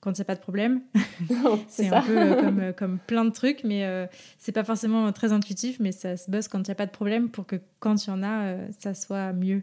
quand 0.01 0.12
il 0.12 0.21
n'y 0.21 0.23
a 0.23 0.25
pas 0.25 0.35
de 0.35 0.41
problème. 0.41 0.83
c'est 1.68 1.89
un 1.89 2.03
peu 2.03 2.35
comme, 2.37 2.73
comme, 2.77 2.99
plein 2.99 3.25
de 3.25 3.31
trucs, 3.31 3.62
mais 3.64 4.09
c'est 4.39 4.53
pas 4.53 4.64
forcément 4.64 5.12
très 5.12 5.33
intuitif, 5.33 5.79
mais 5.81 5.93
ça 5.93 6.16
se 6.16 6.31
bosse 6.31 6.49
quand 6.49 6.59
il 6.59 6.71
n'y 6.71 6.73
a 6.73 6.77
pas 6.77 6.87
de 6.87 6.91
problème 6.91 7.29
pour 7.29 7.47
que 7.47 7.57
quand 7.79 8.07
il 8.07 8.11
y 8.11 8.12
en 8.12 8.23
a, 8.23 8.57
ça 8.79 8.95
soit 8.95 9.33
mieux. 9.33 9.62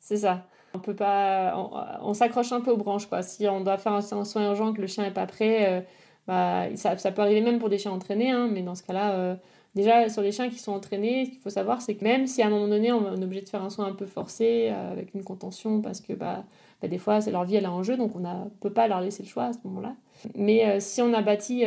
C'est 0.00 0.18
ça. 0.18 0.46
On 0.74 0.80
peut 0.80 0.94
pas, 0.94 1.54
on, 2.02 2.12
s'accroche 2.12 2.52
un 2.52 2.60
peu 2.60 2.70
aux 2.70 2.76
branches 2.76 3.06
quoi. 3.06 3.22
Si 3.22 3.48
on 3.48 3.62
doit 3.62 3.78
faire 3.78 3.92
un, 3.92 4.12
un 4.12 4.24
soin 4.24 4.44
urgent 4.44 4.74
que 4.74 4.82
le 4.82 4.86
chien 4.86 5.02
n'est 5.02 5.12
pas 5.12 5.26
prêt, 5.26 5.86
bah, 6.28 6.66
ça, 6.76 6.96
ça, 6.98 7.10
peut 7.10 7.22
arriver 7.22 7.40
même 7.40 7.58
pour 7.58 7.70
des 7.70 7.78
chiens 7.78 7.90
entraînés, 7.90 8.30
hein, 8.30 8.50
mais 8.52 8.60
dans 8.60 8.74
ce 8.74 8.82
cas-là, 8.82 9.12
euh, 9.12 9.34
déjà 9.74 10.10
sur 10.10 10.20
les 10.20 10.30
chiens 10.30 10.50
qui 10.50 10.58
sont 10.58 10.72
entraînés, 10.72 11.24
ce 11.24 11.30
qu'il 11.30 11.38
faut 11.38 11.48
savoir, 11.48 11.80
c'est 11.80 11.94
que 11.94 12.04
même 12.04 12.26
si 12.26 12.42
à 12.42 12.48
un 12.48 12.50
moment 12.50 12.68
donné, 12.68 12.92
on 12.92 13.16
est 13.16 13.24
obligé 13.24 13.40
de 13.40 13.48
faire 13.48 13.62
un 13.62 13.70
soin 13.70 13.86
un 13.86 13.94
peu 13.94 14.04
forcé, 14.04 14.68
euh, 14.70 14.92
avec 14.92 15.14
une 15.14 15.24
contention, 15.24 15.80
parce 15.80 16.02
que 16.02 16.12
bah, 16.12 16.44
bah, 16.82 16.88
des 16.88 16.98
fois, 16.98 17.22
c'est 17.22 17.30
leur 17.30 17.44
vie, 17.44 17.56
elle 17.56 17.64
est 17.64 17.66
en 17.66 17.82
jeu, 17.82 17.96
donc 17.96 18.14
on 18.14 18.18
ne 18.20 18.50
peut 18.60 18.72
pas 18.72 18.88
leur 18.88 19.00
laisser 19.00 19.22
le 19.22 19.28
choix 19.28 19.44
à 19.44 19.52
ce 19.54 19.58
moment-là. 19.64 19.94
Mais 20.34 20.66
euh, 20.66 20.80
si 20.80 21.00
on 21.00 21.14
a 21.14 21.22
bâti 21.22 21.64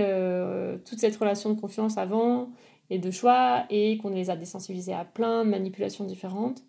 toute 0.86 1.00
cette 1.00 1.18
relation 1.18 1.52
de 1.52 1.60
confiance 1.60 1.98
avant 1.98 2.50
et 2.92 3.00
de 3.00 3.10
choix, 3.10 3.64
et 3.72 3.98
qu'on 3.98 4.10
les 4.10 4.30
a 4.30 4.36
désensibilisés 4.36 4.94
à 4.94 5.06
plein 5.06 5.44
de 5.44 5.50
manipulations 5.50 6.06
différentes, 6.06 6.62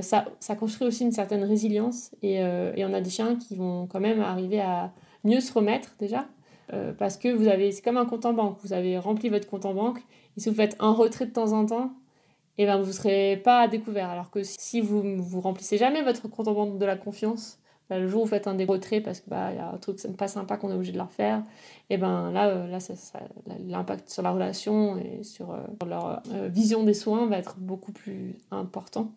ça, 0.00 0.26
ça, 0.38 0.54
construit 0.54 0.86
aussi 0.86 1.02
une 1.02 1.12
certaine 1.12 1.42
résilience, 1.42 2.12
et, 2.22 2.36
et 2.36 2.84
on 2.84 2.92
a 2.92 3.00
des 3.00 3.10
chiens 3.10 3.36
qui 3.36 3.56
vont 3.56 3.86
quand 3.86 4.00
même 4.00 4.20
arriver 4.20 4.60
à 4.60 4.92
mieux 5.24 5.40
se 5.40 5.52
remettre 5.52 5.94
déjà, 5.98 6.26
euh, 6.72 6.92
parce 6.92 7.16
que 7.16 7.28
vous 7.28 7.48
avez, 7.48 7.72
c'est 7.72 7.82
comme 7.82 7.96
un 7.96 8.06
compte 8.06 8.26
en 8.26 8.32
banque. 8.32 8.58
Vous 8.62 8.72
avez 8.72 8.98
rempli 8.98 9.28
votre 9.28 9.48
compte 9.48 9.66
en 9.66 9.74
banque 9.74 10.00
et 10.36 10.40
si 10.40 10.48
vous 10.48 10.54
faites 10.54 10.76
un 10.80 10.92
retrait 10.92 11.26
de 11.26 11.32
temps 11.32 11.52
en 11.52 11.66
temps, 11.66 11.92
et 12.58 12.64
eh 12.64 12.66
ben 12.66 12.78
vous 12.78 12.88
ne 12.88 12.92
serez 12.92 13.40
pas 13.42 13.60
à 13.60 13.68
découvert. 13.68 14.10
Alors 14.10 14.30
que 14.30 14.42
si 14.42 14.80
vous 14.80 15.02
vous 15.22 15.40
remplissez 15.40 15.78
jamais 15.78 16.02
votre 16.02 16.28
compte 16.28 16.48
en 16.48 16.52
banque 16.52 16.78
de 16.78 16.84
la 16.84 16.96
confiance, 16.96 17.58
bah, 17.88 17.98
le 17.98 18.08
jour 18.08 18.22
où 18.22 18.24
vous 18.24 18.30
faites 18.30 18.46
un 18.46 18.54
des 18.54 18.66
retraits 18.66 19.02
parce 19.02 19.20
qu'il 19.20 19.30
bah, 19.30 19.54
y 19.54 19.58
a 19.58 19.70
un 19.70 19.78
truc 19.78 19.98
pas 20.18 20.28
sympa 20.28 20.58
qu'on 20.58 20.70
est 20.70 20.74
obligé 20.74 20.92
de 20.92 20.98
leur 20.98 21.10
faire, 21.10 21.38
et 21.88 21.94
eh 21.94 21.96
ben 21.96 22.30
là, 22.30 22.48
euh, 22.48 22.66
là 22.66 22.78
l'impact 23.66 24.10
sur 24.10 24.22
la 24.22 24.32
relation 24.32 24.98
et 24.98 25.22
sur, 25.22 25.52
euh, 25.52 25.60
leur 25.86 26.22
vision 26.50 26.84
des 26.84 26.94
soins 26.94 27.26
va 27.26 27.38
être 27.38 27.56
beaucoup 27.58 27.92
plus 27.92 28.36
important. 28.50 29.12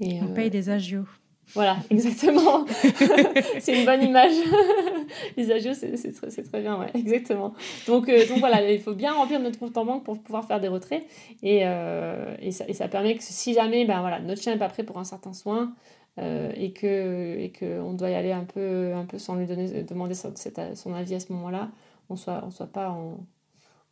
Et, 0.00 0.22
On 0.22 0.32
paye 0.32 0.50
des 0.50 0.70
agios. 0.70 1.06
Voilà, 1.54 1.78
exactement. 1.90 2.66
c'est 3.60 3.78
une 3.78 3.86
bonne 3.86 4.02
image. 4.02 4.34
Les 5.36 5.50
agios, 5.50 5.74
c'est 5.74 6.12
très, 6.12 6.42
très, 6.42 6.60
bien, 6.60 6.78
ouais, 6.78 6.90
exactement. 6.94 7.54
Donc, 7.86 8.08
euh, 8.08 8.26
donc 8.28 8.38
voilà, 8.38 8.70
il 8.70 8.80
faut 8.80 8.94
bien 8.94 9.12
remplir 9.12 9.40
notre 9.40 9.58
compte 9.58 9.76
en 9.76 9.84
banque 9.84 10.04
pour 10.04 10.18
pouvoir 10.20 10.44
faire 10.46 10.60
des 10.60 10.68
retraits. 10.68 11.04
Et, 11.42 11.60
euh, 11.64 12.34
et, 12.40 12.52
ça, 12.52 12.64
et 12.68 12.74
ça, 12.74 12.88
permet 12.88 13.16
que 13.16 13.22
si 13.22 13.54
jamais 13.54 13.84
ben, 13.84 14.00
voilà, 14.00 14.20
notre 14.20 14.42
chien 14.42 14.52
n'est 14.52 14.58
pas 14.58 14.68
prêt 14.68 14.84
pour 14.84 14.98
un 14.98 15.04
certain 15.04 15.32
soin 15.32 15.74
euh, 16.18 16.52
et 16.54 16.72
qu'on 16.72 16.86
et 16.86 17.52
que 17.54 17.96
doit 17.96 18.10
y 18.10 18.14
aller 18.14 18.32
un 18.32 18.44
peu, 18.44 18.92
un 18.94 19.04
peu 19.04 19.18
sans 19.18 19.36
lui 19.36 19.46
donner, 19.46 19.82
demander 19.84 20.14
son, 20.14 20.32
son 20.74 20.94
avis 20.94 21.14
à 21.14 21.20
ce 21.20 21.32
moment-là, 21.32 21.70
on 22.10 22.14
ne 22.14 22.18
soit, 22.18 22.42
on 22.46 22.50
soit 22.50 22.66
pas 22.66 22.96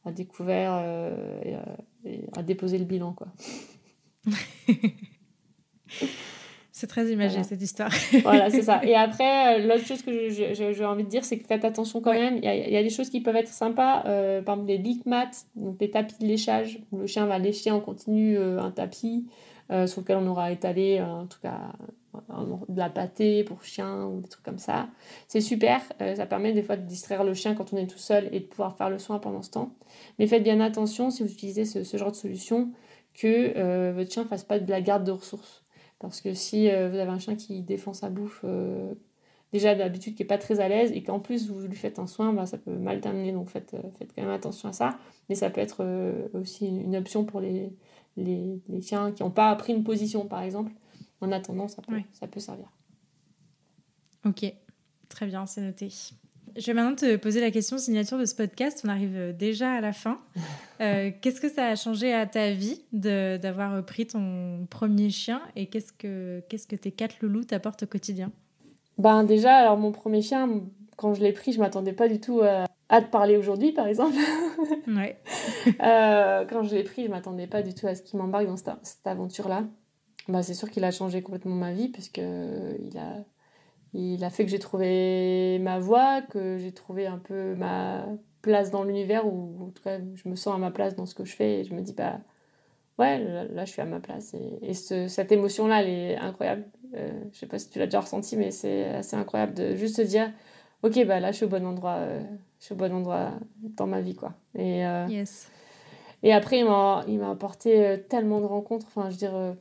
à 0.05 0.13
découvert 0.13 0.85
et, 1.45 1.57
et 2.05 2.21
à 2.37 2.43
déposer 2.43 2.79
le 2.79 2.85
bilan. 2.85 3.13
quoi. 3.13 3.29
C'est 6.79 6.89
très 6.89 7.11
imagé 7.11 7.43
cette 7.43 7.63
histoire. 7.63 7.91
voilà, 8.23 8.51
c'est 8.51 8.61
ça. 8.61 8.85
Et 8.85 8.95
après, 8.95 9.61
euh, 9.61 9.67
l'autre 9.67 9.87
chose 9.87 10.03
que 10.03 10.29
j'ai 10.29 10.85
envie 10.85 11.05
de 11.05 11.09
dire, 11.09 11.25
c'est 11.25 11.39
que 11.39 11.47
faites 11.47 11.65
attention 11.65 12.03
quand 12.03 12.13
même. 12.13 12.37
Il 12.37 12.45
y, 12.45 12.49
a, 12.49 12.55
y, 12.55 12.77
a, 12.77 12.83
des 12.83 12.91
choses 12.91 13.09
qui 13.09 13.23
peuvent 13.23 13.35
être 13.37 13.49
sympas. 13.49 14.05
Euh, 14.05 14.43
par 14.43 14.57
exemple, 14.57 14.69
des 14.69 14.77
leak 14.77 15.07
mats, 15.07 15.31
donc 15.55 15.79
des 15.79 15.91
tapis 15.91 16.17
de 16.21 16.27
léchage, 16.27 16.81
où 16.93 16.99
le 16.99 17.07
chien 17.07 17.25
va 17.25 17.39
lécher 17.39 17.71
en 17.71 17.81
continu 17.81 18.37
euh, 18.37 18.61
un 18.61 18.71
tapis 18.71 19.27
sur 19.87 20.03
lequel 20.03 20.19
on 20.19 20.27
aura 20.29 20.53
étalé, 20.53 21.01
en 21.01 21.27
tout 21.27 21.41
cas, 21.43 21.73
de 22.69 22.79
la 22.79 22.89
pâtée 22.89 23.43
pour 23.43 23.65
chien 23.65 24.05
ou 24.05 24.21
des 24.21 24.29
trucs 24.29 24.45
comme 24.45 24.59
ça. 24.59 24.87
C'est 25.27 25.41
super. 25.41 25.81
ça 25.99 26.27
permet 26.27 26.53
des 26.53 26.63
fois 26.63 26.77
de 26.77 26.87
distraire 26.87 27.25
le 27.25 27.35
chien 27.35 27.55
quand 27.55 27.73
on 27.73 27.77
est 27.77 27.89
tout 27.89 27.99
seul 27.99 28.29
et 28.31 28.39
de 28.39 28.45
pouvoir 28.45 28.77
faire 28.77 28.91
le 28.91 28.99
soin 28.99 29.19
pendant 29.19 29.43
ce 29.43 29.51
temps. 29.51 29.73
Mais 30.21 30.29
faites 30.29 30.45
bien 30.45 30.61
attention 30.61 31.11
si 31.11 31.25
vous 31.25 31.33
utilisez 31.33 31.65
ce, 31.65 31.83
ce 31.83 31.97
genre 31.97 32.13
de 32.13 32.17
solution 32.17 32.71
que 33.13 33.91
votre 33.91 34.13
chien 34.13 34.23
ne 34.23 34.29
fasse 34.29 34.45
pas 34.45 34.61
de 34.61 34.71
la 34.71 34.81
garde 34.81 35.03
de 35.03 35.11
ressources. 35.11 35.66
Parce 35.99 36.21
que 36.21 36.35
si 36.35 36.71
euh, 36.71 36.89
vous 36.91 36.97
avez 36.97 37.11
un 37.11 37.19
chien 37.19 37.37
qui 37.37 37.63
défend 37.63 37.95
sa 37.95 38.11
bouffe, 38.11 38.43
euh, 38.45 38.95
déjà 39.53 39.75
d'habitude 39.75 40.15
qui 40.15 40.23
n'est 40.23 40.27
pas 40.27 40.39
très 40.39 40.61
à 40.61 40.69
l'aise, 40.69 40.93
et 40.93 41.03
qu'en 41.03 41.21
plus 41.21 41.51
vous 41.51 41.67
lui 41.67 41.77
faites 41.77 41.99
un 41.99 42.07
soin, 42.07 42.33
bah, 42.33 42.47
ça 42.47 42.59
peut 42.59 42.77
mal 42.77 43.01
terminer. 43.01 43.33
Donc 43.33 43.49
faites, 43.49 43.75
euh, 43.75 43.83
faites 43.99 44.13
quand 44.15 44.23
même 44.23 44.31
attention 44.31 44.69
à 44.69 44.73
ça. 44.73 44.99
Mais 45.29 45.35
ça 45.35 45.51
peut 45.51 45.61
être 45.61 45.85
aussi 46.35 46.67
une 46.67 46.97
option 46.97 47.25
pour 47.25 47.41
les, 47.41 47.73
les, 48.17 48.61
les 48.69 48.83
chiens 48.83 49.13
qui 49.13 49.23
n'ont 49.23 49.31
pas 49.31 49.51
appris 49.51 49.73
une 49.73 49.85
position, 49.85 50.27
par 50.27 50.43
exemple. 50.43 50.73
En 51.23 51.33
attendant, 51.33 51.67
ça 51.67 51.81
peut, 51.81 51.97
ça 52.13 52.27
peut 52.27 52.41
servir. 52.41 52.71
Ok, 54.27 54.45
très 55.09 55.27
bien, 55.27 55.47
c'est 55.47 55.63
noté. 55.63 55.89
Je 56.59 56.67
vais 56.67 56.75
maintenant 56.75 56.97
te 56.97 57.17
poser 57.17 57.41
la 57.41 57.51
question 57.51 57.77
signature 57.77 58.19
de 58.19 58.25
ce 58.25 58.35
podcast. 58.35 58.83
On 58.85 58.89
arrive 58.89 59.17
euh, 59.17 59.33
déjà 59.33 59.73
à 59.73 59.81
la 59.81 59.93
fin. 59.93 60.19
Euh, 60.83 61.11
qu'est-ce 61.23 61.41
que 61.41 61.49
ça 61.49 61.69
a 61.69 61.75
changé 61.75 62.13
à 62.13 62.27
ta 62.27 62.51
vie 62.51 62.83
d'avoir 62.93 63.83
pris 63.87 64.07
ton 64.07 64.67
premier 64.69 65.09
chien 65.09 65.41
et 65.57 65.69
qu'est-ce 65.69 65.91
que, 65.91 66.43
qu'est-ce 66.51 66.67
que 66.67 66.77
tes 66.77 66.91
quatre 66.91 67.17
loulous 67.23 67.45
t'apportent 67.45 67.85
au 67.85 67.87
quotidien? 67.87 68.31
Ben 68.99 69.25
déjà, 69.25 69.57
alors 69.57 69.79
mon 69.79 69.91
premier 69.91 70.21
chien, 70.21 70.61
quand 70.97 71.15
je 71.15 71.23
l'ai 71.23 71.33
pris, 71.33 71.53
je 71.55 71.61
m'attendais 71.61 71.95
pas 71.95 72.09
du 72.09 72.21
tout 72.21 72.43
à, 72.43 73.01
te 73.01 73.11
parler 73.11 73.39
aujourd'hui, 73.39 73.73
par 73.73 73.87
exemple. 73.87 74.17
Ouais. 74.87 75.17
Euh, 75.83 76.45
quand 76.45 76.63
je 76.65 76.75
l'ai 76.75 76.85
pris, 76.85 77.07
je 77.07 77.11
m'attendais 77.11 77.47
pas 77.47 77.63
du 77.63 77.73
tout 77.73 77.87
à 77.87 77.95
ce 77.95 78.03
qu'il 78.03 78.19
m'embarque 78.19 78.47
dans 78.47 78.59
cette, 78.59 78.75
cette 78.83 79.07
aventure-là. 79.07 79.65
Bah, 80.29 80.43
c'est 80.43 80.53
sûr 80.53 80.71
qu'il 80.71 80.85
a 80.85 80.91
changé 80.91 81.23
complètement 81.23 81.55
ma 81.55 81.73
vie, 81.73 81.89
puisque 81.89 82.19
il 82.19 82.99
a, 82.99 83.25
il 83.95 84.23
a 84.25 84.31
fait 84.31 84.45
que 84.45 84.51
j'ai 84.51 84.59
trouvé 84.59 85.59
ma 85.61 85.79
voie, 85.79 86.23
que 86.23 86.59
j'ai 86.59 86.73
trouvé 86.73 87.07
un 87.07 87.19
peu 87.19 87.55
ma 87.55 88.07
place 88.43 88.71
dans 88.71 88.85
l'univers, 88.85 89.27
ou 89.27 89.67
en 89.67 89.71
tout 89.71 89.83
cas, 89.83 89.99
je 90.15 90.29
me 90.29 90.37
sens 90.37 90.55
à 90.55 90.59
ma 90.59 90.71
place 90.71 90.95
dans 90.95 91.07
ce 91.07 91.15
que 91.15 91.25
je 91.25 91.35
fais, 91.35 91.61
et 91.61 91.65
je 91.65 91.75
me 91.75 91.81
dis, 91.81 91.93
bah 91.93 92.21
ouais, 92.99 93.19
là, 93.19 93.65
je 93.65 93.71
suis 93.71 93.83
à 93.83 93.87
ma 93.87 94.01
place. 94.01 94.35
Et, 94.35 94.71
et 94.71 94.75
cette 94.75 95.33
émotion-là, 95.33 95.83
elle 95.83 95.89
est 95.89 96.17
incroyable. 96.17 96.65
Euh, 96.95 97.11
je 97.33 97.39
sais 97.39 97.47
pas 97.47 97.59
si 97.59 97.69
tu 97.71 97.79
l'as 97.79 97.87
déjà 97.87 98.01
ressenti, 98.01 98.37
mais 98.37 98.51
c'est 98.51 98.85
assez 98.87 99.17
incroyable 99.17 99.55
de 99.55 99.75
juste 99.75 99.97
se 99.97 100.03
dire, 100.03 100.33
ok, 100.83 101.05
bah 101.07 101.21
là, 101.21 101.33
je 101.33 101.37
suis 101.37 101.47
au 101.47 101.49
bon 101.49 101.67
endroit, 101.67 101.97
euh, 101.97 102.23
je 102.61 102.65
suis 102.65 102.75
au 102.75 102.77
bon 102.77 102.93
endroit 102.93 103.33
dans 103.63 103.87
ma 103.87 104.01
vie, 104.01 104.15
quoi. 104.15 104.35
Euh, 104.59 105.07
yes. 105.09 105.51
Et 106.27 106.33
après, 106.33 106.59
il 106.59 106.67
m'a 106.67 107.31
apporté 107.31 107.85
euh, 107.85 107.97
tellement 107.97 108.41
de 108.41 108.47
rencontres. 108.47 108.87
Enfin, 108.89 109.09
je 109.09 109.15
veux 109.15 109.19
dire, 109.19 109.57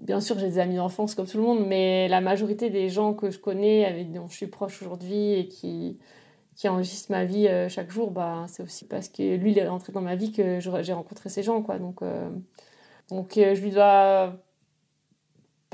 bien 0.00 0.20
sûr, 0.20 0.38
j'ai 0.38 0.48
des 0.48 0.58
amis 0.58 0.76
d'enfance 0.76 1.14
comme 1.14 1.26
tout 1.26 1.38
le 1.38 1.44
monde, 1.44 1.66
mais 1.66 2.08
la 2.08 2.20
majorité 2.20 2.70
des 2.70 2.88
gens 2.88 3.14
que 3.14 3.30
je 3.30 3.38
connais, 3.38 3.84
avec 3.84 4.12
dont 4.12 4.28
je 4.28 4.36
suis 4.36 4.46
proche 4.46 4.82
aujourd'hui 4.82 5.34
et 5.34 5.48
qui 5.48 5.98
qui 6.56 6.68
enregistre 6.68 7.10
ma 7.10 7.24
vie 7.24 7.48
chaque 7.68 7.90
jour, 7.90 8.12
bah, 8.12 8.44
c'est 8.46 8.62
aussi 8.62 8.86
parce 8.86 9.08
que 9.08 9.34
lui, 9.34 9.50
il 9.50 9.58
est 9.58 9.66
rentré 9.66 9.92
dans 9.92 10.00
ma 10.00 10.14
vie 10.14 10.30
que 10.30 10.60
j'ai 10.60 10.92
rencontré 10.92 11.28
ces 11.28 11.42
gens. 11.42 11.62
Quoi. 11.62 11.80
Donc, 11.80 11.98
donc 13.08 13.32
je 13.34 13.60
lui 13.60 13.72
dois 13.72 14.36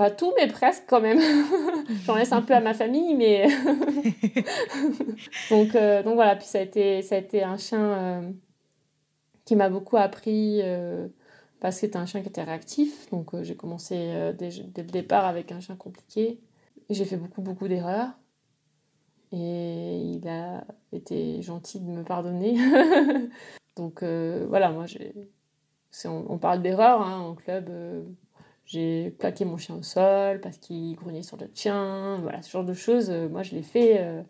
pas 0.01 0.11
tout, 0.11 0.33
mais 0.39 0.47
presque 0.47 0.85
quand 0.89 1.03
même. 1.03 1.21
J'en 2.07 2.15
laisse 2.15 2.33
un 2.33 2.41
peu 2.41 2.55
à 2.55 2.61
ma 2.61 2.73
famille, 2.73 3.15
mais. 3.15 3.47
donc, 5.51 5.75
euh, 5.75 6.03
donc 6.03 6.15
voilà, 6.15 6.37
puis 6.37 6.47
ça 6.47 6.59
a 6.59 6.63
été, 6.63 7.03
ça 7.03 7.17
a 7.17 7.19
été 7.19 7.43
un 7.43 7.59
chien 7.59 7.81
euh, 7.81 8.23
qui 9.51 9.57
m'a 9.57 9.69
beaucoup 9.69 9.97
appris 9.97 10.61
euh, 10.63 11.09
parce 11.61 11.77
que 11.77 11.81
c'était 11.83 11.97
un 11.97 12.07
chien 12.07 12.23
qui 12.23 12.29
était 12.29 12.43
réactif. 12.43 13.11
Donc 13.11 13.41
j'ai 13.43 13.57
commencé 13.57 13.97
dès, 14.39 14.51
dès, 14.65 14.83
le 14.83 14.91
départ 14.91 15.27
avec 15.27 15.53
un 15.53 15.61
chien 15.61 15.77
compliqué. 15.77 16.41
J'ai 16.89 17.05
fait 17.05 17.17
beaucoup, 17.17 17.43
beaucoup 17.43 17.69
d'erreurs. 17.69 18.11
Et 19.33 19.99
il 19.99 20.27
a 20.29 20.65
été 20.93 21.41
gentil 21.43 21.81
de 21.81 21.91
me 21.91 22.03
pardonner. 22.03 22.57
donc 23.77 24.03
voilà, 24.03 24.71
moi, 24.71 24.87
j'ai. 24.87 25.15
On, 26.05 26.25
on, 26.29 26.39
parle 26.39 26.63
d'erreurs 26.63 27.03
hein, 27.03 27.19
en 27.19 27.35
club 27.35 27.69
j'ai 28.71 29.11
plaqué 29.11 29.45
mon 29.45 29.57
chien 29.57 29.75
au 29.75 29.83
sol 29.83 30.41
parce 30.41 30.57
qu'il 30.59 30.95
grognait 30.95 31.25
sur 31.25 31.37
d'autres 31.37 31.57
chiens. 31.57 32.19
Voilà, 32.23 32.41
ce 32.41 32.51
genre 32.53 32.65
de 32.65 32.73
choses, 32.73 33.11
euh, 33.11 33.29
moi 33.29 33.43
je 33.43 33.57
l'ai 33.57 33.65
fait. 33.65 33.97
Euh, 33.99 34.23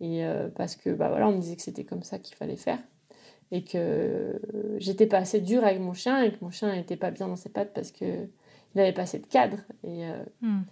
et 0.00 0.24
euh, 0.24 0.48
parce 0.48 0.74
que 0.74 0.90
bah, 0.90 1.08
voilà, 1.08 1.28
on 1.28 1.32
me 1.32 1.40
disait 1.40 1.54
que 1.54 1.62
c'était 1.62 1.84
comme 1.84 2.02
ça 2.02 2.18
qu'il 2.18 2.34
fallait 2.36 2.56
faire. 2.56 2.80
Et 3.52 3.62
que 3.62 4.40
j'étais 4.78 5.06
pas 5.06 5.18
assez 5.18 5.40
dure 5.40 5.64
avec 5.64 5.80
mon 5.80 5.92
chien 5.92 6.22
et 6.22 6.32
que 6.32 6.38
mon 6.42 6.50
chien 6.50 6.74
n'était 6.74 6.96
pas 6.96 7.10
bien 7.10 7.28
dans 7.28 7.36
ses 7.36 7.48
pattes 7.48 7.72
parce 7.72 7.92
qu'il 7.92 8.28
n'avait 8.74 8.92
pas 8.92 9.02
assez 9.02 9.18
de 9.18 9.26
cadre. 9.26 9.58
Et, 9.84 10.04
hmm. 10.42 10.62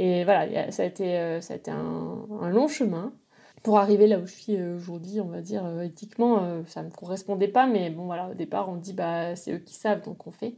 et 0.00 0.24
voilà, 0.24 0.70
ça 0.72 0.82
a 0.82 0.86
été, 0.86 1.40
ça 1.40 1.54
a 1.54 1.56
été 1.56 1.70
un, 1.70 2.26
un, 2.40 2.50
long 2.50 2.66
chemin 2.66 3.12
pour 3.62 3.78
arriver 3.78 4.08
là 4.08 4.18
où 4.18 4.26
je 4.26 4.34
suis 4.34 4.60
aujourd'hui, 4.60 5.20
on 5.20 5.28
va 5.28 5.40
dire, 5.42 5.64
éthiquement, 5.80 6.64
ça 6.66 6.82
ne 6.82 6.88
me 6.88 6.92
correspondait 6.92 7.48
pas. 7.48 7.68
Mais 7.68 7.90
bon, 7.90 8.06
voilà, 8.06 8.28
au 8.30 8.34
départ, 8.34 8.68
on 8.68 8.74
dit 8.74 8.94
bah, 8.94 9.36
c'est 9.36 9.52
eux 9.52 9.58
qui 9.58 9.74
savent, 9.74 10.02
donc 10.02 10.26
on 10.26 10.32
fait. 10.32 10.54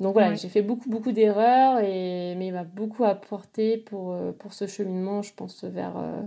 Donc 0.00 0.14
voilà, 0.14 0.34
j'ai 0.34 0.48
fait 0.48 0.62
beaucoup, 0.62 0.88
beaucoup 0.88 1.12
d'erreurs, 1.12 1.78
et... 1.78 2.34
mais 2.36 2.48
il 2.48 2.52
m'a 2.52 2.64
beaucoup 2.64 3.04
apporté 3.04 3.78
pour, 3.78 4.12
euh, 4.12 4.32
pour 4.32 4.52
ce 4.52 4.66
cheminement, 4.66 5.22
je 5.22 5.32
pense, 5.34 5.62
vers, 5.64 5.96
euh, 5.96 6.22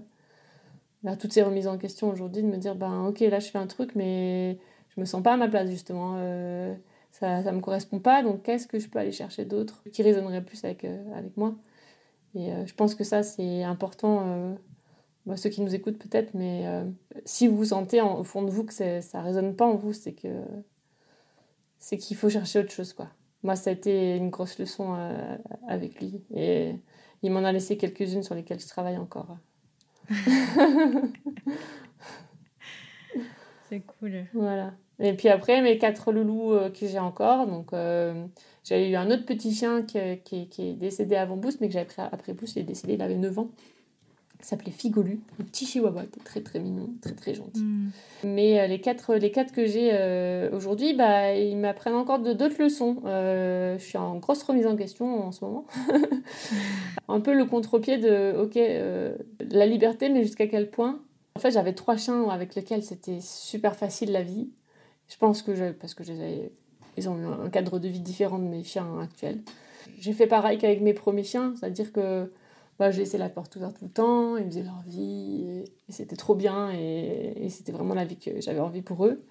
vers 1.03 1.17
toutes 1.17 1.33
ces 1.33 1.43
remises 1.43 1.67
en 1.67 1.77
question 1.77 2.09
aujourd'hui, 2.09 2.43
de 2.43 2.47
me 2.47 2.57
dire, 2.57 2.75
ben 2.75 3.05
ok, 3.05 3.19
là 3.21 3.39
je 3.39 3.49
fais 3.49 3.57
un 3.57 3.67
truc, 3.67 3.91
mais 3.95 4.57
je 4.95 4.99
me 4.99 5.05
sens 5.05 5.23
pas 5.23 5.33
à 5.33 5.37
ma 5.37 5.47
place, 5.47 5.69
justement. 5.69 6.15
Euh, 6.17 6.73
ça 7.11 7.41
ne 7.41 7.51
me 7.51 7.61
correspond 7.61 7.99
pas, 7.99 8.21
donc 8.23 8.43
qu'est-ce 8.43 8.67
que 8.67 8.79
je 8.79 8.87
peux 8.89 8.99
aller 8.99 9.11
chercher 9.11 9.45
d'autre 9.45 9.81
qui 9.91 10.03
résonnerait 10.03 10.43
plus 10.43 10.63
avec, 10.63 10.85
avec 10.85 11.35
moi? 11.35 11.55
Et 12.35 12.51
je 12.65 12.73
pense 12.75 12.93
que 12.93 13.03
ça, 13.03 13.23
c'est 13.23 13.63
important, 13.63 14.55
bah, 15.25 15.35
ceux 15.35 15.49
qui 15.49 15.61
nous 15.61 15.73
écoutent 15.73 15.97
peut-être, 15.97 16.35
mais 16.35 16.65
si 17.25 17.47
vous 17.47 17.65
sentez 17.65 18.01
au 18.01 18.23
fond 18.23 18.43
de 18.43 18.51
vous 18.51 18.65
que 18.65 18.73
ça 18.73 18.85
ne 18.85 19.23
résonne 19.23 19.55
pas 19.55 19.65
en 19.65 19.75
vous, 19.75 19.93
c'est 19.93 20.13
que 20.13 20.43
c'est 21.79 21.97
qu'il 21.97 22.17
faut 22.17 22.29
chercher 22.29 22.59
autre 22.59 22.71
chose, 22.71 22.93
quoi 22.93 23.07
moi, 23.43 23.55
ça 23.55 23.69
a 23.69 23.73
été 23.73 24.15
une 24.17 24.29
grosse 24.29 24.59
leçon 24.59 24.95
euh, 24.97 25.37
avec 25.67 25.99
lui. 25.99 26.21
Et 26.33 26.75
il 27.23 27.31
m'en 27.31 27.43
a 27.43 27.51
laissé 27.51 27.77
quelques-unes 27.77 28.23
sur 28.23 28.35
lesquelles 28.35 28.59
je 28.59 28.67
travaille 28.67 28.97
encore. 28.97 29.37
C'est 33.69 33.81
cool. 33.81 34.25
Voilà. 34.33 34.73
Et 34.99 35.13
puis 35.13 35.29
après, 35.29 35.61
mes 35.61 35.77
quatre 35.77 36.11
loulous 36.11 36.53
euh, 36.53 36.69
que 36.69 36.87
j'ai 36.87 36.99
encore. 36.99 37.45
Donc, 37.47 37.73
euh, 37.73 38.25
j'ai 38.63 38.89
eu 38.89 38.95
un 38.95 39.11
autre 39.11 39.25
petit 39.25 39.53
chien 39.53 39.83
qui, 39.83 39.99
qui, 40.23 40.49
qui 40.49 40.69
est 40.69 40.73
décédé 40.73 41.15
avant 41.15 41.37
Boost, 41.37 41.61
mais 41.61 41.67
que 41.67 41.73
j'ai 41.73 41.85
pris 41.85 42.01
après 42.01 42.33
Boost. 42.33 42.55
Il 42.55 42.59
est 42.61 42.63
décédé, 42.63 42.93
il 42.93 43.01
avait 43.01 43.15
9 43.17 43.39
ans 43.39 43.51
s'appelait 44.45 44.71
Figolu, 44.71 45.19
un 45.39 45.43
petit 45.43 45.65
chihuahua, 45.65 46.03
très 46.23 46.41
très 46.41 46.59
mignon, 46.59 46.89
très 47.01 47.13
très 47.13 47.33
gentil. 47.33 47.61
Hmm. 47.61 47.89
Mais 48.23 48.59
euh, 48.59 48.67
les, 48.67 48.79
quatre, 48.79 49.15
les 49.15 49.31
quatre 49.31 49.51
que 49.51 49.65
j'ai 49.65 49.89
euh, 49.93 50.49
aujourd'hui, 50.55 50.93
bah, 50.93 51.33
ils 51.33 51.57
m'apprennent 51.57 51.95
encore 51.95 52.19
d'autres 52.19 52.61
leçons. 52.61 53.01
Euh, 53.05 53.77
je 53.79 53.83
suis 53.83 53.97
en 53.97 54.17
grosse 54.17 54.43
remise 54.43 54.67
en 54.67 54.75
question 54.75 55.25
en 55.25 55.31
ce 55.31 55.43
moment. 55.43 55.65
un 57.07 57.19
peu 57.19 57.33
le 57.33 57.45
contre-pied 57.45 57.97
de, 57.97 58.35
ok, 58.37 58.55
la 59.51 59.65
liberté, 59.65 60.09
mais 60.09 60.23
jusqu'à 60.23 60.47
quel 60.47 60.69
point? 60.69 60.99
En 61.35 61.39
fait, 61.39 61.51
j'avais 61.51 61.73
trois 61.73 61.97
chiens 61.97 62.29
avec 62.29 62.55
lesquels 62.55 62.83
c'était 62.83 63.19
super 63.21 63.75
facile 63.75 64.11
la 64.11 64.23
vie. 64.23 64.49
Je 65.07 65.17
pense 65.17 65.41
que, 65.41 65.71
parce 65.71 65.93
que 65.93 66.03
ils 66.97 67.09
ont 67.09 67.17
eu 67.17 67.25
un 67.25 67.49
cadre 67.49 67.79
de 67.79 67.87
vie 67.87 67.99
différent 67.99 68.39
de 68.39 68.47
mes 68.47 68.63
chiens 68.63 68.99
actuels. 69.01 69.41
J'ai 69.99 70.13
fait 70.13 70.27
pareil 70.27 70.57
qu'avec 70.57 70.81
mes 70.81 70.93
premiers 70.93 71.23
chiens, 71.23 71.53
c'est-à-dire 71.57 71.91
que 71.91 72.31
bah, 72.79 72.91
j'ai 72.91 72.99
laissé 72.99 73.17
la 73.17 73.29
porte 73.29 73.55
ouverte 73.55 73.77
tout 73.79 73.85
le 73.85 73.91
temps, 73.91 74.37
ils 74.37 74.45
faisaient 74.45 74.63
leur 74.63 74.81
vie, 74.85 75.63
et, 75.87 75.91
c'était 75.91 76.15
trop 76.15 76.35
bien, 76.35 76.71
et, 76.71 77.47
c'était 77.49 77.71
vraiment 77.71 77.95
la 77.95 78.05
vie 78.05 78.17
que 78.17 78.39
j'avais 78.39 78.59
envie 78.59 78.81
pour 78.81 79.05
eux. 79.05 79.23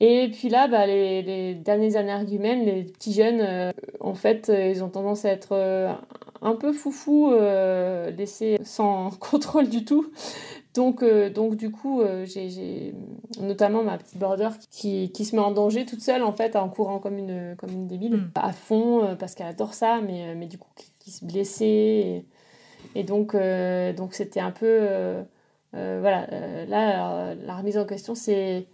Et 0.00 0.30
puis 0.30 0.48
là, 0.48 0.68
bah, 0.68 0.86
les, 0.86 1.22
les 1.22 1.54
dernières 1.54 1.96
années 1.96 2.64
les 2.64 2.84
petits 2.84 3.14
jeunes, 3.14 3.40
euh, 3.40 3.72
en 4.00 4.14
fait, 4.14 4.50
euh, 4.50 4.68
ils 4.68 4.84
ont 4.84 4.90
tendance 4.90 5.24
à 5.24 5.30
être 5.30 5.52
euh, 5.52 5.90
un 6.42 6.54
peu 6.54 6.72
foufou, 6.72 7.32
laissés 8.16 8.58
sans 8.62 9.10
contrôle 9.20 9.68
du 9.68 9.84
tout. 9.84 10.10
Donc, 10.74 11.02
donc 11.32 11.56
du 11.56 11.70
coup, 11.70 12.02
j'ai 12.24 12.94
notamment 13.40 13.82
ma 13.82 13.96
petite 13.96 14.18
border 14.18 14.50
qui, 14.70 15.10
qui, 15.10 15.24
se 15.24 15.34
met 15.34 15.40
en 15.40 15.50
danger 15.50 15.86
toute 15.86 16.02
seule, 16.02 16.22
en 16.22 16.32
fait, 16.32 16.54
en 16.54 16.68
courant 16.68 16.98
comme 16.98 17.16
une, 17.16 17.56
comme 17.56 17.70
une 17.70 17.86
débile, 17.86 18.16
mm. 18.16 18.30
à 18.34 18.52
fond, 18.52 19.16
parce 19.18 19.34
qu'elle 19.34 19.46
adore 19.46 19.72
ça, 19.72 20.02
mais, 20.02 20.34
mais 20.34 20.46
du 20.46 20.58
coup, 20.58 20.68
qui, 20.98 21.10
se 21.10 21.24
blessait. 21.24 21.66
Et 21.66 22.24
donc, 22.94 23.34
euh, 23.34 23.92
donc 23.92 24.14
c'était 24.14 24.40
un 24.40 24.50
peu. 24.50 24.66
Euh, 24.66 25.22
euh, 25.74 25.98
voilà, 26.00 26.26
là, 26.66 27.34
la 27.34 27.56
remise 27.56 27.76
en 27.76 27.84
question, 27.84 28.14
c'est 28.14 28.66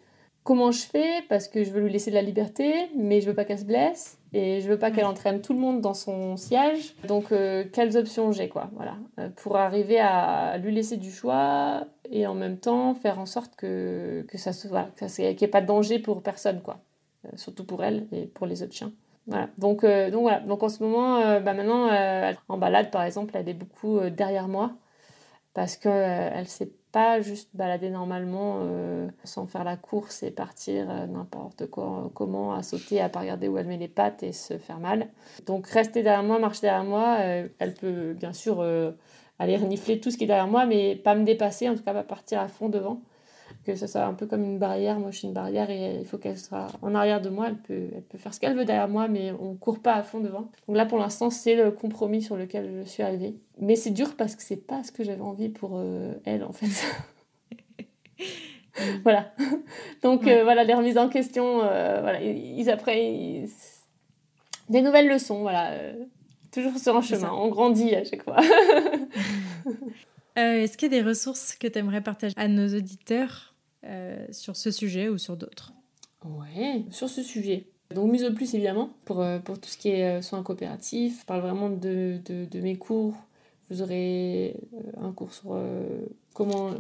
comment 0.45 0.71
je 0.71 0.83
fais 0.83 1.23
parce 1.29 1.49
que 1.49 1.65
je 1.65 1.71
veux 1.71 1.81
lui 1.81 1.93
laisser 1.93 2.11
de 2.11 2.15
la 2.15 2.23
liberté, 2.23 2.73
mais 2.97 3.21
je 3.21 3.27
veux 3.27 3.35
pas 3.35 3.45
qu'elle 3.45 3.59
se 3.59 3.65
blesse 3.65 4.19
et 4.33 4.61
je 4.61 4.69
veux 4.69 4.79
pas 4.79 4.91
qu'elle 4.91 5.07
entraîne 5.07 5.41
tout 5.41 5.53
le 5.53 5.59
monde 5.59 5.81
dans 5.81 5.95
son 5.95 6.37
siège. 6.37 6.95
Donc, 7.09 7.33
quelles 7.73 7.97
options 7.97 8.31
j'ai, 8.31 8.49
quoi, 8.49 8.71
voilà, 8.75 8.97
pour 9.37 9.57
arriver 9.57 9.99
à 9.99 10.59
lui 10.59 10.73
laisser 10.73 10.97
du 10.97 11.11
choix 11.11 11.87
et 12.11 12.27
en 12.27 12.35
même 12.35 12.59
temps 12.59 12.95
faire 12.95 13.19
en 13.19 13.27
sorte 13.27 13.57
que, 13.57 14.25
que 14.29 14.39
ça 14.39 14.53
se, 14.53 14.69
voilà, 14.69 14.91
qu'il 14.97 15.25
n'y 15.25 15.43
ait 15.43 15.49
pas 15.49 15.61
de 15.61 15.67
danger 15.67 15.99
pour 15.99 16.23
personne, 16.23 16.61
quoi, 16.61 16.79
surtout 17.35 17.65
pour 17.65 17.83
elle 17.83 18.07
et 18.13 18.27
pour 18.27 18.47
les 18.47 18.63
autres 18.63 18.75
chiens. 18.75 18.93
Voilà. 19.27 19.49
Donc, 19.59 19.85
euh, 19.85 20.11
donc 20.11 20.23
voilà. 20.23 20.41
Donc 20.41 20.63
en 20.63 20.69
ce 20.69 20.83
moment, 20.83 21.19
euh, 21.19 21.41
bah 21.41 21.55
maintenant, 21.55 21.89
euh, 21.91 22.33
en 22.49 22.59
balade 22.59 22.91
par 22.91 23.03
exemple, 23.05 23.37
elle 23.37 23.49
est 23.49 23.55
beaucoup 23.55 24.01
derrière 24.11 24.49
moi 24.49 24.73
parce 25.55 25.77
qu'elle 25.77 26.41
ne 26.41 26.45
sait 26.45 26.73
pas 26.93 27.21
juste 27.21 27.51
balader 27.55 27.91
normalement 27.91 28.61
sans 29.25 29.47
faire 29.47 29.65
la 29.65 29.77
course 29.77 30.23
et 30.23 30.31
partir 30.31 30.87
n'importe 31.09 31.67
quoi, 31.67 32.11
comment, 32.15 32.55
à 32.55 32.63
sauter, 32.63 33.01
à 33.01 33.09
pas 33.09 33.21
regarder 33.21 33.49
où 33.49 33.59
elle 33.59 33.67
met 33.67 33.79
les 33.79 33.89
pattes 33.89 34.23
et 34.23 34.33
se 34.33 34.59
faire 34.59 34.79
mal. 34.79 35.09
Donc 35.47 35.67
rester 35.67 36.03
derrière 36.03 36.23
moi, 36.23 36.39
marcher 36.39 36.63
derrière 36.63 36.85
moi, 36.85 37.19
elle 37.19 37.75
peut 37.81 38.15
bien 38.15 38.33
sûr 38.33 38.63
aller 39.39 39.57
renifler 39.57 40.01
tout 40.01 40.11
ce 40.11 40.17
qui 40.17 40.25
est 40.25 40.27
derrière 40.27 40.49
moi, 40.49 40.67
mais 40.67 40.97
pas 40.97 41.15
me 41.15 41.25
dépasser, 41.25 41.69
en 41.69 41.75
tout 41.75 41.83
cas 41.83 41.95
pas 41.95 42.03
partir 42.03 42.41
à 42.41 42.49
fond 42.49 42.69
devant 42.69 43.01
que 43.65 43.75
ça 43.77 43.87
soit 43.87 44.05
un 44.05 44.15
peu 44.15 44.27
comme 44.27 44.43
une 44.43 44.59
barrière. 44.59 44.99
Moi, 44.99 45.11
je 45.11 45.19
suis 45.19 45.29
une 45.29 45.35
barrière 45.35 45.71
et 45.71 45.99
il 46.01 46.07
faut 46.07 46.19
qu'elle 46.19 46.39
soit 46.39 46.67
en 46.83 46.95
arrière 46.95 47.21
de 47.21 47.29
moi. 47.29 47.49
Elle 47.49 47.57
peut, 47.57 47.89
elle 47.95 48.03
peut 48.03 48.19
faire 48.19 48.35
ce 48.35 48.41
qu'elle 48.41 48.57
veut 48.57 48.65
derrière 48.65 48.89
moi, 48.89 49.09
mais 49.09 49.33
on 49.33 49.55
court 49.55 49.81
pas 49.81 49.95
à 49.95 50.03
fond 50.03 50.21
devant. 50.21 50.51
Donc 50.67 50.77
là, 50.77 50.87
pour 50.87 50.99
l'instant, 50.99 51.31
c'est 51.31 51.55
le 51.55 51.71
compromis 51.71 52.23
sur 52.23 52.37
lequel 52.37 52.83
je 52.85 52.89
suis 52.89 53.03
arrivée. 53.03 53.35
Mais 53.59 53.77
c'est 53.77 53.91
dur 53.91 54.17
parce 54.17 54.35
que 54.35 54.43
c'est 54.43 54.57
pas 54.57 54.83
ce 54.83 54.91
que 54.93 55.05
j'avais 55.05 55.21
envie 55.21 55.49
pour 55.49 55.73
euh, 55.75 56.15
elle, 56.25 56.43
en 56.45 56.53
fait. 56.53 56.67
voilà. 59.05 59.33
Donc 60.03 60.27
euh, 60.27 60.43
voilà, 60.43 60.65
les 60.65 60.75
remises 60.75 60.99
en 60.99 61.09
question, 61.09 61.63
euh, 61.63 62.01
voilà, 62.01 62.21
ils, 62.21 62.69
apprennent 62.71 63.47
des 64.69 64.83
nouvelles 64.83 65.09
leçons, 65.09 65.41
voilà. 65.43 65.73
toujours 66.53 66.77
sur 66.79 66.97
un 66.97 67.03
chemin, 67.03 67.31
on 67.33 67.49
grandit 67.49 67.95
à 67.95 68.05
chaque 68.05 68.25
fois. 68.25 68.39
Est-ce 70.37 70.79
qu'il 70.79 70.91
y 70.93 70.97
a 70.97 71.03
des 71.03 71.07
ressources 71.07 71.55
que 71.55 71.67
tu 71.69 71.79
aimerais 71.79 72.01
partager 72.01 72.35
à 72.39 72.49
nos 72.49 72.67
auditeurs? 72.75 73.52
Sur 74.31 74.57
ce 74.57 74.71
sujet 74.71 75.09
ou 75.09 75.19
sur 75.19 75.37
d'autres 75.37 75.73
Ouais, 76.25 76.85
sur 76.91 77.09
ce 77.09 77.23
sujet. 77.23 77.67
Donc 77.95 78.11
Muso 78.11 78.33
Plus 78.33 78.55
évidemment, 78.55 78.91
pour, 79.05 79.25
pour 79.45 79.61
tout 79.61 79.69
ce 79.69 79.77
qui 79.77 79.91
est 79.91 80.23
soins 80.23 80.43
coopératifs. 80.43 81.21
Je 81.21 81.27
parle 81.27 81.43
vraiment 81.43 81.69
de, 81.69 82.21
de, 82.25 82.61
mes 82.61 82.77
cours. 82.77 83.15
Vous 83.69 83.83
aurez 83.83 84.57
un 85.01 85.13
cours 85.13 85.35
sur 85.35 85.59
comment 86.33 86.71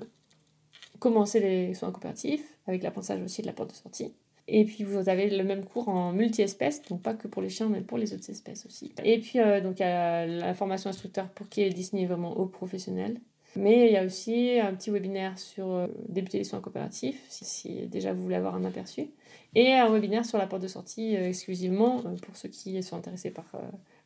commencer 1.03 1.41
les 1.41 1.75
soins 1.75 1.91
coopératifs, 1.91 2.57
avec 2.69 2.83
l'apprentissage 2.85 3.21
aussi 3.23 3.43
de 3.43 3.49
la 3.49 3.53
porte 3.53 3.71
de 3.71 3.75
sortie. 3.75 4.15
Et 4.47 4.65
puis 4.65 4.85
vous 4.85 5.09
avez 5.09 5.31
le 5.31 5.45
même 5.45 5.65
cours 5.65 5.89
en 5.89 6.13
multi-espèces, 6.13 6.83
donc 6.83 7.03
pas 7.03 7.15
que 7.15 7.27
pour 7.27 7.43
les 7.43 7.49
chiens, 7.49 7.69
mais 7.69 7.81
pour 7.81 7.99
les 7.99 8.15
autres 8.15 8.29
espèces 8.31 8.67
aussi. 8.67 8.93
Et 9.05 9.19
puis 9.19 9.41
euh, 9.41 9.61
donc 9.61 9.79
il 9.79 9.83
y 9.83 9.87
a 9.87 10.27
la 10.27 10.55
formation 10.55 10.91
instructeur 10.91 11.29
pour 11.31 11.49
qui 11.49 11.63
est 11.63 11.71
Disney 11.71 12.07
vraiment 12.07 12.37
au 12.37 12.47
professionnel. 12.47 13.21
Mais 13.55 13.87
il 13.87 13.93
y 13.93 13.97
a 13.97 14.05
aussi 14.05 14.59
un 14.59 14.75
petit 14.75 14.91
webinaire 14.91 15.39
sur 15.39 15.71
euh, 15.71 15.87
débuter 16.09 16.39
les 16.39 16.45
soins 16.45 16.61
coopératifs, 16.61 17.23
si, 17.29 17.87
déjà 17.87 18.13
vous 18.13 18.23
voulez 18.23 18.37
avoir 18.37 18.55
un 18.55 18.65
aperçu. 18.65 19.11
Et 19.55 19.73
un 19.75 19.91
webinaire 19.91 20.25
sur 20.25 20.39
la 20.39 20.47
porte 20.47 20.63
de 20.63 20.69
sortie 20.69 21.17
euh, 21.17 21.29
exclusivement 21.29 22.03
pour 22.23 22.37
ceux 22.37 22.49
qui 22.49 22.83
sont 22.83 22.97
intéressés 22.97 23.31
par, 23.31 23.53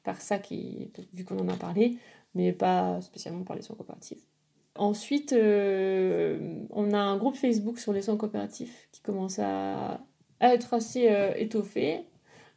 par 0.03 0.21
ça, 0.21 0.39
qui, 0.39 0.91
vu 1.13 1.25
qu'on 1.25 1.39
en 1.39 1.49
a 1.49 1.57
parlé, 1.57 1.99
mais 2.35 2.53
pas 2.53 3.01
spécialement 3.01 3.45
par 3.45 3.57
les 3.57 3.63
soins 3.63 3.77
coopératifs. 3.77 4.27
Ensuite, 4.75 5.33
on 5.33 6.93
a 6.93 6.99
un 6.99 7.17
groupe 7.17 7.37
Facebook 7.37 7.79
sur 7.79 7.93
les 7.95 8.03
soins 8.03 8.17
coopératifs 8.17 8.89
qui 8.93 9.01
commence 9.01 9.39
à, 9.39 10.01
être 10.41 10.75
assez 10.75 11.09
euh, 11.09 11.33
étoffé. 11.37 12.05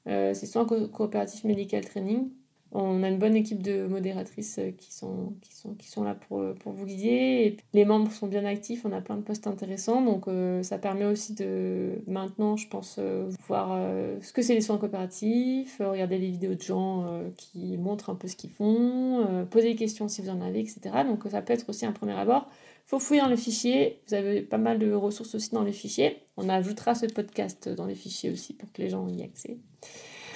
Euh, 0.08 0.34
c'est 0.34 0.46
soit 0.46 0.62
un 0.62 0.88
coopératif 0.88 1.44
médical 1.44 1.86
training. 1.86 2.30
On 2.72 3.02
a 3.04 3.10
une 3.10 3.18
bonne 3.18 3.36
équipe 3.36 3.64
de 3.64 3.88
modératrices 3.88 4.60
euh, 4.60 4.72
qui 4.72 4.94
sont, 4.94 6.04
là 6.04 6.16
pour, 6.16 6.54
pour 6.56 6.72
vous 6.72 6.86
guider. 6.86 7.58
Les 7.74 7.86
membres 7.86 8.12
sont 8.12 8.28
bien 8.28 8.46
actifs, 8.46 8.86
on 8.86 8.92
a 8.92 9.02
plein 9.02 9.18
de 9.18 9.22
postes 9.22 9.48
intéressants. 9.48 10.02
Donc 10.02 10.26
ça 10.64 10.78
permet 10.78 11.06
aussi 11.06 11.34
de 11.34 12.02
maintenant, 12.08 12.56
je 12.56 12.68
pense, 12.68 13.00
voir 13.48 13.78
ce 14.22 14.32
que 14.32 14.42
c'est 14.42 14.54
les 14.54 14.62
soins 14.62 14.78
coopératifs, 14.78 15.82
regarder 15.84 16.20
des 16.20 16.30
vidéos 16.30 16.56
de 16.56 16.62
gens 16.62 17.06
qui 17.36 17.78
montrent 17.78 18.10
un 18.10 18.16
peu 18.16 18.28
ce 18.28 18.36
qu'ils 18.36 18.52
font, 18.52 19.46
poser 19.50 19.70
des 19.70 19.76
questions 19.76 20.08
si 20.08 20.22
vous 20.22 20.30
en 20.30 20.42
avez, 20.42 20.60
etc. 20.60 20.80
Donc 21.06 21.24
ça 21.30 21.42
peut 21.42 21.54
être 21.54 21.70
aussi 21.70 21.86
un 21.86 21.92
premier 21.92 22.14
abord 22.14 22.48
faut 22.90 22.98
fouiller 22.98 23.22
dans 23.22 23.28
les 23.28 23.38
fichiers. 23.38 24.00
Vous 24.08 24.16
avez 24.16 24.42
pas 24.42 24.58
mal 24.58 24.80
de 24.80 24.92
ressources 24.92 25.36
aussi 25.36 25.52
dans 25.52 25.64
les 25.64 25.72
fichiers. 25.72 26.24
On 26.38 26.50
ajoutera 26.50 26.96
ce 26.96 27.06
podcast 27.06 27.70
dans 27.70 27.86
les 27.86 27.94
fichiers 27.94 28.32
aussi 28.32 28.54
pour 28.54 28.72
que 28.72 28.82
les 28.82 28.90
gens 28.90 29.08
y 29.08 29.22
aient 29.22 29.26
accès. 29.26 29.58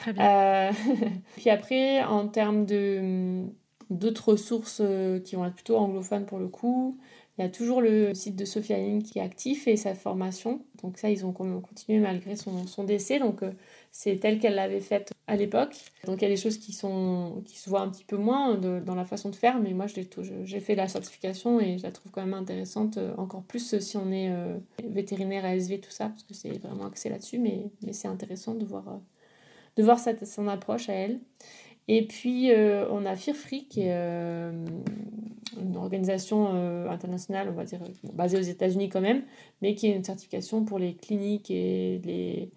Euh, 0.07 0.71
puis 1.35 1.49
après, 1.49 2.03
en 2.03 2.27
termes 2.27 2.65
de 2.65 3.45
d'autres 3.89 4.29
ressources 4.29 4.81
euh, 4.83 5.19
qui 5.19 5.35
vont 5.35 5.45
être 5.45 5.55
plutôt 5.55 5.77
anglophones 5.77 6.25
pour 6.25 6.39
le 6.39 6.47
coup, 6.47 6.97
il 7.37 7.41
y 7.41 7.45
a 7.45 7.49
toujours 7.49 7.81
le 7.81 8.13
site 8.13 8.35
de 8.35 8.45
Sophia 8.45 8.77
Yin 8.77 9.01
qui 9.01 9.17
est 9.17 9.21
actif 9.21 9.67
et 9.67 9.75
sa 9.75 9.95
formation. 9.95 10.63
Donc 10.83 10.99
ça, 10.99 11.09
ils 11.09 11.25
ont 11.25 11.31
continué 11.31 11.99
malgré 11.99 12.35
son, 12.35 12.67
son 12.67 12.83
décès. 12.83 13.17
Donc 13.17 13.41
euh, 13.41 13.51
c'est 13.91 14.17
tel 14.17 14.39
qu'elle 14.39 14.53
l'avait 14.53 14.81
faite 14.81 15.11
à 15.25 15.35
l'époque. 15.35 15.75
Donc 16.05 16.21
il 16.21 16.25
y 16.25 16.27
a 16.27 16.29
des 16.29 16.37
choses 16.37 16.59
qui, 16.59 16.73
sont, 16.73 17.41
qui 17.45 17.57
se 17.57 17.71
voient 17.71 17.81
un 17.81 17.89
petit 17.89 18.05
peu 18.05 18.17
moins 18.17 18.55
dans 18.55 18.93
la 18.93 19.05
façon 19.05 19.29
de 19.29 19.35
faire, 19.35 19.59
mais 19.59 19.73
moi 19.73 19.87
j'ai 19.87 20.59
fait 20.59 20.75
la 20.75 20.87
certification 20.87 21.59
et 21.59 21.79
je 21.79 21.83
la 21.83 21.91
trouve 21.91 22.11
quand 22.11 22.21
même 22.21 22.33
intéressante, 22.35 22.99
encore 23.17 23.43
plus 23.43 23.79
si 23.79 23.97
on 23.97 24.11
est 24.11 24.29
euh, 24.29 24.57
vétérinaire 24.83 25.45
ASV, 25.45 25.79
tout 25.79 25.91
ça, 25.91 26.09
parce 26.09 26.23
que 26.23 26.33
c'est 26.33 26.57
vraiment 26.59 26.85
axé 26.85 27.09
là-dessus, 27.09 27.39
mais, 27.39 27.71
mais 27.83 27.93
c'est 27.93 28.07
intéressant 28.07 28.53
de 28.53 28.65
voir, 28.65 28.99
de 29.75 29.83
voir 29.83 29.99
son 29.99 30.47
approche 30.47 30.89
à 30.89 30.93
elle. 30.93 31.19
Et 31.87 32.07
puis 32.07 32.51
on 32.89 33.05
a 33.05 33.15
Fear 33.15 33.35
Free, 33.35 33.65
qui 33.67 33.81
est 33.81 33.91
une 33.91 35.75
organisation 35.75 36.47
internationale, 36.89 37.49
on 37.49 37.53
va 37.53 37.65
dire, 37.65 37.79
basée 38.13 38.37
aux 38.37 38.41
États-Unis 38.41 38.87
quand 38.87 39.01
même, 39.01 39.23
mais 39.61 39.75
qui 39.75 39.87
est 39.87 39.95
une 39.95 40.03
certification 40.03 40.63
pour 40.63 40.79
les 40.79 40.95
cliniques 40.95 41.51
et 41.51 41.99
les 42.05 42.51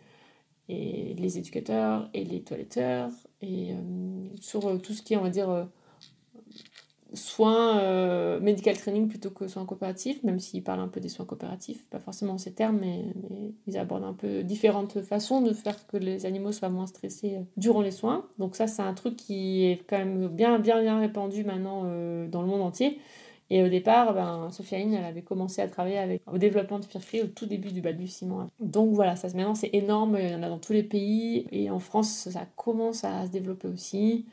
et 0.68 1.14
les 1.18 1.38
éducateurs 1.38 2.08
et 2.12 2.24
les 2.24 2.42
toiletteurs 2.42 3.10
et 3.40 3.72
euh, 3.72 4.28
sur 4.40 4.66
euh, 4.66 4.78
tout 4.78 4.92
ce 4.92 5.02
qui 5.02 5.14
est 5.14 5.16
on 5.16 5.22
va 5.22 5.30
dire 5.30 5.68
euh, 7.12 7.16
soins 7.16 8.40
medical 8.40 8.76
training 8.76 9.08
plutôt 9.08 9.30
que 9.30 9.48
soins 9.48 9.64
coopératifs 9.64 10.22
même 10.22 10.38
s'ils 10.38 10.62
parlent 10.62 10.80
un 10.80 10.88
peu 10.88 11.00
des 11.00 11.08
soins 11.08 11.24
coopératifs 11.24 11.84
pas 11.86 12.00
forcément 12.00 12.38
ces 12.38 12.52
termes 12.52 12.78
mais, 12.80 13.04
ils 13.66 13.78
abordent 13.78 14.04
un 14.04 14.12
peu 14.12 14.42
différentes 14.42 15.00
façons 15.02 15.40
de 15.40 15.52
faire 15.52 15.86
que 15.86 15.96
les 15.96 16.26
animaux 16.26 16.52
soient 16.52 16.68
moins 16.68 16.86
stressés 16.86 17.38
durant 17.56 17.82
les 17.82 17.90
soins 17.90 18.26
donc 18.38 18.56
ça 18.56 18.66
c'est 18.66 18.82
un 18.82 18.94
truc 18.94 19.16
qui 19.16 19.64
est 19.64 19.82
quand 19.88 19.98
même 19.98 20.28
bien 20.28 20.58
bien 20.58 20.80
bien 20.80 20.98
répandu 20.98 21.44
maintenant 21.44 21.82
dans 21.82 22.42
le 22.42 22.48
monde 22.48 22.62
entier 22.62 22.98
et 23.48 23.62
au 23.62 23.68
départ, 23.68 24.12
ben, 24.12 24.50
Sophia 24.50 24.78
elle 24.78 25.04
avait 25.04 25.22
commencé 25.22 25.62
à 25.62 25.68
travailler 25.68 25.98
avec, 25.98 26.22
au 26.32 26.38
développement 26.38 26.80
de 26.80 26.84
Fear 26.84 27.24
au 27.24 27.28
tout 27.28 27.46
début 27.46 27.70
du 27.70 27.80
balbutiement. 27.80 28.48
Donc 28.58 28.92
voilà, 28.92 29.14
ça 29.14 29.28
maintenant 29.28 29.54
c'est 29.54 29.70
énorme, 29.72 30.18
il 30.20 30.30
y 30.30 30.34
en 30.34 30.42
a 30.42 30.48
dans 30.48 30.58
tous 30.58 30.72
les 30.72 30.82
pays. 30.82 31.46
Et 31.52 31.70
en 31.70 31.78
France, 31.78 32.28
ça 32.30 32.46
commence 32.56 33.04
à 33.04 33.26
se 33.26 33.30
développer 33.30 33.68
aussi. 33.68 34.26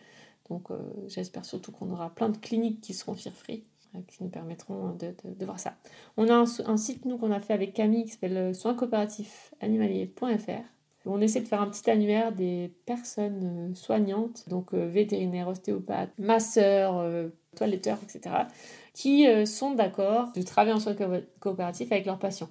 Donc 0.49 0.71
euh, 0.71 0.77
j'espère 1.07 1.45
surtout 1.45 1.71
qu'on 1.71 1.89
aura 1.91 2.09
plein 2.09 2.27
de 2.29 2.37
cliniques 2.37 2.81
qui 2.81 2.93
seront 2.93 3.13
Fear 3.13 3.33
euh, 3.95 3.99
qui 4.07 4.23
nous 4.23 4.29
permettront 4.29 4.97
de, 4.97 5.45
voir 5.45 5.59
ça. 5.59 5.75
On 6.17 6.27
a 6.29 6.35
un, 6.35 6.77
site, 6.77 7.05
nous, 7.05 7.17
qu'on 7.17 7.31
a 7.31 7.39
fait 7.39 7.53
avec 7.53 7.73
Camille, 7.73 8.05
qui 8.05 8.11
s'appelle 8.11 8.37
euh, 8.37 8.53
soinscoopératifsanimaliers.fr. 8.53 10.63
On 11.05 11.19
essaie 11.19 11.41
de 11.41 11.47
faire 11.47 11.61
un 11.61 11.69
petit 11.69 11.89
annuaire 11.89 12.31
des 12.31 12.71
personnes 12.85 13.73
soignantes, 13.75 14.47
donc 14.47 14.73
vétérinaires, 14.73 15.49
ostéopathes, 15.49 16.13
masseurs, 16.17 17.05
toiletteurs, 17.57 17.99
etc., 18.03 18.45
qui 18.93 19.25
sont 19.45 19.73
d'accord 19.73 20.31
de 20.31 20.41
travailler 20.43 20.73
en 20.73 20.79
soins 20.79 20.95
coopératifs 21.41 21.91
avec 21.91 22.05
leurs 22.05 22.19
patients. 22.19 22.47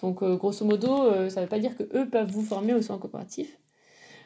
Donc, 0.00 0.22
grosso 0.22 0.64
modo, 0.64 1.28
ça 1.30 1.40
ne 1.40 1.46
veut 1.46 1.48
pas 1.48 1.58
dire 1.58 1.76
que 1.76 1.82
eux 1.98 2.08
peuvent 2.08 2.30
vous 2.30 2.44
former 2.44 2.74
aux 2.74 2.82
soins 2.82 2.98
coopératifs, 2.98 3.58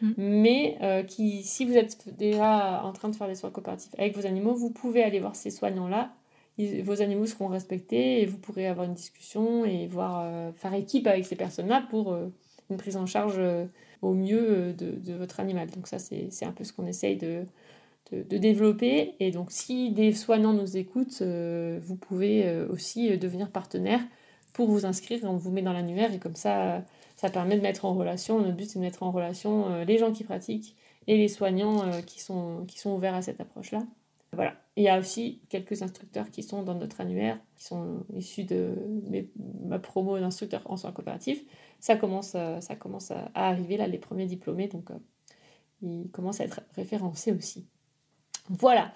mm. 0.04 0.14
mais 0.18 1.04
qui, 1.08 1.42
si 1.42 1.64
vous 1.64 1.76
êtes 1.76 2.14
déjà 2.16 2.82
en 2.84 2.92
train 2.92 3.08
de 3.08 3.16
faire 3.16 3.28
des 3.28 3.34
soins 3.34 3.50
coopératifs 3.50 3.94
avec 3.98 4.16
vos 4.16 4.26
animaux, 4.26 4.54
vous 4.54 4.70
pouvez 4.70 5.02
aller 5.02 5.20
voir 5.20 5.36
ces 5.36 5.50
soignants-là. 5.50 6.12
Vos 6.58 7.02
animaux 7.02 7.26
seront 7.26 7.48
respectés 7.48 8.22
et 8.22 8.26
vous 8.26 8.38
pourrez 8.38 8.68
avoir 8.68 8.86
une 8.86 8.94
discussion 8.94 9.64
et 9.64 9.88
voir 9.88 10.52
faire 10.54 10.72
équipe 10.74 11.06
avec 11.06 11.26
ces 11.26 11.34
personnes-là 11.34 11.84
pour 11.90 12.16
une 12.70 12.76
prise 12.76 12.96
en 12.96 13.06
charge 13.06 13.40
au 14.02 14.14
mieux 14.14 14.72
de, 14.72 15.12
votre 15.14 15.40
animal. 15.40 15.68
Donc 15.70 15.88
ça, 15.88 15.98
c'est 15.98 16.44
un 16.44 16.52
peu 16.52 16.64
ce 16.64 16.72
qu'on 16.72 16.86
essaye 16.86 17.16
de, 17.16 17.44
de, 18.12 18.38
développer. 18.38 19.14
Et 19.20 19.30
donc, 19.30 19.50
si 19.50 19.90
des 19.90 20.12
soignants 20.12 20.52
nous 20.52 20.76
écoutent, 20.76 21.18
euh, 21.22 21.78
vous 21.82 21.96
pouvez 21.96 22.46
euh, 22.46 22.68
aussi 22.68 23.10
euh, 23.10 23.16
devenir 23.16 23.50
partenaire 23.50 24.00
pour 24.52 24.70
vous 24.70 24.86
inscrire. 24.86 25.20
On 25.24 25.36
vous 25.36 25.50
met 25.50 25.62
dans 25.62 25.72
l'annuaire 25.72 26.12
et 26.12 26.18
comme 26.18 26.36
ça, 26.36 26.84
ça 27.24 27.30
permet 27.30 27.56
de 27.56 27.62
mettre 27.62 27.86
en 27.86 27.94
relation. 27.94 28.38
Notre 28.38 28.54
but, 28.54 28.68
c'est 28.68 28.78
de 28.78 28.84
mettre 28.84 29.02
en 29.02 29.10
relation 29.10 29.82
les 29.84 29.96
gens 29.96 30.12
qui 30.12 30.24
pratiquent 30.24 30.76
et 31.06 31.16
les 31.16 31.28
soignants 31.28 31.90
qui, 32.02 32.20
sont, 32.20 32.64
qui 32.66 32.78
sont 32.78 32.94
ouverts 32.94 33.14
à 33.14 33.22
cette 33.22 33.40
approche-là. 33.40 33.82
Voilà. 34.32 34.54
il 34.76 34.82
y 34.82 34.88
a 34.88 34.98
aussi 34.98 35.40
quelques 35.48 35.80
instructeurs 35.82 36.30
qui 36.30 36.42
sont 36.42 36.64
dans 36.64 36.74
notre 36.74 37.00
annuaire, 37.00 37.38
qui 37.56 37.64
sont 37.64 38.04
issus 38.14 38.44
de 38.44 38.74
ma 39.64 39.78
promo 39.78 40.18
d'instructeur 40.18 40.60
en 40.66 40.76
soins 40.76 40.92
coopératifs. 40.92 41.42
Ça 41.80 41.96
commence, 41.96 42.36
ça 42.60 42.76
commence 42.76 43.10
à, 43.10 43.30
arriver, 43.34 43.76
là, 43.78 43.86
les 43.86 43.98
premiers 43.98 44.26
diplômés, 44.26 44.68
donc 44.68 44.90
ils 45.80 46.10
commencent 46.10 46.40
à 46.40 46.44
être 46.44 46.60
référencés 46.76 47.32
aussi. 47.32 47.66
Voilà. 48.50 48.92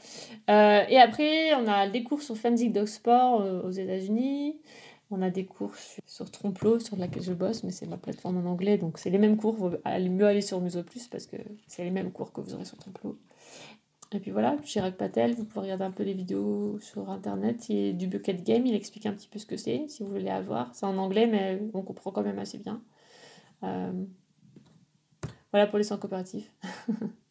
Euh, 0.51 0.85
et 0.89 0.99
après, 0.99 1.55
on 1.55 1.67
a 1.67 1.89
des 1.89 2.03
cours 2.03 2.23
sur 2.23 2.37
Fanzik 2.37 2.73
Dog 2.73 2.87
Sport 2.87 3.41
euh, 3.41 3.63
aux 3.63 3.71
États-Unis. 3.71 4.61
On 5.11 5.23
a 5.23 5.31
des 5.31 5.47
cours 5.47 5.75
sur, 6.07 6.31
Tromplot, 6.31 6.81
sur 6.81 6.97
laquelle 6.97 7.23
je 7.23 7.33
bosse, 7.33 7.65
mais 7.65 7.71
c'est 7.71 7.87
ma 7.87 7.97
plateforme 7.97 8.47
en 8.47 8.51
anglais, 8.51 8.77
donc 8.77 8.99
c'est 8.99 9.09
les 9.09 9.19
mêmes 9.19 9.39
cours. 9.39 9.55
Vous 9.55 9.71
allez 9.85 10.11
mieux 10.11 10.27
aller 10.27 10.43
sur 10.43 10.61
Muso 10.61 10.83
Plus 10.83 11.09
parce 11.09 11.27
que 11.27 11.37
c'est 11.67 11.85
les 11.85 11.91
mêmes 11.91 12.13
cours 12.13 12.33
que 12.33 12.43
vous 12.43 12.55
aurez 12.55 12.67
sur 12.67 12.77
Tromplot. 12.77 13.19
Et 14.13 14.21
puis 14.21 14.31
voilà, 14.31 14.57
Chirag 14.65 14.95
Patel, 14.95 15.35
vous 15.35 15.45
pouvez 15.45 15.63
regarder 15.63 15.85
un 15.85 15.91
peu 15.91 16.03
les 16.03 16.15
vidéos 16.15 16.79
sur 16.81 17.11
internet. 17.11 17.67
A 17.71 17.93
du 17.93 18.07
Bucket 18.07 18.43
Game, 18.43 18.67
il 18.67 18.75
explique 18.75 19.07
un 19.07 19.13
petit 19.13 19.29
peu 19.29 19.39
ce 19.39 19.47
que 19.47 19.57
c'est, 19.57 19.87
si 19.89 20.03
vous 20.03 20.11
voulez 20.11 20.31
avoir. 20.31 20.75
C'est 20.75 20.87
en 20.87 20.97
anglais, 20.99 21.27
mais 21.27 21.61
on 21.75 21.83
comprend 21.83 22.11
quand 22.11 22.23
même 22.23 22.39
assez 22.39 22.59
bien. 22.59 22.83
Euh, 23.65 23.93
voilà 25.53 25.67
pour 25.67 25.79
les 25.79 25.85
soins 25.85 25.99
coopératifs. 25.99 26.51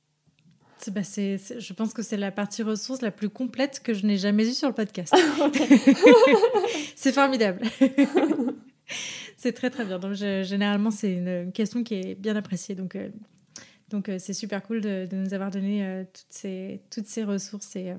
Bah 0.91 1.01
je 1.01 1.73
pense 1.73 1.93
que 1.93 2.01
c'est 2.01 2.17
la 2.17 2.31
partie 2.31 2.63
ressources 2.63 3.01
la 3.01 3.11
plus 3.11 3.29
complète 3.29 3.81
que 3.83 3.93
je 3.93 4.05
n'ai 4.05 4.17
jamais 4.17 4.49
eue 4.49 4.53
sur 4.53 4.67
le 4.67 4.73
podcast. 4.73 5.15
c'est 6.95 7.11
formidable. 7.11 7.61
c'est 9.38 9.53
très 9.53 9.69
très 9.69 9.85
bien. 9.85 9.99
Donc, 9.99 10.13
généralement, 10.13 10.91
c'est 10.91 11.13
une 11.13 11.51
question 11.51 11.83
qui 11.83 11.95
est 11.95 12.15
bien 12.15 12.35
appréciée. 12.35 12.75
Donc, 12.75 12.95
euh, 12.95 13.09
donc 13.89 14.09
euh, 14.09 14.17
c'est 14.19 14.33
super 14.33 14.63
cool 14.63 14.81
de, 14.81 15.07
nous 15.11 15.33
avoir 15.33 15.51
donné 15.51 15.85
euh, 15.85 16.03
toutes, 16.03 16.25
ces, 16.29 16.81
toutes 16.89 17.07
ces 17.07 17.23
ressources 17.23 17.75
et, 17.75 17.93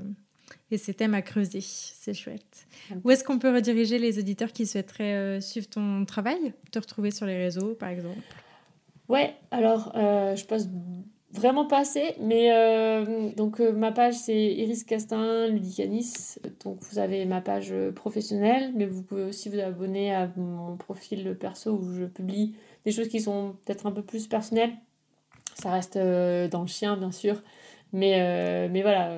et 0.70 0.78
ces 0.78 0.95
thèmes 0.95 1.14
à 1.14 1.22
creuser. 1.22 1.61
C'est 1.62 2.14
chouette. 2.14 2.66
Où 3.05 3.11
est-ce 3.11 3.24
qu'on 3.24 3.39
peut 3.39 3.55
rediriger 3.55 3.99
les 3.99 4.18
auditeurs 4.18 4.53
qui 4.53 4.66
souhaiteraient 4.66 5.41
suivre 5.41 5.68
ton 5.68 6.05
travail, 6.05 6.55
te 6.70 6.78
retrouver 6.78 7.11
sur 7.11 7.26
les 7.26 7.36
réseaux, 7.36 7.74
par 7.74 7.89
exemple? 7.89 8.18
Ouais, 9.09 9.34
alors 9.51 9.93
je 9.95 10.45
passe 10.45 10.68
vraiment 11.33 11.66
pas 11.66 11.81
assez, 11.81 12.14
mais 12.20 12.53
euh, 12.53 13.31
donc 13.37 13.61
euh, 13.61 13.72
ma 13.72 13.93
page 13.93 14.14
c'est 14.14 14.55
Iris 14.55 14.85
Castin, 14.85 15.49
Ludicanis. 15.49 16.37
Donc 16.64 16.79
vous 16.83 16.99
avez 16.99 17.24
ma 17.26 17.41
page 17.41 17.74
professionnelle, 17.95 18.72
mais 18.74 18.87
vous 18.87 19.03
pouvez 19.03 19.24
aussi 19.24 19.49
vous 19.49 19.61
abonner 19.61 20.14
à 20.14 20.31
mon 20.37 20.76
profil 20.76 21.37
perso 21.39 21.72
où 21.72 21.93
je 21.93 22.05
publie 22.05 22.55
des 22.85 22.93
choses 22.93 23.09
qui 23.09 23.20
sont 23.20 23.57
peut-être 23.64 23.87
un 23.87 23.93
peu 23.93 24.03
plus 24.03 24.26
personnelles. 24.26 24.72
Ça 25.55 25.70
reste 25.70 25.97
euh, 25.97 26.49
dans 26.49 26.62
le 26.62 26.68
chien, 26.68 26.97
bien 26.97 27.12
sûr, 27.12 27.43
mais, 27.93 28.68
mais 28.68 28.83
voilà, 28.83 29.16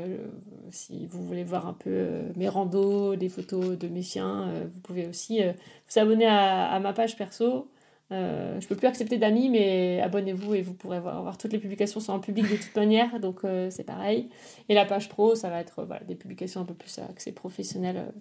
si 0.70 1.06
vous 1.06 1.22
voulez 1.24 1.44
voir 1.44 1.66
un 1.66 1.72
peu 1.72 2.22
mes 2.36 2.48
randos, 2.48 3.16
des 3.16 3.28
photos 3.28 3.76
de 3.76 3.88
mes 3.88 4.02
chiens, 4.02 4.48
vous 4.72 4.80
pouvez 4.80 5.08
aussi 5.08 5.40
vous 5.42 5.98
abonner 5.98 6.26
à 6.26 6.78
ma 6.80 6.92
page 6.92 7.16
perso. 7.16 7.68
Euh, 8.12 8.60
je 8.60 8.66
peux 8.66 8.74
plus 8.74 8.88
accepter 8.88 9.18
d'amis, 9.18 9.48
mais 9.48 10.00
abonnez-vous 10.00 10.54
et 10.54 10.62
vous 10.62 10.74
pourrez 10.74 10.98
voir, 10.98 11.38
toutes 11.38 11.52
les 11.52 11.58
publications 11.58 12.00
sont 12.00 12.12
en 12.12 12.18
public 12.18 12.44
de 12.50 12.56
toute 12.56 12.74
manière, 12.74 13.20
donc 13.20 13.44
euh, 13.44 13.70
c'est 13.70 13.84
pareil. 13.84 14.28
Et 14.68 14.74
la 14.74 14.84
page 14.84 15.08
pro, 15.08 15.36
ça 15.36 15.48
va 15.48 15.60
être 15.60 15.84
voilà, 15.84 16.02
des 16.04 16.16
publications 16.16 16.60
un 16.60 16.64
peu 16.64 16.74
plus 16.74 16.98
axées 16.98 17.32
professionnelles. 17.32 18.12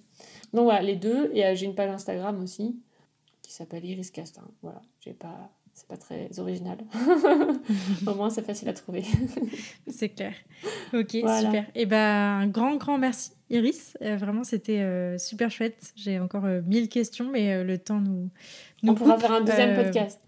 Donc 0.54 0.66
voilà, 0.66 0.82
les 0.82 0.96
deux. 0.96 1.32
Et 1.34 1.46
euh, 1.46 1.56
j'ai 1.56 1.66
une 1.66 1.76
page 1.76 1.90
Instagram 1.90 2.42
aussi 2.44 2.80
qui 3.42 3.52
s'appelle 3.52 3.84
Iris 3.84 4.12
Castin. 4.12 4.48
Voilà, 4.62 4.82
j'ai 5.00 5.14
pas, 5.14 5.50
c'est 5.80 5.88
pas 5.88 5.98
très 5.98 6.40
original. 6.40 6.78
Au 8.08 8.14
moins, 8.14 8.30
c'est 8.30 8.46
facile 8.46 8.70
à 8.70 8.74
trouver. 8.74 9.04
c'est 9.88 10.10
clair. 10.10 10.34
Ok, 10.94 11.12
super. 11.12 11.64
Et 11.76 11.82
eh 11.82 11.86
ben, 11.86 12.42
un 12.42 12.48
grand, 12.48 12.76
grand 12.76 12.98
merci 12.98 13.32
Iris. 13.50 13.98
vraiment, 14.02 14.44
c'était 14.44 15.18
super 15.18 15.50
chouette. 15.50 15.94
J'ai 15.96 16.20
encore 16.20 16.44
mille 16.68 16.88
questions, 16.90 17.30
mais 17.32 17.64
le 17.64 17.78
temps 17.78 18.00
nous 18.00 18.30
on 18.88 18.94
pourra 18.94 19.18
faire 19.18 19.32
un 19.32 19.42
deuxième 19.42 19.78
euh, 19.78 19.84
podcast. 19.84 20.20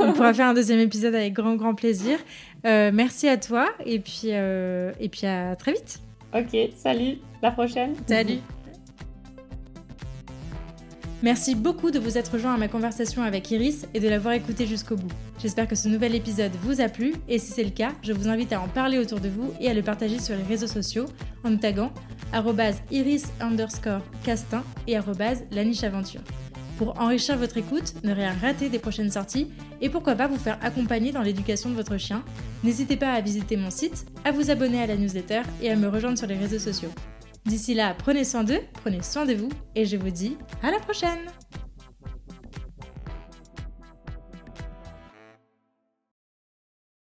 on 0.00 0.12
pourra 0.12 0.34
faire 0.34 0.48
un 0.48 0.54
deuxième 0.54 0.80
épisode 0.80 1.14
avec 1.14 1.32
grand, 1.32 1.54
grand 1.54 1.74
plaisir. 1.74 2.18
Euh, 2.66 2.90
merci 2.92 3.28
à 3.28 3.36
toi 3.36 3.68
et 3.84 3.98
puis, 3.98 4.28
euh, 4.30 4.92
et 5.00 5.08
puis 5.08 5.26
à 5.26 5.54
très 5.56 5.72
vite. 5.72 6.00
Ok, 6.34 6.56
salut, 6.76 7.18
la 7.42 7.52
prochaine. 7.52 7.94
Salut. 8.06 8.38
Merci 11.24 11.54
beaucoup 11.54 11.90
de 11.90 11.98
vous 11.98 12.18
être 12.18 12.32
rejoint 12.32 12.52
à 12.52 12.58
ma 12.58 12.68
conversation 12.68 13.22
avec 13.22 13.50
Iris 13.50 13.86
et 13.94 14.00
de 14.00 14.10
l'avoir 14.10 14.34
écouté 14.34 14.66
jusqu'au 14.66 14.96
bout. 14.96 15.10
J'espère 15.40 15.66
que 15.66 15.74
ce 15.74 15.88
nouvel 15.88 16.14
épisode 16.14 16.52
vous 16.60 16.82
a 16.82 16.88
plu 16.90 17.14
et 17.30 17.38
si 17.38 17.50
c'est 17.50 17.64
le 17.64 17.70
cas, 17.70 17.92
je 18.02 18.12
vous 18.12 18.28
invite 18.28 18.52
à 18.52 18.60
en 18.60 18.68
parler 18.68 18.98
autour 18.98 19.20
de 19.20 19.30
vous 19.30 19.50
et 19.58 19.70
à 19.70 19.72
le 19.72 19.80
partager 19.80 20.18
sur 20.18 20.36
les 20.36 20.42
réseaux 20.42 20.66
sociaux 20.66 21.06
en 21.42 21.48
me 21.48 21.56
taguant 21.56 21.94
iris 22.90 23.32
underscore 23.40 24.02
castin 24.22 24.62
et 24.86 24.98
la 25.50 25.64
niche 25.64 25.82
aventure 25.82 26.20
pour 26.76 27.00
enrichir 27.00 27.38
votre 27.38 27.56
écoute, 27.56 27.94
ne 28.02 28.12
rien 28.12 28.34
rater 28.42 28.68
des 28.68 28.78
prochaines 28.78 29.10
sorties 29.10 29.48
et 29.80 29.88
pourquoi 29.88 30.16
pas 30.16 30.26
vous 30.26 30.36
faire 30.36 30.58
accompagner 30.60 31.10
dans 31.10 31.22
l'éducation 31.22 31.70
de 31.70 31.74
votre 31.74 31.96
chien, 31.96 32.22
n'hésitez 32.64 32.96
pas 32.96 33.12
à 33.12 33.20
visiter 33.22 33.56
mon 33.56 33.70
site, 33.70 34.04
à 34.26 34.32
vous 34.32 34.50
abonner 34.50 34.82
à 34.82 34.86
la 34.86 34.96
newsletter 34.96 35.42
et 35.62 35.70
à 35.70 35.76
me 35.76 35.88
rejoindre 35.88 36.18
sur 36.18 36.26
les 36.26 36.36
réseaux 36.36 36.58
sociaux. 36.58 36.90
D'ici 37.44 37.74
là, 37.74 37.94
prenez 37.98 38.24
soin 38.24 38.42
d'eux, 38.42 38.60
prenez 38.72 39.02
soin 39.02 39.26
de 39.26 39.34
vous 39.34 39.50
et 39.74 39.84
je 39.84 39.98
vous 39.98 40.10
dis 40.10 40.38
à 40.62 40.70
la 40.70 40.80
prochaine 40.80 41.20